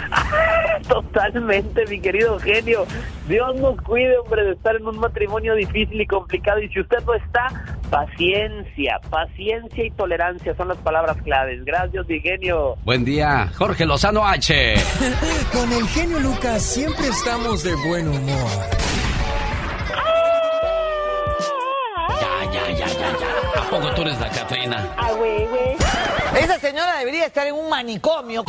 Totalmente, 0.88 1.86
mi 1.88 2.00
querido 2.00 2.40
genio. 2.40 2.86
Dios 3.28 3.56
nos 3.56 3.80
cuide, 3.82 4.18
hombre, 4.18 4.44
de 4.44 4.52
estar 4.54 4.76
en 4.76 4.86
un 4.86 5.00
matrimonio 5.00 5.56
difícil 5.56 6.00
y 6.00 6.06
complicado. 6.08 6.62
Y 6.62 6.70
si 6.70 6.80
usted 6.80 6.98
no 7.06 7.14
está, 7.14 7.48
paciencia, 7.90 9.00
paciencia 9.10 9.86
y 9.86 9.92
tolerancia 9.92 10.56
son 10.56 10.70
las 10.70 10.78
palabras 10.78 11.18
claves. 11.24 11.64
Gracias, 11.66 12.08
mi 12.08 12.20
genio. 12.20 12.76
Buen 12.84 13.06
día, 13.06 13.50
Jorge 13.58 13.86
Lozano 13.86 14.26
H. 14.26 14.76
Con 15.54 15.72
el 15.72 15.88
genio 15.88 16.20
Lucas 16.20 16.62
siempre 16.64 17.08
estamos 17.08 17.64
de 17.64 17.76
buen 17.88 18.08
humor. 18.08 18.50
Ya, 22.10 22.52
ya, 22.52 22.70
ya, 22.72 22.88
ya, 22.88 23.20
ya. 23.20 23.62
¿A 23.62 23.70
poco 23.70 23.94
tú 23.96 24.02
eres 24.04 24.20
la 24.20 24.30
Catrina? 24.30 24.94
Ah, 24.98 25.12
güey, 25.14 25.46
güey. 25.48 25.76
Esa 26.42 26.60
señora 26.60 26.98
debería 27.00 27.26
estar 27.26 27.48
en 27.48 27.56
un 27.56 27.70
manicomio. 27.70 28.44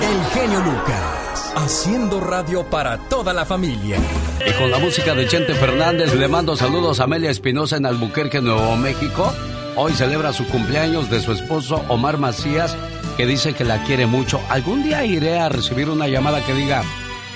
El 0.00 0.24
genio 0.32 0.60
Lucas, 0.60 1.13
haciendo 1.56 2.20
radio 2.20 2.64
para 2.68 2.98
toda 2.98 3.32
la 3.32 3.44
familia. 3.44 3.98
Y 4.46 4.52
con 4.52 4.70
la 4.70 4.78
música 4.78 5.14
de 5.14 5.26
Chente 5.26 5.54
Fernández 5.54 6.14
le 6.14 6.28
mando 6.28 6.56
saludos 6.56 7.00
a 7.00 7.04
Amelia 7.04 7.30
Espinosa 7.30 7.76
en 7.76 7.86
Albuquerque, 7.86 8.40
Nuevo 8.40 8.76
México. 8.76 9.32
Hoy 9.76 9.92
celebra 9.92 10.32
su 10.32 10.46
cumpleaños 10.46 11.10
de 11.10 11.20
su 11.20 11.32
esposo 11.32 11.84
Omar 11.88 12.18
Macías, 12.18 12.76
que 13.16 13.26
dice 13.26 13.54
que 13.54 13.64
la 13.64 13.82
quiere 13.84 14.06
mucho. 14.06 14.40
Algún 14.48 14.82
día 14.82 15.04
iré 15.04 15.38
a 15.38 15.48
recibir 15.48 15.90
una 15.90 16.08
llamada 16.08 16.44
que 16.44 16.54
diga, 16.54 16.82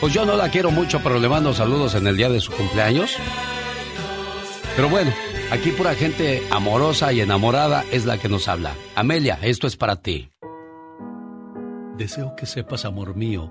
pues 0.00 0.12
yo 0.12 0.24
no 0.24 0.36
la 0.36 0.50
quiero 0.50 0.70
mucho, 0.70 1.00
pero 1.02 1.18
le 1.18 1.28
mando 1.28 1.54
saludos 1.54 1.94
en 1.94 2.06
el 2.06 2.16
día 2.16 2.28
de 2.28 2.40
su 2.40 2.52
cumpleaños. 2.52 3.16
Pero 4.76 4.88
bueno, 4.88 5.12
Aquí 5.50 5.70
pura 5.70 5.94
gente 5.94 6.42
amorosa 6.50 7.10
y 7.10 7.22
enamorada 7.22 7.82
es 7.90 8.04
la 8.04 8.18
que 8.18 8.28
nos 8.28 8.48
habla. 8.48 8.74
Amelia, 8.94 9.38
esto 9.40 9.66
es 9.66 9.78
para 9.78 9.96
ti. 9.96 10.30
Deseo 11.96 12.36
que 12.36 12.44
sepas, 12.44 12.84
amor 12.84 13.16
mío, 13.16 13.50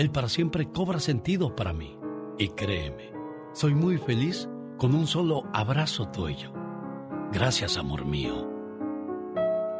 el 0.00 0.10
para 0.10 0.30
siempre 0.30 0.66
cobra 0.66 0.98
sentido 0.98 1.54
para 1.54 1.74
mí. 1.74 1.94
Y 2.38 2.48
créeme, 2.48 3.12
soy 3.52 3.74
muy 3.74 3.98
feliz 3.98 4.48
con 4.78 4.94
un 4.94 5.06
solo 5.06 5.42
abrazo 5.52 6.08
tuyo. 6.08 6.54
Gracias, 7.32 7.76
amor 7.76 8.06
mío. 8.06 8.48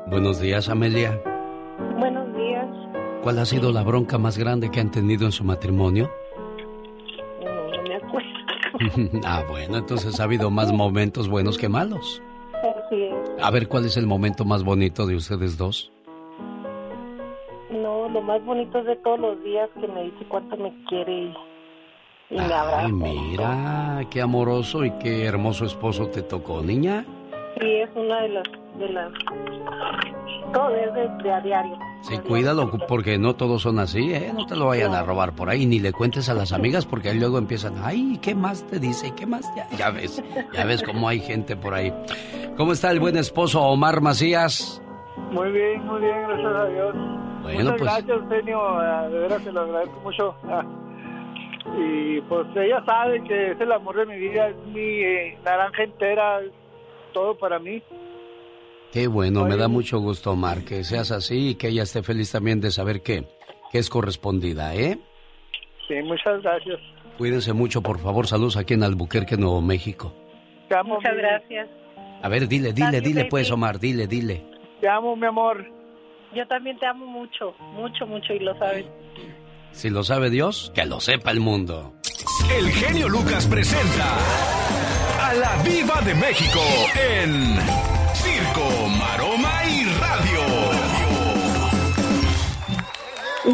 Buenos 0.08 0.38
días, 0.38 0.68
Amelia. 0.68 1.18
Buenos 1.98 2.36
días. 2.36 2.66
¿Cuál 3.22 3.38
ha 3.38 3.46
sido 3.46 3.72
la 3.72 3.82
bronca 3.82 4.18
más 4.18 4.36
grande 4.36 4.70
que 4.70 4.80
han 4.80 4.90
tenido 4.90 5.24
en 5.24 5.32
su 5.32 5.42
matrimonio? 5.42 6.10
No, 7.42 7.70
no 7.70 7.82
me 7.82 7.94
acuerdo. 7.94 9.20
ah, 9.24 9.42
bueno, 9.48 9.78
entonces 9.78 10.20
ha 10.20 10.24
habido 10.24 10.50
más 10.50 10.70
momentos 10.70 11.30
buenos 11.30 11.56
que 11.56 11.70
malos. 11.70 12.20
Así 12.52 13.04
es. 13.04 13.42
A 13.42 13.50
ver, 13.50 13.68
¿cuál 13.68 13.86
es 13.86 13.96
el 13.96 14.06
momento 14.06 14.44
más 14.44 14.64
bonito 14.64 15.06
de 15.06 15.16
ustedes 15.16 15.56
dos? 15.56 15.90
No, 18.00 18.08
lo 18.08 18.22
más 18.22 18.42
bonito 18.46 18.78
es 18.78 18.86
de 18.86 18.96
todos 18.96 19.20
los 19.20 19.44
días 19.44 19.68
que 19.78 19.86
me 19.86 20.04
dice 20.04 20.24
cuánto 20.28 20.56
me 20.56 20.72
quiere 20.88 21.12
y, 21.12 21.34
y 22.30 22.36
me 22.36 22.44
abraza. 22.44 22.86
Ay, 22.86 22.92
mira, 22.92 24.00
qué 24.10 24.22
amoroso 24.22 24.86
y 24.86 24.90
qué 24.92 25.26
hermoso 25.26 25.66
esposo 25.66 26.06
te 26.06 26.22
tocó, 26.22 26.62
niña. 26.62 27.04
Sí, 27.60 27.66
es 27.66 27.90
una 27.94 28.22
de 28.22 28.28
las... 28.30 28.44
De 28.78 28.88
las 28.88 29.12
todo 30.54 30.74
es 30.74 30.94
de, 30.94 31.08
de 31.22 31.32
a 31.32 31.40
diario. 31.42 31.78
Sí, 32.02 32.18
cuídalo 32.18 32.70
porque 32.88 33.18
no 33.18 33.34
todos 33.34 33.62
son 33.62 33.78
así, 33.78 34.14
¿eh? 34.14 34.32
No 34.34 34.46
te 34.46 34.56
lo 34.56 34.66
vayan 34.66 34.94
a 34.94 35.02
robar 35.02 35.32
por 35.34 35.50
ahí, 35.50 35.66
ni 35.66 35.78
le 35.78 35.92
cuentes 35.92 36.30
a 36.30 36.34
las 36.34 36.52
amigas 36.52 36.86
porque 36.86 37.10
ahí 37.10 37.18
luego 37.18 37.36
empiezan, 37.36 37.74
ay, 37.84 38.18
¿qué 38.22 38.34
más 38.34 38.66
te 38.66 38.78
dice? 38.78 39.12
¿Qué 39.14 39.26
más? 39.26 39.44
Ya, 39.54 39.68
ya 39.76 39.90
ves, 39.90 40.22
ya 40.54 40.64
ves 40.64 40.82
cómo 40.82 41.08
hay 41.08 41.20
gente 41.20 41.54
por 41.56 41.74
ahí. 41.74 41.92
¿Cómo 42.56 42.72
está 42.72 42.90
el 42.90 43.00
buen 43.00 43.16
esposo 43.18 43.60
Omar 43.62 44.00
Macías? 44.00 44.80
Muy 45.30 45.52
bien, 45.52 45.84
muy 45.86 46.00
bien, 46.00 46.22
gracias 46.26 46.54
a 46.54 46.64
Dios. 46.66 46.94
Bueno, 47.42 47.58
Muchas 47.72 47.78
pues- 47.78 47.82
gracias, 47.82 48.08
Eugenio, 48.10 48.82
eh, 48.82 49.08
de 49.10 49.18
veras 49.18 49.42
se 49.42 49.52
lo 49.52 49.60
agradezco 49.60 50.00
mucho. 50.00 50.34
Ah, 50.44 50.64
Y 51.76 52.20
pues 52.22 52.46
ella 52.56 52.82
sabe 52.86 53.22
que 53.24 53.52
es 53.52 53.60
el 53.60 53.70
amor 53.70 53.96
de 53.96 54.06
mi 54.06 54.16
vida, 54.18 54.48
es 54.48 54.56
mi 54.72 54.80
eh, 54.80 55.38
naranja 55.44 55.82
entera, 55.84 56.40
es 56.40 56.50
todo 57.12 57.36
para 57.38 57.58
mí. 57.58 57.82
Qué 58.92 59.06
bueno, 59.06 59.44
me 59.44 59.56
da 59.56 59.68
mucho 59.68 60.00
gusto, 60.00 60.32
Omar, 60.32 60.64
que 60.64 60.82
seas 60.84 61.12
así 61.12 61.50
y 61.50 61.54
que 61.54 61.68
ella 61.68 61.84
esté 61.84 62.02
feliz 62.02 62.32
también 62.32 62.60
de 62.60 62.70
saber 62.72 63.02
que, 63.02 63.24
que 63.70 63.78
es 63.78 63.88
correspondida, 63.88 64.74
¿eh? 64.74 64.98
Sí, 65.86 65.94
muchas 66.02 66.42
gracias. 66.42 66.80
Cuídense 67.18 67.52
mucho, 67.52 67.82
por 67.82 67.98
favor. 67.98 68.26
Saludos 68.26 68.56
aquí 68.56 68.74
en 68.74 68.82
Albuquerque, 68.82 69.36
Nuevo 69.36 69.60
México. 69.60 70.12
Te 70.68 70.76
amo, 70.76 70.96
Muchas 70.96 71.14
mi- 71.14 71.20
gracias. 71.20 71.68
A 72.22 72.28
ver, 72.28 72.48
dile, 72.48 72.72
dile, 72.72 72.86
Gracias, 72.86 73.02
dile 73.04 73.20
baby. 73.20 73.30
pues, 73.30 73.50
Omar, 73.52 73.78
dile, 73.78 74.06
dile. 74.06 74.42
Te 74.80 74.88
amo, 74.88 75.14
mi 75.14 75.26
amor. 75.26 75.64
Yo 76.34 76.46
también 76.46 76.78
te 76.78 76.86
amo 76.86 77.06
mucho, 77.06 77.54
mucho, 77.74 78.06
mucho 78.06 78.32
y 78.32 78.38
lo 78.40 78.56
sabes. 78.58 78.84
Si 79.72 79.90
lo 79.90 80.02
sabe 80.04 80.30
Dios, 80.30 80.72
que 80.74 80.84
lo 80.84 81.00
sepa 81.00 81.30
el 81.30 81.40
mundo. 81.40 81.94
El 82.56 82.70
genio 82.70 83.08
Lucas 83.08 83.46
presenta 83.46 84.16
a 85.20 85.34
la 85.34 85.56
Viva 85.62 86.00
de 86.02 86.14
México 86.14 86.60
en 87.14 87.56
Circo, 88.14 88.88
Maroma 88.98 89.62
y 89.64 89.84
Radio. 90.00 90.40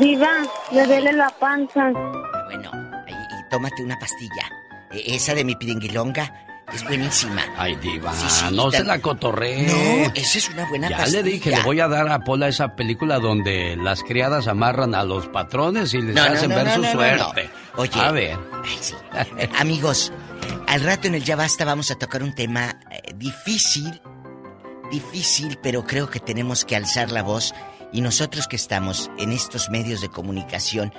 Viva, 0.00 0.30
me 0.72 0.86
duele 0.86 1.12
la 1.12 1.28
panza. 1.38 1.90
Bueno, 1.90 2.70
y, 3.06 3.12
y 3.12 3.48
tómate 3.50 3.82
una 3.82 3.98
pastilla. 3.98 4.50
E- 4.90 5.14
esa 5.14 5.34
de 5.34 5.44
mi 5.44 5.54
piringuilonga 5.54 6.45
es 6.72 6.84
buenísima. 6.84 7.42
Ay, 7.56 7.76
diva, 7.76 8.12
Sí, 8.14 8.26
sí, 8.28 8.54
no 8.54 8.70
se 8.70 8.84
la 8.84 9.00
cotorree. 9.00 9.66
No, 10.06 10.12
esa 10.14 10.38
es 10.38 10.48
una 10.50 10.68
buena 10.68 10.88
Ya 10.90 10.96
pastilla. 10.98 11.22
le 11.22 11.30
dije, 11.30 11.50
le 11.50 11.62
voy 11.62 11.80
a 11.80 11.88
dar 11.88 12.08
a 12.08 12.20
Pola 12.20 12.48
esa 12.48 12.74
película 12.76 13.18
donde 13.18 13.76
las 13.76 14.02
criadas 14.02 14.46
amarran 14.48 14.94
a 14.94 15.04
los 15.04 15.28
patrones 15.28 15.94
y 15.94 16.02
les 16.02 16.14
No, 16.14 16.22
hacen 16.22 16.50
no, 16.50 16.56
ver 16.56 16.74
su 16.74 16.84
suerte. 16.84 17.50
Oye. 17.76 18.00
A 18.00 18.10
ver. 18.12 18.38
Ay, 18.64 18.78
sí. 18.80 18.94
Amigos, 19.58 20.12
al 20.66 20.80
rato 20.82 21.06
en 21.08 21.14
el 21.14 21.24
Ya 21.24 21.36
Basta 21.36 21.64
vamos 21.64 21.90
a 21.90 21.94
tocar 21.96 22.22
un 22.22 22.34
tema 22.34 22.80
eh, 22.90 23.12
difícil, 23.14 24.00
difícil, 24.90 25.58
pero 25.62 25.84
creo 25.84 26.10
que 26.10 26.20
tenemos 26.20 26.64
que 26.64 26.76
alzar 26.76 27.10
la 27.12 27.22
voz 27.22 27.54
y 27.92 28.00
nosotros 28.00 28.48
que 28.48 28.56
estamos 28.56 29.10
en 29.18 29.32
estos 29.32 29.70
medios 29.70 30.00
de 30.00 30.08
comunicación, 30.08 30.92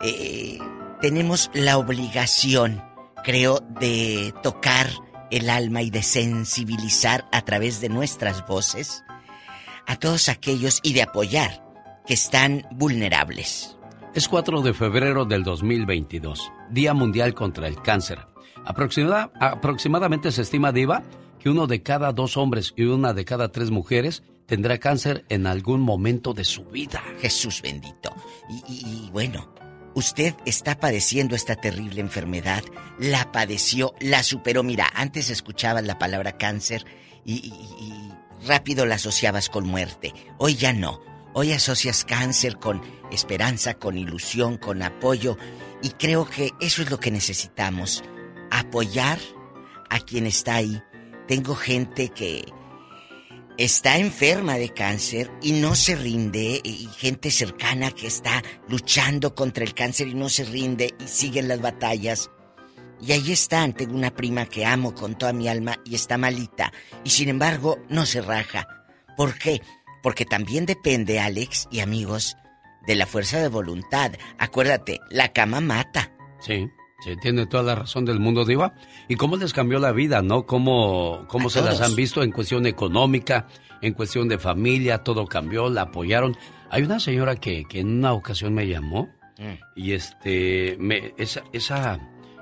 eh, 0.00 0.58
tenemos 1.00 1.50
la 1.54 1.76
obligación, 1.78 2.82
creo, 3.22 3.60
de 3.80 4.32
tocar 4.42 4.88
el 5.30 5.48
alma 5.50 5.82
y 5.82 5.90
de 5.90 6.02
sensibilizar 6.02 7.26
a 7.32 7.42
través 7.42 7.80
de 7.80 7.88
nuestras 7.88 8.46
voces 8.46 9.02
a 9.86 9.96
todos 9.96 10.28
aquellos 10.28 10.80
y 10.82 10.92
de 10.92 11.02
apoyar 11.02 11.64
que 12.06 12.14
están 12.14 12.66
vulnerables. 12.72 13.76
Es 14.14 14.28
4 14.28 14.60
de 14.60 14.74
febrero 14.74 15.24
del 15.24 15.42
2022, 15.42 16.52
Día 16.70 16.92
Mundial 16.94 17.32
contra 17.34 17.66
el 17.66 17.80
Cáncer. 17.80 18.18
Aproximada- 18.64 19.32
aproximadamente 19.40 20.30
se 20.30 20.42
estima, 20.42 20.70
Diva, 20.72 21.02
que 21.38 21.48
uno 21.50 21.66
de 21.66 21.82
cada 21.82 22.12
dos 22.12 22.36
hombres 22.36 22.74
y 22.76 22.84
una 22.84 23.12
de 23.14 23.24
cada 23.24 23.50
tres 23.50 23.70
mujeres 23.70 24.22
tendrá 24.46 24.78
cáncer 24.78 25.24
en 25.30 25.46
algún 25.46 25.80
momento 25.80 26.34
de 26.34 26.44
su 26.44 26.64
vida. 26.66 27.02
Jesús 27.20 27.62
bendito. 27.62 28.14
Y, 28.50 28.72
y- 28.72 29.06
y 29.06 29.10
bueno, 29.10 29.52
usted 29.94 30.34
está 30.46 30.78
padeciendo 30.78 31.34
esta 31.36 31.56
terrible 31.56 32.00
enfermedad, 32.00 32.62
la 32.98 33.32
padeció, 33.32 33.94
la 34.00 34.22
superó. 34.22 34.62
Mira, 34.62 34.90
antes 34.94 35.30
escuchabas 35.30 35.84
la 35.84 35.98
palabra 35.98 36.36
cáncer 36.38 36.84
y, 37.24 37.34
y- 37.34 38.12
rápido 38.46 38.86
la 38.86 38.96
asociabas 38.96 39.48
con 39.48 39.66
muerte. 39.66 40.12
Hoy 40.38 40.56
ya 40.56 40.72
no. 40.72 41.00
Hoy 41.34 41.52
asocias 41.52 42.04
cáncer 42.04 42.58
con 42.58 42.82
esperanza, 43.10 43.74
con 43.74 43.96
ilusión, 43.96 44.56
con 44.58 44.82
apoyo. 44.82 45.38
Y 45.82 45.90
creo 45.90 46.28
que 46.28 46.50
eso 46.60 46.82
es 46.82 46.90
lo 46.90 46.98
que 47.00 47.10
necesitamos. 47.10 48.02
Apoyar 48.50 49.18
a 49.88 50.00
quien 50.00 50.26
está 50.26 50.56
ahí. 50.56 50.82
Tengo 51.28 51.54
gente 51.54 52.08
que 52.08 52.52
está 53.58 53.98
enferma 53.98 54.56
de 54.56 54.70
cáncer 54.70 55.30
y 55.42 55.52
no 55.52 55.74
se 55.74 55.96
rinde, 55.96 56.60
y 56.62 56.88
gente 56.96 57.30
cercana 57.30 57.90
que 57.90 58.06
está 58.06 58.42
luchando 58.68 59.34
contra 59.34 59.64
el 59.64 59.74
cáncer 59.74 60.08
y 60.08 60.14
no 60.14 60.28
se 60.28 60.44
rinde 60.44 60.94
y 60.98 61.08
siguen 61.08 61.48
las 61.48 61.60
batallas. 61.60 62.30
Y 63.00 63.12
ahí 63.12 63.32
están, 63.32 63.72
tengo 63.72 63.94
una 63.94 64.14
prima 64.14 64.46
que 64.46 64.64
amo 64.64 64.94
con 64.94 65.16
toda 65.16 65.32
mi 65.32 65.48
alma 65.48 65.76
y 65.84 65.94
está 65.94 66.18
malita, 66.18 66.72
y 67.04 67.10
sin 67.10 67.28
embargo 67.28 67.78
no 67.88 68.06
se 68.06 68.22
raja. 68.22 68.66
¿Por 69.16 69.38
qué? 69.38 69.60
Porque 70.02 70.24
también 70.24 70.66
depende, 70.66 71.20
Alex 71.20 71.68
y 71.70 71.80
amigos, 71.80 72.36
de 72.86 72.94
la 72.94 73.06
fuerza 73.06 73.38
de 73.38 73.48
voluntad. 73.48 74.12
Acuérdate, 74.38 75.00
la 75.10 75.32
cama 75.32 75.60
mata. 75.60 76.12
Sí, 76.40 76.68
sí, 77.02 77.16
tiene 77.20 77.46
toda 77.46 77.62
la 77.62 77.74
razón 77.74 78.04
del 78.04 78.20
mundo, 78.20 78.44
Diva. 78.44 78.74
¿Y 79.08 79.16
cómo 79.16 79.36
les 79.36 79.52
cambió 79.52 79.78
la 79.78 79.92
vida, 79.92 80.22
no? 80.22 80.46
¿Cómo, 80.46 81.24
cómo 81.28 81.50
se 81.50 81.62
las 81.62 81.80
han 81.80 81.94
visto 81.94 82.22
en 82.22 82.32
cuestión 82.32 82.66
económica, 82.66 83.46
en 83.80 83.94
cuestión 83.94 84.28
de 84.28 84.38
familia? 84.38 84.98
Todo 84.98 85.26
cambió, 85.26 85.68
la 85.68 85.82
apoyaron. 85.82 86.36
Hay 86.70 86.82
una 86.82 87.00
señora 87.00 87.36
que, 87.36 87.64
que 87.64 87.80
en 87.80 87.98
una 87.98 88.12
ocasión 88.12 88.54
me 88.54 88.66
llamó 88.66 89.08
Mm. 89.38 89.58
y 89.74 89.92
este, 89.92 90.76
me, 90.78 91.14
esa, 91.16 91.42
esa, 91.52 91.98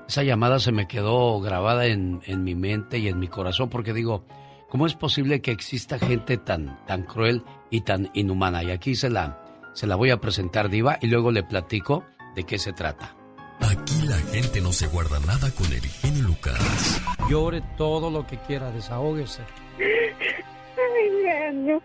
esa 0.09 0.23
llamada 0.23 0.59
se 0.59 0.73
me 0.73 0.87
quedó 0.89 1.41
grabada 1.41 1.87
en, 1.87 2.21
en 2.27 2.45
mi 2.45 2.55
mente 2.55 2.99
y 2.99 3.09
en 3.09 3.19
mi 3.19 3.29
corazón 3.29 3.71
porque 3.71 3.93
digo, 3.93 4.27
¿cómo 4.69 4.87
es 4.87 4.95
posible 4.95 5.41
que 5.41 5.53
exista 5.53 5.99
gente 5.99 6.37
tan, 6.37 6.85
tan 6.87 7.05
cruel 7.05 7.43
y 7.71 7.83
tan 7.83 8.11
inhumana? 8.15 8.63
Y 8.63 8.71
aquí 8.71 8.95
se 8.95 9.09
la, 9.09 9.43
se 9.73 9.87
la 9.87 9.97
voy 9.97 10.11
a 10.11 10.21
presentar, 10.21 10.69
Diva, 10.69 10.99
y 11.01 11.07
luego 11.07 11.31
le 11.31 11.43
platico 11.43 12.05
de 12.35 12.45
qué 12.45 12.59
se 12.59 12.73
trata. 12.73 13.17
Aquí 13.61 14.03
la 14.07 14.17
gente 14.33 14.61
no 14.61 14.73
se 14.73 14.87
guarda 14.87 15.19
nada 15.21 15.51
con 15.53 15.67
el 15.73 15.81
genio 15.83 16.25
Lucas. 16.25 17.01
Llore 17.29 17.63
todo 17.77 18.11
lo 18.11 18.27
que 18.27 18.39
quiera, 18.39 18.71
desahógese. 18.73 19.43
Ay, 19.79 21.11
genio. 21.25 21.83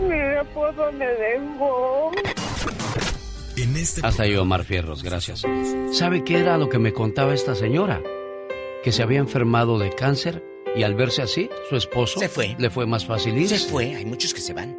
Mi 0.00 0.16
esposo 0.40 0.92
me 0.92 1.06
dejó. 1.06 2.12
En 3.56 3.76
este 3.76 4.06
Hasta 4.06 4.22
ahí 4.22 4.36
Omar 4.36 4.64
Fierros, 4.64 5.02
gracias. 5.02 5.44
¿Sabe 5.92 6.22
qué 6.22 6.38
era 6.38 6.56
lo 6.58 6.68
que 6.68 6.78
me 6.78 6.92
contaba 6.92 7.34
esta 7.34 7.54
señora? 7.56 8.00
Que 8.84 8.92
se 8.92 9.02
había 9.02 9.18
enfermado 9.18 9.78
de 9.78 9.90
cáncer 9.90 10.44
y 10.76 10.84
al 10.84 10.94
verse 10.94 11.22
así, 11.22 11.50
su 11.68 11.76
esposo 11.76 12.20
Se 12.20 12.28
fue. 12.28 12.54
le 12.58 12.70
fue 12.70 12.86
más 12.86 13.04
fácil 13.04 13.36
irse. 13.36 13.58
Se 13.58 13.68
fue, 13.68 13.96
hay 13.96 14.04
muchos 14.04 14.32
que 14.32 14.40
se 14.40 14.52
van. 14.52 14.78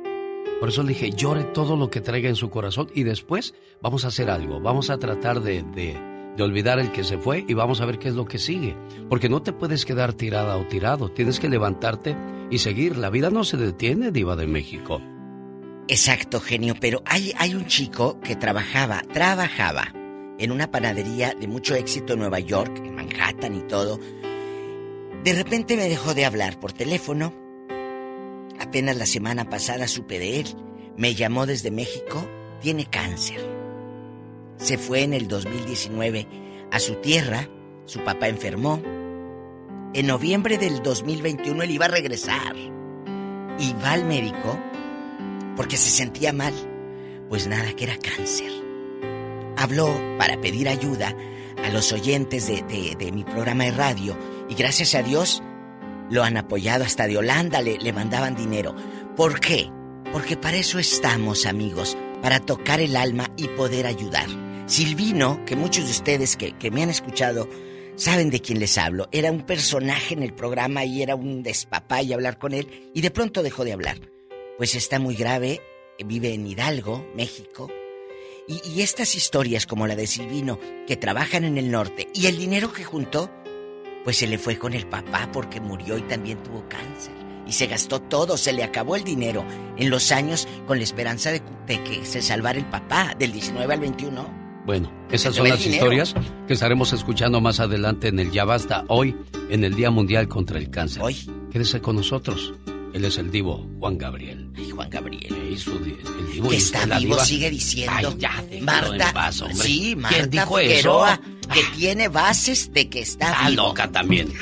Por 0.60 0.70
eso 0.70 0.84
le 0.84 0.90
dije, 0.90 1.12
llore 1.12 1.44
todo 1.46 1.76
lo 1.78 1.90
que 1.90 2.02
traiga 2.02 2.30
en 2.30 2.36
su 2.36 2.50
corazón 2.50 2.90
y 2.94 3.04
después 3.04 3.54
vamos 3.82 4.04
a 4.04 4.10
hacer 4.10 4.30
algo. 4.30 4.60
Vamos 4.60 4.90
a 4.90 4.98
tratar 4.98 5.42
de, 5.42 5.64
de, 5.64 5.98
de 6.36 6.44
olvidar 6.44 6.80
el 6.80 6.92
que 6.92 7.04
se 7.04 7.18
fue 7.18 7.46
y 7.48 7.54
vamos 7.54 7.80
a 7.80 7.86
ver 7.86 7.98
qué 7.98 8.10
es 8.10 8.16
lo 8.16 8.26
que 8.26 8.40
sigue. 8.40 8.76
Porque 9.10 9.30
no 9.30 9.42
te 9.42 9.54
puedes 9.54 9.86
quedar 9.86 10.14
tirada 10.14 10.58
o 10.58 10.68
tirado. 10.68 11.10
Tienes 11.10 11.40
que 11.40 11.48
levantarte 11.48 12.16
y 12.52 12.58
seguir. 12.58 12.98
La 12.98 13.10
vida 13.10 13.30
no 13.30 13.44
se 13.44 13.58
detiene, 13.58 14.12
Diva 14.12 14.36
de 14.36 14.48
México. 14.48 15.02
Exacto, 15.88 16.40
genio, 16.40 16.76
pero 16.80 17.02
hay, 17.06 17.34
hay 17.38 17.56
un 17.56 17.66
chico 17.66 18.20
que 18.20 18.36
trabajaba, 18.36 19.02
trabajaba 19.12 19.92
en 20.38 20.52
una 20.52 20.70
panadería 20.70 21.34
de 21.34 21.48
mucho 21.48 21.74
éxito 21.74 22.14
en 22.14 22.20
Nueva 22.20 22.40
York, 22.40 22.82
en 22.86 22.96
Manhattan 22.96 23.56
y 23.56 23.62
todo. 23.62 24.00
De 25.24 25.34
repente 25.34 25.76
me 25.76 25.90
dejó 25.90 26.14
de 26.14 26.26
hablar 26.26 26.60
por 26.60 26.74
teléfono. 26.74 27.34
Apenas 28.60 28.98
la 28.98 29.06
semana 29.06 29.50
pasada 29.50 29.88
supe 29.88 30.20
de 30.20 30.42
él. 30.42 30.48
me 30.98 31.16
llamó 31.16 31.46
desde 31.46 31.72
México, 31.72 32.28
tiene 32.62 32.86
cáncer. 32.86 33.40
Se 34.58 34.78
fue 34.78 35.04
en 35.04 35.14
el 35.14 35.28
2019 35.28 36.28
a 36.72 36.80
su 36.80 36.96
tierra, 36.96 37.48
su 37.86 38.04
papá 38.04 38.28
enfermó. 38.28 38.82
En 39.94 40.08
noviembre 40.08 40.58
del 40.58 40.84
2021 40.84 41.64
él 41.64 41.72
iba 41.72 41.86
a 41.86 41.90
regresar 41.90 42.56
y 42.56 43.74
va 43.84 43.94
al 43.94 44.06
médico 44.06 44.60
porque 45.56 45.78
se 45.78 45.90
sentía 45.90 46.34
mal. 46.34 46.54
Pues 47.30 47.48
nada, 47.48 47.74
que 47.74 47.86
era 47.86 47.98
cáncer. 47.98 48.52
Habló 49.58 49.90
para 50.18 50.40
pedir 50.42 50.68
ayuda 50.68 51.16
a 51.64 51.70
los 51.70 51.92
oyentes 51.92 52.48
de, 52.48 53.12
mi 53.12 53.24
programa 53.24 53.66
de 53.66 53.72
radio 53.72 54.18
y 54.50 54.56
gracias 54.56 54.96
a 54.96 55.04
Dios 55.04 55.44
lo 56.10 56.24
han 56.24 56.38
apoyado 56.38 56.84
hasta 56.84 57.08
de 57.08 57.18
Holanda, 57.18 57.62
le, 57.62 57.78
le 57.78 57.94
mandaban 57.94 58.36
dinero. 58.36 58.76
¿Por 59.16 59.40
qué? 59.40 59.70
Porque 60.12 60.38
para 60.38 60.58
eso 60.58 60.80
estamos, 60.80 61.46
amigos, 61.46 61.98
para 62.22 62.40
tocar 62.40 62.80
el 62.80 62.96
alma 62.96 63.30
y 63.38 63.48
poder 63.50 63.86
ayudar. 63.86 64.28
Silvino, 64.66 65.44
que 65.46 65.56
muchos 65.56 65.86
de 65.86 65.92
ustedes 65.92 66.36
que, 66.36 66.52
que 66.54 66.72
me 66.72 66.84
han 66.84 66.90
escuchado 66.90 67.48
saben 67.96 68.30
de 68.30 68.40
quién 68.40 68.60
les 68.60 68.78
hablo, 68.78 69.10
era 69.12 69.32
un 69.32 69.42
personaje 69.42 70.14
en 70.14 70.24
el 70.24 70.34
programa 70.34 70.86
y 70.86 71.02
era 71.02 71.16
un 71.16 71.44
despapay 71.44 72.14
hablar 72.14 72.38
con 72.38 72.54
él 72.54 72.92
y 72.94 73.02
de 73.02 73.12
pronto 73.12 73.44
dejó 73.44 73.66
de 73.66 73.74
hablar. 73.74 74.00
Pues 74.58 74.76
está 74.76 75.00
muy 75.00 75.16
grave, 75.16 75.62
vive 76.06 76.34
en 76.34 76.48
Hidalgo, 76.48 77.06
México. 77.16 77.70
Y, 78.48 78.62
y, 78.68 78.82
estas 78.82 79.16
historias 79.16 79.68
como 79.68 79.86
la 79.86 79.96
de 79.96 80.08
Silvino, 80.08 80.60
que 80.88 80.98
trabajan 80.98 81.44
en 81.44 81.58
el 81.60 81.70
norte, 81.70 82.08
y 82.16 82.26
el 82.26 82.38
dinero 82.38 82.74
que 82.74 82.84
juntó, 82.84 83.30
pues 84.04 84.18
se 84.18 84.28
le 84.28 84.38
fue 84.38 84.58
con 84.58 84.74
el 84.74 84.88
papá 84.88 85.30
porque 85.32 85.60
murió 85.60 85.98
y 85.98 86.02
también 86.04 86.42
tuvo 86.44 86.68
cáncer 86.68 87.20
y 87.50 87.52
se 87.52 87.66
gastó 87.66 88.00
todo, 88.00 88.38
se 88.38 88.54
le 88.54 88.64
acabó 88.64 88.96
el 88.96 89.04
dinero 89.04 89.44
en 89.76 89.90
los 89.90 90.12
años 90.12 90.48
con 90.68 90.78
la 90.78 90.84
esperanza 90.84 91.32
de, 91.32 91.42
que 91.66 92.06
se 92.06 92.22
salvara 92.22 92.60
el 92.60 92.66
papá 92.66 93.16
del 93.18 93.32
19 93.32 93.74
al 93.74 93.80
21. 93.80 94.40
Bueno, 94.66 94.92
esas 95.10 95.36
son 95.36 95.50
las 95.50 95.66
historias 95.66 96.14
que 96.48 96.54
estaremos 96.54 96.94
escuchando 96.94 97.42
más 97.42 97.60
adelante 97.60 98.10
en 98.10 98.20
el 98.20 98.32
Ya 98.32 98.46
Basta, 98.46 98.86
hoy, 98.88 99.16
en 99.50 99.64
el 99.64 99.74
Día 99.74 99.90
Mundial 99.90 100.28
contra 100.28 100.60
el 100.60 100.70
Cáncer. 100.70 101.02
Hoy. 101.02 101.18
Quédese 101.52 101.82
con 101.82 101.96
nosotros. 101.96 102.54
Él 102.94 103.06
es 103.06 103.18
el 103.18 103.32
divo 103.32 103.68
Juan 103.80 103.98
Gabriel. 103.98 104.52
Ay, 104.56 104.70
Juan 104.70 104.90
Gabriel. 104.92 105.36
el 105.36 106.32
divo 106.32 106.50
que 106.50 106.58
está 106.58 106.86
vivo, 107.00 107.18
sigue 107.20 107.50
diciendo. 107.50 108.10
Ay, 108.10 108.16
ya, 108.20 108.44
Marta. 108.62 109.32
sí, 109.32 109.96
Marta 109.96 110.16
¿Quién 110.16 110.30
dijo 110.30 110.60
eso? 110.60 111.04
Que 111.54 111.64
tiene 111.76 112.08
bases 112.08 112.72
de 112.74 112.90
que 112.90 113.02
está, 113.02 113.32
está 113.32 113.50
loca 113.50 113.90
también. 113.92 114.34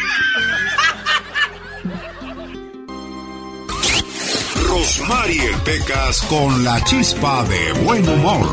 Rosmarie 4.67 5.51
Pecas 5.63 6.21
con 6.23 6.63
la 6.63 6.84
chispa 6.84 7.43
de 7.45 7.73
buen 7.84 8.07
humor. 8.07 8.47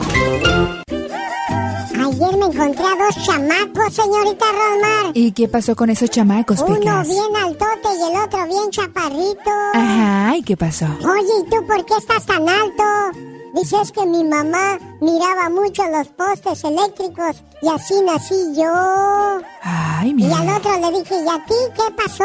Ayer 2.15 2.37
me 2.39 2.47
encontré 2.47 2.85
a 2.85 2.97
dos 2.97 3.25
chamacos, 3.27 3.95
señorita 3.95 4.45
Rosmar. 4.53 5.13
¿Y 5.15 5.33
qué 5.33 5.49
pasó 5.49 5.75
con 5.75 5.91
esos 5.91 6.11
chamacos, 6.11 6.61
Uno 6.61 6.79
bien 6.79 7.37
altote 7.37 7.89
y 7.99 8.11
el 8.13 8.23
otro 8.23 8.47
bien 8.47 8.71
chaparrito. 8.71 9.51
Ajá, 9.75 10.37
¿y 10.37 10.43
qué 10.43 10.57
pasó? 10.57 10.87
Oye, 10.87 11.33
¿y 11.45 11.51
tú 11.51 11.67
por 11.67 11.85
qué 11.85 11.95
estás 11.99 12.25
tan 12.25 12.49
alto? 12.49 12.85
Dices 13.55 13.93
que 13.93 14.05
mi 14.05 14.25
mamá 14.25 14.79
miraba 15.01 15.49
mucho 15.49 15.87
los 15.87 16.09
postes 16.09 16.65
eléctricos 16.65 17.41
y 17.63 17.69
así 17.69 17.95
nací 18.03 18.35
yo. 18.57 19.41
Ay, 19.63 20.13
mira. 20.13 20.29
Y 20.29 20.33
al 20.33 20.57
otro 20.57 20.77
le 20.81 20.99
dije, 20.99 21.15
¿y 21.25 21.29
a 21.29 21.45
ti 21.45 21.55
qué 21.77 21.93
pasó? 21.97 22.25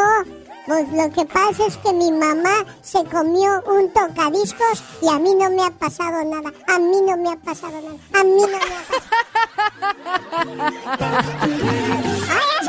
Pues 0.66 0.88
lo 0.92 1.08
que 1.10 1.24
pasa 1.26 1.66
es 1.66 1.76
que 1.76 1.92
mi 1.92 2.10
mamá 2.10 2.64
se 2.82 3.04
comió 3.04 3.62
un 3.66 3.92
tocadiscos 3.92 4.82
y 5.02 5.08
a 5.08 5.20
mí 5.20 5.32
no 5.36 5.50
me 5.50 5.62
ha 5.64 5.70
pasado 5.70 6.24
nada. 6.24 6.52
A 6.66 6.78
mí 6.80 7.00
no 7.06 7.16
me 7.16 7.30
ha 7.30 7.36
pasado 7.36 7.80
nada. 7.80 7.96
A 8.12 8.24
mí 8.24 8.40
no 8.40 8.48
me 8.48 8.56
ha 8.56 8.58
pasado. 8.58 9.10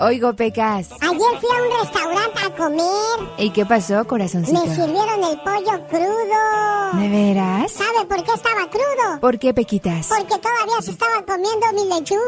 Oigo, 0.00 0.34
Pecas. 0.34 0.90
Ayer 1.00 1.40
fui 1.40 1.50
a 1.50 1.62
un 1.62 1.80
restaurante 1.82 2.40
a 2.44 2.50
comer. 2.56 3.34
¿Y 3.38 3.50
qué 3.50 3.64
pasó, 3.66 4.04
corazoncito? 4.06 4.64
Me 4.64 4.74
sirvieron 4.74 5.24
el 5.24 5.38
pollo 5.40 5.86
crudo. 5.88 7.00
¿De 7.00 7.08
veras? 7.08 7.72
¿Sabe 7.72 8.06
por 8.08 8.22
qué 8.24 8.32
estaba 8.32 8.68
crudo? 8.70 9.20
¿Por 9.20 9.38
qué, 9.38 9.54
Pequitas? 9.54 10.08
Porque 10.08 10.38
todavía 10.38 10.80
se 10.82 10.90
estaba 10.92 11.22
comiendo 11.24 11.66
mi 11.74 11.88
lechuga. 11.88 12.20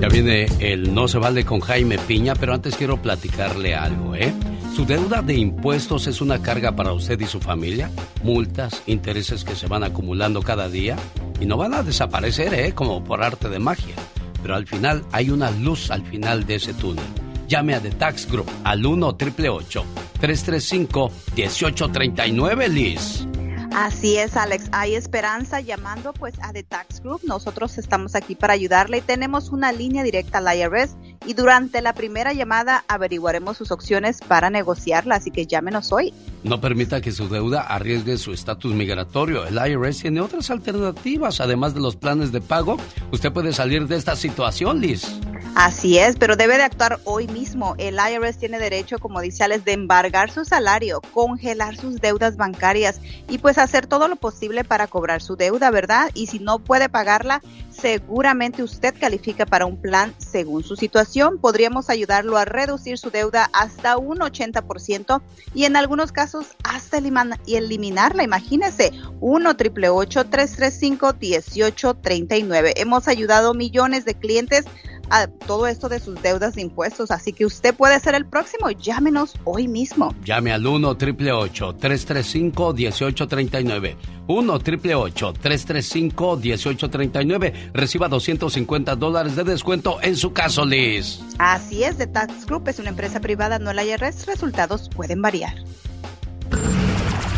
Ya 0.00 0.08
viene 0.08 0.46
el 0.58 0.92
No 0.92 1.06
se 1.06 1.18
vale 1.18 1.44
con 1.44 1.60
Jaime 1.60 1.96
Piña, 1.96 2.34
pero 2.34 2.54
antes 2.54 2.74
quiero 2.76 2.96
platicarle 2.96 3.76
algo, 3.76 4.16
¿eh? 4.16 4.34
¿Su 4.74 4.86
deuda 4.86 5.20
de 5.20 5.34
impuestos 5.34 6.06
es 6.06 6.22
una 6.22 6.40
carga 6.40 6.74
para 6.74 6.94
usted 6.94 7.20
y 7.20 7.26
su 7.26 7.40
familia? 7.40 7.90
Multas, 8.22 8.82
intereses 8.86 9.44
que 9.44 9.54
se 9.54 9.66
van 9.66 9.84
acumulando 9.84 10.40
cada 10.40 10.70
día 10.70 10.96
y 11.38 11.44
no 11.44 11.58
van 11.58 11.74
a 11.74 11.82
desaparecer, 11.82 12.54
¿eh? 12.54 12.72
Como 12.72 13.04
por 13.04 13.22
arte 13.22 13.50
de 13.50 13.58
magia. 13.58 13.94
Pero 14.40 14.54
al 14.54 14.66
final 14.66 15.04
hay 15.12 15.28
una 15.28 15.50
luz 15.50 15.90
al 15.90 16.02
final 16.06 16.46
de 16.46 16.54
ese 16.54 16.72
túnel. 16.72 17.04
Llame 17.48 17.74
a 17.74 17.80
The 17.80 17.90
Tax 17.90 18.26
Group 18.30 18.50
al 18.64 18.86
1 18.86 19.08
888 19.08 19.84
335 20.18 21.12
1839 21.36 22.68
Liz. 22.70 23.26
Así 23.74 24.16
es, 24.16 24.36
Alex. 24.36 24.68
Hay 24.72 24.94
esperanza 24.94 25.60
llamando 25.60 26.14
pues 26.14 26.34
a 26.42 26.52
The 26.52 26.62
Tax 26.62 27.02
Group. 27.02 27.20
Nosotros 27.24 27.76
estamos 27.76 28.14
aquí 28.14 28.34
para 28.34 28.54
ayudarle 28.54 28.98
y 28.98 29.02
tenemos 29.02 29.50
una 29.50 29.70
línea 29.70 30.02
directa 30.02 30.38
al 30.38 30.56
IRS 30.56 30.96
y 31.26 31.34
durante 31.34 31.82
la 31.82 31.92
primera 31.92 32.32
llamada 32.32 32.84
averiguaremos 32.88 33.56
sus 33.56 33.70
opciones 33.70 34.20
para 34.26 34.50
negociarla, 34.50 35.16
así 35.16 35.30
que 35.30 35.46
llámenos 35.46 35.92
hoy. 35.92 36.12
No 36.44 36.60
permita 36.60 37.00
que 37.00 37.12
su 37.12 37.28
deuda 37.28 37.62
arriesgue 37.62 38.18
su 38.18 38.32
estatus 38.32 38.74
migratorio. 38.74 39.46
El 39.46 39.54
IRS 39.54 40.00
tiene 40.00 40.20
otras 40.20 40.50
alternativas, 40.50 41.40
además 41.40 41.74
de 41.74 41.80
los 41.80 41.96
planes 41.96 42.32
de 42.32 42.40
pago. 42.40 42.76
Usted 43.10 43.32
puede 43.32 43.52
salir 43.52 43.86
de 43.86 43.96
esta 43.96 44.16
situación, 44.16 44.80
Liz. 44.80 45.20
Así 45.54 45.98
es, 45.98 46.16
pero 46.16 46.36
debe 46.36 46.56
de 46.56 46.62
actuar 46.62 46.98
hoy 47.04 47.26
mismo. 47.28 47.74
El 47.76 47.96
IRS 47.96 48.38
tiene 48.38 48.58
derecho, 48.58 48.98
como 48.98 49.20
dice 49.20 49.44
Alex, 49.44 49.66
de 49.66 49.72
embargar 49.72 50.30
su 50.30 50.46
salario, 50.46 51.02
congelar 51.12 51.76
sus 51.76 52.00
deudas 52.00 52.38
bancarias 52.38 53.00
y 53.28 53.36
pues 53.36 53.58
hacer 53.58 53.86
todo 53.86 54.08
lo 54.08 54.16
posible 54.16 54.64
para 54.64 54.86
cobrar 54.86 55.20
su 55.20 55.36
deuda, 55.36 55.70
¿verdad? 55.70 56.10
Y 56.14 56.28
si 56.28 56.38
no 56.38 56.58
puede 56.58 56.88
pagarla, 56.88 57.42
seguramente 57.70 58.62
usted 58.62 58.94
califica 58.98 59.44
para 59.44 59.66
un 59.66 59.76
plan 59.76 60.14
según 60.16 60.64
su 60.64 60.74
situación. 60.74 61.36
Podríamos 61.38 61.90
ayudarlo 61.90 62.38
a 62.38 62.46
reducir 62.46 62.96
su 62.96 63.10
deuda 63.10 63.50
hasta 63.52 63.98
un 63.98 64.20
80% 64.20 65.20
y 65.54 65.64
en 65.64 65.76
algunos 65.76 66.12
casos 66.12 66.46
hasta 66.64 66.96
eliminarla. 66.96 68.22
Imagínese, 68.22 68.90
1 69.20 69.56
triple 69.56 69.88
335 69.90 71.14
1839. 71.20 72.72
Hemos 72.76 73.06
ayudado 73.06 73.52
millones 73.52 74.06
de 74.06 74.14
clientes 74.14 74.64
a 75.12 75.28
todo 75.42 75.66
esto 75.66 75.88
de 75.88 76.00
sus 76.00 76.20
deudas 76.22 76.54
de 76.54 76.62
impuestos. 76.62 77.10
Así 77.10 77.32
que 77.32 77.46
usted 77.46 77.74
puede 77.74 77.98
ser 78.00 78.14
el 78.14 78.26
próximo. 78.26 78.70
Llámenos 78.70 79.34
hoy 79.44 79.68
mismo. 79.68 80.14
Llame 80.24 80.52
al 80.52 80.66
1 80.66 80.88
888 80.88 81.76
335 81.78 82.72
1839 82.74 83.96
1 84.26 84.52
888 84.52 85.32
335 85.40 86.36
1839 86.36 87.70
Reciba 87.74 88.08
250 88.08 88.96
dólares 88.96 89.36
de 89.36 89.44
descuento 89.44 89.98
en 90.02 90.16
su 90.16 90.32
caso, 90.32 90.64
Liz. 90.64 91.20
Así 91.38 91.84
es, 91.84 91.96
The 91.96 92.06
Tax 92.06 92.46
Group 92.46 92.68
es 92.68 92.78
una 92.78 92.90
empresa 92.90 93.20
privada, 93.20 93.58
no 93.58 93.72
la 93.72 93.84
IRS. 93.84 94.26
Resultados 94.26 94.88
pueden 94.94 95.22
variar. 95.22 95.54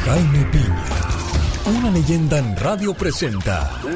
Jaime 0.04 0.44
Piña 0.52 1.23
una 1.70 1.90
leyenda 1.90 2.38
en 2.38 2.56
radio 2.56 2.94
presenta. 2.94 3.80
¡No 3.84 3.92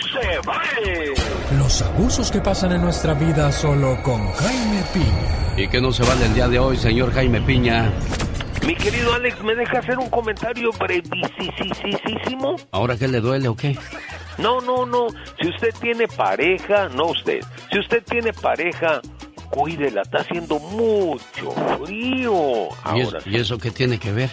se 0.00 0.38
vale! 0.46 1.14
Los 1.56 1.82
abusos 1.82 2.30
que 2.30 2.40
pasan 2.40 2.72
en 2.72 2.82
nuestra 2.82 3.14
vida 3.14 3.52
solo 3.52 4.02
con 4.02 4.32
Jaime 4.32 4.82
Piña. 4.92 5.54
¿Y 5.56 5.68
qué 5.68 5.80
no 5.80 5.92
se 5.92 6.02
vale 6.04 6.26
el 6.26 6.34
día 6.34 6.48
de 6.48 6.58
hoy, 6.58 6.76
señor 6.76 7.12
Jaime 7.12 7.40
Piña? 7.42 7.92
Mi 8.66 8.74
querido 8.74 9.12
Alex, 9.14 9.42
¿me 9.42 9.54
deja 9.54 9.78
hacer 9.78 9.98
un 9.98 10.08
comentario 10.08 10.70
brevísimo? 10.72 12.56
¿Ahora 12.70 12.96
qué 12.96 13.08
le 13.08 13.20
duele 13.20 13.48
o 13.48 13.56
qué? 13.56 13.76
No, 14.38 14.60
no, 14.60 14.86
no. 14.86 15.08
Si 15.40 15.48
usted 15.48 15.74
tiene 15.80 16.08
pareja, 16.08 16.88
no 16.88 17.06
usted. 17.06 17.40
Si 17.70 17.78
usted 17.78 18.02
tiene 18.04 18.32
pareja, 18.32 19.00
cuídela. 19.50 20.02
Está 20.02 20.18
haciendo 20.18 20.58
mucho 20.58 21.50
frío. 21.84 22.68
Ahora 22.82 23.18
¿Y, 23.26 23.36
¿Y 23.36 23.36
eso 23.36 23.58
qué 23.58 23.70
tiene 23.70 23.98
que 23.98 24.12
ver? 24.12 24.30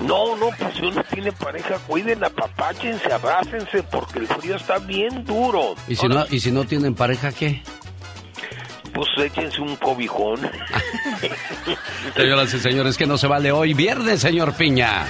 No, 0.00 0.36
no, 0.36 0.50
pues 0.58 0.74
si 0.74 0.82
uno 0.82 1.02
tiene 1.04 1.32
pareja, 1.32 1.78
cuiden, 1.86 2.22
apapáchense, 2.22 3.12
abrácense, 3.12 3.82
porque 3.84 4.18
el 4.20 4.26
frío 4.26 4.56
está 4.56 4.78
bien 4.78 5.24
duro. 5.24 5.74
¿Y 5.88 5.96
si, 5.96 6.06
no, 6.06 6.24
¿y 6.30 6.40
si 6.40 6.52
no 6.52 6.64
tienen 6.64 6.94
pareja, 6.94 7.32
qué? 7.32 7.62
Pues 8.92 9.08
échense 9.18 9.60
un 9.60 9.76
cobijón. 9.76 10.40
Señoras 12.16 12.52
y 12.54 12.60
señores, 12.60 12.96
que 12.96 13.06
no 13.06 13.18
se 13.18 13.26
vale 13.26 13.52
hoy 13.52 13.74
viernes, 13.74 14.20
señor 14.20 14.54
Piña. 14.54 15.06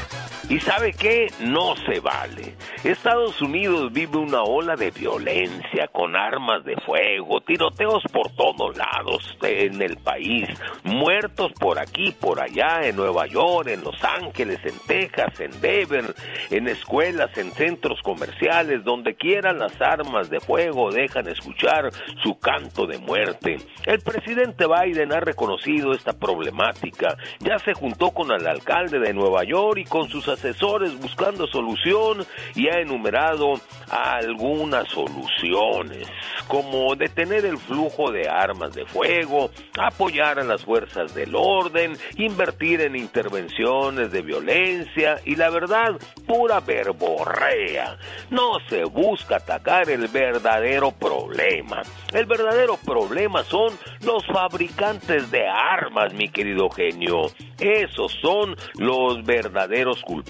Y 0.49 0.61
sabe 0.61 0.93
qué, 0.93 1.27
no 1.41 1.75
se 1.75 1.99
vale. 1.99 2.55
Estados 2.85 3.43
Unidos 3.43 3.93
vive 3.93 4.17
una 4.17 4.45
ola 4.45 4.77
de 4.77 4.93
violencia 4.93 5.89
con 5.89 6.15
armas 6.15 6.65
de 6.65 6.77
fuego, 6.77 7.41
tiroteos 7.41 8.05
por 8.13 8.31
todos 8.37 8.77
lados 8.77 9.37
en 9.43 9.83
el 9.83 9.97
país, 9.97 10.49
muertos 10.85 11.51
por 11.59 11.81
aquí, 11.81 12.13
por 12.13 12.41
allá, 12.41 12.87
en 12.87 12.95
Nueva 12.95 13.27
York, 13.27 13.71
en 13.71 13.83
Los 13.83 13.97
Ángeles, 14.05 14.61
en 14.63 14.79
Texas, 14.87 15.41
en 15.41 15.61
Denver, 15.61 16.15
en 16.51 16.69
escuelas, 16.69 17.37
en 17.37 17.51
centros 17.51 18.01
comerciales, 18.03 18.85
donde 18.85 19.17
quieran 19.17 19.59
las 19.59 19.81
armas 19.81 20.31
de 20.31 20.39
fuego 20.39 20.93
dejan 20.93 21.27
escuchar 21.27 21.91
su 22.23 22.39
canto 22.39 22.87
de 22.87 22.99
muerte. 22.99 23.57
El 23.85 23.99
presidente 23.99 24.67
Biden 24.69 25.13
ha 25.13 25.19
reconocido 25.19 25.91
esta 25.91 26.13
problemática, 26.13 27.17
ya 27.41 27.59
se 27.59 27.75
juntó 27.75 28.13
con 28.13 28.31
el 28.31 28.47
alcalde 28.47 29.01
de 29.01 29.13
Nueva 29.13 29.43
York 29.43 29.79
y 29.79 29.85
con 29.85 30.09
sus 30.09 30.36
asesores 30.37 30.99
buscando 31.01 31.47
solución 31.47 32.27
y 32.55 32.69
ha 32.69 32.81
enumerado 32.81 33.55
algunas 33.91 34.89
soluciones, 34.89 36.09
como 36.49 36.95
detener 36.95 37.45
el 37.45 37.59
flujo 37.59 38.11
de 38.11 38.29
armas 38.29 38.75
de 38.75 38.85
fuego, 38.87 39.51
apoyar 39.79 40.39
a 40.39 40.45
las 40.45 40.65
fuerzas 40.65 41.15
del 41.15 41.35
orden, 41.35 41.97
invertir 42.17 42.83
en 42.83 42.97
intervenciones 42.97 44.13
de 44.13 44.23
violencia 44.23 45.21
y 45.25 45.37
la 45.37 45.51
verdad, 45.51 45.97
pura 46.27 46.61
verborrea. 46.61 47.97
No 48.31 48.59
se 48.69 48.85
busca 48.85 49.37
atacar 49.37 49.89
el 49.91 50.09
verdadero 50.09 50.93
problema. 50.93 51.83
El 52.13 52.27
verdadero 52.27 52.77
problema 52.77 53.43
son 53.45 53.73
los 54.03 54.25
fabricantes 54.27 55.31
de 55.31 55.47
armas, 55.49 56.13
mi 56.15 56.29
querido 56.29 56.69
genio. 56.71 57.27
Esos 57.59 58.13
son 58.21 58.55
los 58.75 59.25
verdaderos 59.25 60.03
culpables. 60.03 60.26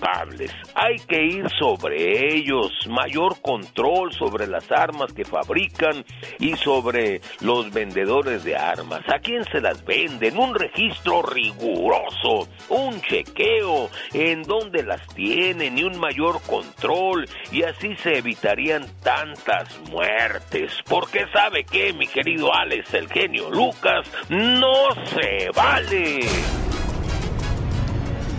Hay 0.75 0.97
que 1.09 1.25
ir 1.25 1.49
sobre 1.59 2.35
ellos, 2.35 2.73
mayor 2.89 3.41
control 3.41 4.13
sobre 4.13 4.47
las 4.47 4.71
armas 4.71 5.13
que 5.13 5.25
fabrican 5.25 6.05
y 6.39 6.55
sobre 6.57 7.21
los 7.41 7.73
vendedores 7.73 8.45
de 8.45 8.57
armas. 8.57 9.03
¿A 9.09 9.19
quién 9.19 9.45
se 9.45 9.61
las 9.61 9.85
venden? 9.85 10.39
Un 10.39 10.55
registro 10.55 11.23
riguroso, 11.23 12.49
un 12.69 13.01
chequeo 13.01 13.91
en 14.13 14.43
dónde 14.43 14.83
las 14.83 15.07
tienen 15.15 15.79
y 15.79 15.85
un 15.85 15.99
mayor 15.99 16.41
control 16.43 17.29
y 17.51 17.63
así 17.63 17.97
se 17.97 18.19
evitarían 18.19 18.87
tantas 19.03 19.79
muertes. 19.91 20.73
Porque 20.89 21.27
sabe 21.33 21.65
que, 21.65 21.93
mi 21.93 22.07
querido 22.07 22.55
Alex, 22.55 22.95
el 22.95 23.09
genio 23.09 23.51
Lucas, 23.51 24.11
no 24.29 24.89
se 25.07 25.51
vale. 25.55 26.21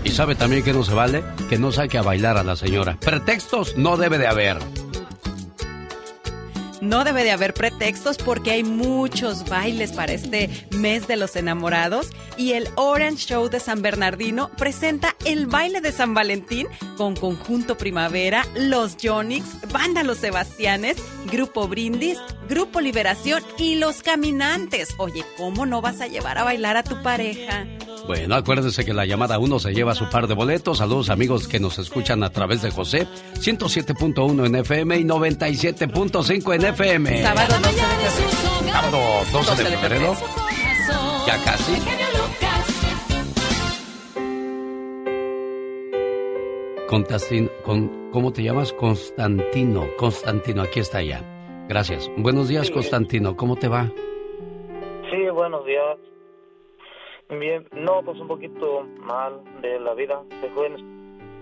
Y 0.04 0.10
sabe 0.10 0.34
también 0.34 0.62
que 0.62 0.72
no 0.72 0.84
se 0.84 0.94
vale 0.94 1.22
que 1.48 1.58
no 1.58 1.72
saque 1.72 1.98
a 1.98 2.02
bailar 2.02 2.36
a 2.36 2.44
la 2.44 2.56
señora. 2.56 2.96
Pretextos 3.00 3.76
no 3.76 3.96
debe 3.96 4.18
de 4.18 4.26
haber. 4.26 4.58
No 6.80 7.04
debe 7.04 7.24
de 7.24 7.32
haber 7.32 7.54
pretextos 7.54 8.18
porque 8.18 8.52
hay 8.52 8.62
muchos 8.62 9.48
bailes 9.48 9.92
para 9.92 10.12
este 10.12 10.48
mes 10.76 11.08
de 11.08 11.16
los 11.16 11.34
enamorados 11.36 12.10
y 12.36 12.52
el 12.52 12.68
Orange 12.76 13.26
Show 13.26 13.48
de 13.48 13.58
San 13.58 13.82
Bernardino 13.82 14.50
presenta 14.56 15.16
el 15.24 15.46
baile 15.46 15.80
de 15.80 15.92
San 15.92 16.14
Valentín 16.14 16.68
con 16.96 17.16
Conjunto 17.16 17.76
Primavera, 17.76 18.46
Los 18.54 18.96
Jonix, 19.02 19.44
Banda 19.72 20.02
Los 20.04 20.18
Sebastianes, 20.18 20.96
Grupo 21.30 21.66
Brindis, 21.66 22.18
Grupo 22.48 22.80
Liberación 22.80 23.42
y 23.58 23.74
Los 23.74 24.02
Caminantes. 24.02 24.94
Oye, 24.98 25.24
¿cómo 25.36 25.66
no 25.66 25.80
vas 25.80 26.00
a 26.00 26.06
llevar 26.06 26.38
a 26.38 26.44
bailar 26.44 26.76
a 26.76 26.84
tu 26.84 27.02
pareja? 27.02 27.66
Bueno, 28.08 28.36
acuérdense 28.36 28.86
que 28.86 28.94
la 28.94 29.04
llamada 29.04 29.38
1 29.38 29.58
se 29.58 29.74
lleva 29.74 29.94
su 29.94 30.08
par 30.08 30.28
de 30.28 30.34
boletos. 30.34 30.78
Saludos 30.78 31.10
amigos 31.10 31.46
que 31.46 31.60
nos 31.60 31.78
escuchan 31.78 32.22
a 32.22 32.30
través 32.30 32.62
de 32.62 32.70
José, 32.70 33.06
107.1 33.34 34.46
en 34.46 34.54
FM 34.54 34.98
y 34.98 35.04
97.5 35.04 36.54
en 36.54 36.64
FM. 36.68 37.22
Sábado 37.22 37.54
12 37.56 37.72
de 37.72 37.78
febrero. 37.78 38.44
Sábado 38.72 38.98
12 39.32 39.64
de 39.64 39.76
febrero. 39.78 40.14
Ya 41.26 41.44
casi. 41.44 41.72
Constantino, 46.88 47.50
con, 47.64 48.10
¿cómo 48.12 48.32
te 48.32 48.42
llamas? 48.42 48.72
Constantino. 48.74 49.86
Constantino, 49.96 50.62
aquí 50.62 50.80
está 50.80 51.02
ya. 51.02 51.22
Gracias. 51.68 52.10
Buenos 52.18 52.48
días, 52.48 52.70
Constantino. 52.70 53.36
¿Cómo 53.36 53.56
te 53.56 53.68
va? 53.68 53.90
Sí, 55.10 55.28
buenos 55.32 55.64
días. 55.64 55.96
Bien, 57.30 57.66
no, 57.72 58.02
pues 58.02 58.18
un 58.20 58.28
poquito 58.28 58.86
mal 59.00 59.42
de 59.62 59.80
la 59.80 59.94
vida. 59.94 60.22
Se 60.42 60.50
fue, 60.50 60.74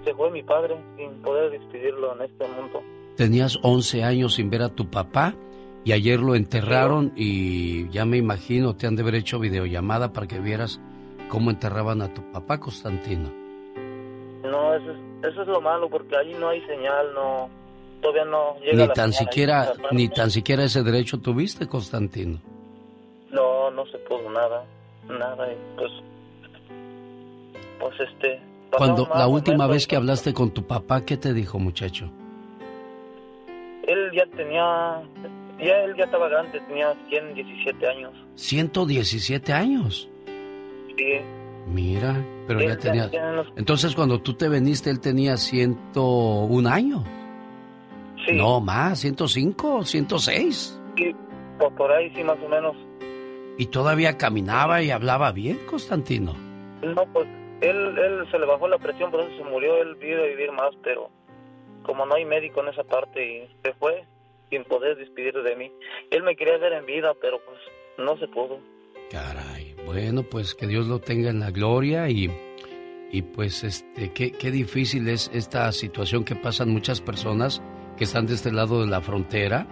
se 0.04 0.14
fue 0.14 0.30
mi 0.30 0.42
padre 0.44 0.76
sin 0.96 1.20
poder 1.22 1.50
despedirlo 1.50 2.14
en 2.14 2.22
este 2.22 2.46
mundo. 2.48 2.82
Tenías 3.16 3.58
11 3.62 4.04
años 4.04 4.34
sin 4.34 4.50
ver 4.50 4.62
a 4.62 4.68
tu 4.68 4.90
papá 4.90 5.34
y 5.84 5.92
ayer 5.92 6.20
lo 6.20 6.34
enterraron 6.34 7.12
y 7.16 7.88
ya 7.90 8.04
me 8.04 8.16
imagino 8.16 8.76
te 8.76 8.86
han 8.86 8.96
de 8.96 9.02
haber 9.02 9.14
hecho 9.14 9.38
videollamada 9.38 10.12
para 10.12 10.26
que 10.26 10.38
vieras 10.38 10.80
cómo 11.28 11.50
enterraban 11.50 12.02
a 12.02 12.12
tu 12.12 12.22
papá, 12.32 12.60
Constantino. 12.60 13.32
No, 14.42 14.74
eso 14.74 14.92
es, 14.92 15.32
eso 15.32 15.42
es 15.42 15.48
lo 15.48 15.60
malo 15.60 15.88
porque 15.88 16.16
allí 16.16 16.34
no 16.34 16.48
hay 16.48 16.60
señal, 16.66 17.14
no, 17.14 17.48
todavía 18.02 18.24
no 18.24 18.58
llega 18.60 18.86
ni 18.86 18.92
tan 18.92 19.12
siquiera, 19.12 19.72
ni 19.90 20.08
tan 20.08 20.30
siquiera 20.30 20.64
ese 20.64 20.82
derecho 20.82 21.18
tuviste, 21.18 21.66
Constantino. 21.66 22.40
No, 23.30 23.70
no 23.70 23.86
se 23.86 23.98
pudo 23.98 24.30
nada 24.30 24.64
nada, 25.08 25.48
pues, 25.76 25.92
pues 27.78 28.00
este... 28.00 28.40
Cuando 28.76 29.08
la 29.14 29.26
última 29.26 29.66
vez 29.66 29.86
que 29.86 29.96
hablaste 29.96 30.34
con 30.34 30.50
tu 30.50 30.66
papá, 30.66 31.02
¿qué 31.02 31.16
te 31.16 31.32
dijo, 31.32 31.58
muchacho? 31.58 32.10
Él 33.86 34.10
ya 34.12 34.26
tenía, 34.36 35.02
ya 35.58 35.84
él 35.84 35.94
ya 35.96 36.04
estaba 36.04 36.28
grande, 36.28 36.60
tenía 36.68 36.94
117 37.08 37.86
años. 37.86 38.12
¿117 38.36 39.52
años? 39.52 40.08
Sí. 40.96 41.20
Mira, 41.72 42.24
pero 42.46 42.60
ya 42.60 42.76
tenía... 42.76 43.10
Entonces 43.56 43.94
cuando 43.94 44.20
tú 44.20 44.34
te 44.34 44.48
veniste, 44.48 44.90
él 44.90 45.00
tenía 45.00 45.36
101 45.36 46.68
años. 46.68 47.02
Sí. 48.26 48.34
No, 48.34 48.60
más, 48.60 49.00
105, 49.00 49.84
106. 49.84 50.80
Sí, 50.96 51.14
pues 51.58 51.72
por 51.74 51.92
ahí 51.92 52.12
sí, 52.14 52.24
más 52.24 52.38
o 52.44 52.48
menos. 52.48 52.76
¿Y 53.58 53.66
todavía 53.66 54.18
caminaba 54.18 54.82
y 54.82 54.90
hablaba 54.90 55.32
bien, 55.32 55.58
Constantino? 55.66 56.34
No, 56.82 57.04
pues 57.12 57.26
él, 57.60 57.98
él 57.98 58.30
se 58.30 58.38
le 58.38 58.46
bajó 58.46 58.68
la 58.68 58.78
presión, 58.78 59.10
por 59.10 59.20
eso 59.20 59.30
se 59.36 59.44
murió. 59.44 59.76
Él 59.80 59.94
vive 59.96 60.28
vivir 60.30 60.52
más, 60.52 60.70
pero 60.82 61.10
como 61.86 62.04
no 62.04 62.16
hay 62.16 62.24
médico 62.24 62.60
en 62.62 62.68
esa 62.68 62.82
parte 62.82 63.24
y 63.24 63.48
se 63.62 63.72
fue 63.74 64.04
sin 64.50 64.64
poder 64.64 64.96
despedir 64.96 65.34
de 65.34 65.56
mí. 65.56 65.72
Él 66.10 66.22
me 66.24 66.36
quería 66.36 66.58
ver 66.58 66.72
en 66.72 66.84
vida, 66.84 67.14
pero 67.20 67.40
pues 67.44 67.58
no 67.96 68.18
se 68.18 68.26
pudo. 68.26 68.58
Caray, 69.10 69.74
bueno, 69.86 70.24
pues 70.24 70.54
que 70.54 70.66
Dios 70.66 70.88
lo 70.88 70.98
tenga 70.98 71.30
en 71.30 71.40
la 71.40 71.52
gloria 71.52 72.08
y, 72.08 72.28
y 73.12 73.22
pues 73.22 73.62
este, 73.62 74.12
qué, 74.12 74.32
qué 74.32 74.50
difícil 74.50 75.08
es 75.08 75.30
esta 75.32 75.70
situación 75.70 76.24
que 76.24 76.34
pasan 76.34 76.70
muchas 76.70 77.00
personas 77.00 77.62
que 77.96 78.04
están 78.04 78.26
de 78.26 78.34
este 78.34 78.52
lado 78.52 78.80
de 78.80 78.88
la 78.88 79.00
frontera 79.00 79.66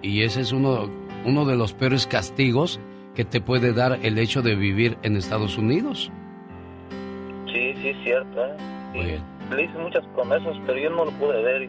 y 0.00 0.22
ese 0.22 0.42
es 0.42 0.52
uno, 0.52 0.88
uno 1.24 1.44
de 1.44 1.56
los 1.56 1.74
peores 1.74 2.06
castigos 2.06 2.80
que 3.16 3.24
te 3.24 3.40
puede 3.40 3.72
dar 3.72 3.98
el 4.04 4.16
hecho 4.18 4.42
de 4.42 4.54
vivir 4.54 4.96
en 5.02 5.16
Estados 5.16 5.58
Unidos. 5.58 6.12
Sí, 7.52 7.74
sí, 7.82 7.92
cierto. 8.04 8.44
¿eh? 8.94 9.18
Le 9.50 9.64
hice 9.64 9.78
muchas 9.78 10.04
promesas, 10.14 10.56
pero 10.66 10.78
yo 10.78 10.90
no 10.90 11.04
lo 11.06 11.10
pude 11.12 11.42
ver. 11.42 11.68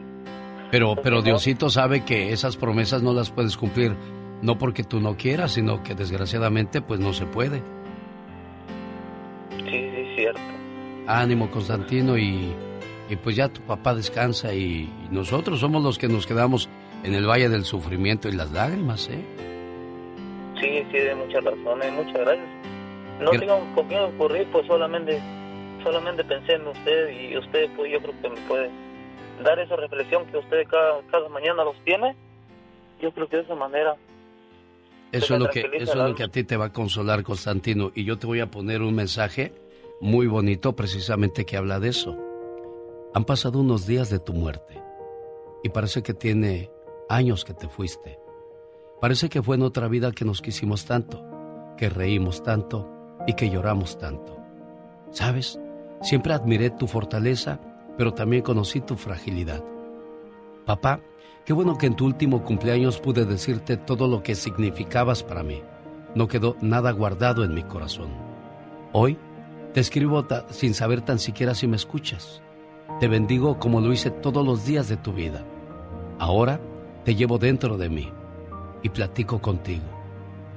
Pero, 0.70 0.94
pero 1.02 1.22
Diosito 1.22 1.70
sabe 1.70 2.04
que 2.04 2.32
esas 2.32 2.56
promesas 2.56 3.02
no 3.02 3.12
las 3.12 3.30
puedes 3.30 3.56
cumplir, 3.56 3.96
no 4.42 4.58
porque 4.58 4.84
tú 4.84 5.00
no 5.00 5.16
quieras, 5.16 5.52
sino 5.52 5.82
que 5.82 5.94
desgraciadamente 5.94 6.80
pues 6.80 7.00
no 7.00 7.12
se 7.12 7.26
puede. 7.26 7.62
Sí, 9.58 9.64
sí, 9.70 9.76
es 9.76 10.16
cierto. 10.16 10.40
Ánimo, 11.06 11.50
Constantino, 11.50 12.16
y, 12.16 12.54
y 13.08 13.16
pues 13.16 13.34
ya 13.34 13.48
tu 13.48 13.62
papá 13.62 13.94
descansa 13.94 14.54
y, 14.54 14.88
y 15.04 15.08
nosotros 15.10 15.58
somos 15.58 15.82
los 15.82 15.98
que 15.98 16.08
nos 16.08 16.26
quedamos 16.26 16.68
en 17.02 17.14
el 17.14 17.26
valle 17.26 17.48
del 17.48 17.64
sufrimiento 17.64 18.28
y 18.28 18.32
las 18.32 18.52
lágrimas, 18.52 19.08
¿eh? 19.08 19.24
Sí, 20.60 20.84
sí, 20.92 20.98
de 20.98 21.14
muchas 21.14 21.42
razones, 21.42 21.92
muchas 21.92 22.20
gracias. 22.20 22.46
No 23.20 23.30
tengo 23.30 23.60
con 23.74 23.86
quién 23.88 24.00
ocurrir, 24.02 24.46
pues 24.52 24.66
solamente, 24.66 25.20
solamente 25.82 26.24
pensé 26.24 26.54
en 26.54 26.66
usted 26.66 27.10
y 27.10 27.36
usted, 27.36 27.68
pues 27.76 27.92
yo 27.92 28.00
creo 28.00 28.14
que 28.22 28.28
me 28.30 28.40
puede 28.48 28.70
dar 29.42 29.58
esa 29.58 29.76
reflexión 29.76 30.26
que 30.26 30.38
usted 30.38 30.66
cada, 30.68 31.00
cada 31.10 31.28
mañana 31.28 31.64
los 31.64 31.76
tiene. 31.84 32.16
Yo 33.00 33.12
creo 33.12 33.28
que 33.28 33.36
de 33.36 33.42
esa 33.42 33.54
manera. 33.54 33.96
Eso 35.12 35.34
es 35.34 35.40
lo 35.40 35.48
que 35.48 35.60
eso 35.72 35.92
es 35.92 35.96
lo 35.96 36.14
que 36.14 36.24
a 36.24 36.28
ti 36.28 36.44
te 36.44 36.56
va 36.56 36.66
a 36.66 36.72
consolar, 36.72 37.22
Constantino, 37.22 37.90
y 37.94 38.04
yo 38.04 38.18
te 38.18 38.26
voy 38.26 38.40
a 38.40 38.50
poner 38.50 38.82
un 38.82 38.94
mensaje 38.94 39.52
muy 40.00 40.26
bonito 40.26 40.76
precisamente 40.76 41.44
que 41.44 41.56
habla 41.56 41.80
de 41.80 41.88
eso. 41.88 42.16
Han 43.12 43.24
pasado 43.24 43.58
unos 43.58 43.86
días 43.86 44.08
de 44.08 44.20
tu 44.20 44.32
muerte 44.32 44.80
y 45.64 45.70
parece 45.70 46.02
que 46.02 46.14
tiene 46.14 46.70
años 47.08 47.44
que 47.44 47.54
te 47.54 47.68
fuiste. 47.68 48.18
Parece 49.00 49.28
que 49.28 49.42
fue 49.42 49.56
en 49.56 49.62
otra 49.62 49.88
vida 49.88 50.12
que 50.12 50.24
nos 50.24 50.42
quisimos 50.42 50.84
tanto, 50.84 51.24
que 51.76 51.88
reímos 51.88 52.42
tanto 52.42 52.88
y 53.26 53.34
que 53.34 53.50
lloramos 53.50 53.98
tanto. 53.98 54.36
¿Sabes? 55.10 55.58
Siempre 56.02 56.32
admiré 56.32 56.70
tu 56.70 56.86
fortaleza, 56.86 57.60
pero 57.98 58.14
también 58.14 58.42
conocí 58.42 58.80
tu 58.80 58.96
fragilidad. 58.96 59.62
Papá, 60.64 61.00
qué 61.44 61.52
bueno 61.52 61.76
que 61.76 61.86
en 61.86 61.96
tu 61.96 62.06
último 62.06 62.42
cumpleaños 62.42 62.98
pude 63.00 63.26
decirte 63.26 63.76
todo 63.76 64.08
lo 64.08 64.22
que 64.22 64.34
significabas 64.34 65.22
para 65.22 65.42
mí. 65.42 65.62
No 66.14 66.26
quedó 66.26 66.56
nada 66.60 66.90
guardado 66.92 67.44
en 67.44 67.54
mi 67.54 67.62
corazón. 67.62 68.08
Hoy 68.92 69.18
te 69.74 69.80
escribo 69.80 70.26
sin 70.48 70.74
saber 70.74 71.02
tan 71.02 71.18
siquiera 71.18 71.54
si 71.54 71.66
me 71.68 71.76
escuchas. 71.76 72.42
Te 72.98 73.06
bendigo 73.06 73.58
como 73.58 73.80
lo 73.80 73.92
hice 73.92 74.10
todos 74.10 74.44
los 74.44 74.64
días 74.64 74.88
de 74.88 74.96
tu 74.96 75.12
vida. 75.12 75.44
Ahora 76.18 76.60
te 77.04 77.14
llevo 77.14 77.38
dentro 77.38 77.76
de 77.78 77.88
mí 77.88 78.08
y 78.82 78.88
platico 78.88 79.40
contigo, 79.40 79.84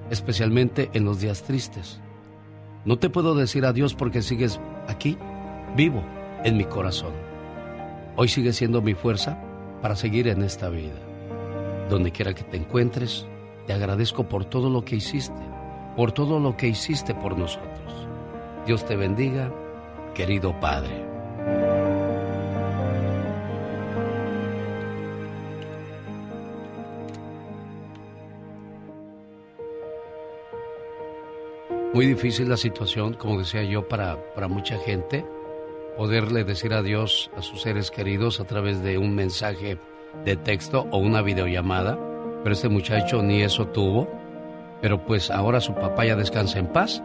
especialmente 0.09 0.89
en 0.93 1.05
los 1.05 1.19
días 1.19 1.43
tristes. 1.43 2.01
No 2.85 2.97
te 2.97 3.09
puedo 3.09 3.35
decir 3.35 3.65
adiós 3.65 3.93
porque 3.93 4.21
sigues 4.21 4.59
aquí, 4.87 5.17
vivo, 5.75 6.03
en 6.43 6.57
mi 6.57 6.65
corazón. 6.65 7.13
Hoy 8.15 8.27
sigues 8.27 8.57
siendo 8.57 8.81
mi 8.81 8.93
fuerza 8.93 9.37
para 9.81 9.95
seguir 9.95 10.27
en 10.27 10.43
esta 10.43 10.69
vida. 10.69 10.99
Donde 11.89 12.11
quiera 12.11 12.33
que 12.33 12.43
te 12.43 12.57
encuentres, 12.57 13.25
te 13.65 13.73
agradezco 13.73 14.29
por 14.29 14.45
todo 14.45 14.69
lo 14.69 14.85
que 14.85 14.95
hiciste, 14.97 15.41
por 15.95 16.11
todo 16.11 16.39
lo 16.39 16.55
que 16.55 16.67
hiciste 16.67 17.15
por 17.15 17.37
nosotros. 17.37 18.07
Dios 18.65 18.85
te 18.85 18.95
bendiga, 18.95 19.51
querido 20.13 20.57
Padre. 20.59 21.13
Muy 31.93 32.07
difícil 32.07 32.49
la 32.49 32.57
situación, 32.57 33.13
como 33.13 33.39
decía 33.39 33.63
yo, 33.63 33.87
para, 33.87 34.33
para 34.33 34.47
mucha 34.47 34.79
gente, 34.79 35.23
poderle 35.97 36.43
decir 36.43 36.73
adiós 36.73 37.29
a 37.37 37.41
sus 37.41 37.61
seres 37.61 37.91
queridos 37.91 38.39
a 38.39 38.45
través 38.45 38.83
de 38.83 38.97
un 38.97 39.15
mensaje 39.15 39.77
de 40.25 40.35
texto 40.35 40.87
o 40.91 40.97
una 40.97 41.21
videollamada, 41.21 41.97
pero 42.43 42.53
este 42.53 42.69
muchacho 42.69 43.21
ni 43.21 43.41
eso 43.41 43.67
tuvo, 43.67 44.07
pero 44.81 45.05
pues 45.05 45.31
ahora 45.31 45.61
su 45.61 45.73
papá 45.73 46.05
ya 46.05 46.15
descansa 46.15 46.59
en 46.59 46.67
paz. 46.67 47.01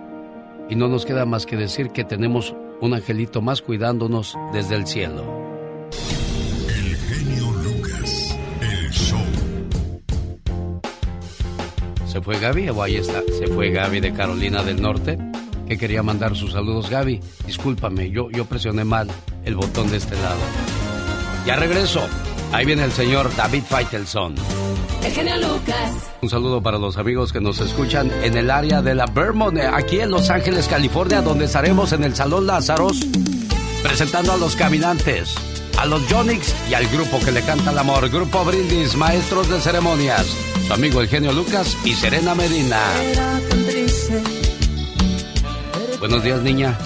Y 0.69 0.75
no 0.75 0.89
nos 0.89 1.07
queda 1.07 1.25
más 1.25 1.47
que 1.47 1.57
decir 1.57 1.91
que 1.91 2.05
tenemos 2.05 2.55
un 2.81 2.93
angelito 2.93 3.41
más 3.41 3.63
cuidándonos 3.63 4.37
desde 4.53 4.77
el 4.77 4.87
cielo. 4.87 5.49
¿Se 12.07 12.21
fue 12.21 12.39
Gaby 12.39 12.71
o 12.71 12.83
ahí 12.83 12.97
está? 12.97 13.23
Se 13.39 13.47
fue 13.47 13.71
Gaby 13.71 14.01
de 14.01 14.13
Carolina 14.13 14.63
del 14.63 14.83
Norte, 14.83 15.17
que 15.69 15.79
quería 15.79 16.03
mandar 16.03 16.35
sus 16.35 16.53
saludos. 16.53 16.91
Gaby, 16.91 17.21
discúlpame, 17.47 18.11
yo, 18.11 18.31
yo 18.31 18.45
presioné 18.47 18.85
mal 18.85 19.09
el 19.45 19.57
botón 19.57 19.91
de 19.91 19.99
este 19.99 20.17
lado. 20.17 20.41
Ya 21.47 21.57
regreso. 21.57 22.07
Ahí 22.53 22.65
viene 22.65 22.85
el 22.85 22.93
señor 22.93 23.35
David 23.37 23.63
Feitelson. 23.63 24.35
El 25.05 25.13
genio 25.13 25.37
Lucas. 25.37 26.11
Un 26.23 26.31
saludo 26.31 26.63
para 26.63 26.79
los 26.79 26.97
amigos 26.97 27.33
que 27.33 27.41
nos 27.41 27.61
escuchan 27.61 28.11
en 28.23 28.37
el 28.37 28.51
área 28.51 28.81
de 28.83 28.95
la 28.95 29.07
Vermont, 29.07 29.59
aquí 29.59 30.01
en 30.01 30.11
Los 30.11 30.31
Ángeles, 30.31 30.67
California, 30.67 31.21
donde 31.21 31.45
estaremos 31.45 31.93
en 31.93 32.05
el 32.05 32.17
Salón 32.17 32.47
Lázaros 32.47 33.01
presentando 33.83 34.33
a 34.33 34.37
los 34.37 34.57
caminantes, 34.57 35.35
a 35.79 35.87
los 35.87 36.03
Jonix 36.11 36.55
y 36.69 36.75
al 36.75 36.87
grupo 36.89 37.21
que 37.21 37.31
le 37.31 37.43
canta 37.43 37.71
el 37.71 37.79
amor, 37.79 38.09
Grupo 38.09 38.45
Brindis, 38.45 38.97
maestros 38.97 39.49
de 39.49 39.61
ceremonias 39.61 40.27
su 40.69 40.75
amigo 40.75 41.01
el 41.01 41.09
genio 41.09 41.33
Lucas 41.33 41.79
y 41.83 41.95
Serena 41.95 42.35
Medina. 42.35 42.79
Buenos 45.99 46.23
días, 46.23 46.41
niña. 46.43 46.79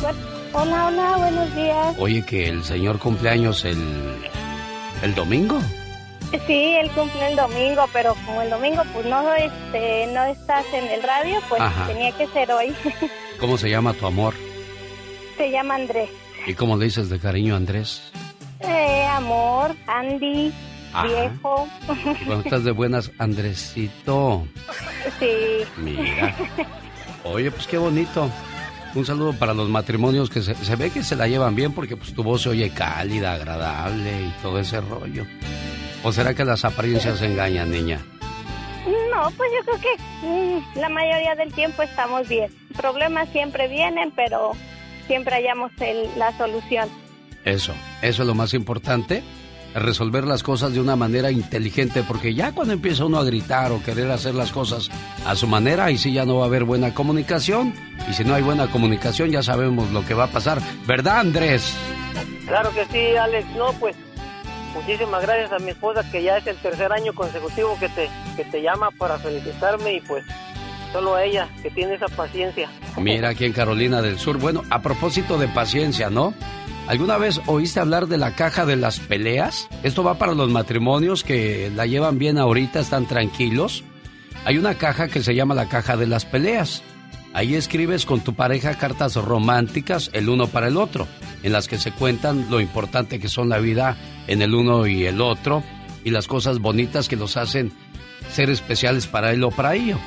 Hola, 0.52 0.86
hola, 0.86 1.16
buenos 1.18 1.54
días. 1.54 1.96
Oye, 1.98 2.24
que 2.24 2.48
el 2.48 2.64
señor 2.64 2.98
cumpleaños 2.98 3.64
el, 3.64 3.78
el 5.02 5.14
domingo. 5.14 5.60
Sí, 6.46 6.76
él 6.80 6.90
cumple 6.90 7.28
el 7.28 7.36
domingo, 7.36 7.84
pero 7.92 8.14
como 8.26 8.40
el 8.40 8.48
domingo 8.48 8.82
pues 8.94 9.04
no 9.04 9.34
este 9.34 10.06
no 10.14 10.24
estás 10.24 10.64
en 10.72 10.86
el 10.86 11.02
radio, 11.02 11.38
pues 11.48 11.62
tenía 11.86 12.10
que 12.12 12.26
ser 12.28 12.50
hoy. 12.50 12.74
¿Cómo 13.40 13.58
se 13.58 13.68
llama 13.68 13.92
tu 13.92 14.06
amor? 14.06 14.34
Se 15.36 15.50
llama 15.50 15.74
Andrés. 15.74 16.08
¿Y 16.46 16.54
cómo 16.54 16.76
le 16.76 16.86
dices 16.86 17.10
de 17.10 17.18
cariño 17.18 17.54
Andrés? 17.54 18.02
Eh, 18.60 19.06
amor, 19.10 19.76
Andy 19.86 20.52
viejo. 21.02 21.68
Cuando 22.26 22.40
estás 22.40 22.64
de 22.64 22.70
buenas, 22.70 23.10
Andresito. 23.18 24.46
Sí. 25.18 25.64
Mira. 25.76 26.34
Oye, 27.24 27.50
pues 27.50 27.66
qué 27.66 27.78
bonito. 27.78 28.30
Un 28.94 29.06
saludo 29.06 29.32
para 29.32 29.54
los 29.54 29.70
matrimonios 29.70 30.28
que 30.28 30.42
se, 30.42 30.76
ve 30.76 30.90
que 30.90 31.02
se 31.02 31.16
la 31.16 31.26
llevan 31.26 31.54
bien 31.54 31.72
porque 31.72 31.96
pues 31.96 32.12
tu 32.12 32.22
voz 32.22 32.42
se 32.42 32.50
oye 32.50 32.70
cálida, 32.70 33.32
agradable 33.32 34.26
y 34.26 34.42
todo 34.42 34.58
ese 34.58 34.80
rollo. 34.82 35.26
¿O 36.02 36.12
será 36.12 36.34
que 36.34 36.44
las 36.44 36.64
apariencias 36.64 37.22
engañan, 37.22 37.70
niña? 37.70 38.04
No, 39.10 39.30
pues 39.30 39.50
yo 39.56 39.64
creo 39.64 39.80
que 39.80 40.26
mm, 40.26 40.78
la 40.80 40.88
mayoría 40.90 41.34
del 41.36 41.52
tiempo 41.54 41.82
estamos 41.82 42.28
bien. 42.28 42.52
Problemas 42.76 43.28
siempre 43.30 43.68
vienen, 43.68 44.12
pero 44.14 44.52
siempre 45.06 45.36
hallamos 45.36 45.72
la 46.16 46.36
solución. 46.36 46.88
Eso, 47.44 47.72
eso 48.02 48.22
es 48.22 48.26
lo 48.26 48.34
más 48.34 48.52
importante 48.52 49.22
resolver 49.74 50.24
las 50.24 50.42
cosas 50.42 50.72
de 50.72 50.80
una 50.80 50.96
manera 50.96 51.30
inteligente, 51.30 52.02
porque 52.06 52.34
ya 52.34 52.52
cuando 52.52 52.74
empieza 52.74 53.04
uno 53.04 53.18
a 53.18 53.24
gritar 53.24 53.72
o 53.72 53.82
querer 53.82 54.10
hacer 54.10 54.34
las 54.34 54.52
cosas 54.52 54.90
a 55.26 55.34
su 55.34 55.46
manera, 55.46 55.86
ahí 55.86 55.98
sí 55.98 56.12
ya 56.12 56.24
no 56.24 56.36
va 56.36 56.44
a 56.44 56.46
haber 56.46 56.64
buena 56.64 56.94
comunicación, 56.94 57.74
y 58.08 58.12
si 58.12 58.24
no 58.24 58.34
hay 58.34 58.42
buena 58.42 58.70
comunicación 58.70 59.30
ya 59.30 59.42
sabemos 59.42 59.90
lo 59.90 60.04
que 60.04 60.14
va 60.14 60.24
a 60.24 60.30
pasar, 60.30 60.60
¿verdad 60.86 61.20
Andrés? 61.20 61.74
Claro 62.46 62.70
que 62.74 62.84
sí, 62.86 63.16
Alex, 63.16 63.46
no, 63.56 63.72
pues 63.74 63.96
muchísimas 64.74 65.22
gracias 65.22 65.52
a 65.52 65.58
mi 65.58 65.70
esposa 65.70 66.02
que 66.10 66.22
ya 66.22 66.38
es 66.38 66.46
el 66.46 66.56
tercer 66.56 66.92
año 66.92 67.12
consecutivo 67.14 67.78
que 67.78 67.88
te, 67.88 68.08
que 68.36 68.44
te 68.44 68.62
llama 68.62 68.90
para 68.90 69.18
felicitarme 69.18 69.94
y 69.94 70.00
pues 70.00 70.24
solo 70.92 71.14
a 71.14 71.24
ella 71.24 71.48
que 71.62 71.70
tiene 71.70 71.94
esa 71.94 72.08
paciencia. 72.08 72.68
Mira 72.96 73.30
aquí 73.30 73.44
en 73.46 73.52
Carolina 73.52 74.02
del 74.02 74.18
Sur, 74.18 74.38
bueno, 74.38 74.62
a 74.70 74.82
propósito 74.82 75.38
de 75.38 75.48
paciencia, 75.48 76.10
¿no? 76.10 76.34
¿Alguna 76.88 77.16
vez 77.16 77.40
oíste 77.46 77.78
hablar 77.78 78.08
de 78.08 78.18
la 78.18 78.34
caja 78.34 78.66
de 78.66 78.76
las 78.76 78.98
peleas? 78.98 79.68
Esto 79.84 80.02
va 80.02 80.18
para 80.18 80.34
los 80.34 80.50
matrimonios 80.50 81.22
que 81.22 81.70
la 81.74 81.86
llevan 81.86 82.18
bien 82.18 82.38
ahorita, 82.38 82.80
están 82.80 83.06
tranquilos. 83.06 83.84
Hay 84.44 84.58
una 84.58 84.74
caja 84.74 85.06
que 85.06 85.22
se 85.22 85.34
llama 85.34 85.54
la 85.54 85.68
caja 85.68 85.96
de 85.96 86.08
las 86.08 86.24
peleas. 86.24 86.82
Ahí 87.34 87.54
escribes 87.54 88.04
con 88.04 88.20
tu 88.20 88.34
pareja 88.34 88.74
cartas 88.74 89.14
románticas 89.14 90.10
el 90.12 90.28
uno 90.28 90.48
para 90.48 90.66
el 90.66 90.76
otro, 90.76 91.06
en 91.44 91.52
las 91.52 91.68
que 91.68 91.78
se 91.78 91.92
cuentan 91.92 92.50
lo 92.50 92.60
importante 92.60 93.20
que 93.20 93.28
son 93.28 93.48
la 93.48 93.58
vida 93.58 93.96
en 94.26 94.42
el 94.42 94.52
uno 94.52 94.86
y 94.86 95.06
el 95.06 95.20
otro 95.20 95.62
y 96.04 96.10
las 96.10 96.26
cosas 96.26 96.58
bonitas 96.58 97.08
que 97.08 97.16
los 97.16 97.36
hacen 97.36 97.72
ser 98.28 98.50
especiales 98.50 99.06
para 99.06 99.32
él 99.32 99.44
o 99.44 99.50
para 99.50 99.76
ella. 99.76 99.98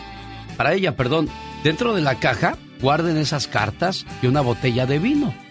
Para 0.57 0.73
ella, 0.73 0.95
perdón. 0.95 1.30
Dentro 1.64 1.95
de 1.95 2.02
la 2.02 2.15
caja 2.15 2.57
guarden 2.81 3.18
esas 3.18 3.47
cartas 3.47 4.06
y 4.22 4.27
una 4.27 4.41
botella 4.41 4.85
de 4.85 4.99
vino 4.99 5.44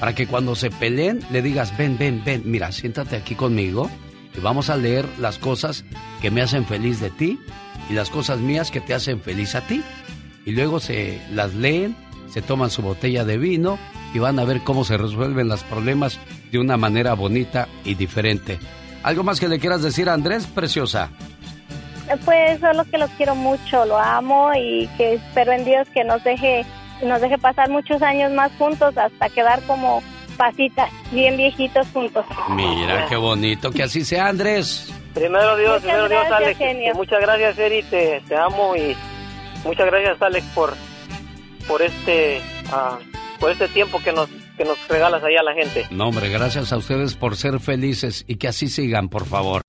para 0.00 0.14
que 0.14 0.26
cuando 0.26 0.54
se 0.54 0.70
peleen 0.70 1.20
le 1.30 1.42
digas, 1.42 1.76
ven, 1.76 1.96
ven, 1.98 2.22
ven, 2.24 2.42
mira, 2.44 2.72
siéntate 2.72 3.16
aquí 3.16 3.34
conmigo 3.34 3.90
y 4.36 4.40
vamos 4.40 4.70
a 4.70 4.76
leer 4.76 5.06
las 5.18 5.38
cosas 5.38 5.84
que 6.20 6.30
me 6.30 6.42
hacen 6.42 6.66
feliz 6.66 7.00
de 7.00 7.10
ti 7.10 7.38
y 7.88 7.94
las 7.94 8.10
cosas 8.10 8.38
mías 8.38 8.70
que 8.70 8.80
te 8.80 8.94
hacen 8.94 9.20
feliz 9.20 9.54
a 9.54 9.62
ti. 9.62 9.82
Y 10.44 10.52
luego 10.52 10.80
se 10.80 11.20
las 11.32 11.54
leen, 11.54 11.96
se 12.28 12.42
toman 12.42 12.70
su 12.70 12.82
botella 12.82 13.24
de 13.24 13.38
vino 13.38 13.78
y 14.14 14.18
van 14.18 14.38
a 14.38 14.44
ver 14.44 14.62
cómo 14.62 14.84
se 14.84 14.96
resuelven 14.96 15.48
los 15.48 15.64
problemas 15.64 16.18
de 16.52 16.58
una 16.58 16.76
manera 16.76 17.14
bonita 17.14 17.68
y 17.84 17.94
diferente. 17.94 18.58
¿Algo 19.02 19.22
más 19.22 19.40
que 19.40 19.48
le 19.48 19.58
quieras 19.58 19.82
decir 19.82 20.08
a 20.08 20.14
Andrés, 20.14 20.46
preciosa? 20.46 21.10
Pues 22.24 22.60
solo 22.60 22.84
que 22.84 22.98
los 22.98 23.10
quiero 23.12 23.34
mucho, 23.34 23.84
lo 23.84 23.98
amo 23.98 24.52
y 24.54 24.88
que 24.96 25.14
espero 25.14 25.52
en 25.52 25.64
Dios 25.64 25.88
que 25.92 26.04
nos 26.04 26.22
deje 26.22 26.64
nos 27.02 27.20
deje 27.20 27.38
pasar 27.38 27.68
muchos 27.70 28.02
años 28.02 28.32
más 28.32 28.52
juntos 28.58 28.96
hasta 28.96 29.28
quedar 29.28 29.62
como 29.62 30.02
pasitas, 30.36 30.90
bien 31.10 31.36
viejitos 31.36 31.86
juntos. 31.92 32.24
Mira, 32.50 33.06
qué 33.08 33.16
bonito, 33.16 33.70
que 33.70 33.82
así 33.82 34.04
sea, 34.04 34.28
Andrés. 34.28 34.92
Primero 35.14 35.56
Dios, 35.56 35.80
primero 35.82 36.08
Dios, 36.08 36.26
Alex. 36.30 36.60
Muchas 36.94 37.20
gracias, 37.20 37.58
Eri, 37.58 37.82
te, 37.82 38.22
amo 38.36 38.76
y 38.76 38.94
muchas 39.64 39.86
gracias, 39.86 40.20
Alex, 40.20 40.46
por, 40.54 40.74
por 41.66 41.82
este, 41.82 42.40
uh, 42.66 43.38
por 43.40 43.50
este 43.50 43.68
tiempo 43.68 43.98
que 44.02 44.12
nos, 44.12 44.28
que 44.56 44.64
nos 44.64 44.86
regalas 44.88 45.24
ahí 45.24 45.36
a 45.36 45.42
la 45.42 45.54
gente. 45.54 45.86
No, 45.90 46.08
hombre, 46.08 46.28
gracias 46.28 46.72
a 46.72 46.76
ustedes 46.76 47.14
por 47.14 47.36
ser 47.36 47.60
felices 47.60 48.24
y 48.28 48.36
que 48.36 48.48
así 48.48 48.68
sigan, 48.68 49.08
por 49.08 49.24
favor. 49.24 49.62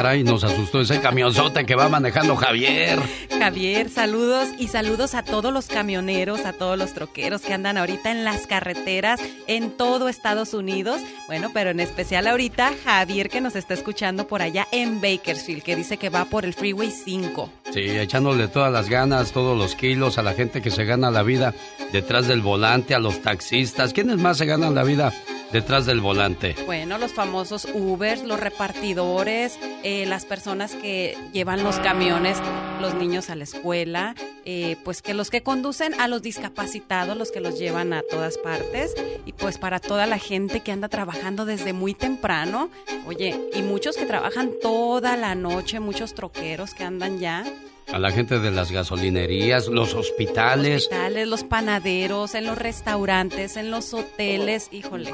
Caray, 0.00 0.24
nos 0.24 0.44
asustó 0.44 0.80
ese 0.80 0.98
camionzote 0.98 1.66
que 1.66 1.74
va 1.74 1.90
manejando 1.90 2.34
Javier. 2.34 2.98
Javier, 3.38 3.90
saludos 3.90 4.48
y 4.58 4.68
saludos 4.68 5.14
a 5.14 5.22
todos 5.22 5.52
los 5.52 5.66
camioneros, 5.66 6.46
a 6.46 6.54
todos 6.54 6.78
los 6.78 6.94
troqueros 6.94 7.42
que 7.42 7.52
andan 7.52 7.76
ahorita 7.76 8.10
en 8.10 8.24
las 8.24 8.46
carreteras 8.46 9.20
en 9.46 9.70
todo 9.72 10.08
Estados 10.08 10.54
Unidos. 10.54 11.02
Bueno, 11.26 11.50
pero 11.52 11.68
en 11.68 11.80
especial 11.80 12.28
ahorita 12.28 12.72
Javier 12.82 13.28
que 13.28 13.42
nos 13.42 13.56
está 13.56 13.74
escuchando 13.74 14.26
por 14.26 14.40
allá 14.40 14.66
en 14.72 15.02
Bakersfield, 15.02 15.62
que 15.62 15.76
dice 15.76 15.98
que 15.98 16.08
va 16.08 16.24
por 16.24 16.46
el 16.46 16.54
Freeway 16.54 16.90
5. 16.90 17.52
Sí, 17.70 17.80
echándole 17.80 18.48
todas 18.48 18.72
las 18.72 18.88
ganas, 18.88 19.32
todos 19.32 19.58
los 19.58 19.74
kilos 19.74 20.16
a 20.16 20.22
la 20.22 20.32
gente 20.32 20.62
que 20.62 20.70
se 20.70 20.86
gana 20.86 21.10
la 21.10 21.22
vida 21.22 21.52
detrás 21.92 22.26
del 22.26 22.40
volante, 22.40 22.94
a 22.94 22.98
los 23.00 23.20
taxistas. 23.20 23.92
¿Quiénes 23.92 24.16
más 24.16 24.38
se 24.38 24.46
ganan 24.46 24.74
la 24.74 24.82
vida 24.82 25.12
detrás 25.52 25.86
del 25.86 26.00
volante? 26.00 26.54
Bueno, 26.66 26.98
los 26.98 27.12
famosos 27.12 27.66
Ubers, 27.72 28.22
los 28.22 28.40
repartidores, 28.40 29.58
eh, 29.82 30.06
las 30.06 30.24
personas 30.24 30.74
que 30.74 31.16
llevan 31.32 31.62
los 31.62 31.78
camiones, 31.78 32.38
los 32.80 32.94
niños 32.94 33.30
a 33.30 33.34
la 33.34 33.44
escuela, 33.44 34.14
eh, 34.44 34.76
pues 34.84 35.02
que 35.02 35.14
los 35.14 35.30
que 35.30 35.42
conducen 35.42 35.98
a 36.00 36.08
los 36.08 36.22
discapacitados, 36.22 37.16
los 37.16 37.30
que 37.30 37.40
los 37.40 37.58
llevan 37.58 37.92
a 37.92 38.02
todas 38.02 38.38
partes 38.38 38.94
y 39.26 39.32
pues 39.32 39.58
para 39.58 39.80
toda 39.80 40.06
la 40.06 40.18
gente 40.18 40.60
que 40.60 40.72
anda 40.72 40.88
trabajando 40.88 41.44
desde 41.44 41.72
muy 41.72 41.94
temprano, 41.94 42.70
oye, 43.06 43.38
y 43.54 43.62
muchos 43.62 43.96
que 43.96 44.06
trabajan 44.06 44.52
toda 44.62 45.16
la 45.16 45.34
noche, 45.34 45.80
muchos 45.80 46.14
troqueros 46.14 46.74
que 46.74 46.84
andan 46.84 47.18
ya 47.18 47.44
a 47.92 47.98
la 47.98 48.10
gente 48.12 48.38
de 48.38 48.50
las 48.50 48.70
gasolinerías, 48.70 49.66
los 49.68 49.94
hospitales. 49.94 50.84
Hospitales, 50.84 51.28
los 51.28 51.44
panaderos, 51.44 52.34
en 52.34 52.46
los 52.46 52.56
restaurantes, 52.56 53.56
en 53.56 53.70
los 53.70 53.92
hoteles, 53.92 54.68
híjole, 54.70 55.12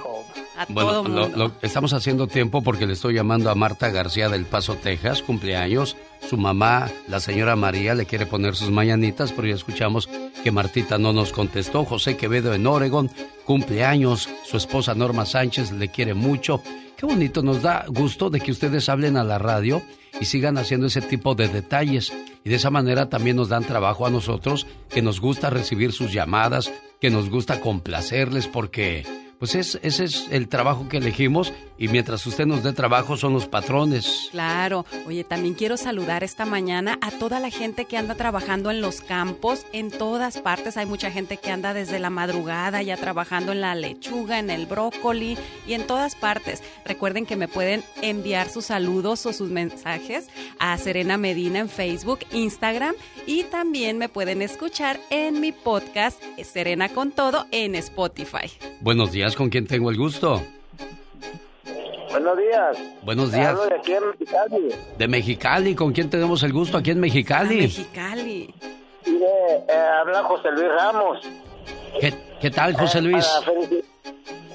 a 0.57 0.66
todo 0.66 1.05
mundo. 1.05 1.53
estamos 1.62 1.93
haciendo 1.93 2.27
tiempo 2.27 2.62
porque 2.62 2.86
le 2.86 2.93
estoy 2.93 3.15
llamando 3.15 3.51
a 3.51 3.55
Marta 3.55 3.90
García 3.90 4.28
del 4.28 4.44
Paso, 4.44 4.74
Texas, 4.74 5.23
cumpleaños. 5.23 5.97
Su 6.28 6.36
mamá, 6.36 6.90
la 7.09 7.20
señora 7.20 7.57
María, 7.57 7.94
le 7.94 8.07
quiere 8.07 8.27
poner 8.27 8.57
sus 8.57 8.70
mañanitas, 8.70 9.32
pero 9.32 9.48
ya 9.48 9.55
escuchamos 9.55 10.09
que 10.43 10.51
Martita 10.51 10.98
no 10.98 11.12
nos 11.12 11.32
contestó. 11.32 11.85
José 11.85 12.16
Quevedo 12.16 12.53
en 12.53 12.66
Oregon, 12.66 13.11
cumpleaños. 13.44 14.28
Su 14.44 14.57
esposa 14.57 14.94
Norma 14.94 15.24
Sánchez 15.24 15.73
le 15.73 15.89
quiere 15.89 16.15
mucho. 16.15 16.62
Qué 16.97 17.07
bonito, 17.07 17.43
nos 17.43 17.62
da 17.62 17.85
gusto 17.89 18.31
de 18.31 18.40
que 18.40 18.51
ustedes 18.51 18.89
hablen 18.89 19.16
a 19.16 19.24
la 19.24 19.39
radio 19.39 19.82
y 20.21 20.25
sigan 20.25 20.59
haciendo 20.59 20.87
ese 20.87 21.03
tipo 21.03 21.35
de 21.35 21.49
detalles. 21.49 22.13
Y 22.45 22.51
de 22.51 22.57
esa 22.57 22.71
manera 22.71 23.09
también 23.09 23.37
nos 23.37 23.49
dan 23.49 23.65
trabajo 23.65 24.07
a 24.07 24.11
nosotros, 24.11 24.67
que 24.89 25.03
nos 25.03 25.21
gusta 25.21 25.51
recibir 25.51 25.93
sus 25.93 26.13
llamadas, 26.13 26.73
que 27.01 27.11
nos 27.11 27.29
gusta 27.29 27.61
complacerles 27.61 28.47
porque 28.47 29.05
pues 29.39 29.55
es, 29.55 29.79
ese 29.83 30.05
es 30.05 30.27
el 30.31 30.49
trabajo 30.49 30.89
que 30.89 30.99
elegimos 30.99 31.53
y 31.79 31.89
mientras 31.89 32.27
usted 32.27 32.47
nos 32.47 32.63
dé 32.63 32.73
trabajo 32.73 33.17
son 33.17 33.35
los 33.35 33.47
patrones. 33.47 34.29
Claro. 34.31 34.87
Oye, 35.07 35.25
también 35.25 35.55
quiero 35.55 35.77
saludar 35.77 36.25
esta 36.25 36.47
mañana 36.47 36.99
a 37.03 37.11
toda 37.11 37.39
la 37.41 37.51
gente 37.51 37.85
que 37.85 37.97
anda 37.97 38.15
trabajando 38.15 38.71
en 38.71 38.81
los 38.81 39.01
campos, 39.01 39.67
en 39.73 39.91
todas 39.91 40.39
partes. 40.39 40.77
Hay 40.77 40.87
mucha 40.87 41.11
gente 41.11 41.37
que 41.37 41.51
anda 41.51 41.75
desde 41.75 41.99
la 41.99 42.11
madrugada 42.11 42.83
ya 42.83 42.97
trabajando 42.97 43.53
en 43.53 43.61
la 43.61 43.75
lechuga, 43.75 44.39
en 44.39 44.51
el 44.51 44.67
brócoli 44.67 45.37
y 45.67 45.75
en 45.75 45.87
todas 45.87 46.15
partes. 46.15 46.63
Recuerden 46.85 47.27
que 47.27 47.37
me 47.37 47.49
pueden 47.49 47.83
enviar 48.01 48.49
sus 48.49 48.67
saludos 48.67 49.27
o 49.27 49.33
sus 49.33 49.51
mensajes 49.51 50.29
a 50.59 50.77
Serena 50.79 51.19
Medina 51.19 51.59
en 51.59 51.69
Facebook, 51.69 52.21
Instagram 52.33 52.95
y 53.27 53.45
también 53.45 53.99
me 53.99 54.09
pueden 54.09 54.41
escuchar 54.41 54.99
en 55.11 55.41
mi 55.41 55.53
podcast 55.53 56.23
Serena 56.43 56.89
con 56.89 57.13
Todo 57.13 57.47
en 57.51 57.75
Spotify. 57.75 58.51
Buenos 58.81 59.13
días, 59.13 59.26
¿con 59.35 59.48
quién 59.48 59.66
tengo 59.66 59.90
el 59.90 59.97
gusto? 59.97 60.43
Buenos 62.11 62.39
días. 62.39 62.78
Buenos 63.03 63.32
días. 63.32 63.69
de 63.69 63.74
aquí 63.74 63.93
en 63.93 64.09
Mexicali. 64.09 64.69
De 64.98 65.09
Mexicali, 65.09 65.74
¿con 65.74 65.93
quién 65.93 66.11
tenemos 66.11 66.43
el 66.43 66.53
gusto 66.53 66.78
aquí 66.78 66.90
en 66.90 67.01
Mexicali? 67.01 67.62
Mexicali. 67.62 68.55
Mire, 69.07 69.65
eh, 69.69 69.89
habla 70.01 70.23
José 70.23 70.51
Luis 70.53 70.69
Ramos. 70.69 71.19
¿Qué, 72.40 72.51
tal, 72.51 72.74
José 72.74 73.01
Luis? 73.01 73.27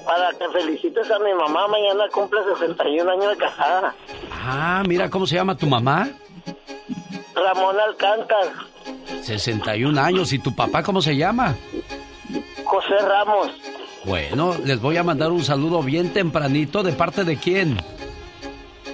Para, 0.04 0.30
que 0.30 0.48
felicites 0.48 1.10
a 1.10 1.18
mi 1.18 1.32
mamá, 1.34 1.68
mañana 1.68 2.04
cumple 2.12 2.40
61 2.58 3.10
años 3.10 3.28
de 3.30 3.36
casada. 3.36 3.94
Ah, 4.30 4.82
mira, 4.86 5.08
¿cómo 5.10 5.26
se 5.26 5.36
llama 5.36 5.56
tu 5.56 5.66
mamá? 5.66 6.08
Ramón 7.34 7.76
Alcántar. 7.78 8.48
61 9.22 10.00
años, 10.00 10.32
¿y 10.32 10.38
tu 10.38 10.54
papá 10.54 10.82
cómo 10.82 11.00
se 11.00 11.16
llama? 11.16 11.54
José 12.64 12.98
Ramos. 12.98 13.50
Bueno, 14.04 14.56
les 14.64 14.80
voy 14.80 14.96
a 14.96 15.04
mandar 15.04 15.30
un 15.30 15.44
saludo 15.44 15.82
bien 15.82 16.12
tempranito. 16.12 16.82
¿De 16.82 16.92
parte 16.92 17.24
de 17.24 17.36
quién? 17.36 17.76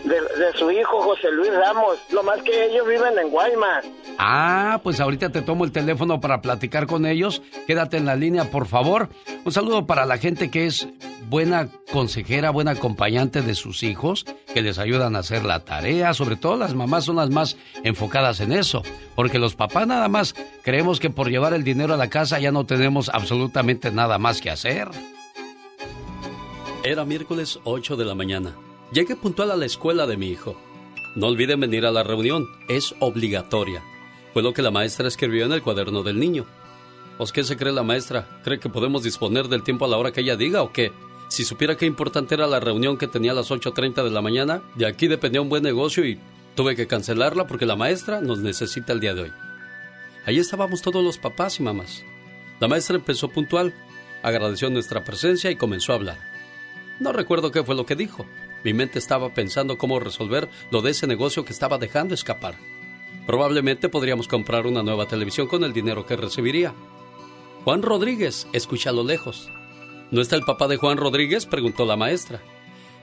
De, 0.09 0.59
su 0.59 0.71
hijo 0.71 1.03
José 1.03 1.31
Luis 1.31 1.53
Ramos. 1.53 1.99
Lo 2.11 2.23
más 2.23 2.43
que 2.43 2.67
ellos 2.67 2.87
viven 2.87 3.19
en 3.19 3.31
Guaymas. 3.31 3.85
Ah, 4.19 4.81
pues 4.83 5.01
ahorita 5.01 5.31
te 5.31 5.43
tomo 5.43 5.65
el 5.65 5.73
teléfono 5.73 6.21
para 6.21 6.41
platicar 6.41 6.87
con 6.87 7.05
ellos. 7.05 7.43
Quédate 7.67 7.99
en 7.99 8.07
la 8.07 8.17
línea, 8.17 8.51
por 8.51 8.67
favor. 8.67 9.11
Un 9.45 9.53
saludo 9.53 9.87
para 9.87 10.07
la 10.07 10.17
gente 10.17 10.51
que 10.51 10.67
es 10.67 10.89
buena 11.29 11.69
consejera, 11.93 12.51
buena 12.51 12.71
acompañante 12.71 13.43
de 13.43 13.55
sus 13.55 13.83
hijos, 13.83 14.25
que 14.53 14.63
les 14.63 14.79
ayudan 14.79 15.15
a 15.15 15.19
hacer 15.19 15.45
la 15.45 15.61
tarea. 15.61 16.15
Sobre 16.15 16.37
todo 16.37 16.57
las 16.57 16.75
mamás 16.75 17.05
son 17.05 17.17
las 17.17 17.29
más 17.29 17.57
enfocadas 17.85 18.41
en 18.41 18.53
eso. 18.53 18.83
Porque 19.15 19.39
los 19.39 19.55
papás 19.55 19.87
nada 19.87 20.09
más 20.09 20.35
creemos 20.63 21.01
que 21.01 21.11
por 21.11 21.29
llevar 21.29 21.53
el 21.53 21.65
dinero 21.65 21.95
a 21.95 21.99
la 21.99 22.09
casa 22.09 22.39
ya 22.39 22.51
no 22.51 22.65
tenemos 22.65 23.11
absolutamente 23.11 23.91
nada 23.91 24.19
más 24.19 24.41
que 24.41 24.51
hacer. 24.51 24.89
Era 26.83 27.05
miércoles 27.05 27.61
8 27.65 27.97
de 27.97 28.05
la 28.05 28.15
mañana. 28.15 28.55
Llegué 28.93 29.17
puntual 29.17 29.51
a 29.51 29.57
la 29.57 29.67
escuela 29.67 30.07
de 30.07 30.17
mi 30.17 30.29
hijo. 30.29 30.57
No 31.15 31.27
olviden 31.27 31.61
venir 31.61 31.85
a 31.85 31.91
la 31.91 32.05
reunión, 32.05 32.47
es 32.69 32.95
obligatoria. 33.01 33.83
Fue 34.33 34.43
lo 34.43 34.55
que 34.55 34.63
la 34.63 34.71
maestra 34.71 35.09
escribió 35.09 35.45
en 35.45 35.53
el 35.53 35.63
cuaderno 35.63 36.03
del 36.03 36.19
niño. 36.19 36.47
¿Os 37.19 37.31
qué 37.33 37.45
se 37.45 37.59
cree 37.59 37.73
la 37.73 37.83
maestra? 37.83 38.41
¿Cree 38.45 38.59
que 38.59 38.71
podemos 38.71 39.03
disponer 39.03 39.49
del 39.49 39.63
tiempo 39.63 39.85
a 39.85 39.89
la 39.89 39.99
hora 39.99 40.13
que 40.13 40.23
ella 40.23 40.37
diga 40.37 40.63
o 40.63 40.73
qué? 40.73 40.93
Si 41.29 41.45
supiera 41.45 41.77
qué 41.77 41.85
importante 41.85 42.35
era 42.35 42.47
la 42.47 42.61
reunión 42.61 42.97
que 42.97 43.09
tenía 43.09 43.33
a 43.33 43.35
las 43.35 43.51
8.30 43.51 44.03
de 44.05 44.11
la 44.11 44.23
mañana, 44.23 44.63
de 44.75 44.87
aquí 44.87 45.07
dependía 45.07 45.43
un 45.43 45.51
buen 45.51 45.63
negocio 45.63 46.07
y 46.07 46.19
tuve 46.55 46.75
que 46.75 46.87
cancelarla 46.87 47.47
porque 47.47 47.67
la 47.67 47.77
maestra 47.77 48.23
nos 48.23 48.39
necesita 48.39 48.95
el 48.95 49.01
día 49.01 49.15
de 49.15 49.23
hoy. 49.23 49.33
Ahí 50.25 50.39
estábamos 50.39 50.81
todos 50.81 51.05
los 51.05 51.19
papás 51.19 51.61
y 51.61 51.63
mamás. 51.63 52.05
La 52.59 52.69
maestra 52.69 52.97
empezó 52.97 53.29
puntual, 53.29 53.75
agradeció 54.23 54.71
nuestra 54.71 55.05
presencia 55.05 55.51
y 55.51 55.57
comenzó 55.57 55.93
a 55.93 55.97
hablar. 55.97 56.19
No 57.01 57.13
recuerdo 57.13 57.51
qué 57.51 57.63
fue 57.63 57.75
lo 57.75 57.85
que 57.85 57.97
dijo, 57.97 58.27
mi 58.65 58.75
mente 58.75 58.99
estaba 58.99 59.35
pensando 59.35 59.79
cómo 59.79 60.01
resolver 60.01 60.49
lo 60.71 60.83
de 60.83 60.91
ese 60.91 61.07
negocio 61.07 61.45
que 61.45 61.53
estaba 61.53 61.79
dejando 61.79 62.15
escapar. 62.15 62.57
Probablemente 63.27 63.89
podríamos 63.89 64.27
comprar 64.27 64.67
una 64.67 64.83
nueva 64.83 65.07
televisión 65.07 65.47
con 65.47 65.63
el 65.63 65.73
dinero 65.73 66.07
que 66.07 66.17
recibiría. 66.17 66.75
Juan 67.65 67.83
Rodríguez, 67.83 68.47
escucha 68.53 68.91
a 68.91 68.95
lo 68.95 69.05
lejos. 69.05 69.51
¿No 70.11 70.23
está 70.23 70.37
el 70.37 70.43
papá 70.43 70.69
de 70.69 70.79
Juan 70.79 70.97
Rodríguez? 70.97 71.45
preguntó 71.45 71.85
la 71.85 71.97
maestra. 71.97 72.41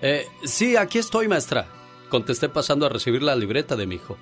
Eh, 0.02 0.26
sí, 0.44 0.76
aquí 0.76 0.98
estoy, 0.98 1.28
maestra, 1.28 1.68
contesté 2.10 2.50
pasando 2.50 2.86
a 2.86 2.90
recibir 2.90 3.22
la 3.22 3.36
libreta 3.36 3.76
de 3.76 3.86
mi 3.86 3.96
hijo. 3.96 4.18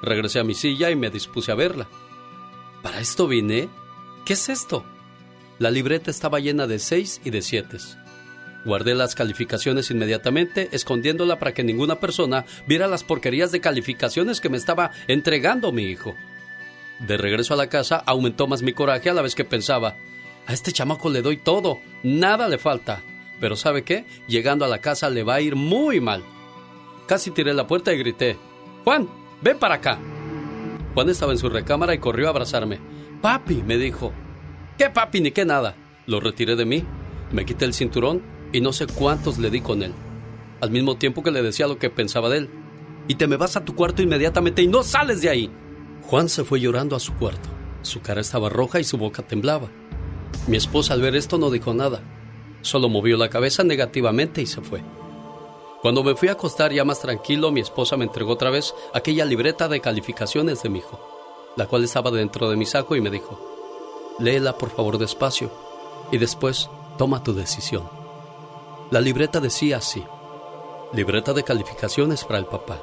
Regresé 0.00 0.38
a 0.38 0.44
mi 0.44 0.54
silla 0.54 0.90
y 0.90 0.96
me 0.96 1.10
dispuse 1.10 1.52
a 1.52 1.56
verla. 1.56 1.88
¿Para 2.82 3.00
esto 3.00 3.26
vine? 3.26 3.68
¿Qué 4.24 4.34
es 4.34 4.48
esto? 4.48 4.84
La 5.58 5.70
libreta 5.70 6.10
estaba 6.10 6.40
llena 6.40 6.66
de 6.66 6.78
seis 6.78 7.20
y 7.24 7.30
de 7.30 7.42
siete. 7.42 7.78
Guardé 8.64 8.94
las 8.94 9.14
calificaciones 9.14 9.90
inmediatamente, 9.90 10.68
escondiéndola 10.72 11.38
para 11.38 11.52
que 11.52 11.64
ninguna 11.64 11.98
persona 11.98 12.44
viera 12.66 12.86
las 12.86 13.02
porquerías 13.02 13.50
de 13.50 13.60
calificaciones 13.60 14.40
que 14.40 14.48
me 14.48 14.56
estaba 14.56 14.92
entregando 15.08 15.72
mi 15.72 15.84
hijo. 15.84 16.14
De 17.00 17.16
regreso 17.16 17.54
a 17.54 17.56
la 17.56 17.68
casa, 17.68 17.96
aumentó 18.06 18.46
más 18.46 18.62
mi 18.62 18.72
coraje 18.72 19.10
a 19.10 19.14
la 19.14 19.22
vez 19.22 19.34
que 19.34 19.44
pensaba, 19.44 19.96
a 20.46 20.52
este 20.52 20.72
chamaco 20.72 21.10
le 21.10 21.22
doy 21.22 21.36
todo, 21.36 21.80
nada 22.02 22.48
le 22.48 22.58
falta. 22.58 23.02
Pero 23.40 23.56
¿sabe 23.56 23.82
qué? 23.82 24.04
Llegando 24.28 24.64
a 24.64 24.68
la 24.68 24.78
casa 24.78 25.10
le 25.10 25.24
va 25.24 25.34
a 25.34 25.40
ir 25.40 25.56
muy 25.56 26.00
mal. 26.00 26.22
Casi 27.08 27.32
tiré 27.32 27.54
la 27.54 27.66
puerta 27.66 27.92
y 27.92 27.98
grité, 27.98 28.36
Juan, 28.84 29.08
ven 29.40 29.58
para 29.58 29.76
acá. 29.76 29.98
Juan 30.94 31.08
estaba 31.08 31.32
en 31.32 31.38
su 31.38 31.48
recámara 31.48 31.94
y 31.94 31.98
corrió 31.98 32.26
a 32.26 32.30
abrazarme. 32.30 32.78
Papi, 33.20 33.62
me 33.62 33.76
dijo. 33.76 34.12
¿Qué 34.78 34.90
papi 34.90 35.20
ni 35.20 35.32
qué 35.32 35.44
nada? 35.44 35.74
Lo 36.06 36.20
retiré 36.20 36.54
de 36.54 36.64
mí, 36.64 36.84
me 37.32 37.44
quité 37.44 37.64
el 37.64 37.74
cinturón 37.74 38.31
y 38.52 38.60
no 38.60 38.72
sé 38.72 38.86
cuántos 38.86 39.38
le 39.38 39.50
di 39.50 39.60
con 39.60 39.82
él. 39.82 39.92
Al 40.60 40.70
mismo 40.70 40.96
tiempo 40.96 41.22
que 41.22 41.30
le 41.30 41.42
decía 41.42 41.66
lo 41.66 41.78
que 41.78 41.90
pensaba 41.90 42.28
de 42.28 42.38
él. 42.38 42.50
Y 43.08 43.16
te 43.16 43.26
me 43.26 43.36
vas 43.36 43.56
a 43.56 43.64
tu 43.64 43.74
cuarto 43.74 44.02
inmediatamente 44.02 44.62
y 44.62 44.68
no 44.68 44.82
sales 44.82 45.20
de 45.22 45.30
ahí. 45.30 45.50
Juan 46.02 46.28
se 46.28 46.44
fue 46.44 46.60
llorando 46.60 46.94
a 46.94 47.00
su 47.00 47.14
cuarto. 47.14 47.48
Su 47.82 48.00
cara 48.00 48.20
estaba 48.20 48.48
roja 48.48 48.78
y 48.78 48.84
su 48.84 48.96
boca 48.96 49.22
temblaba. 49.22 49.68
Mi 50.46 50.56
esposa 50.56 50.94
al 50.94 51.00
ver 51.00 51.16
esto 51.16 51.38
no 51.38 51.50
dijo 51.50 51.74
nada. 51.74 52.00
Solo 52.60 52.88
movió 52.88 53.16
la 53.16 53.28
cabeza 53.28 53.64
negativamente 53.64 54.40
y 54.40 54.46
se 54.46 54.60
fue. 54.60 54.82
Cuando 55.82 56.04
me 56.04 56.14
fui 56.14 56.28
a 56.28 56.32
acostar 56.32 56.72
ya 56.72 56.84
más 56.84 57.00
tranquilo, 57.00 57.50
mi 57.50 57.60
esposa 57.60 57.96
me 57.96 58.04
entregó 58.04 58.32
otra 58.32 58.50
vez 58.50 58.72
aquella 58.94 59.24
libreta 59.24 59.68
de 59.68 59.80
calificaciones 59.80 60.62
de 60.62 60.68
mi 60.68 60.78
hijo, 60.78 61.00
la 61.56 61.66
cual 61.66 61.82
estaba 61.82 62.12
dentro 62.12 62.48
de 62.48 62.56
mi 62.56 62.66
saco 62.66 62.94
y 62.94 63.00
me 63.00 63.10
dijo, 63.10 64.16
léela 64.20 64.56
por 64.58 64.70
favor 64.70 64.98
despacio 64.98 65.50
y 66.12 66.18
después 66.18 66.70
toma 66.98 67.24
tu 67.24 67.34
decisión. 67.34 68.01
La 68.92 69.00
libreta 69.00 69.40
decía 69.40 69.78
así, 69.78 70.04
libreta 70.92 71.32
de 71.32 71.42
calificaciones 71.42 72.26
para 72.26 72.38
el 72.38 72.44
papá. 72.44 72.78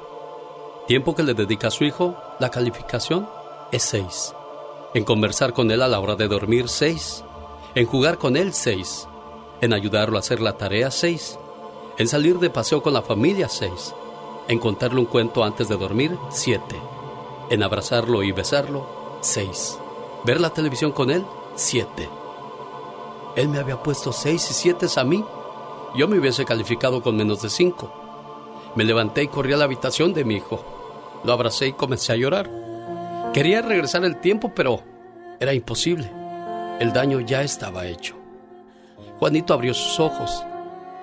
Tiempo 0.87 1.13
que 1.13 1.21
le 1.21 1.35
dedica 1.35 1.67
a 1.67 1.71
su 1.71 1.83
hijo, 1.83 2.15
la 2.39 2.49
calificación 2.49 3.29
es 3.71 3.83
6. 3.83 4.33
En 4.95 5.03
conversar 5.03 5.53
con 5.53 5.69
él 5.69 5.83
a 5.83 5.87
la 5.87 5.99
hora 5.99 6.15
de 6.15 6.27
dormir, 6.27 6.67
6. 6.67 7.23
En 7.75 7.85
jugar 7.85 8.17
con 8.17 8.37
él, 8.37 8.55
6. 8.55 9.07
En 9.61 9.71
ayudarlo 9.71 10.17
a 10.17 10.21
hacer 10.21 10.41
la 10.41 10.57
tarea, 10.57 10.89
6. 10.89 11.37
En 11.99 12.07
salir 12.07 12.39
de 12.39 12.49
paseo 12.49 12.81
con 12.81 12.93
la 12.93 13.03
familia, 13.03 13.47
6. 13.47 13.93
En 14.47 14.57
contarle 14.57 15.01
un 15.01 15.05
cuento 15.05 15.43
antes 15.43 15.69
de 15.69 15.77
dormir, 15.77 16.17
7. 16.31 16.63
En 17.51 17.61
abrazarlo 17.61 18.23
y 18.23 18.31
besarlo, 18.31 19.19
6. 19.21 19.77
Ver 20.23 20.41
la 20.41 20.49
televisión 20.49 20.91
con 20.91 21.11
él, 21.11 21.23
7. 21.53 22.09
Él 23.35 23.47
me 23.47 23.59
había 23.59 23.83
puesto 23.83 24.11
6 24.11 24.49
y 24.49 24.53
7 24.55 24.87
a 24.95 25.03
mí. 25.03 25.23
Yo 25.95 26.07
me 26.07 26.19
hubiese 26.19 26.45
calificado 26.45 27.01
con 27.01 27.15
menos 27.15 27.41
de 27.41 27.49
5. 27.49 28.73
Me 28.75 28.83
levanté 28.83 29.23
y 29.23 29.27
corrí 29.27 29.53
a 29.53 29.57
la 29.57 29.65
habitación 29.65 30.13
de 30.13 30.23
mi 30.23 30.35
hijo. 30.35 30.63
Lo 31.23 31.33
abracé 31.33 31.67
y 31.67 31.73
comencé 31.73 32.13
a 32.13 32.15
llorar. 32.15 32.49
Quería 33.33 33.61
regresar 33.61 34.05
el 34.05 34.19
tiempo, 34.21 34.53
pero 34.55 34.81
era 35.39 35.53
imposible. 35.53 36.11
El 36.79 36.93
daño 36.93 37.19
ya 37.19 37.41
estaba 37.41 37.87
hecho. 37.87 38.15
Juanito 39.17 39.53
abrió 39.53 39.73
sus 39.73 39.99
ojos. 39.99 40.43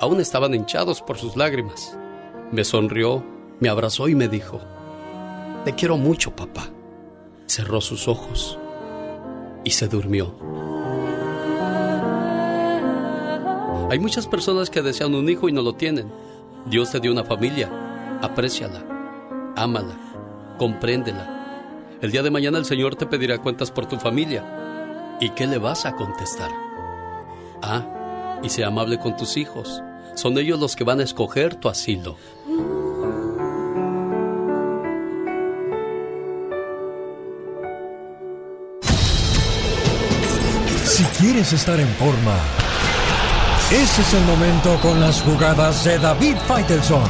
Aún 0.01 0.21
estaban 0.21 0.55
hinchados 0.55 1.03
por 1.03 1.19
sus 1.19 1.37
lágrimas. 1.37 1.99
Me 2.53 2.65
sonrió, 2.65 3.25
me 3.61 3.69
abrazó 3.69 4.09
y 4.09 4.15
me 4.15 4.29
dijo, 4.29 4.61
Te 5.65 5.75
quiero 5.75 5.97
mucho, 5.97 6.35
papá. 6.35 6.69
Cerró 7.47 7.81
sus 7.81 8.09
ojos 8.09 8.59
y 9.65 9.71
se 9.71 9.89
durmió. 9.89 10.35
Hay 13.89 14.01
muchas 14.01 14.27
personas 14.27 14.69
que 14.69 14.83
desean 14.83 15.15
un 15.15 15.29
hijo 15.29 15.49
y 15.49 15.53
no 15.53 15.63
lo 15.63 15.75
tienen. 15.75 16.11
Dios 16.67 16.91
te 16.91 16.99
dio 16.99 17.13
una 17.13 17.25
familia. 17.25 17.71
Apréciala, 18.21 18.85
ámala, 19.55 19.97
compréndela. 20.59 21.97
El 22.03 22.11
día 22.11 22.25
de 22.25 22.33
mañana 22.33 22.59
el 22.59 22.65
Señor 22.65 22.97
te 22.97 23.07
pedirá 23.07 23.39
cuentas 23.39 23.71
por 23.71 23.87
tu 23.87 23.97
familia. 23.97 25.17
¿Y 25.21 25.31
qué 25.31 25.47
le 25.47 25.59
vas 25.59 25.87
a 25.87 25.95
contestar? 25.95 26.51
Ah, 27.63 28.41
y 28.43 28.49
sea 28.49 28.69
amable 28.69 28.99
con 28.99 29.17
tus 29.17 29.37
hijos. 29.37 29.81
Son 30.17 30.37
ellos 30.37 30.59
los 30.59 30.75
que 30.75 30.83
van 30.83 30.99
a 30.99 31.05
escoger 31.05 31.55
tu 31.55 31.69
asilo. 31.69 32.17
Si 40.85 41.05
quieres 41.21 41.53
estar 41.53 41.79
en 41.79 41.89
forma, 41.89 42.37
ese 43.71 44.03
es 44.03 44.15
el 44.15 44.25
momento 44.25 44.79
con 44.81 45.01
las 45.01 45.23
jugadas 45.23 45.85
de 45.85 45.99
David 45.99 46.37
Faitelson. 46.47 47.03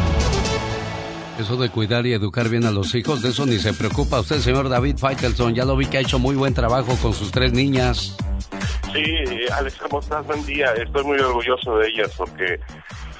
Eso 1.38 1.56
de 1.56 1.68
cuidar 1.68 2.06
y 2.06 2.14
educar 2.14 2.48
bien 2.48 2.64
a 2.64 2.70
los 2.70 2.94
hijos, 2.94 3.20
de 3.20 3.28
eso 3.28 3.44
ni 3.44 3.58
se 3.58 3.74
preocupa 3.74 4.20
usted, 4.20 4.38
señor 4.38 4.68
David 4.70 4.96
Faitelson. 4.96 5.54
Ya 5.54 5.64
lo 5.66 5.76
vi 5.76 5.86
que 5.86 5.98
ha 5.98 6.00
hecho 6.00 6.18
muy 6.18 6.34
buen 6.34 6.54
trabajo 6.54 6.96
con 7.02 7.12
sus 7.12 7.30
tres 7.30 7.52
niñas. 7.52 8.16
Sí, 8.94 9.04
Alex, 9.52 9.76
¿cómo 9.76 10.00
estás? 10.00 10.26
Buen 10.26 10.44
día. 10.46 10.72
Estoy 10.72 11.04
muy 11.04 11.18
orgulloso 11.18 11.76
de 11.76 11.88
ellas 11.88 12.10
porque 12.16 12.58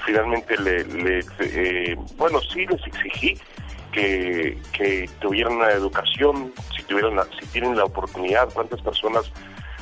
finalmente 0.03 0.57
le, 0.59 0.83
le 0.85 1.19
eh, 1.39 1.95
bueno, 2.17 2.39
sí 2.51 2.65
les 2.65 2.81
exigí 2.87 3.37
que, 3.91 4.57
que 4.73 5.07
tuvieran 5.21 5.53
una 5.53 5.69
educación, 5.71 6.51
si 6.75 6.81
tuvieran, 6.83 7.15
la- 7.15 7.27
si 7.39 7.45
tienen 7.47 7.77
la 7.77 7.83
oportunidad, 7.83 8.49
cuántas 8.51 8.81
personas 8.81 9.25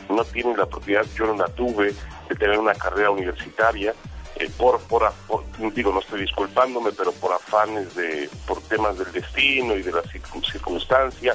no 0.10 0.24
tienen 0.26 0.58
la 0.58 0.64
oportunidad, 0.64 1.06
yo 1.18 1.26
no 1.28 1.36
la 1.36 1.48
tuve, 1.48 1.94
de 2.30 2.36
tener 2.36 2.58
una 2.60 2.74
carrera 2.74 3.12
universitaria, 3.12 3.94
eh, 4.38 4.50
por, 4.58 4.80
por, 4.82 5.12
por- 5.28 5.44
digo, 5.74 5.92
no 5.94 6.00
estoy 6.00 6.22
disculpándome, 6.22 6.92
pero 6.92 7.12
por 7.14 7.32
afanes 7.34 7.96
de, 7.96 8.30
por 8.46 8.62
temas 8.64 8.98
del 8.98 9.12
destino 9.12 9.76
y 9.76 9.82
de 9.82 9.92
la 9.92 10.02
circun- 10.04 10.46
circunstancia, 10.52 11.34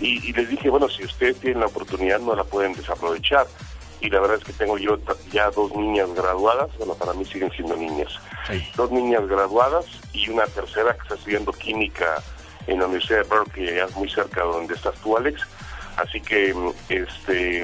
y, 0.00 0.28
y 0.28 0.32
les 0.32 0.48
dije, 0.48 0.68
bueno, 0.70 0.88
si 0.88 1.04
ustedes 1.04 1.38
tienen 1.38 1.60
la 1.60 1.66
oportunidad 1.66 2.18
no 2.18 2.34
la 2.34 2.44
pueden 2.44 2.72
desaprovechar, 2.74 3.46
y 4.00 4.10
la 4.10 4.20
verdad 4.20 4.38
es 4.38 4.44
que 4.44 4.52
tengo 4.52 4.76
yo 4.76 4.98
ya 5.32 5.50
dos 5.50 5.74
niñas 5.74 6.12
graduadas, 6.14 6.68
bueno, 6.76 6.94
para 6.94 7.12
mí 7.14 7.24
siguen 7.24 7.50
siendo 7.52 7.76
niñas, 7.76 8.12
dos 8.76 8.90
niñas 8.90 9.26
graduadas 9.28 9.86
y 10.12 10.28
una 10.28 10.44
tercera 10.46 10.92
que 10.94 11.02
está 11.02 11.14
estudiando 11.14 11.52
química 11.52 12.22
en 12.66 12.80
la 12.80 12.86
Universidad 12.86 13.22
de 13.22 13.28
Berkeley, 13.28 13.80
muy 13.94 14.10
cerca 14.10 14.42
de 14.42 14.48
donde 14.48 14.74
estás 14.74 14.94
tú, 14.96 15.16
Alex, 15.16 15.40
así 15.96 16.20
que, 16.20 16.54
este, 16.88 17.62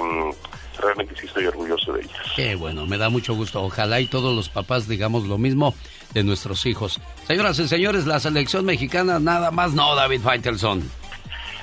realmente 0.79 1.15
sí 1.19 1.27
estoy 1.27 1.47
orgulloso 1.47 1.93
de 1.93 2.03
ellas. 2.03 2.17
Qué 2.37 2.55
bueno, 2.55 2.87
me 2.87 2.99
da 2.99 3.09
mucho 3.09 3.35
gusto. 3.35 3.63
Ojalá 3.63 4.01
y 4.01 4.07
todos 4.07 4.35
los 4.35 4.49
papás 4.49 4.89
digamos 4.89 5.25
lo 5.25 5.39
mismo 5.39 5.75
de 6.13 6.25
nuestros 6.25 6.67
hijos. 6.67 7.01
Señoras 7.27 7.59
y 7.59 7.69
señores, 7.69 8.07
la 8.07 8.21
selección 8.21 8.65
mexicana 8.65 9.19
nada 9.19 9.51
más 9.51 9.73
no, 9.73 9.95
David 9.95 10.23
Faitelson. 10.23 10.83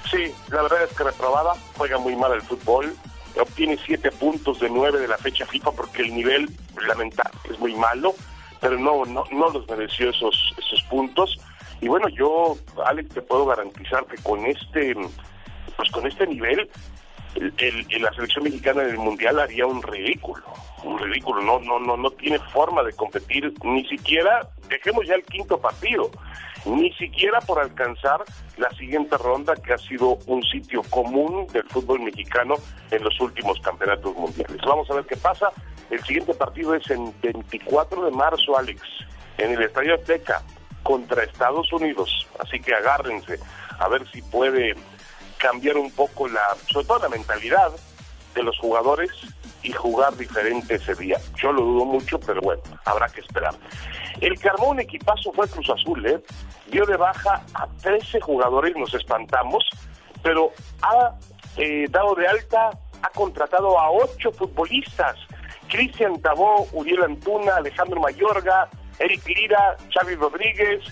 Sí, 0.09 0.31
la 0.49 0.61
verdad 0.61 0.83
es 0.89 0.95
que 0.95 1.03
reprobada, 1.03 1.53
juega 1.75 1.97
muy 1.97 2.15
mal 2.15 2.31
el 2.31 2.41
fútbol, 2.41 2.95
obtiene 3.39 3.77
siete 3.85 4.09
puntos 4.11 4.59
de 4.59 4.69
nueve 4.69 4.99
de 4.99 5.07
la 5.07 5.17
fecha 5.17 5.45
FIFA 5.45 5.71
porque 5.71 6.03
el 6.03 6.15
nivel 6.15 6.49
lamentable 6.87 7.37
es 7.49 7.59
muy 7.59 7.75
malo, 7.75 8.15
pero 8.61 8.79
no, 8.79 9.05
no, 9.05 9.25
no 9.31 9.49
los 9.49 9.67
mereció 9.67 10.09
esos, 10.09 10.53
esos 10.57 10.81
puntos. 10.83 11.37
Y 11.81 11.87
bueno, 11.87 12.07
yo, 12.09 12.57
Alex, 12.85 13.09
te 13.13 13.21
puedo 13.21 13.45
garantizar 13.45 14.05
que 14.05 14.17
con 14.23 14.45
este, 14.45 14.95
pues 15.75 15.89
con 15.91 16.07
este 16.07 16.27
nivel, 16.27 16.69
el, 17.35 18.01
la 18.01 18.11
selección 18.13 18.43
mexicana 18.43 18.83
en 18.83 18.89
el 18.89 18.97
mundial 18.97 19.39
haría 19.39 19.65
un 19.65 19.81
ridículo, 19.81 20.43
un 20.83 20.97
ridículo. 20.99 21.41
No, 21.41 21.59
no, 21.59 21.79
no, 21.79 21.97
no 21.97 22.11
tiene 22.11 22.39
forma 22.39 22.83
de 22.83 22.93
competir, 22.93 23.53
ni 23.63 23.85
siquiera, 23.87 24.49
dejemos 24.69 25.05
ya 25.07 25.15
el 25.15 25.23
quinto 25.23 25.59
partido, 25.59 26.09
ni 26.65 26.91
siquiera 26.93 27.39
por 27.41 27.59
alcanzar 27.59 28.23
la 28.57 28.69
siguiente 28.71 29.17
ronda 29.17 29.55
que 29.55 29.73
ha 29.73 29.77
sido 29.77 30.17
un 30.25 30.43
sitio 30.43 30.81
común 30.89 31.47
del 31.47 31.63
fútbol 31.63 32.01
mexicano 32.01 32.55
en 32.91 33.03
los 33.03 33.19
últimos 33.19 33.59
campeonatos 33.61 34.15
mundiales. 34.15 34.57
Vamos 34.65 34.89
a 34.89 34.95
ver 34.95 35.05
qué 35.05 35.17
pasa. 35.17 35.51
El 35.89 36.03
siguiente 36.03 36.33
partido 36.33 36.75
es 36.75 36.89
en 36.89 37.13
24 37.21 38.05
de 38.05 38.11
marzo, 38.11 38.57
Alex, 38.57 38.81
en 39.37 39.51
el 39.51 39.61
Estadio 39.61 39.95
Azteca 39.95 40.41
contra 40.83 41.23
Estados 41.23 41.71
Unidos. 41.71 42.27
Así 42.39 42.59
que 42.59 42.73
agárrense 42.73 43.39
a 43.79 43.87
ver 43.87 44.05
si 44.11 44.21
puede 44.21 44.75
cambiar 45.37 45.77
un 45.77 45.91
poco 45.91 46.27
la, 46.27 46.41
sobre 46.71 46.85
todo 46.85 46.99
la 46.99 47.09
mentalidad 47.09 47.71
de 48.35 48.43
los 48.43 48.57
jugadores 48.59 49.11
y 49.63 49.71
jugar 49.71 50.15
diferente 50.15 50.75
ese 50.75 50.95
día. 50.95 51.17
Yo 51.35 51.51
lo 51.51 51.61
dudo 51.61 51.85
mucho, 51.85 52.19
pero 52.19 52.41
bueno, 52.41 52.61
habrá 52.85 53.07
que 53.09 53.21
esperar. 53.21 53.53
El 54.21 54.39
que 54.39 54.49
armó 54.49 54.69
un 54.69 54.79
equipazo 54.79 55.31
fue 55.33 55.47
Cruz 55.47 55.69
Azul, 55.69 56.05
¿eh? 56.05 56.19
Dio 56.67 56.85
de 56.85 56.97
baja 56.97 57.43
a 57.53 57.67
13 57.81 58.21
jugadores, 58.21 58.75
nos 58.75 58.93
espantamos, 58.93 59.67
pero 60.21 60.51
ha 60.81 61.15
eh, 61.57 61.85
dado 61.89 62.15
de 62.15 62.27
alta, 62.27 62.69
ha 63.01 63.09
contratado 63.09 63.79
a 63.79 63.91
8 63.91 64.31
futbolistas. 64.31 65.17
Cristian 65.69 66.21
Tabó, 66.21 66.67
Uriel 66.71 67.03
Antuna, 67.03 67.55
Alejandro 67.55 67.99
Mayorga, 67.99 68.69
Eric 68.99 69.27
Lira, 69.27 69.75
Xavi 69.93 70.15
Rodríguez, 70.15 70.83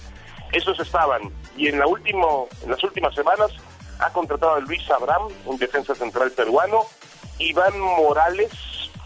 esos 0.52 0.80
estaban. 0.80 1.22
Y 1.58 1.68
en, 1.68 1.80
la 1.80 1.88
último, 1.88 2.48
en 2.64 2.72
las 2.72 2.84
últimas 2.84 3.16
semanas 3.16 3.52
ha 4.00 4.10
contratado 4.12 4.56
a 4.56 4.60
Luis 4.60 4.90
Abraham, 4.90 5.30
un 5.46 5.58
defensa 5.58 5.96
central 5.96 6.32
peruano, 6.32 6.82
Iván 7.40 7.80
Morales, 7.80 8.52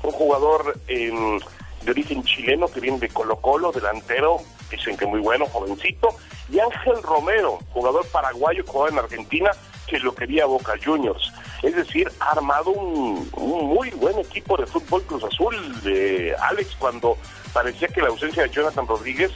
un 0.04 0.12
jugador 0.12 0.80
em, 0.88 1.40
de 1.84 1.92
origen 1.92 2.24
chileno 2.24 2.68
que 2.68 2.80
viene 2.80 3.00
de 3.00 3.10
Colo 3.10 3.38
Colo, 3.38 3.72
delantero, 3.72 4.38
dicen 4.70 4.98
que 4.98 5.06
muy 5.06 5.20
bueno, 5.20 5.46
jovencito, 5.48 6.10
y 6.50 6.60
Ángel 6.60 7.02
Romero, 7.04 7.60
jugador 7.72 8.06
paraguayo 8.08 8.64
que 8.64 8.72
jugaba 8.72 8.92
en 8.92 9.00
Argentina, 9.00 9.52
que 9.88 10.00
lo 10.00 10.14
quería 10.14 10.46
Boca 10.46 10.74
Juniors. 10.84 11.32
Es 11.64 11.76
decir, 11.76 12.12
ha 12.20 12.32
armado 12.32 12.72
un, 12.72 13.30
un 13.34 13.66
muy 13.68 13.90
buen 13.92 14.18
equipo 14.20 14.56
de 14.58 14.66
fútbol 14.66 15.04
Cruz 15.04 15.24
Azul, 15.24 15.82
de 15.82 16.36
Alex, 16.40 16.76
cuando 16.78 17.18
parecía 17.54 17.88
que 17.88 18.02
la 18.02 18.10
ausencia 18.10 18.44
de 18.44 18.50
Jonathan 18.50 18.88
Rodríguez 18.88 19.32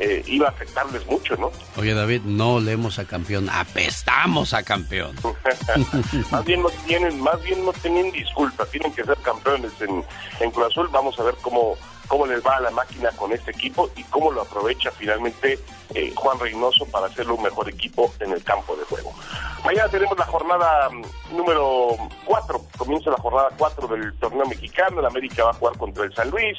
eh, 0.00 0.22
iba 0.26 0.48
a 0.48 0.50
afectarles 0.50 1.06
mucho, 1.06 1.36
¿no? 1.36 1.52
Oye, 1.76 1.92
David, 1.92 2.22
no 2.24 2.58
leemos 2.58 2.98
a 2.98 3.04
campeón, 3.04 3.50
apestamos 3.50 4.54
a 4.54 4.62
campeón. 4.62 5.14
más 6.30 6.44
bien 6.44 6.62
no 6.62 6.70
tienen, 6.86 7.20
más 7.20 7.42
bien 7.42 7.64
no 7.64 7.72
tienen 7.74 8.10
disculpa, 8.10 8.64
tienen 8.66 8.92
que 8.94 9.04
ser 9.04 9.18
campeones 9.18 9.72
en, 9.80 10.02
en 10.40 10.50
Cruz 10.50 10.68
Azul. 10.68 10.88
Vamos 10.90 11.18
a 11.18 11.24
ver 11.24 11.34
cómo, 11.42 11.76
cómo 12.08 12.26
les 12.26 12.44
va 12.44 12.56
a 12.56 12.60
la 12.60 12.70
máquina 12.70 13.10
con 13.10 13.32
este 13.32 13.50
equipo 13.50 13.90
y 13.94 14.02
cómo 14.04 14.32
lo 14.32 14.42
aprovecha 14.42 14.90
finalmente 14.90 15.58
eh, 15.94 16.12
Juan 16.14 16.38
Reynoso 16.38 16.86
para 16.86 17.06
hacerlo 17.06 17.34
un 17.34 17.42
mejor 17.42 17.68
equipo 17.68 18.12
en 18.20 18.32
el 18.32 18.42
campo 18.42 18.74
de 18.76 18.84
juego. 18.84 19.12
Mañana 19.64 19.88
tenemos 19.88 20.18
la 20.18 20.26
jornada 20.26 20.88
mm, 20.90 21.36
número 21.36 21.96
4, 22.24 22.60
comienza 22.78 23.10
la 23.10 23.18
jornada 23.18 23.50
4 23.58 23.86
del 23.88 24.14
torneo 24.14 24.46
mexicano, 24.46 25.00
el 25.00 25.06
América 25.06 25.44
va 25.44 25.50
a 25.50 25.54
jugar 25.54 25.76
contra 25.76 26.04
el 26.04 26.14
San 26.14 26.30
Luis, 26.30 26.58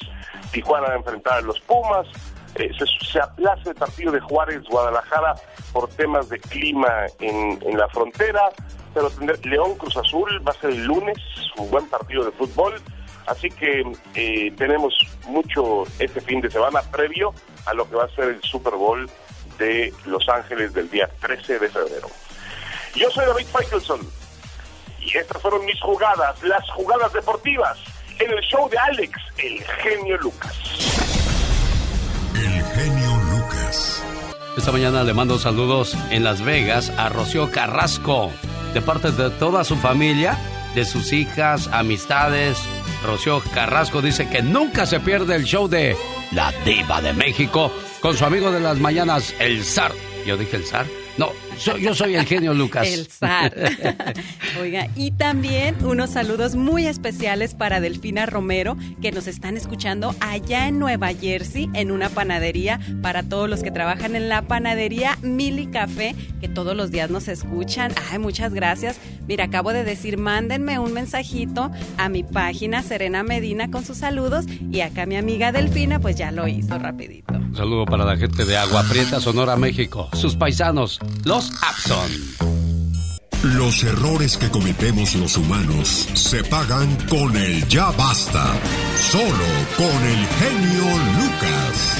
Tijuana 0.51 0.87
va 0.87 0.93
a 0.93 0.97
enfrentar 0.97 1.33
a 1.39 1.41
los 1.41 1.59
Pumas, 1.61 2.07
eh, 2.55 2.71
se, 3.11 3.19
aplaza 3.19 3.69
el 3.69 3.75
partido 3.75 4.11
de 4.11 4.19
Juárez 4.19 4.63
Guadalajara 4.69 5.35
por 5.71 5.87
temas 5.89 6.29
de 6.29 6.39
clima 6.39 7.05
en, 7.19 7.59
en 7.61 7.77
la 7.77 7.87
frontera, 7.89 8.49
pero 8.93 9.09
León 9.43 9.75
Cruz 9.75 9.95
Azul 9.97 10.41
va 10.45 10.51
a 10.51 10.55
ser 10.55 10.71
el 10.71 10.83
lunes, 10.83 11.17
un 11.57 11.69
buen 11.71 11.87
partido 11.87 12.25
de 12.25 12.31
fútbol, 12.31 12.81
así 13.27 13.49
que 13.49 13.83
eh, 14.15 14.51
tenemos 14.57 14.93
mucho 15.27 15.83
este 15.99 16.19
fin 16.21 16.41
de 16.41 16.49
semana 16.49 16.81
previo 16.91 17.33
a 17.65 17.73
lo 17.73 17.89
que 17.89 17.95
va 17.95 18.05
a 18.05 18.09
ser 18.09 18.25
el 18.25 18.41
Super 18.41 18.73
Bowl 18.73 19.09
de 19.57 19.93
Los 20.05 20.27
Ángeles 20.27 20.73
del 20.73 20.89
día 20.89 21.09
13 21.21 21.59
de 21.59 21.69
febrero. 21.69 22.07
Yo 22.95 23.09
soy 23.11 23.25
David 23.25 23.47
Faitelson 23.47 24.01
y 24.99 25.17
estas 25.17 25.41
fueron 25.41 25.65
mis 25.65 25.79
jugadas, 25.79 26.41
las 26.43 26.69
jugadas 26.71 27.13
deportivas, 27.13 27.79
en 28.19 28.31
el 28.31 28.41
show 28.41 28.69
de 28.69 28.77
Alex, 28.77 29.17
el 29.37 29.63
genio 29.63 30.17
Lucas. 30.17 30.80
Esta 34.57 34.73
mañana 34.73 35.03
le 35.03 35.13
mando 35.13 35.39
saludos 35.39 35.95
en 36.09 36.25
Las 36.25 36.41
Vegas 36.41 36.91
a 36.97 37.07
Rocío 37.07 37.49
Carrasco, 37.49 38.31
de 38.73 38.81
parte 38.81 39.11
de 39.11 39.29
toda 39.29 39.63
su 39.63 39.77
familia, 39.77 40.37
de 40.75 40.83
sus 40.83 41.13
hijas, 41.13 41.69
amistades. 41.71 42.57
Rocío 43.05 43.41
Carrasco 43.53 44.01
dice 44.01 44.27
que 44.27 44.41
nunca 44.41 44.85
se 44.85 44.99
pierde 44.99 45.35
el 45.35 45.45
show 45.45 45.69
de 45.69 45.95
La 46.33 46.51
Diva 46.65 47.01
de 47.01 47.13
México 47.13 47.71
con 48.01 48.17
su 48.17 48.25
amigo 48.25 48.51
de 48.51 48.59
las 48.59 48.77
mañanas, 48.77 49.33
el 49.39 49.63
zar. 49.63 49.93
Yo 50.25 50.35
dije 50.35 50.57
el 50.57 50.65
zar. 50.65 50.85
No, 51.17 51.31
yo 51.79 51.93
soy 51.95 52.15
el 52.15 52.25
genio 52.25 52.53
Lucas. 52.53 52.87
El 52.87 53.07
zar. 53.07 53.53
Oiga, 54.61 54.87
y 54.95 55.11
también 55.11 55.75
unos 55.85 56.11
saludos 56.11 56.55
muy 56.55 56.87
especiales 56.87 57.53
para 57.53 57.79
Delfina 57.79 58.25
Romero, 58.25 58.77
que 59.01 59.11
nos 59.11 59.27
están 59.27 59.57
escuchando 59.57 60.15
allá 60.19 60.67
en 60.67 60.79
Nueva 60.79 61.09
Jersey, 61.13 61.69
en 61.73 61.91
una 61.91 62.09
panadería, 62.09 62.79
para 63.01 63.23
todos 63.23 63.49
los 63.49 63.63
que 63.63 63.71
trabajan 63.71 64.15
en 64.15 64.29
la 64.29 64.43
panadería 64.43 65.17
Mili 65.21 65.67
Café, 65.67 66.15
que 66.39 66.47
todos 66.47 66.75
los 66.75 66.91
días 66.91 67.09
nos 67.09 67.27
escuchan. 67.27 67.93
Ay, 68.11 68.19
muchas 68.19 68.53
gracias. 68.53 68.99
Mira, 69.27 69.45
acabo 69.45 69.73
de 69.73 69.83
decir, 69.83 70.17
mándenme 70.17 70.79
un 70.79 70.93
mensajito 70.93 71.71
a 71.97 72.09
mi 72.09 72.23
página 72.23 72.83
Serena 72.83 73.23
Medina 73.23 73.71
con 73.71 73.85
sus 73.85 73.97
saludos, 73.97 74.45
y 74.71 74.81
acá 74.81 75.05
mi 75.05 75.15
amiga 75.15 75.51
Delfina, 75.51 75.99
pues 75.99 76.15
ya 76.15 76.31
lo 76.31 76.47
hizo 76.47 76.77
rapidito. 76.77 77.33
Un 77.33 77.55
saludo 77.55 77.85
para 77.85 78.05
la 78.05 78.15
gente 78.15 78.45
de 78.45 78.55
Agua 78.55 78.83
Prieta, 78.89 79.19
Sonora, 79.19 79.57
México. 79.57 80.09
Sus 80.13 80.35
paisanos, 80.35 80.99
los 81.25 81.40
Abson. 81.61 82.11
Los 83.57 83.83
errores 83.83 84.37
que 84.37 84.49
cometemos 84.49 85.15
los 85.15 85.35
humanos 85.37 85.87
se 86.13 86.43
pagan 86.43 86.95
con 87.09 87.35
el 87.35 87.67
ya 87.67 87.89
basta. 87.97 88.53
Solo 88.95 89.49
con 89.77 89.97
el 90.13 90.21
genio 90.37 90.85
Lucas. 91.17 91.97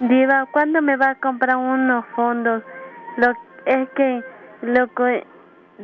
Diva, 0.00 0.48
¿cuándo 0.52 0.82
me 0.82 0.96
va 0.96 1.10
a 1.10 1.20
comprar 1.20 1.56
unos 1.56 2.04
fondos? 2.16 2.62
Lo, 3.18 3.28
es 3.66 3.88
que 3.94 4.20
lo 4.62 4.88
que 4.94 5.24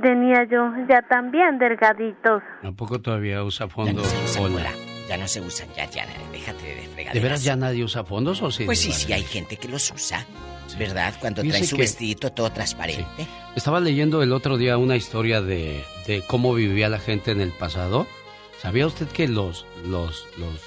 tenía 0.03 0.45
yo 0.51 0.73
ya 0.89 1.03
también 1.03 1.59
delgaditos. 1.59 2.43
Tampoco 2.63 3.01
todavía 3.01 3.45
usa 3.45 3.69
fondos? 3.69 4.13
Hola. 4.41 4.73
Ya 5.09 5.17
no 5.17 5.29
se 5.29 5.41
usan, 5.41 5.69
ya, 5.77 5.85
ya, 5.85 6.05
déjate 6.33 6.75
de 6.75 6.83
fregar. 6.89 7.15
¿De 7.15 7.21
veras 7.21 7.45
ya 7.45 7.55
nadie 7.55 7.85
usa 7.85 8.03
fondos 8.03 8.43
o 8.43 8.51
sí? 8.51 8.65
Pues 8.65 8.81
sí, 8.81 8.91
sí, 8.91 9.13
hay 9.13 9.23
gente 9.23 9.57
que 9.57 9.69
los 9.69 9.93
usa. 9.93 10.27
¿Verdad? 10.79 11.15
Cuando 11.21 11.43
trae 11.43 11.65
su 11.65 11.77
vestidito 11.77 12.33
todo 12.33 12.51
transparente. 12.51 13.27
Estaba 13.55 13.81
leyendo 13.81 14.23
el 14.23 14.33
otro 14.33 14.59
día 14.59 14.77
una 14.77 14.97
historia 14.97 15.41
de, 15.41 15.85
de, 16.07 16.23
cómo 16.27 16.53
vivía 16.55 16.89
la 16.89 16.99
gente 16.99 17.31
en 17.31 17.41
el 17.41 17.53
pasado. 17.53 18.07
¿Sabía 18.61 18.87
usted 18.87 19.07
que 19.09 19.29
los, 19.29 19.65
los, 19.87 20.27
los, 20.39 20.61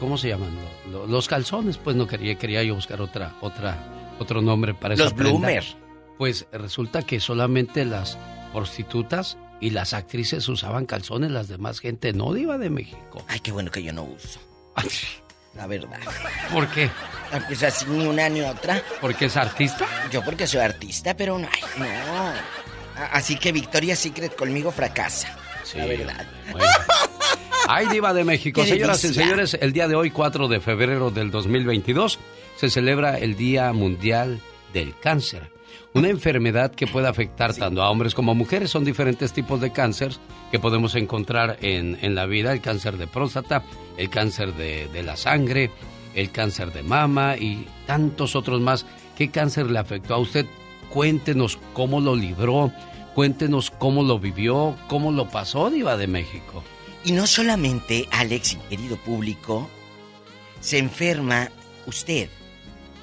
¿cómo 0.00 0.16
se 0.16 0.28
llaman? 0.28 0.50
Los, 0.90 1.08
los 1.08 1.28
calzones, 1.28 1.76
pues 1.76 1.96
no 1.96 2.06
quería, 2.06 2.36
quería 2.36 2.62
yo 2.62 2.74
buscar 2.74 3.00
otra, 3.00 3.34
otra, 3.40 4.14
otro 4.18 4.40
nombre 4.40 4.74
para 4.74 4.94
esa 4.94 5.04
Los 5.04 5.14
bloomers. 5.14 5.76
Pues 6.18 6.46
resulta 6.52 7.02
que 7.02 7.20
solamente 7.20 7.84
las 7.84 8.18
prostitutas 8.52 9.36
y 9.60 9.70
las 9.70 9.92
actrices 9.92 10.48
usaban 10.48 10.86
calzones, 10.86 11.30
las 11.30 11.48
demás 11.48 11.80
gente 11.80 12.12
no, 12.12 12.32
diva 12.32 12.58
de 12.58 12.70
México. 12.70 13.24
Ay, 13.28 13.40
qué 13.40 13.52
bueno 13.52 13.70
que 13.70 13.82
yo 13.82 13.92
no 13.92 14.04
uso. 14.04 14.40
La 15.56 15.66
verdad. 15.66 15.98
¿Por 16.52 16.68
qué? 16.68 16.90
Pues 17.46 17.62
así 17.62 17.86
ni 17.88 18.06
una 18.06 18.28
ni 18.28 18.42
otra. 18.42 18.82
¿Porque 19.00 19.26
es 19.26 19.36
artista? 19.36 19.86
Yo 20.10 20.22
porque 20.22 20.46
soy 20.46 20.60
artista, 20.60 21.16
pero 21.16 21.38
no. 21.38 21.48
Ay, 21.50 21.62
no. 21.78 22.32
Así 23.12 23.36
que 23.36 23.52
Victoria's 23.52 23.98
Secret 23.98 24.36
conmigo 24.36 24.70
fracasa. 24.70 25.36
Sí, 25.64 25.78
la 25.78 25.86
verdad. 25.86 26.26
Ay, 27.68 27.86
Diva 27.88 28.12
de 28.14 28.24
México. 28.24 28.64
Señoras 28.66 29.02
y 29.04 29.12
señores, 29.12 29.58
el 29.60 29.72
día 29.72 29.88
de 29.88 29.96
hoy, 29.96 30.10
4 30.10 30.48
de 30.48 30.60
febrero 30.60 31.10
del 31.10 31.30
2022, 31.30 32.18
se 32.56 32.70
celebra 32.70 33.18
el 33.18 33.36
Día 33.36 33.72
Mundial 33.72 34.40
del 34.72 34.94
Cáncer. 34.98 35.50
Una 35.94 36.08
enfermedad 36.08 36.72
que 36.72 36.86
puede 36.86 37.08
afectar 37.08 37.54
tanto 37.54 37.82
a 37.82 37.90
hombres 37.90 38.14
como 38.14 38.32
a 38.32 38.34
mujeres. 38.34 38.70
Son 38.70 38.84
diferentes 38.84 39.32
tipos 39.32 39.60
de 39.60 39.72
cáncer 39.72 40.12
que 40.50 40.58
podemos 40.58 40.94
encontrar 40.94 41.58
en, 41.62 41.98
en 42.02 42.14
la 42.14 42.26
vida. 42.26 42.52
El 42.52 42.60
cáncer 42.60 42.98
de 42.98 43.06
próstata, 43.06 43.64
el 43.96 44.10
cáncer 44.10 44.52
de, 44.54 44.88
de, 44.88 45.02
la 45.02 45.16
sangre, 45.16 45.70
el 46.14 46.30
cáncer 46.30 46.72
de 46.72 46.82
mama 46.82 47.36
y 47.36 47.66
tantos 47.86 48.36
otros 48.36 48.60
más. 48.60 48.84
¿Qué 49.16 49.30
cáncer 49.30 49.70
le 49.70 49.78
afectó 49.78 50.14
a 50.14 50.18
usted? 50.18 50.46
Cuéntenos 50.90 51.58
cómo 51.72 52.00
lo 52.00 52.14
libró, 52.14 52.72
cuéntenos 53.14 53.70
cómo 53.70 54.02
lo 54.02 54.18
vivió, 54.18 54.76
cómo 54.88 55.12
lo 55.12 55.28
pasó, 55.28 55.70
Diva 55.70 55.96
de 55.96 56.06
México. 56.06 56.62
Y 57.06 57.12
no 57.12 57.26
solamente, 57.26 58.08
Alex, 58.10 58.58
querido 58.68 58.96
público, 58.96 59.70
se 60.60 60.78
enferma 60.78 61.48
usted, 61.86 62.28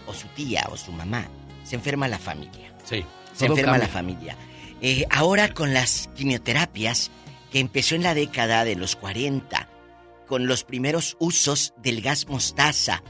o 0.05 0.13
su 0.13 0.27
tía, 0.35 0.67
o 0.69 0.77
su 0.77 0.91
mamá, 0.91 1.25
se 1.63 1.75
enferma 1.75 2.07
la 2.07 2.19
familia. 2.19 2.62
Sí. 2.84 3.05
Se 3.34 3.45
enferma 3.45 3.73
cambia. 3.73 3.88
la 3.88 3.93
familia. 3.93 4.38
Eh, 4.81 5.05
ahora 5.10 5.53
con 5.53 5.73
las 5.73 6.10
quimioterapias, 6.15 7.10
que 7.51 7.60
empezó 7.60 7.95
en 7.95 8.03
la 8.03 8.14
década 8.14 8.65
de 8.65 8.76
los 8.76 8.95
40, 8.95 9.69
con 10.27 10.47
los 10.47 10.64
primeros 10.64 11.15
usos 11.19 11.73
del 11.77 12.01
gas 12.01 12.27
mostaza, 12.27 13.03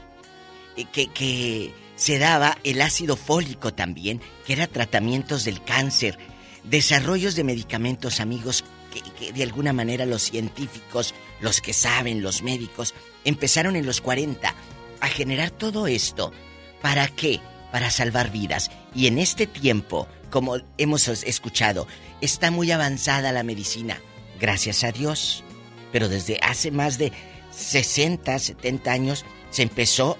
eh, 0.76 0.84
que, 0.92 1.08
que 1.08 1.72
se 1.96 2.18
daba 2.18 2.58
el 2.64 2.80
ácido 2.80 3.16
fólico 3.16 3.72
también, 3.72 4.20
que 4.46 4.52
era 4.52 4.66
tratamientos 4.66 5.44
del 5.44 5.62
cáncer, 5.62 6.18
desarrollos 6.64 7.34
de 7.34 7.44
medicamentos, 7.44 8.20
amigos, 8.20 8.64
que, 8.92 9.00
que, 9.18 9.32
de 9.32 9.42
alguna 9.42 9.72
manera 9.72 10.06
los 10.06 10.22
científicos, 10.22 11.14
los 11.40 11.60
que 11.60 11.72
saben, 11.72 12.22
los 12.22 12.42
médicos, 12.42 12.94
empezaron 13.24 13.76
en 13.76 13.86
los 13.86 14.00
40 14.00 14.54
a 15.00 15.08
generar 15.08 15.50
todo 15.50 15.86
esto. 15.86 16.32
¿Para 16.80 17.08
qué? 17.08 17.40
Para 17.74 17.90
salvar 17.90 18.30
vidas. 18.30 18.70
Y 18.94 19.08
en 19.08 19.18
este 19.18 19.48
tiempo, 19.48 20.06
como 20.30 20.58
hemos 20.78 21.08
escuchado, 21.08 21.88
está 22.20 22.52
muy 22.52 22.70
avanzada 22.70 23.32
la 23.32 23.42
medicina. 23.42 24.00
Gracias 24.38 24.84
a 24.84 24.92
Dios. 24.92 25.42
Pero 25.90 26.08
desde 26.08 26.38
hace 26.40 26.70
más 26.70 26.98
de 26.98 27.10
60, 27.50 28.38
70 28.38 28.92
años 28.92 29.24
se 29.50 29.62
empezó 29.62 30.16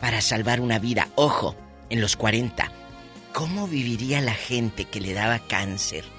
para 0.00 0.20
salvar 0.20 0.60
una 0.60 0.80
vida. 0.80 1.08
Ojo, 1.14 1.54
en 1.88 2.00
los 2.00 2.16
40. 2.16 2.72
¿Cómo 3.32 3.68
viviría 3.68 4.20
la 4.20 4.34
gente 4.34 4.84
que 4.84 5.00
le 5.00 5.14
daba 5.14 5.38
cáncer 5.38 6.17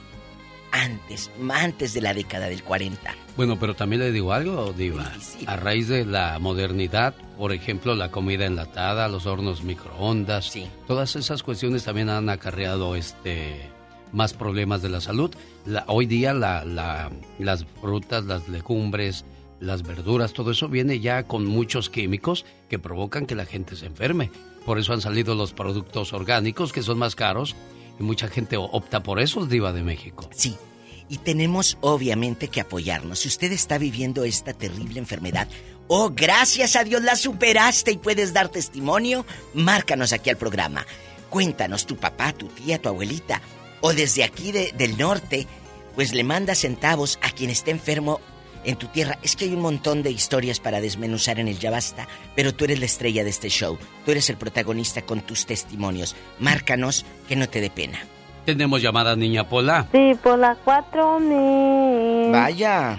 antes, 0.71 1.31
antes 1.51 1.93
de 1.93 2.01
la 2.01 2.13
década 2.13 2.47
del 2.47 2.63
40? 2.63 3.13
Bueno, 3.37 3.57
pero 3.59 3.75
también 3.75 4.01
le 4.01 4.11
digo 4.11 4.33
algo, 4.33 4.73
Diva. 4.73 5.11
A 5.45 5.55
raíz 5.55 5.87
de 5.87 6.05
la 6.05 6.39
modernidad, 6.39 7.15
por 7.37 7.53
ejemplo, 7.53 7.95
la 7.95 8.11
comida 8.11 8.45
enlatada, 8.45 9.07
los 9.07 9.25
hornos 9.25 9.63
microondas, 9.63 10.45
sí. 10.45 10.67
todas 10.87 11.15
esas 11.15 11.43
cuestiones 11.43 11.83
también 11.83 12.09
han 12.09 12.29
acarreado 12.29 12.95
este 12.95 13.69
más 14.11 14.33
problemas 14.33 14.81
de 14.81 14.89
la 14.89 15.01
salud. 15.01 15.31
La, 15.65 15.85
hoy 15.87 16.05
día 16.05 16.33
la, 16.33 16.65
la, 16.65 17.11
las 17.37 17.65
frutas, 17.79 18.25
las 18.25 18.49
legumbres, 18.49 19.23
las 19.59 19.83
verduras, 19.83 20.33
todo 20.33 20.51
eso 20.51 20.67
viene 20.67 20.99
ya 20.99 21.23
con 21.23 21.45
muchos 21.45 21.89
químicos 21.89 22.45
que 22.69 22.79
provocan 22.79 23.25
que 23.25 23.35
la 23.35 23.45
gente 23.45 23.75
se 23.75 23.85
enferme. 23.85 24.31
Por 24.65 24.79
eso 24.79 24.93
han 24.93 25.01
salido 25.01 25.35
los 25.35 25.53
productos 25.53 26.13
orgánicos 26.13 26.73
que 26.73 26.83
son 26.83 26.97
más 26.97 27.15
caros 27.15 27.55
y 27.99 28.03
mucha 28.03 28.27
gente 28.27 28.57
opta 28.57 29.03
por 29.03 29.19
esos, 29.19 29.49
Diva 29.49 29.73
de 29.73 29.83
México. 29.83 30.29
Sí. 30.33 30.55
Y 31.09 31.17
tenemos 31.17 31.77
obviamente 31.81 32.47
que 32.47 32.61
apoyarnos. 32.61 33.19
Si 33.19 33.27
usted 33.27 33.51
está 33.51 33.77
viviendo 33.77 34.23
esta 34.23 34.53
terrible 34.53 34.99
enfermedad, 34.99 35.47
oh, 35.87 36.11
gracias 36.15 36.75
a 36.75 36.83
Dios 36.83 37.01
la 37.01 37.15
superaste 37.15 37.91
y 37.91 37.97
puedes 37.97 38.31
dar 38.31 38.49
testimonio, 38.49 39.25
márcanos 39.53 40.13
aquí 40.13 40.29
al 40.29 40.37
programa. 40.37 40.85
Cuéntanos, 41.29 41.85
tu 41.85 41.97
papá, 41.97 42.31
tu 42.31 42.47
tía, 42.47 42.81
tu 42.81 42.89
abuelita, 42.89 43.41
o 43.81 43.93
desde 43.93 44.23
aquí 44.23 44.51
de, 44.51 44.71
del 44.77 44.97
norte, 44.97 45.47
pues 45.95 46.13
le 46.13 46.23
manda 46.23 46.55
centavos 46.55 47.19
a 47.21 47.31
quien 47.31 47.49
esté 47.49 47.71
enfermo 47.71 48.21
en 48.63 48.75
tu 48.75 48.87
tierra. 48.87 49.17
Es 49.23 49.35
que 49.35 49.45
hay 49.45 49.53
un 49.53 49.61
montón 49.61 50.03
de 50.03 50.11
historias 50.11 50.59
para 50.59 50.81
desmenuzar 50.81 51.39
en 51.39 51.47
el 51.47 51.59
Ya 51.59 51.71
Basta, 51.71 52.07
pero 52.35 52.53
tú 52.53 52.65
eres 52.65 52.79
la 52.79 52.85
estrella 52.85 53.23
de 53.23 53.29
este 53.29 53.49
show. 53.49 53.77
Tú 54.05 54.11
eres 54.11 54.29
el 54.29 54.37
protagonista 54.37 55.01
con 55.03 55.21
tus 55.21 55.45
testimonios. 55.45 56.15
Márcanos 56.39 57.05
que 57.27 57.35
no 57.35 57.47
te 57.47 57.61
dé 57.61 57.69
pena. 57.69 57.99
Tenemos 58.45 58.81
llamada 58.81 59.15
Niña 59.15 59.47
Pola. 59.47 59.87
Sí, 59.91 60.11
Pola 60.21 60.57
4 60.63 61.19
mil. 61.19 62.31
Vaya. 62.31 62.97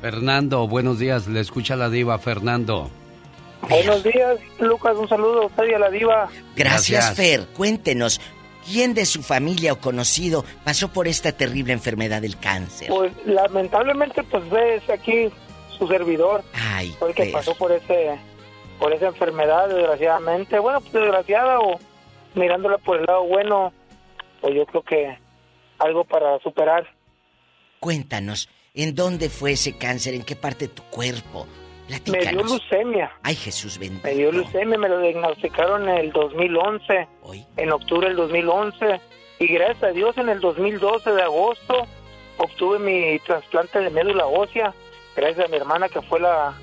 Fernando, 0.00 0.66
buenos 0.66 0.98
días. 0.98 1.26
Le 1.28 1.40
escucha 1.40 1.76
la 1.76 1.90
diva, 1.90 2.18
Fernando. 2.18 2.90
Buenos 3.68 4.02
días, 4.02 4.38
Lucas. 4.58 4.96
Un 4.96 5.08
saludo 5.08 5.42
a 5.42 5.46
usted 5.46 5.64
y 5.70 5.74
a 5.74 5.78
la 5.78 5.90
diva. 5.90 6.28
Gracias, 6.56 7.04
Gracias, 7.06 7.14
Fer. 7.14 7.46
Cuéntenos, 7.54 8.20
¿quién 8.66 8.94
de 8.94 9.06
su 9.06 9.22
familia 9.22 9.72
o 9.72 9.78
conocido 9.78 10.44
pasó 10.64 10.88
por 10.88 11.08
esta 11.08 11.32
terrible 11.32 11.72
enfermedad 11.72 12.22
del 12.22 12.38
cáncer? 12.38 12.88
Pues 12.88 13.12
lamentablemente, 13.26 14.22
pues 14.24 14.48
ves 14.50 14.88
aquí 14.90 15.30
su 15.78 15.86
servidor. 15.88 16.42
Ay, 16.54 16.94
fue 16.98 17.10
el 17.10 17.14
que 17.14 17.26
pasó 17.26 17.54
por 17.54 17.72
ese, 17.72 18.18
por 18.78 18.92
esa 18.92 19.08
enfermedad, 19.08 19.68
desgraciadamente. 19.68 20.58
Bueno, 20.58 20.80
pues 20.80 20.92
desgraciada 20.92 21.60
o 21.60 21.78
mirándola 22.34 22.78
por 22.78 22.98
el 22.98 23.06
lado 23.06 23.24
bueno, 23.24 23.72
pues 24.40 24.54
yo 24.54 24.66
creo 24.66 24.82
que 24.82 25.18
algo 25.78 26.04
para 26.04 26.38
superar. 26.40 26.86
Cuéntanos, 27.80 28.48
¿en 28.74 28.94
dónde 28.94 29.30
fue 29.30 29.52
ese 29.52 29.76
cáncer? 29.76 30.14
¿En 30.14 30.22
qué 30.22 30.36
parte 30.36 30.68
de 30.68 30.74
tu 30.74 30.82
cuerpo? 30.84 31.46
Me 32.10 32.18
dio 32.18 32.42
leucemia. 32.42 33.10
Ay, 33.22 33.34
Jesús 33.34 33.78
bendito. 33.78 34.06
Me 34.06 34.14
dio 34.14 34.32
leucemia, 34.32 34.78
me 34.78 34.88
lo 34.88 35.00
diagnosticaron 35.00 35.88
en 35.88 35.96
el 35.98 36.12
2011, 36.12 37.08
en 37.56 37.72
octubre 37.72 38.08
del 38.08 38.16
2011. 38.16 39.00
Y 39.40 39.46
gracias 39.48 39.82
a 39.82 39.88
Dios 39.88 40.16
en 40.18 40.28
el 40.28 40.40
2012 40.40 41.10
de 41.10 41.22
agosto 41.22 41.86
obtuve 42.40 42.78
mi 42.78 43.18
trasplante 43.20 43.80
de 43.80 43.90
médula 43.90 44.26
ósea, 44.26 44.72
gracias 45.16 45.46
a 45.46 45.48
mi 45.48 45.56
hermana 45.56 45.88
que 45.88 46.00
fue 46.02 46.20
la, 46.20 46.54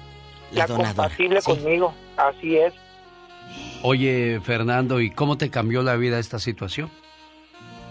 La 0.51 0.67
compatible 0.67 1.41
sí. 1.41 1.51
conmigo. 1.51 1.93
Así 2.15 2.57
es. 2.57 2.73
Oye, 3.83 4.39
Fernando, 4.43 4.99
¿y 4.99 5.11
cómo 5.11 5.37
te 5.37 5.49
cambió 5.49 5.83
la 5.83 5.95
vida 5.95 6.19
esta 6.19 6.39
situación? 6.39 6.89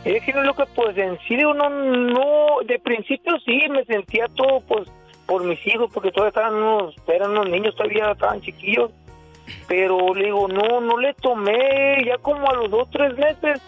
Es 0.04 0.22
que 0.24 0.32
no 0.32 0.42
lo 0.42 0.54
que 0.54 0.64
pues 0.74 0.96
en 0.98 1.18
sí 1.26 1.34
uno 1.44 1.68
no, 1.68 2.58
de 2.66 2.78
principio 2.78 3.38
sí 3.44 3.62
me 3.70 3.84
sentía 3.84 4.26
todo 4.34 4.60
pues 4.60 4.88
por 5.26 5.44
mis 5.44 5.64
hijos, 5.66 5.90
porque 5.92 6.12
todavía 6.12 6.28
estaban 6.28 6.54
unos, 6.54 6.94
eran 7.08 7.32
unos 7.32 7.48
niños, 7.48 7.74
todavía 7.74 8.12
estaban 8.12 8.40
chiquillos, 8.40 8.90
pero 9.66 10.14
le 10.14 10.26
digo, 10.26 10.48
no, 10.48 10.80
no 10.80 10.98
le 10.98 11.14
tomé, 11.14 12.04
ya 12.04 12.18
como 12.18 12.48
a 12.48 12.54
los 12.54 12.70
dos, 12.70 12.88
tres 12.90 13.16
meses, 13.16 13.60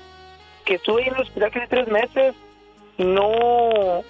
que 0.64 0.74
estuve 0.74 1.02
ahí 1.02 1.08
en 1.08 1.14
el 1.16 1.22
hospital 1.22 1.50
casi 1.50 1.68
tres 1.68 1.88
meses, 1.88 2.34
no, 2.98 4.02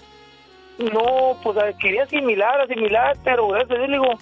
no, 0.79 1.37
pues 1.43 1.57
quería 1.81 2.05
asimilar, 2.05 2.61
asimilar, 2.61 3.17
pero 3.25 3.49
gracias 3.49 3.73
a 3.73 3.75
Dios, 3.75 3.89
le 3.89 3.99
digo, 3.99 4.19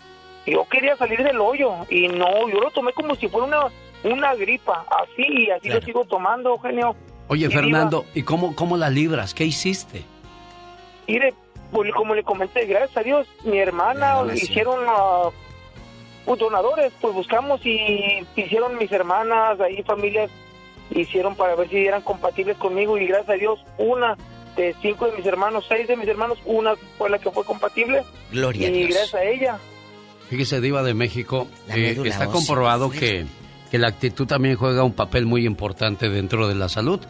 yo 0.47 0.69
quería 0.69 0.97
salir 0.97 1.23
del 1.23 1.40
hoyo, 1.40 1.73
y 1.90 2.09
no, 2.09 2.48
yo 2.48 2.61
lo 2.61 2.70
tomé 2.70 2.93
como 2.93 3.16
si 3.16 3.28
fuera 3.28 3.47
una, 3.47 3.66
una 4.05 4.35
gripa, 4.36 4.85
así, 5.03 5.24
y 5.27 5.51
así 5.51 5.69
lo 5.69 5.81
sigo 5.82 6.05
tomando, 6.05 6.51
Eugenio. 6.51 6.94
Oye, 7.28 7.47
Y 7.47 7.51
Fernando, 7.51 8.05
¿y 8.15 8.23
cómo, 8.23 8.55
cómo 8.55 8.77
la 8.77 8.89
libras? 8.89 9.35
¿Qué 9.35 9.44
hiciste? 9.44 10.05
Mire, 11.09 11.35
pues, 11.70 11.93
como 11.93 12.14
le 12.14 12.22
comenté, 12.22 12.64
gracias 12.66 12.97
a 12.97 13.02
Dios, 13.02 13.26
mi 13.44 13.59
hermana 13.59 14.22
hicieron 14.34 14.80
ah, 14.88 15.30
pues, 16.24 16.38
donadores, 16.38 16.93
pues 17.01 17.14
buscamos 17.14 17.60
y 17.64 18.24
hicieron 18.36 18.78
mis 18.78 18.90
hermanas, 18.93 19.60
ahí 19.60 19.82
familias, 19.82 20.30
hicieron 20.90 21.34
para 21.34 21.55
ver 21.55 21.68
si 21.68 21.86
eran 21.86 22.02
compatibles 22.02 22.56
conmigo 22.56 22.97
y 22.98 23.06
gracias 23.06 23.30
a 23.30 23.34
Dios, 23.34 23.60
una 23.78 24.16
de 24.56 24.74
cinco 24.80 25.06
de 25.06 25.16
mis 25.16 25.26
hermanos, 25.26 25.66
seis 25.68 25.86
de 25.86 25.97
mis 25.97 26.09
hermanos, 26.09 26.38
una 26.44 26.74
fue 26.97 27.10
la 27.10 27.18
que 27.18 27.30
fue 27.30 27.44
compatible. 27.44 28.02
Gloria 28.32 28.68
a 28.68 28.70
y 28.70 28.74
Dios. 28.74 28.90
gracias 28.90 29.14
a 29.14 29.24
ella. 29.24 29.59
Fíjese, 30.28 30.60
Diva 30.60 30.82
de 30.82 30.94
México, 30.94 31.47
eh, 31.68 31.97
está 32.05 32.26
comprobado 32.26 32.90
que, 32.90 33.26
que 33.70 33.78
la 33.78 33.88
actitud 33.88 34.26
también 34.26 34.56
juega 34.56 34.82
un 34.82 34.94
papel 34.94 35.26
muy 35.26 35.47
importante 35.47 36.09
dentro 36.09 36.48
de 36.48 36.56
la 36.56 36.68
salud. 36.68 37.01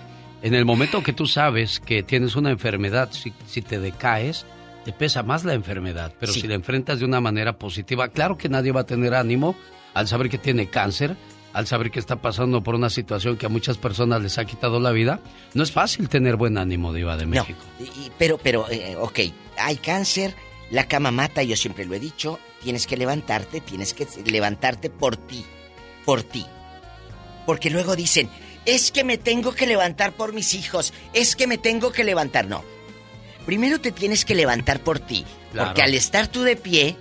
En 0.47 0.55
el 0.55 0.65
momento 0.65 1.03
que 1.03 1.13
tú 1.13 1.27
sabes 1.27 1.81
que 1.81 2.05
tienes 2.05 2.37
una 2.37 2.53
enfermedad, 2.53 3.09
si, 3.11 3.33
si 3.49 3.63
te 3.63 3.81
decaes, 3.81 4.47
te 4.85 4.93
pesa 4.93 5.25
más 5.25 5.45
la 5.45 5.55
enfermedad. 5.55 6.13
Pero 6.21 6.33
si 6.33 6.47
la 6.47 6.55
enfrentas 6.55 7.01
de 7.01 7.05
una 7.05 7.21
manera 7.21 7.59
positiva, 7.59 8.07
claro 8.11 8.39
que 8.39 8.49
nadie 8.49 8.71
va 8.71 8.83
a 8.83 8.87
tener 8.87 9.13
ánimo 9.15 9.57
al 9.93 10.07
saber 10.07 10.29
que 10.31 10.39
tiene 10.39 10.69
cáncer, 10.69 11.17
al 11.53 11.67
saber 11.67 11.91
que 11.91 11.99
está 11.99 12.23
pasando 12.23 12.63
por 12.63 12.77
una 12.77 12.91
situación 12.91 13.37
que 13.37 13.47
a 13.47 13.49
muchas 13.49 13.77
personas 13.77 14.23
les 14.23 14.39
ha 14.39 14.45
quitado 14.45 14.79
la 14.79 14.93
vida. 14.93 15.19
No 15.55 15.65
es 15.65 15.73
fácil 15.73 16.09
tener 16.09 16.37
buen 16.37 16.59
ánimo, 16.59 16.93
Diva 16.93 17.17
de 17.17 17.27
México. 17.27 17.59
Y- 17.81 18.13
pero, 18.17 18.39
pero, 18.39 18.71
eh, 18.71 18.95
ok, 19.01 19.19
hay 19.59 19.77
cáncer, 19.79 20.37
la 20.71 20.87
cama 20.87 21.11
mata, 21.11 21.43
yo 21.43 21.57
siempre 21.57 21.87
lo 21.87 21.95
he 21.95 21.99
dicho, 21.99 22.39
tienes 22.63 22.87
que 22.87 22.97
levantarte, 22.97 23.61
tienes 23.61 23.95
que 23.95 24.07
levantarte 24.31 24.91
por 24.91 25.17
ti, 25.17 25.45
por 26.05 26.23
ti. 26.23 26.47
Porque 27.47 27.69
luego 27.71 27.97
dicen, 27.97 28.29
es 28.67 28.91
que 28.93 29.05
me 29.05 29.17
tengo 29.17 29.55
que 29.55 29.67
levantar 29.67 30.13
por 30.13 30.33
mis 30.35 30.53
hijos, 30.55 30.93
es 31.13 31.35
que 31.37 31.47
me 31.47 31.57
tengo 31.59 31.93
que 31.93 32.05
levantar, 32.05 32.47
no. 32.47 32.65
Primero 33.47 33.81
te 33.81 33.93
tienes 33.93 34.25
que 34.25 34.35
levantar 34.35 34.81
por 34.81 34.99
ti, 34.99 35.25
Claro. 35.53 35.69
porque 35.69 35.83
al 35.83 35.95
estar 35.95 36.27
tú 36.27 36.43
de 36.43 36.57
pie, 36.57 36.97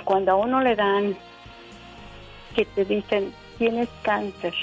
Cuando 0.03 0.31
a 0.31 0.35
uno 0.35 0.61
le 0.61 0.75
dan, 0.75 1.15
que 2.55 2.65
te 2.65 2.85
dicen, 2.85 3.33
tienes 3.57 3.87
cáncer, 4.01 4.53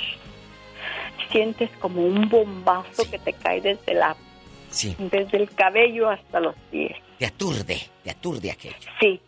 sientes 1.30 1.70
como 1.78 2.02
un 2.04 2.28
bombazo 2.28 3.08
que 3.10 3.18
te 3.18 3.32
cae 3.32 3.60
desde 3.60 3.94
la 3.94 4.16
Sí. 4.68 4.94
desde 4.98 5.38
el 5.38 5.50
cabello 5.54 6.10
hasta 6.10 6.40
los 6.40 6.54
pies. 6.70 6.96
te 7.18 7.26
aturde, 7.26 7.78
te 8.02 8.10
aturde 8.10 8.50
aquello. 8.50 8.76
Sí. 9.00 9.20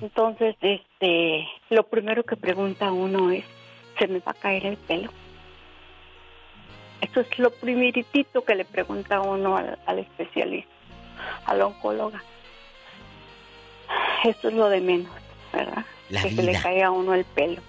Entonces, 0.00 0.54
este, 0.60 1.48
lo 1.70 1.84
primero 1.84 2.22
que 2.24 2.36
pregunta 2.36 2.92
uno 2.92 3.30
es, 3.32 3.44
¿se 3.98 4.06
me 4.08 4.18
va 4.20 4.32
a 4.32 4.34
caer 4.34 4.66
el 4.66 4.76
pelo? 4.76 5.10
Eso 7.02 7.20
es 7.20 7.38
lo 7.38 7.50
primeritito 7.50 8.44
que 8.44 8.54
le 8.54 8.64
pregunta 8.64 9.20
uno 9.20 9.56
al, 9.56 9.78
al 9.86 9.98
especialista, 9.98 10.72
al 11.46 11.60
oncólogo. 11.60 12.16
Eso 14.24 14.48
es 14.48 14.54
lo 14.54 14.68
de 14.68 14.80
menos, 14.80 15.12
¿verdad? 15.52 15.84
La 16.10 16.22
que 16.22 16.30
se 16.30 16.42
le 16.42 16.52
caiga 16.52 16.86
a 16.86 16.90
uno 16.92 17.12
el 17.14 17.24
pelo. 17.24 17.60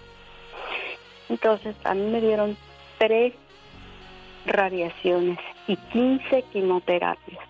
Entonces, 1.30 1.76
a 1.84 1.95
mí 1.95 2.11
me 2.11 2.22
dieron 2.22 2.55
tres 2.99 3.34
radiaciones 4.45 5.39
y 5.68 5.77
15 5.77 6.43
quimioterapias. 6.53 7.43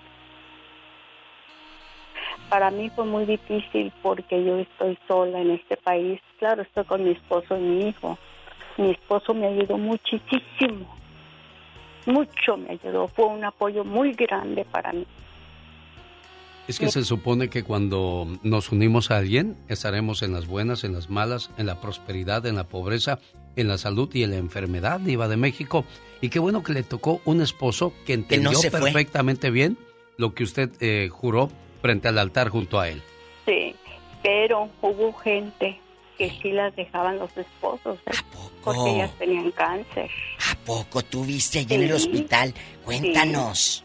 Para 2.49 2.71
mí 2.71 2.89
fue 2.91 3.05
muy 3.05 3.25
difícil 3.25 3.91
porque 4.01 4.43
yo 4.43 4.57
estoy 4.59 4.97
sola 5.07 5.41
en 5.41 5.51
este 5.51 5.75
país. 5.75 6.21
Claro, 6.39 6.61
estoy 6.61 6.85
con 6.85 7.03
mi 7.03 7.11
esposo 7.11 7.57
y 7.57 7.61
mi 7.61 7.89
hijo. 7.89 8.17
Mi 8.77 8.91
esposo 8.91 9.33
me 9.33 9.47
ayudó 9.47 9.77
muchísimo. 9.77 11.02
Mucho 12.05 12.57
me 12.57 12.71
ayudó. 12.71 13.07
Fue 13.07 13.25
un 13.25 13.43
apoyo 13.43 13.83
muy 13.83 14.13
grande 14.13 14.65
para 14.65 14.91
mí. 14.93 15.05
Es 16.67 16.79
que 16.79 16.89
se 16.89 17.03
supone 17.03 17.49
que 17.49 17.63
cuando 17.63 18.25
nos 18.41 18.71
unimos 18.71 19.11
a 19.11 19.17
alguien, 19.17 19.57
estaremos 19.67 20.23
en 20.23 20.31
las 20.31 20.47
buenas, 20.47 20.85
en 20.85 20.93
las 20.93 21.09
malas, 21.09 21.51
en 21.57 21.65
la 21.65 21.81
prosperidad, 21.81 22.45
en 22.45 22.55
la 22.55 22.63
pobreza, 22.63 23.19
en 23.57 23.67
la 23.67 23.77
salud 23.77 24.09
y 24.13 24.23
en 24.23 24.31
la 24.31 24.37
enfermedad, 24.37 25.01
Diva 25.01 25.27
de 25.27 25.35
México. 25.35 25.83
Y 26.21 26.29
qué 26.29 26.39
bueno 26.39 26.63
que 26.63 26.71
le 26.71 26.83
tocó 26.83 27.21
un 27.25 27.41
esposo 27.41 27.93
que 28.05 28.13
entendió 28.13 28.57
perfectamente 28.71 29.51
bien 29.51 29.77
lo 30.17 30.33
que 30.33 30.43
usted 30.43 30.69
eh, 30.79 31.09
juró 31.09 31.49
frente 31.81 32.07
al 32.07 32.17
altar 32.17 32.47
junto 32.47 32.79
a 32.79 32.87
él. 32.87 33.01
Sí, 33.45 33.75
pero 34.21 34.69
hubo 34.81 35.11
gente 35.13 35.77
que 36.17 36.29
sí 36.41 36.51
las 36.51 36.75
dejaban 36.75 37.17
los 37.19 37.35
esposos, 37.37 37.97
¿eh? 38.05 38.11
porque 38.63 38.89
ellas 38.95 39.11
tenían 39.17 39.51
cáncer. 39.51 40.09
¿A 40.51 40.55
poco 40.65 41.01
tú 41.03 41.23
viste 41.25 41.59
allá 41.59 41.75
en 41.75 41.81
el 41.83 41.89
Sí. 41.89 41.95
hospital? 41.95 42.53
Cuéntanos. 42.85 43.83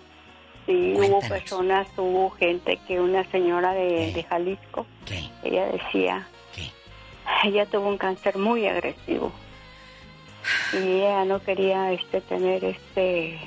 Sí, 0.66 0.94
hubo 0.96 1.20
personas, 1.20 1.88
hubo 1.96 2.28
gente 2.30 2.78
que 2.86 3.00
una 3.00 3.24
señora 3.30 3.72
de, 3.72 4.12
de 4.12 4.22
Jalisco, 4.24 4.86
ella 5.42 5.66
decía, 5.66 6.28
ella 7.44 7.66
tuvo 7.66 7.88
un 7.88 7.98
cáncer 7.98 8.36
muy 8.38 8.66
agresivo 8.66 9.32
y 10.72 10.76
ella 10.76 11.24
no 11.24 11.42
quería 11.42 11.92
este 11.92 12.20
tener 12.22 12.64
este 12.64 13.38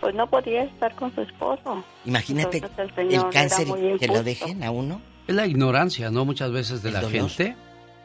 pues 0.00 0.14
no 0.14 0.28
podía 0.28 0.64
estar 0.64 0.94
con 0.94 1.14
su 1.14 1.22
esposo. 1.22 1.82
Imagínate 2.04 2.58
Entonces, 2.58 2.90
el, 2.98 3.12
era 3.14 3.30
cáncer 3.30 3.66
que 3.98 4.06
lo 4.06 4.22
dejen 4.22 4.62
a 4.62 4.70
uno. 4.70 5.00
Es 5.26 5.34
la 5.34 5.46
ignorancia, 5.46 6.10
¿no? 6.10 6.24
Muchas 6.24 6.50
veces 6.52 6.82
de 6.82 6.90
la 6.90 7.00
dolor. 7.00 7.28
gente. 7.30 7.56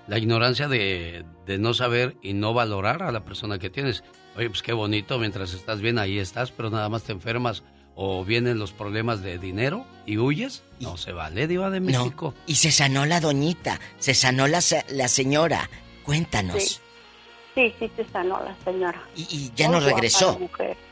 La 0.08 0.18
ignorancia 0.18 0.68
de, 0.68 1.24
de 1.46 1.58
no 1.60 1.74
saber 1.74 2.16
y 2.24 2.34
no 2.34 2.54
valorar 2.54 3.04
a 3.04 3.12
la 3.12 3.24
persona 3.26 3.60
que 3.60 3.70
tienes. 3.70 4.04
Oye, 4.38 4.50
pues 4.50 4.62
qué 4.64 4.74
bonito, 4.74 5.20
mientras 5.20 5.54
estás 5.54 5.82
bien 5.82 6.00
ahí 6.00 6.18
estás, 6.18 6.52
pero 6.52 6.70
nada 6.70 6.90
más 6.90 7.04
te 7.04 7.12
enfermas 7.12 7.64
o 7.96 8.24
vienen 8.26 8.58
los 8.58 8.72
problemas 8.72 9.22
de 9.22 9.38
dinero 9.38 9.86
y 10.06 10.18
huyes. 10.18 10.64
No 10.80 10.98
se 10.98 11.12
vale, 11.12 11.48
Diva 11.48 11.70
de 11.70 11.80
México. 11.82 12.34
Y 12.48 12.56
se 12.56 12.72
sanó 12.72 13.06
la 13.06 13.20
doñita, 13.20 13.80
se 14.00 14.14
sanó 14.16 14.48
la, 14.48 14.62
se- 14.62 14.86
la 14.90 15.08
señora. 15.10 15.70
Cuéntanos. 16.04 16.64
Sí. 16.64 16.78
Sí, 17.60 17.74
sí 17.78 17.92
se 17.98 18.06
sanó 18.06 18.40
la 18.44 18.56
señora. 18.64 19.02
Y 19.18 19.52
ya 19.56 19.68
Muy 19.68 19.74
no 19.76 19.82
guapa 19.82 19.96
regresó. 19.96 20.40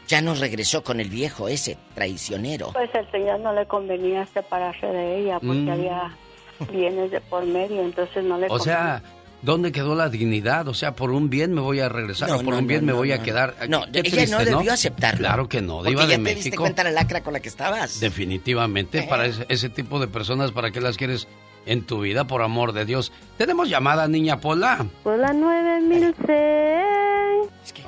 Ya 0.09 0.21
no 0.21 0.35
regresó 0.35 0.83
con 0.83 0.99
el 0.99 1.09
viejo 1.09 1.47
ese 1.47 1.77
traicionero. 1.95 2.71
Pues 2.73 2.89
el 2.93 3.09
señor 3.11 3.39
no 3.39 3.53
le 3.53 3.65
convenía 3.67 4.25
separarse 4.33 4.85
de 4.87 5.19
ella 5.21 5.39
porque 5.39 5.61
Mm. 5.61 5.69
había 5.69 6.17
bienes 6.71 7.11
de 7.11 7.21
por 7.21 7.45
medio, 7.45 7.81
entonces 7.81 8.23
no 8.23 8.37
le 8.37 8.47
O 8.49 8.59
sea, 8.59 9.01
¿dónde 9.41 9.71
quedó 9.71 9.95
la 9.95 10.09
dignidad? 10.09 10.67
O 10.67 10.73
sea, 10.73 10.93
por 10.95 11.11
un 11.11 11.29
bien 11.29 11.53
me 11.53 11.61
voy 11.61 11.79
a 11.79 11.87
regresar 11.87 12.27
No, 12.29 12.35
o 12.37 12.43
por 12.43 12.53
no, 12.55 12.59
un 12.59 12.67
bien 12.67 12.81
no, 12.81 12.87
me 12.87 12.91
no, 12.93 12.97
voy 12.97 13.11
a 13.13 13.21
quedar. 13.21 13.55
No, 13.69 13.83
Qué 13.91 13.99
ella 13.99 14.11
triste, 14.11 14.27
no 14.31 14.43
debió 14.43 14.73
aceptarlo. 14.73 15.19
Claro 15.19 15.47
que 15.47 15.61
no, 15.61 15.77
Porque 15.77 15.89
Diva 15.91 16.01
ya 16.03 16.07
de 16.07 16.13
te 16.17 16.29
diste 16.35 16.49
México. 16.49 16.63
cuenta 16.63 16.83
la 16.83 16.91
lacra 16.91 17.21
con 17.23 17.31
la 17.33 17.39
que 17.39 17.47
estabas. 17.49 17.99
Definitivamente, 17.99 19.03
para 19.03 19.25
ese, 19.25 19.45
ese 19.47 19.69
tipo 19.69 19.99
de 19.99 20.07
personas, 20.07 20.51
¿para 20.51 20.71
qué 20.71 20.81
las 20.81 20.97
quieres 20.97 21.27
en 21.67 21.83
tu 21.85 21.99
vida, 22.01 22.25
por 22.25 22.41
amor 22.41 22.73
de 22.73 22.85
Dios? 22.85 23.11
Tenemos 23.37 23.69
llamada, 23.69 24.07
niña 24.07 24.39
Pola. 24.39 24.87
Hola 25.03 25.33
9006. 25.33 26.27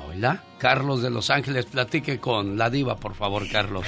Hola, 0.08 0.42
Carlos 0.58 1.02
de 1.02 1.10
Los 1.10 1.30
Ángeles, 1.30 1.66
platique 1.66 2.18
con 2.18 2.58
la 2.58 2.70
diva, 2.70 2.96
por 2.96 3.14
favor, 3.14 3.48
Carlos. 3.50 3.84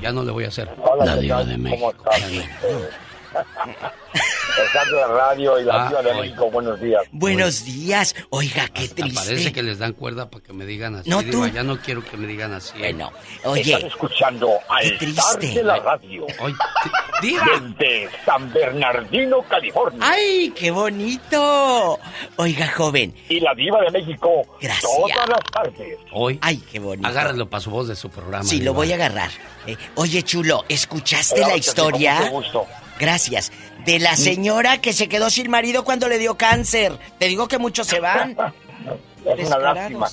Ya 0.00 0.12
no 0.12 0.24
le 0.24 0.32
voy 0.32 0.44
a 0.44 0.48
hacer 0.48 0.74
la 1.04 1.16
diva 1.16 1.44
de 1.44 1.58
México. 1.58 1.92
Están 3.30 4.86
de 4.90 4.96
la 4.96 5.06
radio 5.06 5.58
y 5.60 5.64
la 5.64 5.84
Ah, 5.84 5.88
Ciudad 5.88 6.02
de 6.04 6.10
oye. 6.10 6.20
México, 6.22 6.50
buenos 6.50 6.80
días. 6.80 7.02
Buenos 7.12 7.64
días. 7.64 8.14
Oiga, 8.30 8.66
qué 8.68 8.82
Hasta 8.82 8.94
triste. 8.96 9.24
Parece 9.24 9.52
que 9.52 9.62
les 9.62 9.78
dan 9.78 9.92
cuerda 9.92 10.28
para 10.28 10.44
que 10.44 10.52
me 10.52 10.66
digan 10.66 10.96
así. 10.96 11.08
No, 11.08 11.22
diva, 11.22 11.46
tú. 11.48 11.54
ya 11.54 11.62
no 11.62 11.78
quiero 11.78 12.04
que 12.04 12.16
me 12.16 12.26
digan 12.26 12.52
así. 12.52 12.76
Bueno, 12.78 13.10
oye. 13.44 13.72
Están 13.74 13.86
escuchando 13.86 14.50
al 14.68 14.82
Qué 14.82 14.96
triste. 14.98 15.46
de 15.54 15.62
la 15.62 15.76
radio. 15.78 16.26
diva. 17.22 17.44
Desde 17.78 18.08
San 18.24 18.52
Bernardino, 18.52 19.42
California. 19.48 20.00
¡Ay, 20.02 20.52
qué 20.56 20.70
bonito! 20.70 21.98
Oiga, 22.36 22.68
joven. 22.68 23.14
Y 23.28 23.40
la 23.40 23.54
diva 23.54 23.80
de 23.82 23.90
México. 23.92 24.42
Gracias. 24.60 24.82
Todas 24.82 25.28
las 25.28 25.40
tardes. 25.52 25.98
Hoy. 26.12 26.38
Ay, 26.42 26.56
qué 26.70 26.78
bonito. 26.80 27.06
Agárralo 27.08 27.48
para 27.48 27.60
su 27.60 27.70
voz 27.70 27.88
de 27.88 27.96
su 27.96 28.10
programa. 28.10 28.44
Sí, 28.44 28.56
lo 28.56 28.62
diva. 28.72 28.72
voy 28.74 28.92
a 28.92 28.94
agarrar. 28.96 29.30
Eh, 29.66 29.76
oye, 29.94 30.22
chulo, 30.22 30.64
¿escuchaste 30.68 31.36
Claro 31.36 31.50
la 31.52 31.56
historia? 31.56 32.16
con 32.16 32.24
mucho 32.32 32.60
gusto. 32.60 32.66
Gracias. 33.00 33.50
De 33.84 33.98
la 33.98 34.14
señora 34.14 34.78
que 34.78 34.92
se 34.92 35.08
quedó 35.08 35.30
sin 35.30 35.50
marido 35.50 35.84
cuando 35.84 36.06
le 36.06 36.18
dio 36.18 36.36
cáncer. 36.36 36.92
Te 37.18 37.26
digo 37.26 37.48
que 37.48 37.58
muchos 37.58 37.86
se 37.86 37.98
van. 37.98 38.36
Es 39.38 39.48
una 39.48 39.58
lástima. 39.58 40.08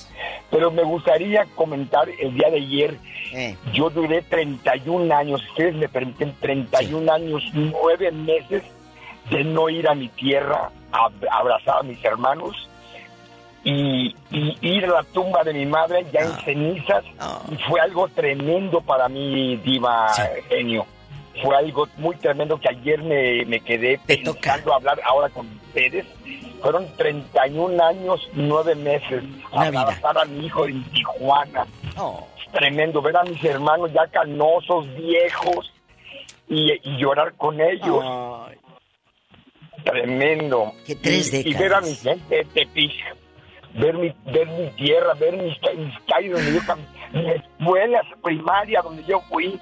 Pero 0.51 0.69
me 0.69 0.83
gustaría 0.83 1.45
comentar 1.55 2.09
el 2.09 2.33
día 2.33 2.49
de 2.49 2.57
ayer. 2.57 2.97
Eh. 3.31 3.55
Yo 3.73 3.89
duré 3.89 4.21
31 4.21 5.15
años, 5.15 5.41
ustedes 5.49 5.75
me 5.75 5.87
permiten 5.87 6.35
31 6.41 7.13
años, 7.13 7.43
9 7.53 8.11
meses 8.11 8.63
de 9.29 9.43
no 9.45 9.69
ir 9.69 9.87
a 9.87 9.95
mi 9.95 10.09
tierra 10.09 10.69
a 10.91 11.05
a 11.05 11.39
abrazar 11.39 11.79
a 11.79 11.83
mis 11.83 12.03
hermanos 12.03 12.69
y, 13.63 14.15
y 14.31 14.57
ir 14.61 14.85
a 14.85 14.89
la 14.89 15.03
tumba 15.03 15.43
de 15.43 15.53
mi 15.53 15.65
madre 15.65 16.05
ya 16.11 16.21
en 16.21 16.31
cenizas. 16.43 17.03
Y 17.51 17.55
fue 17.63 17.81
algo 17.81 18.07
tremendo 18.09 18.81
para 18.81 19.09
mí, 19.09 19.57
Diva 19.57 20.07
Genio. 20.49 20.85
Fue 21.41 21.55
algo 21.55 21.87
muy 21.97 22.15
tremendo 22.17 22.59
que 22.59 22.69
ayer 22.69 23.01
me, 23.03 23.45
me 23.45 23.59
quedé 23.59 23.99
pensando 24.05 24.73
hablar 24.73 24.99
ahora 25.05 25.29
con 25.29 25.47
ustedes. 25.67 26.05
Fueron 26.61 26.87
31 26.97 27.83
años, 27.83 28.27
9 28.33 28.75
meses. 28.75 29.23
Abrazar 29.51 30.17
a 30.17 30.25
mi 30.25 30.45
hijo 30.47 30.65
en 30.65 30.83
Tijuana. 30.91 31.67
Oh. 31.97 32.27
Es 32.43 32.51
tremendo 32.51 33.01
ver 33.01 33.17
a 33.17 33.23
mis 33.23 33.43
hermanos 33.43 33.91
ya 33.93 34.07
canosos, 34.07 34.87
viejos, 34.95 35.71
y, 36.49 36.71
y 36.73 36.97
llorar 36.97 37.33
con 37.35 37.59
ellos. 37.61 38.03
Tremendo. 39.83 40.73
tres 41.01 41.33
y, 41.33 41.49
y 41.49 41.53
ver 41.53 41.73
a 41.73 41.81
mi 41.81 41.93
gente 41.95 42.35
de 42.37 42.45
Tepic, 42.45 42.91
ver 43.75 43.93
mi, 43.95 44.11
ver 44.25 44.47
mi 44.47 44.67
tierra, 44.71 45.13
ver 45.13 45.37
mis, 45.37 45.57
ca- 45.59 45.73
mis 45.73 45.93
calles 46.07 46.31
donde 46.33 46.53
yo 46.53 46.59
cam- 46.61 46.85
mi 47.13 47.29
escuela 47.29 48.01
primaria 48.23 48.81
donde 48.81 49.03
yo 49.05 49.21
fui. 49.29 49.59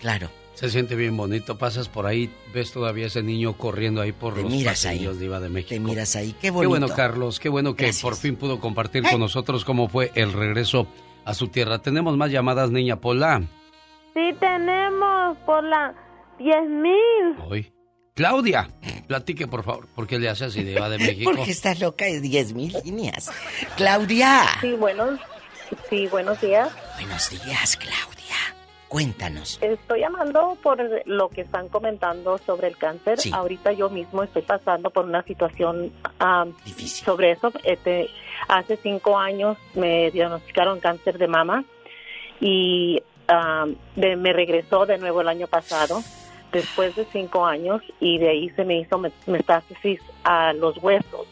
Claro. 0.00 0.28
Se 0.58 0.68
siente 0.70 0.96
bien 0.96 1.16
bonito. 1.16 1.56
Pasas 1.56 1.88
por 1.88 2.06
ahí, 2.06 2.34
ves 2.52 2.72
todavía 2.72 3.06
ese 3.06 3.22
niño 3.22 3.52
corriendo 3.56 4.00
ahí 4.00 4.10
por 4.12 4.34
Te 4.34 4.42
los 4.42 4.50
miras 4.50 4.84
ahí. 4.86 4.96
pasillos, 4.96 5.20
Diva 5.20 5.38
de 5.38 5.48
México. 5.48 5.70
Te 5.74 5.80
miras 5.80 6.16
ahí, 6.16 6.32
qué 6.32 6.38
Qué 6.40 6.50
bonito. 6.50 6.68
bueno, 6.70 6.88
Carlos. 6.88 7.38
Qué 7.38 7.48
bueno 7.48 7.76
que 7.76 7.84
Gracias. 7.84 8.02
por 8.02 8.16
fin 8.16 8.34
pudo 8.34 8.58
compartir 8.58 9.04
con 9.08 9.20
nosotros 9.20 9.64
cómo 9.64 9.88
fue 9.88 10.10
el 10.16 10.32
regreso 10.32 10.88
a 11.24 11.34
su 11.34 11.46
tierra. 11.48 11.78
Tenemos 11.78 12.16
más 12.16 12.30
llamadas, 12.32 12.70
niña 12.72 12.96
Pola. 13.00 13.40
Sí 14.14 14.34
tenemos 14.40 15.36
por 15.46 15.62
la 15.62 15.94
10.000. 16.40 17.44
Hoy. 17.48 17.72
Claudia, 18.14 18.68
platique 19.06 19.46
por 19.46 19.62
favor, 19.62 19.86
¿por 19.94 20.08
qué 20.08 20.18
le 20.18 20.28
hace 20.28 20.46
así 20.46 20.64
Diva 20.64 20.88
de 20.88 20.98
México? 21.06 21.30
Porque 21.36 21.52
estás 21.52 21.78
loca 21.78 22.04
de 22.06 22.20
10 22.20 22.52
mil 22.54 22.74
líneas. 22.84 23.30
Claudia. 23.76 24.42
Sí, 24.60 24.72
buenos, 24.72 25.20
sí, 25.88 26.08
buenos 26.08 26.40
días. 26.40 26.68
Buenos 26.98 27.30
días, 27.30 27.76
Claudia. 27.76 28.17
Cuéntanos. 28.88 29.58
Estoy 29.60 30.00
llamando 30.00 30.56
por 30.62 30.78
lo 31.06 31.28
que 31.28 31.42
están 31.42 31.68
comentando 31.68 32.38
sobre 32.38 32.68
el 32.68 32.76
cáncer. 32.78 33.18
Sí. 33.20 33.30
Ahorita 33.34 33.72
yo 33.72 33.90
mismo 33.90 34.22
estoy 34.22 34.42
pasando 34.42 34.88
por 34.90 35.04
una 35.04 35.22
situación 35.24 35.92
am, 36.18 36.54
sobre 37.04 37.32
eso. 37.32 37.52
Este, 37.64 38.08
hace 38.48 38.76
cinco 38.78 39.18
años 39.18 39.58
me 39.74 40.10
diagnosticaron 40.10 40.80
cáncer 40.80 41.18
de 41.18 41.28
mama 41.28 41.64
y 42.40 43.02
de- 43.96 44.16
me 44.16 44.32
regresó 44.32 44.86
de 44.86 44.96
nuevo 44.96 45.20
el 45.20 45.28
año 45.28 45.46
pasado, 45.48 46.00
después 46.50 46.96
de 46.96 47.04
cinco 47.12 47.44
años, 47.44 47.82
y 48.00 48.16
de 48.16 48.30
ahí 48.30 48.48
se 48.50 48.64
me 48.64 48.78
hizo 48.80 48.96
met- 48.98 49.12
metástasis 49.26 50.00
a 50.24 50.54
los 50.54 50.78
huesos. 50.82 51.26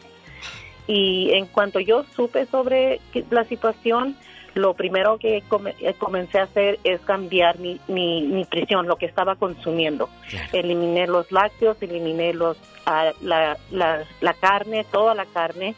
Y 0.85 1.31
en 1.33 1.47
cuanto 1.47 1.79
yo 1.79 2.03
supe 2.15 2.45
sobre 2.45 3.01
la 3.31 3.43
situación, 3.45 4.15
lo 4.57 4.73
primero 4.73 5.17
que 5.17 5.37
eh, 5.37 5.93
comencé 5.97 6.39
a 6.39 6.43
hacer 6.43 6.79
es 6.83 6.99
cambiar 7.01 7.59
mi, 7.59 7.79
mi 7.87 8.21
nutrición, 8.21 8.87
lo 8.87 8.95
que 8.97 9.05
estaba 9.05 9.35
consumiendo. 9.35 10.09
Eliminé 10.53 11.07
los 11.07 11.31
lácteos, 11.31 11.81
eliminé 11.81 12.33
los, 12.33 12.57
ah, 12.85 13.11
la, 13.21 13.57
la, 13.71 14.03
la 14.21 14.33
carne, 14.33 14.85
toda 14.91 15.15
la 15.15 15.25
carne 15.25 15.75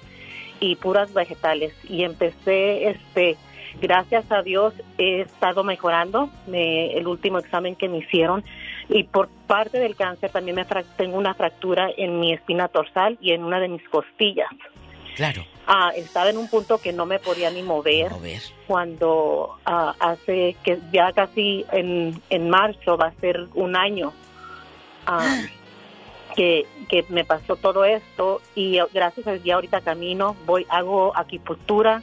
y 0.60 0.76
puras 0.76 1.14
vegetales. 1.14 1.74
Y 1.90 2.04
empecé, 2.04 2.90
este, 2.90 3.38
gracias 3.82 4.32
a 4.32 4.42
Dios, 4.42 4.74
he 4.98 5.22
estado 5.22 5.64
mejorando. 5.64 6.30
Me- 6.48 6.94
el 6.98 7.08
último 7.08 7.40
examen 7.40 7.76
que 7.76 7.88
me 7.90 8.00
hicieron 8.00 8.44
y 8.90 9.04
por 9.04 9.30
parte 9.48 9.78
del 9.80 9.96
cáncer 9.96 10.32
también 10.32 10.56
me 10.56 10.66
tengo 10.98 11.18
una 11.18 11.34
fractura 11.36 11.90
en 11.96 12.20
mi 12.20 12.34
espina 12.34 12.70
dorsal 12.74 13.18
y 13.22 13.34
en 13.34 13.44
una 13.44 13.60
de 13.60 13.68
mis 13.68 13.88
costillas. 13.90 14.50
Claro. 15.20 15.44
Ah, 15.68 15.92
estaba 15.98 16.30
en 16.30 16.38
un 16.38 16.48
punto 16.48 16.78
que 16.78 16.94
no 16.94 17.06
me 17.06 17.20
podía 17.20 17.52
ni 17.52 17.62
mover, 17.62 18.10
cuando 18.68 19.58
ah, 19.66 19.94
hace 20.00 20.56
que 20.64 20.80
ya 20.94 21.12
casi 21.12 21.66
en, 21.74 22.22
en 22.30 22.50
marzo 22.50 22.96
va 22.96 23.08
a 23.08 23.14
ser 23.20 23.48
un 23.54 23.76
año 23.76 24.14
ah, 25.06 25.42
que, 26.38 26.66
que 26.88 27.04
me 27.10 27.26
pasó 27.26 27.58
todo 27.58 27.84
esto 27.84 28.42
y 28.56 28.80
gracias 28.94 29.28
a 29.28 29.34
Dios 29.34 29.56
ahorita 29.56 29.82
camino, 29.82 30.38
voy, 30.46 30.66
hago 30.70 31.12
acupuntura, 31.14 32.02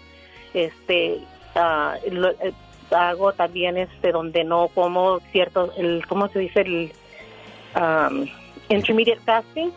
este, 0.52 1.18
ah, 1.54 1.94
lo- 2.12 2.32
eh, 2.32 2.52
hago 2.90 3.32
también 3.32 3.78
este 3.78 4.12
donde 4.12 4.44
no 4.44 4.68
como 4.74 5.20
cierto, 5.32 5.72
el, 5.78 6.06
¿cómo 6.06 6.28
se 6.28 6.40
dice? 6.40 6.60
El 6.60 6.92
um, 7.80 8.26
intermediate 8.68 9.22
fasting 9.24 9.72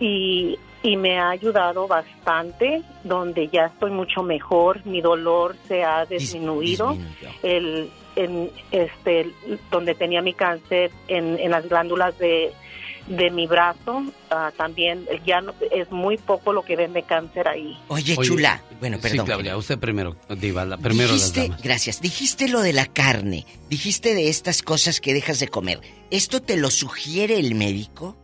y, 0.00 0.58
y 0.84 0.96
me 0.96 1.18
ha 1.18 1.30
ayudado 1.30 1.88
bastante, 1.88 2.82
donde 3.02 3.48
ya 3.48 3.66
estoy 3.66 3.90
mucho 3.90 4.22
mejor, 4.22 4.84
mi 4.86 5.00
dolor 5.00 5.56
se 5.66 5.82
ha 5.82 6.04
disminuido, 6.04 6.96
el, 7.42 7.90
en 8.16 8.50
este, 8.70 9.30
donde 9.70 9.94
tenía 9.96 10.22
mi 10.22 10.34
cáncer 10.34 10.92
en, 11.08 11.38
en 11.40 11.50
las 11.50 11.68
glándulas 11.68 12.16
de, 12.18 12.52
de 13.08 13.30
mi 13.30 13.46
brazo 13.46 14.04
ah, 14.30 14.52
también 14.56 15.06
ya 15.26 15.40
no- 15.40 15.54
es 15.72 15.90
muy 15.90 16.16
poco 16.18 16.52
lo 16.52 16.62
que 16.62 16.76
ven 16.76 16.92
de 16.92 17.02
cáncer 17.02 17.48
ahí. 17.48 17.76
Oye, 17.88 18.16
chula. 18.18 18.62
Bueno, 18.78 18.98
Sí, 18.98 19.02
perdón. 19.08 19.26
Claudia, 19.26 19.56
usted 19.56 19.78
primero, 19.78 20.16
Diva, 20.38 20.64
la- 20.66 20.76
primero 20.76 21.12
las 21.12 21.16
dijiste, 21.32 21.42
damas. 21.48 21.62
gracias, 21.62 22.00
dijiste 22.02 22.48
lo 22.48 22.60
de 22.60 22.72
la 22.74 22.86
carne, 22.86 23.46
dijiste 23.70 24.14
de 24.14 24.28
estas 24.28 24.60
cosas 24.62 25.00
que 25.00 25.14
dejas 25.14 25.40
de 25.40 25.48
comer. 25.48 25.80
¿Esto 26.10 26.40
te 26.42 26.56
lo 26.58 26.70
sugiere 26.70 27.38
el 27.38 27.54
médico? 27.54 28.16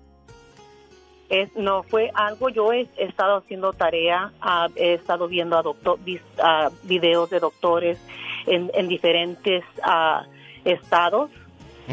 Es, 1.31 1.55
no 1.57 1.85
fue 1.85 2.11
algo, 2.15 2.49
yo 2.49 2.73
he, 2.73 2.89
he 2.97 3.05
estado 3.05 3.37
haciendo 3.39 3.73
tarea, 3.73 4.33
ah, 4.41 4.67
he 4.77 4.95
estado 4.95 5.29
viendo 5.29 5.57
a 5.57 5.63
doctor, 5.63 5.99
ah, 6.43 6.71
videos 6.83 7.31
de 7.31 7.39
doctores 7.41 7.99
en, 8.47 8.71
en 8.75 8.89
diferentes 8.89 9.65
ah, 9.83 10.27
estados 10.65 11.31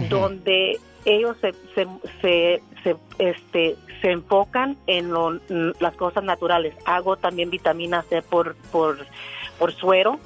donde 0.09 0.80
ellos 1.05 1.38
se, 1.41 1.53
se, 1.73 1.88
se, 2.22 2.61
se, 2.84 2.95
este, 3.19 3.76
se 4.01 4.11
enfocan 4.11 4.76
en 4.88 5.11
lo- 5.11 5.39
las 5.80 5.95
cosas 5.95 6.23
naturales. 6.23 6.76
Hago 6.85 7.15
también 7.18 7.49
vitamina 7.49 8.01
C 8.03 8.22
por, 8.22 8.55
por, 8.72 8.97
por 9.57 9.72
suero. 9.73 10.19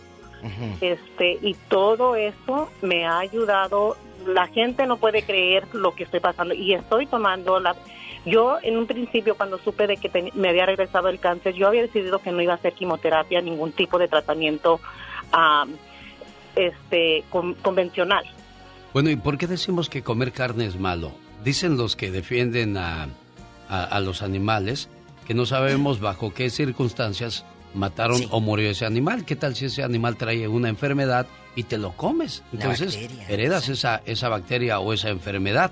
Este 0.82 1.38
y 1.42 1.54
todo 1.70 2.16
eso 2.16 2.70
me 2.82 3.06
ha 3.06 3.20
ayudado. 3.20 3.96
La 4.26 4.48
gente 4.48 4.86
no 4.88 4.98
puede 4.98 5.22
creer 5.24 5.68
lo 5.74 5.94
que 5.96 6.04
estoy 6.04 6.20
pasando 6.20 6.54
y 6.54 6.74
estoy 6.74 7.06
tomando 7.06 7.60
la 7.60 7.76
yo 8.26 8.58
en 8.62 8.78
un 8.78 8.86
principio 8.88 9.36
cuando 9.36 9.58
supe 9.60 9.88
de 9.88 9.98
que 9.98 10.10
ten- 10.10 10.30
me 10.36 10.50
había 10.50 10.66
regresado 10.66 11.10
el 11.10 11.20
cáncer 11.20 11.54
yo 11.56 11.68
había 11.68 11.82
decidido 11.82 12.20
que 12.20 12.32
no 12.32 12.42
iba 12.42 12.54
a 12.54 12.58
hacer 12.58 12.74
quimioterapia 12.74 13.42
ningún 13.42 13.72
tipo 13.72 13.98
de 13.98 14.08
tratamiento 14.08 14.80
am, 15.32 15.72
este 16.56 17.24
con- 17.30 17.54
convencional 17.56 18.26
Bueno, 18.94 19.10
¿y 19.10 19.16
por 19.16 19.38
qué 19.38 19.48
decimos 19.48 19.90
que 19.90 20.04
comer 20.04 20.32
carne 20.34 20.66
es 20.66 20.78
malo? 20.78 21.12
Dicen 21.44 21.78
los 21.78 21.96
que 21.96 22.12
defienden 22.12 22.78
a, 22.78 23.08
a- 23.70 23.84
a 23.86 24.00
los 24.02 24.22
animales 24.22 24.90
que 25.26 25.34
no 25.34 25.46
sabemos 25.46 26.00
bajo 26.02 26.34
qué 26.34 26.50
circunstancias 26.50 27.46
mataron 27.74 28.22
o 28.32 28.42
murió 28.42 28.70
ese 28.70 28.86
animal. 28.86 29.24
¿Qué 29.24 29.38
tal 29.38 29.56
si 29.56 29.66
ese 29.66 29.82
animal 29.82 30.18
trae 30.18 30.46
una 30.50 30.68
enfermedad 30.68 31.26
y 31.56 31.64
te 31.64 31.78
lo 31.78 31.94
comes? 31.94 32.44
Entonces, 32.52 33.00
bacteria, 33.00 33.30
heredas 33.30 33.70
esa, 33.70 34.02
esa 34.06 34.28
bacteria 34.28 34.80
o 34.80 34.92
esa 34.92 35.08
enfermedad. 35.10 35.72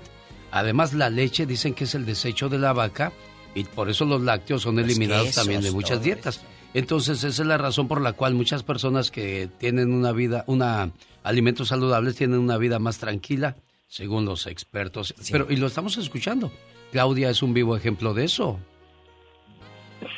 Además, 0.50 0.94
la 0.94 1.10
leche 1.10 1.46
dicen 1.46 1.74
que 1.74 1.84
es 1.84 1.94
el 1.94 2.06
desecho 2.06 2.48
de 2.48 2.58
la 2.58 2.72
vaca 2.72 3.12
y 3.54 3.64
por 3.64 3.88
eso 3.88 4.04
los 4.04 4.22
lácteos 4.22 4.62
son 4.62 4.78
eliminados 4.78 5.26
quesos, 5.26 5.42
también 5.42 5.62
de 5.62 5.70
muchas 5.70 6.02
dietas. 6.02 6.44
Entonces, 6.74 7.24
esa 7.24 7.42
es 7.42 7.48
la 7.48 7.58
razón 7.58 7.88
por 7.88 8.00
la 8.00 8.12
cual 8.12 8.34
muchas 8.34 8.62
personas 8.62 9.10
que 9.10 9.48
tienen 9.58 9.92
una 9.92 10.12
vida, 10.12 10.44
una 10.46 10.90
alimentos 11.22 11.68
saludables 11.68 12.16
tienen 12.16 12.38
una 12.38 12.58
vida 12.58 12.78
más 12.78 12.98
tranquila, 12.98 13.56
según 13.88 14.24
los 14.24 14.46
expertos. 14.46 15.14
Pero 15.30 15.46
y 15.50 15.56
lo 15.56 15.66
estamos 15.66 15.96
escuchando. 15.96 16.52
Claudia 16.92 17.30
es 17.30 17.42
un 17.42 17.54
vivo 17.54 17.76
ejemplo 17.76 18.14
de 18.14 18.24
eso. 18.24 18.58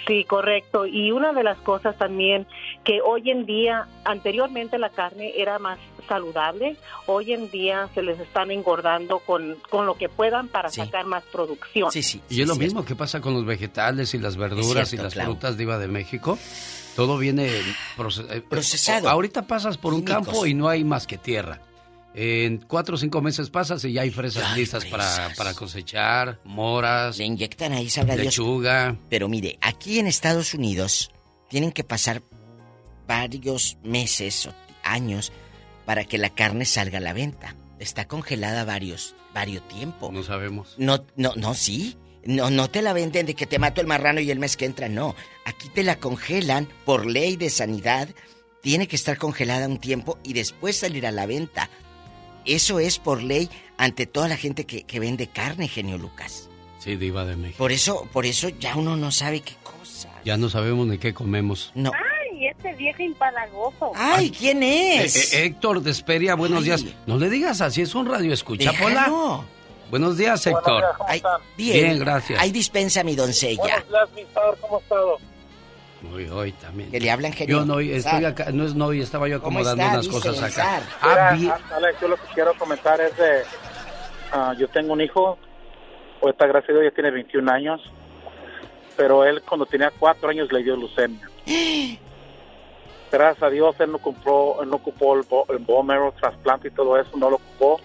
Sí, 0.07 0.25
correcto. 0.25 0.87
Y 0.87 1.11
una 1.11 1.33
de 1.33 1.43
las 1.43 1.59
cosas 1.59 1.97
también 1.97 2.47
que 2.85 3.01
hoy 3.01 3.31
en 3.31 3.47
día, 3.47 3.89
anteriormente 4.05 4.79
la 4.79 4.91
carne 4.91 5.33
era 5.37 5.59
más 5.59 5.79
saludable, 6.13 6.77
hoy 7.07 7.33
en 7.33 7.51
día 7.51 7.89
se 7.95 8.03
les 8.03 8.21
están 8.21 8.51
engordando 8.51 9.21
con, 9.21 9.57
con 9.71 9.87
lo 9.87 9.97
que 9.97 10.11
puedan 10.11 10.49
para 10.49 10.69
sacar 10.69 11.07
más 11.07 11.23
producción. 11.33 11.91
Y 12.29 12.43
es 12.43 12.47
lo 12.49 12.55
mismo 12.57 12.85
que 12.85 12.95
pasa 12.95 13.23
con 13.23 13.33
los 13.33 13.47
vegetales 13.47 14.13
y 14.13 14.19
las 14.19 14.37
verduras 14.37 14.91
cierto, 14.91 15.07
y 15.07 15.17
las 15.17 15.25
frutas 15.27 15.57
diva 15.57 15.79
de 15.79 15.89
México. 15.89 16.39
Todo 16.97 17.17
viene 17.17 17.49
proce- 17.97 18.27
eh, 18.31 18.43
Procesado. 18.43 19.09
Ahorita 19.09 19.47
pasas 19.47 19.79
por 19.79 19.95
un 19.95 20.03
campo 20.03 20.45
y 20.45 20.53
no 20.53 20.69
hay 20.69 20.85
más 20.85 21.07
que 21.07 21.17
tierra. 21.17 21.63
En 22.15 22.59
cuatro 22.59 22.97
o 22.97 22.99
cinco 22.99 23.23
meses 23.23 23.49
pasas 23.49 23.83
y 23.87 23.95
ya 23.95 24.03
hay 24.03 24.11
fresas 24.11 24.55
listas 24.55 24.85
Para, 24.85 25.33
para 25.35 25.55
cosechar, 25.55 26.41
moras. 26.45 27.17
Le 27.17 27.25
inyectan 27.25 27.73
ahí, 27.73 27.89
sabrá 27.89 28.17
Dios. 28.17 28.27
lechuga. 28.27 28.97
Pero 29.09 29.31
mire, 29.31 29.57
aquí 29.63 29.99
en 29.99 30.07
Estados 30.07 30.53
Unidos 30.53 31.11
tienen 31.49 31.73
que 31.73 31.85
pasar 31.85 32.21
varios 33.09 33.79
meses 33.83 34.47
o 34.47 34.53
años 34.85 35.33
para 35.93 36.07
que 36.07 36.17
la 36.17 36.31
carne 36.31 36.65
salga 36.65 36.97
a 36.97 37.01
la 37.03 37.13
venta. 37.13 37.55
Está 37.79 38.09
congelada 38.09 38.65
varios, 38.65 39.15
varios 39.35 39.69
tiempo. 39.69 40.11
No 40.11 40.23
sabemos. 40.23 40.75
No, 40.79 41.05
no, 41.17 41.35
no, 41.37 41.53
sí. 41.53 41.99
No, 42.25 42.49
no 42.49 42.71
te 42.71 42.81
la 42.81 42.95
venden 42.95 43.27
de 43.27 43.35
que 43.35 43.47
te 43.47 43.59
mato 43.59 43.83
el 43.83 43.87
marrano 43.87 44.19
y 44.21 44.31
el 44.31 44.39
mes 44.39 44.57
que 44.57 44.65
entra, 44.65 44.89
no. 44.89 45.15
Aquí 45.45 45.69
te 45.69 45.83
la 45.83 45.97
congelan 45.97 46.67
por 46.87 47.05
ley 47.05 47.37
de 47.37 47.51
sanidad. 47.51 48.09
Tiene 48.63 48.89
que 48.89 48.97
estar 48.97 49.19
congelada 49.19 49.69
un 49.69 49.81
tiempo 49.81 50.19
y 50.23 50.33
después 50.33 50.79
salir 50.79 51.07
a 51.07 51.13
la 51.13 51.27
venta. 51.27 51.69
Eso 52.47 52.81
es 52.81 52.99
por 52.99 53.23
ley 53.23 53.51
ante 53.77 54.07
toda 54.07 54.29
la 54.29 54.39
gente 54.39 54.65
que, 54.65 54.85
que 54.85 54.99
vende 54.99 55.27
carne, 55.27 55.69
genio 55.69 55.99
Lucas. 55.99 56.49
Sí, 56.79 56.97
diva 56.97 57.27
de 57.27 57.37
México. 57.37 57.59
Por 57.59 57.71
eso, 57.71 58.09
por 58.15 58.25
eso 58.25 58.49
ya 58.49 58.77
uno 58.77 58.97
no 58.97 59.13
sabe 59.13 59.43
qué 59.43 59.57
cosa. 59.63 60.09
Ya 60.25 60.39
no 60.39 60.49
sabemos 60.49 60.87
ni 60.87 60.97
qué 60.97 61.13
comemos. 61.13 61.71
No. 61.75 61.93
Ay, 62.65 62.71
ese 62.71 62.77
viejo 62.79 63.03
impalagoso. 63.03 63.93
Ay, 63.95 64.31
¿quién 64.31 64.63
Eh, 64.63 65.05
es? 65.05 65.33
eh, 65.35 65.45
Héctor 65.47 65.81
de 65.83 65.91
Esperia, 65.91 66.35
buenos 66.35 66.65
días. 66.65 66.85
No 67.07 67.17
le 67.19 67.29
digas 67.29 67.61
así, 67.61 67.83
es 67.83 67.95
un 67.95 68.07
radio 68.07 68.33
escucha, 68.33 68.73
Pola. 68.73 69.11
Buenos 69.91 70.17
días, 70.17 70.47
Héctor. 70.47 70.85
Ay, 71.07 71.23
Bien, 71.57 71.99
gracias. 71.99 72.41
Ahí 72.41 72.51
dispensa 72.51 73.05
mi 73.05 73.15
doncella. 73.15 73.63
días, 73.89 74.09
Mister, 74.15 74.43
¿cómo 74.61 74.77
ha 74.77 74.81
estado? 74.81 75.19
Hoy, 76.13 76.27
hoy 76.29 76.53
también. 76.53 76.91
Que 76.91 76.99
le 76.99 77.11
hablan 77.11 77.33
genio. 77.33 77.59
Yo 77.61 77.65
no, 77.65 77.79
estoy 77.79 78.25
acá, 78.25 78.47
no 78.53 78.65
no, 78.75 78.93
estaba 78.93 79.29
yo 79.29 79.41
¿Cómo 79.41 79.61
acomodando 79.61 79.85
unas 79.99 80.09
cosas 80.09 80.43
acá. 80.43 80.83
Ah, 81.01 81.09
Mira, 81.09 81.33
bien. 81.59 81.73
Alex, 81.75 82.01
yo 82.01 82.09
lo 82.09 82.17
que 82.17 82.23
quiero 82.35 82.55
comentar 82.59 83.01
es 83.01 83.17
de... 83.17 83.43
ah, 84.33 84.55
yo 84.59 84.67
tengo 84.69 84.95
un 84.95 85.01
hijo, 85.01 85.39
ahorita 86.23 86.47
gracias 86.47 86.71
a 86.71 86.73
Dios 86.81 86.85
ya 86.91 86.95
tiene 86.95 87.11
21 87.13 87.53
años, 87.53 87.81
pero 88.97 89.25
él 89.25 89.43
cuando 89.49 89.65
tenía 89.67 89.93
4 89.97 90.29
años 90.31 90.51
le 90.51 90.63
dio 90.65 90.77
leucemia. 90.77 91.29
Gracias 93.13 93.43
a 93.43 93.51
Dios 93.51 93.77
él 93.79 93.93
no 93.93 93.99
compró, 93.99 94.63
él 94.63 94.71
no 94.71 94.77
ocupó 94.77 95.15
el, 95.15 95.23
bo- 95.29 95.47
el 95.51 95.59
bone 95.59 95.89
marrow 95.89 96.13
trasplante 96.13 96.69
y 96.69 96.71
todo 96.71 96.99
eso, 96.99 97.11
no 97.17 97.29
lo 97.31 97.37
ocupó. 97.37 97.79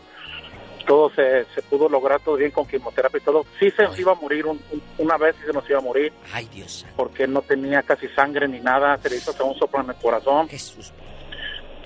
Todo 0.86 1.10
se, 1.10 1.44
se 1.54 1.62
pudo 1.64 1.90
lograr 1.90 2.22
todo 2.22 2.36
bien 2.38 2.52
con 2.52 2.66
quimioterapia 2.66 3.18
y 3.20 3.22
todo. 3.26 3.46
Sí 3.60 3.70
se 3.72 3.84
nos 3.84 4.00
iba 4.00 4.14
a 4.14 4.16
morir 4.16 4.46
un- 4.46 4.62
un- 4.72 4.82
una 5.00 5.18
vez, 5.18 5.36
sí 5.36 5.42
se 5.46 5.52
nos 5.52 5.70
iba 5.70 5.80
a 5.80 5.82
morir. 5.82 6.14
Ay, 6.32 6.46
Dios. 6.46 6.86
Porque 6.96 7.28
no 7.28 7.42
tenía 7.42 7.84
casi 7.84 8.08
sangre 8.10 8.48
ni 8.48 8.62
nada, 8.62 8.98
se 9.00 9.10
le 9.10 9.18
hizo 9.18 9.32
hasta 9.32 9.44
un 9.44 9.54
soplo 9.60 9.82
en 9.82 9.90
el 9.90 9.96
corazón. 9.98 10.48
Jesús. 10.48 10.94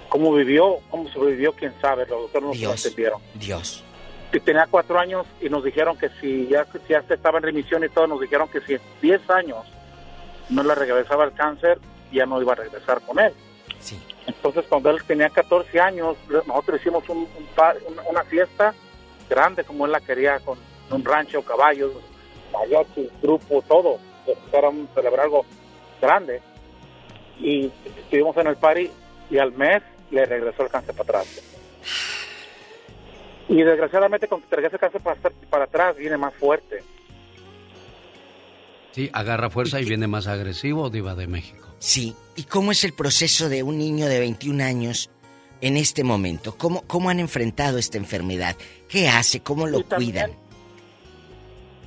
¿Cómo 0.08 0.34
vivió? 0.34 0.78
¿Cómo 0.92 1.10
sobrevivió? 1.10 1.54
¿Quién 1.54 1.74
sabe? 1.82 2.06
Los 2.06 2.22
doctores 2.32 2.44
no 2.48 2.54
se 2.54 2.60
lo 2.62 2.68
Dios. 2.70 2.86
entendieron. 2.86 3.22
Dios. 3.36 3.84
Y 4.34 4.40
tenía 4.40 4.68
cuatro 4.70 5.00
años 5.00 5.26
y 5.42 5.50
nos 5.50 5.64
dijeron 5.64 5.98
que 5.98 6.10
si 6.22 6.48
ya, 6.48 6.68
ya 6.88 7.00
estaba 7.10 7.40
en 7.40 7.44
remisión 7.46 7.84
y 7.84 7.90
todo, 7.90 8.06
nos 8.08 8.22
dijeron 8.22 8.50
que 8.50 8.62
si 8.62 8.74
en 8.76 8.82
10 9.02 9.30
años 9.32 9.66
no 10.50 10.64
le 10.64 10.76
regresaba 10.76 11.24
el 11.26 11.34
cáncer, 11.34 11.80
ya 12.12 12.26
no 12.26 12.42
iba 12.42 12.54
a 12.54 12.56
regresar 12.56 13.02
con 13.02 13.20
él. 13.20 13.34
Sí. 13.80 14.00
Entonces, 14.28 14.66
cuando 14.70 14.90
él 14.92 15.02
tenía 15.06 15.30
14 15.30 15.80
años, 15.80 16.16
nosotros 16.46 16.80
hicimos 16.80 17.08
un, 17.10 17.20
un 17.20 17.46
par- 17.56 17.78
una, 17.88 18.02
una 18.04 18.24
fiesta 18.24 18.74
grande 19.30 19.64
como 19.64 19.86
él 19.86 19.92
la 19.92 20.00
quería, 20.02 20.40
con 20.40 20.58
un 20.92 21.04
rancho, 21.04 21.42
caballos, 21.44 21.92
mariachi, 22.54 23.10
grupo, 23.22 23.64
todo. 23.68 23.98
Era 24.54 24.70
un, 24.70 24.88
celebrar 24.94 25.22
algo 25.26 25.46
grande. 26.02 26.42
Y 27.40 27.72
estuvimos 27.98 28.38
en 28.38 28.48
el 28.48 28.56
party 28.58 28.92
y 29.32 29.38
al 29.40 29.52
mes 29.54 29.82
le 30.12 30.26
regresó 30.26 30.64
el 30.64 30.70
cáncer 30.70 30.94
para 30.94 31.20
atrás. 31.22 31.42
Y 33.50 33.64
desgraciadamente 33.64 34.28
cuando 34.28 34.46
te 34.48 34.56
regresa 34.56 34.76
el 34.76 34.80
cáncer 34.80 35.02
para, 35.02 35.18
para 35.50 35.64
atrás 35.66 35.96
viene 35.98 36.18
más 36.18 36.34
fuerte. 36.36 36.84
Sí, 38.92 39.10
agarra 39.14 39.50
fuerza 39.50 39.80
y 39.82 39.86
viene 39.86 40.08
más 40.08 40.28
agresivo, 40.28 40.90
Diva 40.90 41.16
de 41.16 41.28
México. 41.28 41.68
Sí. 41.82 42.16
¿Y 42.36 42.44
cómo 42.44 42.72
es 42.72 42.84
el 42.84 42.94
proceso 42.94 43.50
de 43.50 43.64
un 43.64 43.78
niño 43.78 44.08
de 44.08 44.20
21 44.20 44.64
años 44.64 45.10
en 45.62 45.78
este 45.78 46.04
momento? 46.04 46.56
¿Cómo, 46.58 46.84
cómo 46.88 47.10
han 47.10 47.20
enfrentado 47.20 47.78
esta 47.80 47.98
enfermedad? 47.98 48.56
¿Qué 48.88 49.10
hace? 49.10 49.42
¿Cómo 49.42 49.66
lo 49.68 49.80
Y 49.80 49.84
también- 49.84 50.12
cuidan? 50.12 50.32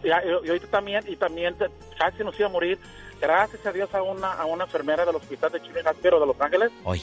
Y, 0.02 0.08
y 0.08 0.48
ahorita 0.50 0.66
también, 0.66 1.02
y 1.08 1.16
también 1.16 1.55
casi 1.98 2.23
nos 2.24 2.39
iba 2.39 2.48
a 2.48 2.52
morir, 2.52 2.78
gracias 3.20 3.64
a 3.64 3.73
Dios 3.73 3.89
a 3.94 4.02
una, 4.02 4.32
a 4.32 4.44
una 4.44 4.64
enfermera 4.64 5.06
del 5.06 5.14
hospital 5.16 5.52
de 5.52 5.62
Chile 5.62 5.81
Pero 6.02 6.20
de 6.20 6.26
Los 6.26 6.39
Ángeles. 6.40 6.70
Hoy. 6.84 7.00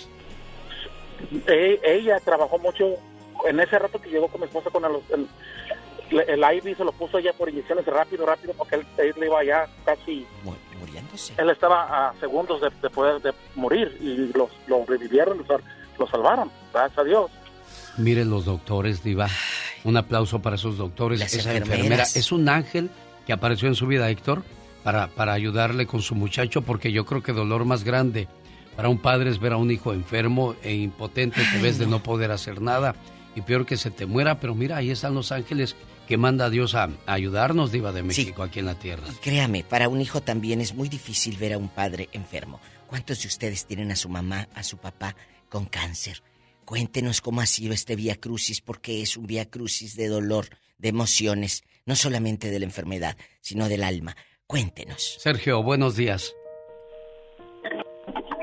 E- 1.47 1.79
ella 1.83 2.19
trabajó 2.19 2.59
mucho 2.59 2.97
en 3.47 3.59
ese 3.59 3.79
rato 3.79 3.99
que 4.01 4.09
llegó 4.09 4.27
con 4.27 4.41
mi 4.41 4.47
esposa 4.47 4.69
con 4.69 4.83
el, 4.85 4.91
el, 6.11 6.29
el 6.29 6.39
IV 6.57 6.77
se 6.77 6.83
lo 6.83 6.91
puso 6.91 7.17
ella 7.17 7.33
por 7.33 7.49
inyecciones 7.49 7.85
rápido, 7.87 8.25
rápido, 8.25 8.53
porque 8.53 8.75
él, 8.75 8.85
él 8.97 9.13
iba 9.23 9.43
ya 9.43 9.67
casi, 9.85 10.27
Muriéndose. 10.81 11.33
él 11.37 11.49
estaba 11.49 12.09
a 12.09 12.13
segundos 12.19 12.59
de, 12.61 12.69
de 12.81 12.89
poder 12.89 13.21
de 13.21 13.33
morir 13.55 13.97
y 14.01 14.37
los, 14.37 14.49
lo 14.67 14.85
revivieron, 14.85 15.37
lo, 15.47 15.61
lo 15.97 16.07
salvaron, 16.07 16.51
gracias 16.73 16.99
a 16.99 17.03
Dios. 17.03 17.31
Miren 17.97 18.29
los 18.29 18.45
doctores, 18.45 19.03
Diva. 19.03 19.27
Un 19.83 19.97
aplauso 19.97 20.41
para 20.41 20.57
esos 20.57 20.77
doctores. 20.77 21.19
Las 21.19 21.33
Esa 21.33 21.55
enfermera 21.55 22.03
es 22.03 22.31
un 22.31 22.49
ángel 22.49 22.89
que 23.25 23.33
apareció 23.33 23.67
en 23.67 23.75
su 23.75 23.87
vida, 23.87 24.09
Héctor, 24.09 24.43
para, 24.83 25.07
para 25.07 25.33
ayudarle 25.33 25.85
con 25.87 26.01
su 26.01 26.15
muchacho, 26.15 26.61
porque 26.61 26.91
yo 26.91 27.05
creo 27.05 27.23
que 27.23 27.33
dolor 27.33 27.65
más 27.65 27.83
grande 27.83 28.27
para 28.75 28.89
un 28.89 28.97
padre 28.99 29.29
es 29.29 29.39
ver 29.39 29.53
a 29.53 29.57
un 29.57 29.69
hijo 29.71 29.93
enfermo 29.93 30.55
e 30.63 30.73
impotente, 30.73 31.41
te 31.51 31.61
ves 31.61 31.77
de 31.77 31.87
no 31.87 32.01
poder 32.01 32.31
hacer 32.31 32.61
nada 32.61 32.95
y 33.35 33.41
peor 33.41 33.65
que 33.65 33.77
se 33.77 33.91
te 33.91 34.05
muera, 34.05 34.39
pero 34.39 34.55
mira, 34.55 34.77
ahí 34.77 34.91
están 34.91 35.13
los 35.13 35.31
ángeles 35.31 35.75
que 36.11 36.17
manda 36.17 36.47
a 36.47 36.49
Dios 36.49 36.75
a, 36.75 36.89
ayudarnos, 37.05 37.71
Diva 37.71 37.93
de 37.93 38.03
México, 38.03 38.43
aquí 38.43 38.59
en 38.59 38.65
la 38.65 38.75
tierra. 38.75 39.05
créame, 39.21 39.63
para 39.63 39.87
un 39.87 40.01
hijo 40.01 40.19
también 40.19 40.59
es 40.59 40.75
muy 40.75 40.89
difícil 40.89 41.37
ver 41.37 41.53
a 41.53 41.57
un 41.57 41.69
padre 41.69 42.09
enfermo. 42.11 42.59
¿Cuántos 42.87 43.21
de 43.21 43.29
ustedes 43.29 43.65
tienen 43.65 43.91
a 43.91 43.95
su 43.95 44.09
mamá, 44.09 44.49
a 44.53 44.61
su 44.63 44.77
papá 44.77 45.15
con 45.47 45.67
cáncer? 45.67 46.21
Cuéntenos 46.65 47.21
cómo 47.21 47.39
ha 47.39 47.45
sido 47.45 47.73
este 47.73 47.95
vía 47.95 48.17
crucis, 48.17 48.59
porque 48.59 49.01
es 49.01 49.15
un 49.15 49.25
vía 49.25 49.49
crucis 49.49 49.95
de 49.95 50.09
dolor, 50.09 50.47
de 50.77 50.89
emociones, 50.89 51.63
no 51.85 51.95
solamente 51.95 52.51
de 52.51 52.59
la 52.59 52.65
enfermedad, 52.65 53.15
sino 53.39 53.69
del 53.69 53.81
alma. 53.81 54.17
Cuéntenos. 54.47 55.15
Sergio, 55.17 55.63
buenos 55.63 55.95
días. 55.95 56.35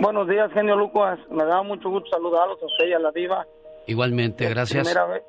Buenos 0.00 0.26
días, 0.26 0.50
genio 0.54 0.74
Lucas. 0.74 1.18
Me 1.30 1.44
da 1.44 1.62
mucho 1.62 1.90
gusto 1.90 2.08
saludarlos 2.08 2.62
a 2.62 2.64
usted 2.64 2.86
y 2.88 2.92
a 2.94 2.98
la 2.98 3.10
diva. 3.10 3.46
Igualmente, 3.86 4.48
gracias. 4.48 4.88
Primera 4.88 5.04
vez, 5.04 5.22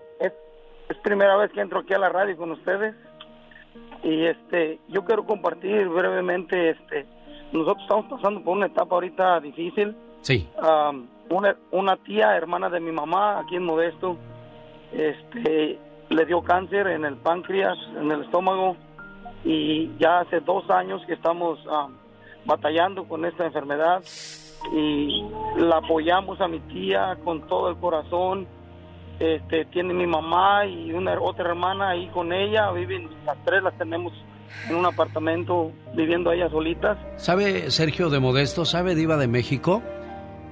es 0.90 0.98
primera 0.98 1.38
vez 1.38 1.51
que 1.51 1.61
entro 1.61 1.80
aquí 1.80 1.93
a 1.93 2.00
la 2.00 2.09
radio 2.09 2.35
con 2.35 2.51
ustedes. 2.51 2.95
Y 4.03 4.26
este 4.26 4.80
yo 4.88 5.06
quiero 5.06 5.26
compartir 5.26 5.88
brevemente 5.88 6.72
este 6.72 7.06
nosotros 7.51 7.84
estamos 7.84 8.06
pasando 8.06 8.43
por 8.43 8.58
una 8.58 8.68
etapa 8.68 8.95
ahorita 8.95 9.40
difícil. 9.40 9.95
Sí. 10.22 10.48
Una, 11.30 11.56
una 11.72 11.98
tía 11.98 12.35
hermana 12.35 12.69
de 12.69 12.80
mi 12.80 12.92
mamá 12.92 13.40
aquí 13.40 13.56
en 13.56 13.64
Modesto 13.64 14.18
este 14.92 15.80
le 16.09 16.26
dio 16.26 16.42
cáncer 16.42 16.88
en 16.88 17.06
el 17.06 17.16
páncreas 17.18 17.77
en 17.98 18.11
el 18.11 18.24
estómago. 18.24 18.76
Y 19.45 19.95
ya 20.00 20.22
hace 20.22 20.42
dos 20.42 20.69
años 20.69 21.01
que 21.06 21.14
estamos 21.14 21.59
batallando 22.45 23.08
con 23.08 23.26
esta 23.26 23.45
enfermedad. 23.45 24.03
Y 24.74 25.26
la 25.58 25.77
apoyamos 25.77 26.42
a 26.42 26.48
mi 26.48 26.59
tía 26.61 27.18
con 27.24 27.48
todo 27.48 27.69
el 27.69 27.77
corazón 27.77 28.48
este, 29.19 29.65
tiene 29.65 29.93
mi 29.93 30.07
mamá 30.07 30.65
y 30.65 30.91
una 30.91 31.19
otra 31.19 31.49
hermana 31.49 31.89
ahí 31.89 32.07
con 32.07 32.31
ella, 32.33 32.72
viven 32.72 33.09
las 33.25 33.38
tres, 33.45 33.61
las 33.61 33.77
tenemos 33.77 34.14
en 34.69 34.75
un 34.75 34.85
apartamento 34.85 35.72
viviendo 35.93 36.31
ellas 36.31 36.51
solitas. 36.51 36.98
¿Sabe 37.17 37.69
Sergio 37.72 38.09
de 38.09 38.19
Modesto? 38.19 38.65
¿Sabe 38.65 38.95
Diva 38.95 39.17
de 39.17 39.27
México? 39.27 39.83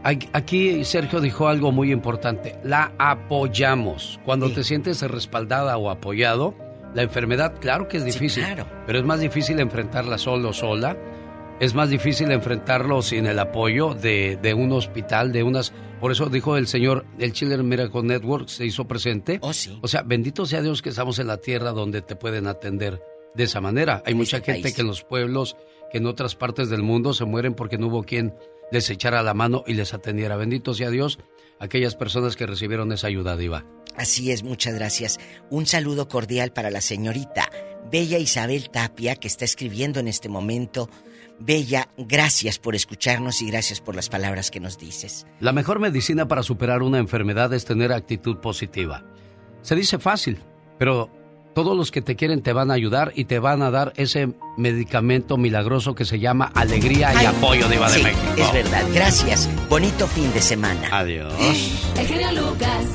Aquí 0.04 0.86
Sergio 0.86 1.20
dijo 1.20 1.48
algo 1.48 1.72
muy 1.72 1.92
importante, 1.92 2.58
la 2.64 2.94
apoyamos. 2.98 4.20
Cuando 4.24 4.50
te 4.52 4.64
sientes 4.64 5.02
respaldada 5.02 5.76
o 5.78 5.90
apoyado, 5.90 6.54
la 6.94 7.02
enfermedad, 7.02 7.56
claro 7.60 7.88
que 7.88 7.98
es 7.98 8.06
difícil, 8.06 8.46
pero 8.86 9.00
es 9.00 9.06
más 9.06 9.20
difícil 9.20 9.60
enfrentarla 9.60 10.18
solo 10.18 10.50
o 10.50 10.54
sola 10.54 10.96
es 11.60 11.74
más 11.74 11.90
difícil 11.90 12.32
enfrentarlo 12.32 13.02
sin 13.02 13.26
el 13.26 13.40
apoyo 13.40 13.94
de, 13.94 14.38
de, 14.42 14.54
un 14.54 14.72
hospital, 14.72 15.32
de 15.32 15.44
unas... 15.44 15.74
Por 16.00 16.12
eso 16.12 16.28
dijo 16.28 16.56
el 16.56 16.68
señor, 16.68 17.06
el 17.18 17.34
Chiller 17.34 17.64
Miracle 17.64 18.04
Network 18.04 18.48
se 18.48 18.66
hizo 18.66 18.88
presente. 18.88 19.40
Oh, 19.42 19.54
sí. 19.54 19.80
O 19.82 19.88
sea, 19.88 20.04
bendito 20.04 20.46
sea 20.46 20.62
Dios 20.62 20.84
que 20.84 20.90
estamos 20.90 21.18
en 21.18 21.28
la 21.28 21.38
tierra 21.38 21.72
donde 21.72 22.04
te 22.04 22.16
pueden 22.16 22.46
atender 22.46 23.02
de 23.34 23.44
esa 23.44 23.62
manera. 23.62 24.04
Hay 24.06 24.14
mucha 24.14 24.38
este 24.38 24.54
gente 24.54 24.74
que 24.74 24.82
en 24.82 24.88
los 24.88 25.04
pueblos, 25.04 25.58
que 25.92 25.98
en 25.98 26.06
otras 26.06 26.36
partes 26.36 26.70
del 26.70 26.84
mundo 26.84 27.14
se 27.14 27.26
mueren 27.26 27.56
porque 27.56 27.80
no 27.80 27.88
hubo 27.88 28.04
quien 28.04 28.36
les 28.72 28.90
echara 28.92 29.24
la 29.24 29.34
mano 29.34 29.64
y 29.66 29.74
les 29.74 29.96
atendiera. 29.96 30.36
Bendito 30.36 30.76
sea 30.76 30.92
Dios 30.92 31.18
aquellas 31.60 31.96
personas 31.96 32.36
que 32.36 32.46
recibieron 32.46 32.92
esa 32.92 33.08
ayuda, 33.08 33.36
Diva. 33.36 33.66
Así 33.96 34.32
es, 34.32 34.44
muchas 34.44 34.76
gracias. 34.76 35.18
Un 35.50 35.66
saludo 35.66 36.08
cordial 36.08 36.52
para 36.52 36.70
la 36.70 36.82
señorita 36.82 37.50
Bella 37.92 38.20
Isabel 38.20 38.70
Tapia, 38.70 39.16
que 39.16 39.28
está 39.28 39.46
escribiendo 39.46 40.00
en 40.00 40.08
este 40.08 40.30
momento 40.30 40.90
Bella, 41.40 41.90
gracias 41.98 42.60
por 42.60 42.76
escucharnos 42.76 43.42
y 43.42 43.50
gracias 43.50 43.82
por 43.82 43.96
las 43.96 44.10
palabras 44.10 44.52
que 44.52 44.60
nos 44.60 44.78
dices. 44.78 45.26
La 45.40 45.54
mejor 45.54 45.80
medicina 45.80 46.28
para 46.28 46.44
superar 46.44 46.82
una 46.82 46.98
enfermedad 46.98 47.54
es 47.54 47.66
tener 47.66 47.92
actitud 47.94 48.38
positiva. 48.38 49.04
Se 49.62 49.76
dice 49.76 50.00
fácil, 50.00 50.40
pero 50.78 51.10
todos 51.58 51.76
los 51.76 51.90
que 51.90 52.04
te 52.04 52.16
quieren 52.16 52.44
te 52.44 52.54
van 52.54 52.70
a 52.70 52.76
ayudar 52.76 53.12
y 53.16 53.26
te 53.26 53.40
van 53.40 53.64
a 53.64 53.72
dar 53.72 53.92
ese 53.96 54.30
medicamento 54.58 55.38
milagroso 55.38 55.96
que 55.96 56.06
se 56.06 56.20
llama 56.20 56.52
alegría 56.54 57.12
y 57.20 57.26
apoyo 57.26 57.68
de 57.68 57.76
Iba 57.78 57.90
de 57.90 58.04
México. 58.04 58.34
Es 58.38 58.54
verdad, 58.54 58.86
gracias. 58.94 59.50
Bonito 59.68 60.06
fin 60.08 60.32
de 60.34 60.42
semana. 60.42 60.88
Adiós. 60.92 61.34
El 61.98 62.36
Lucas. 62.36 62.86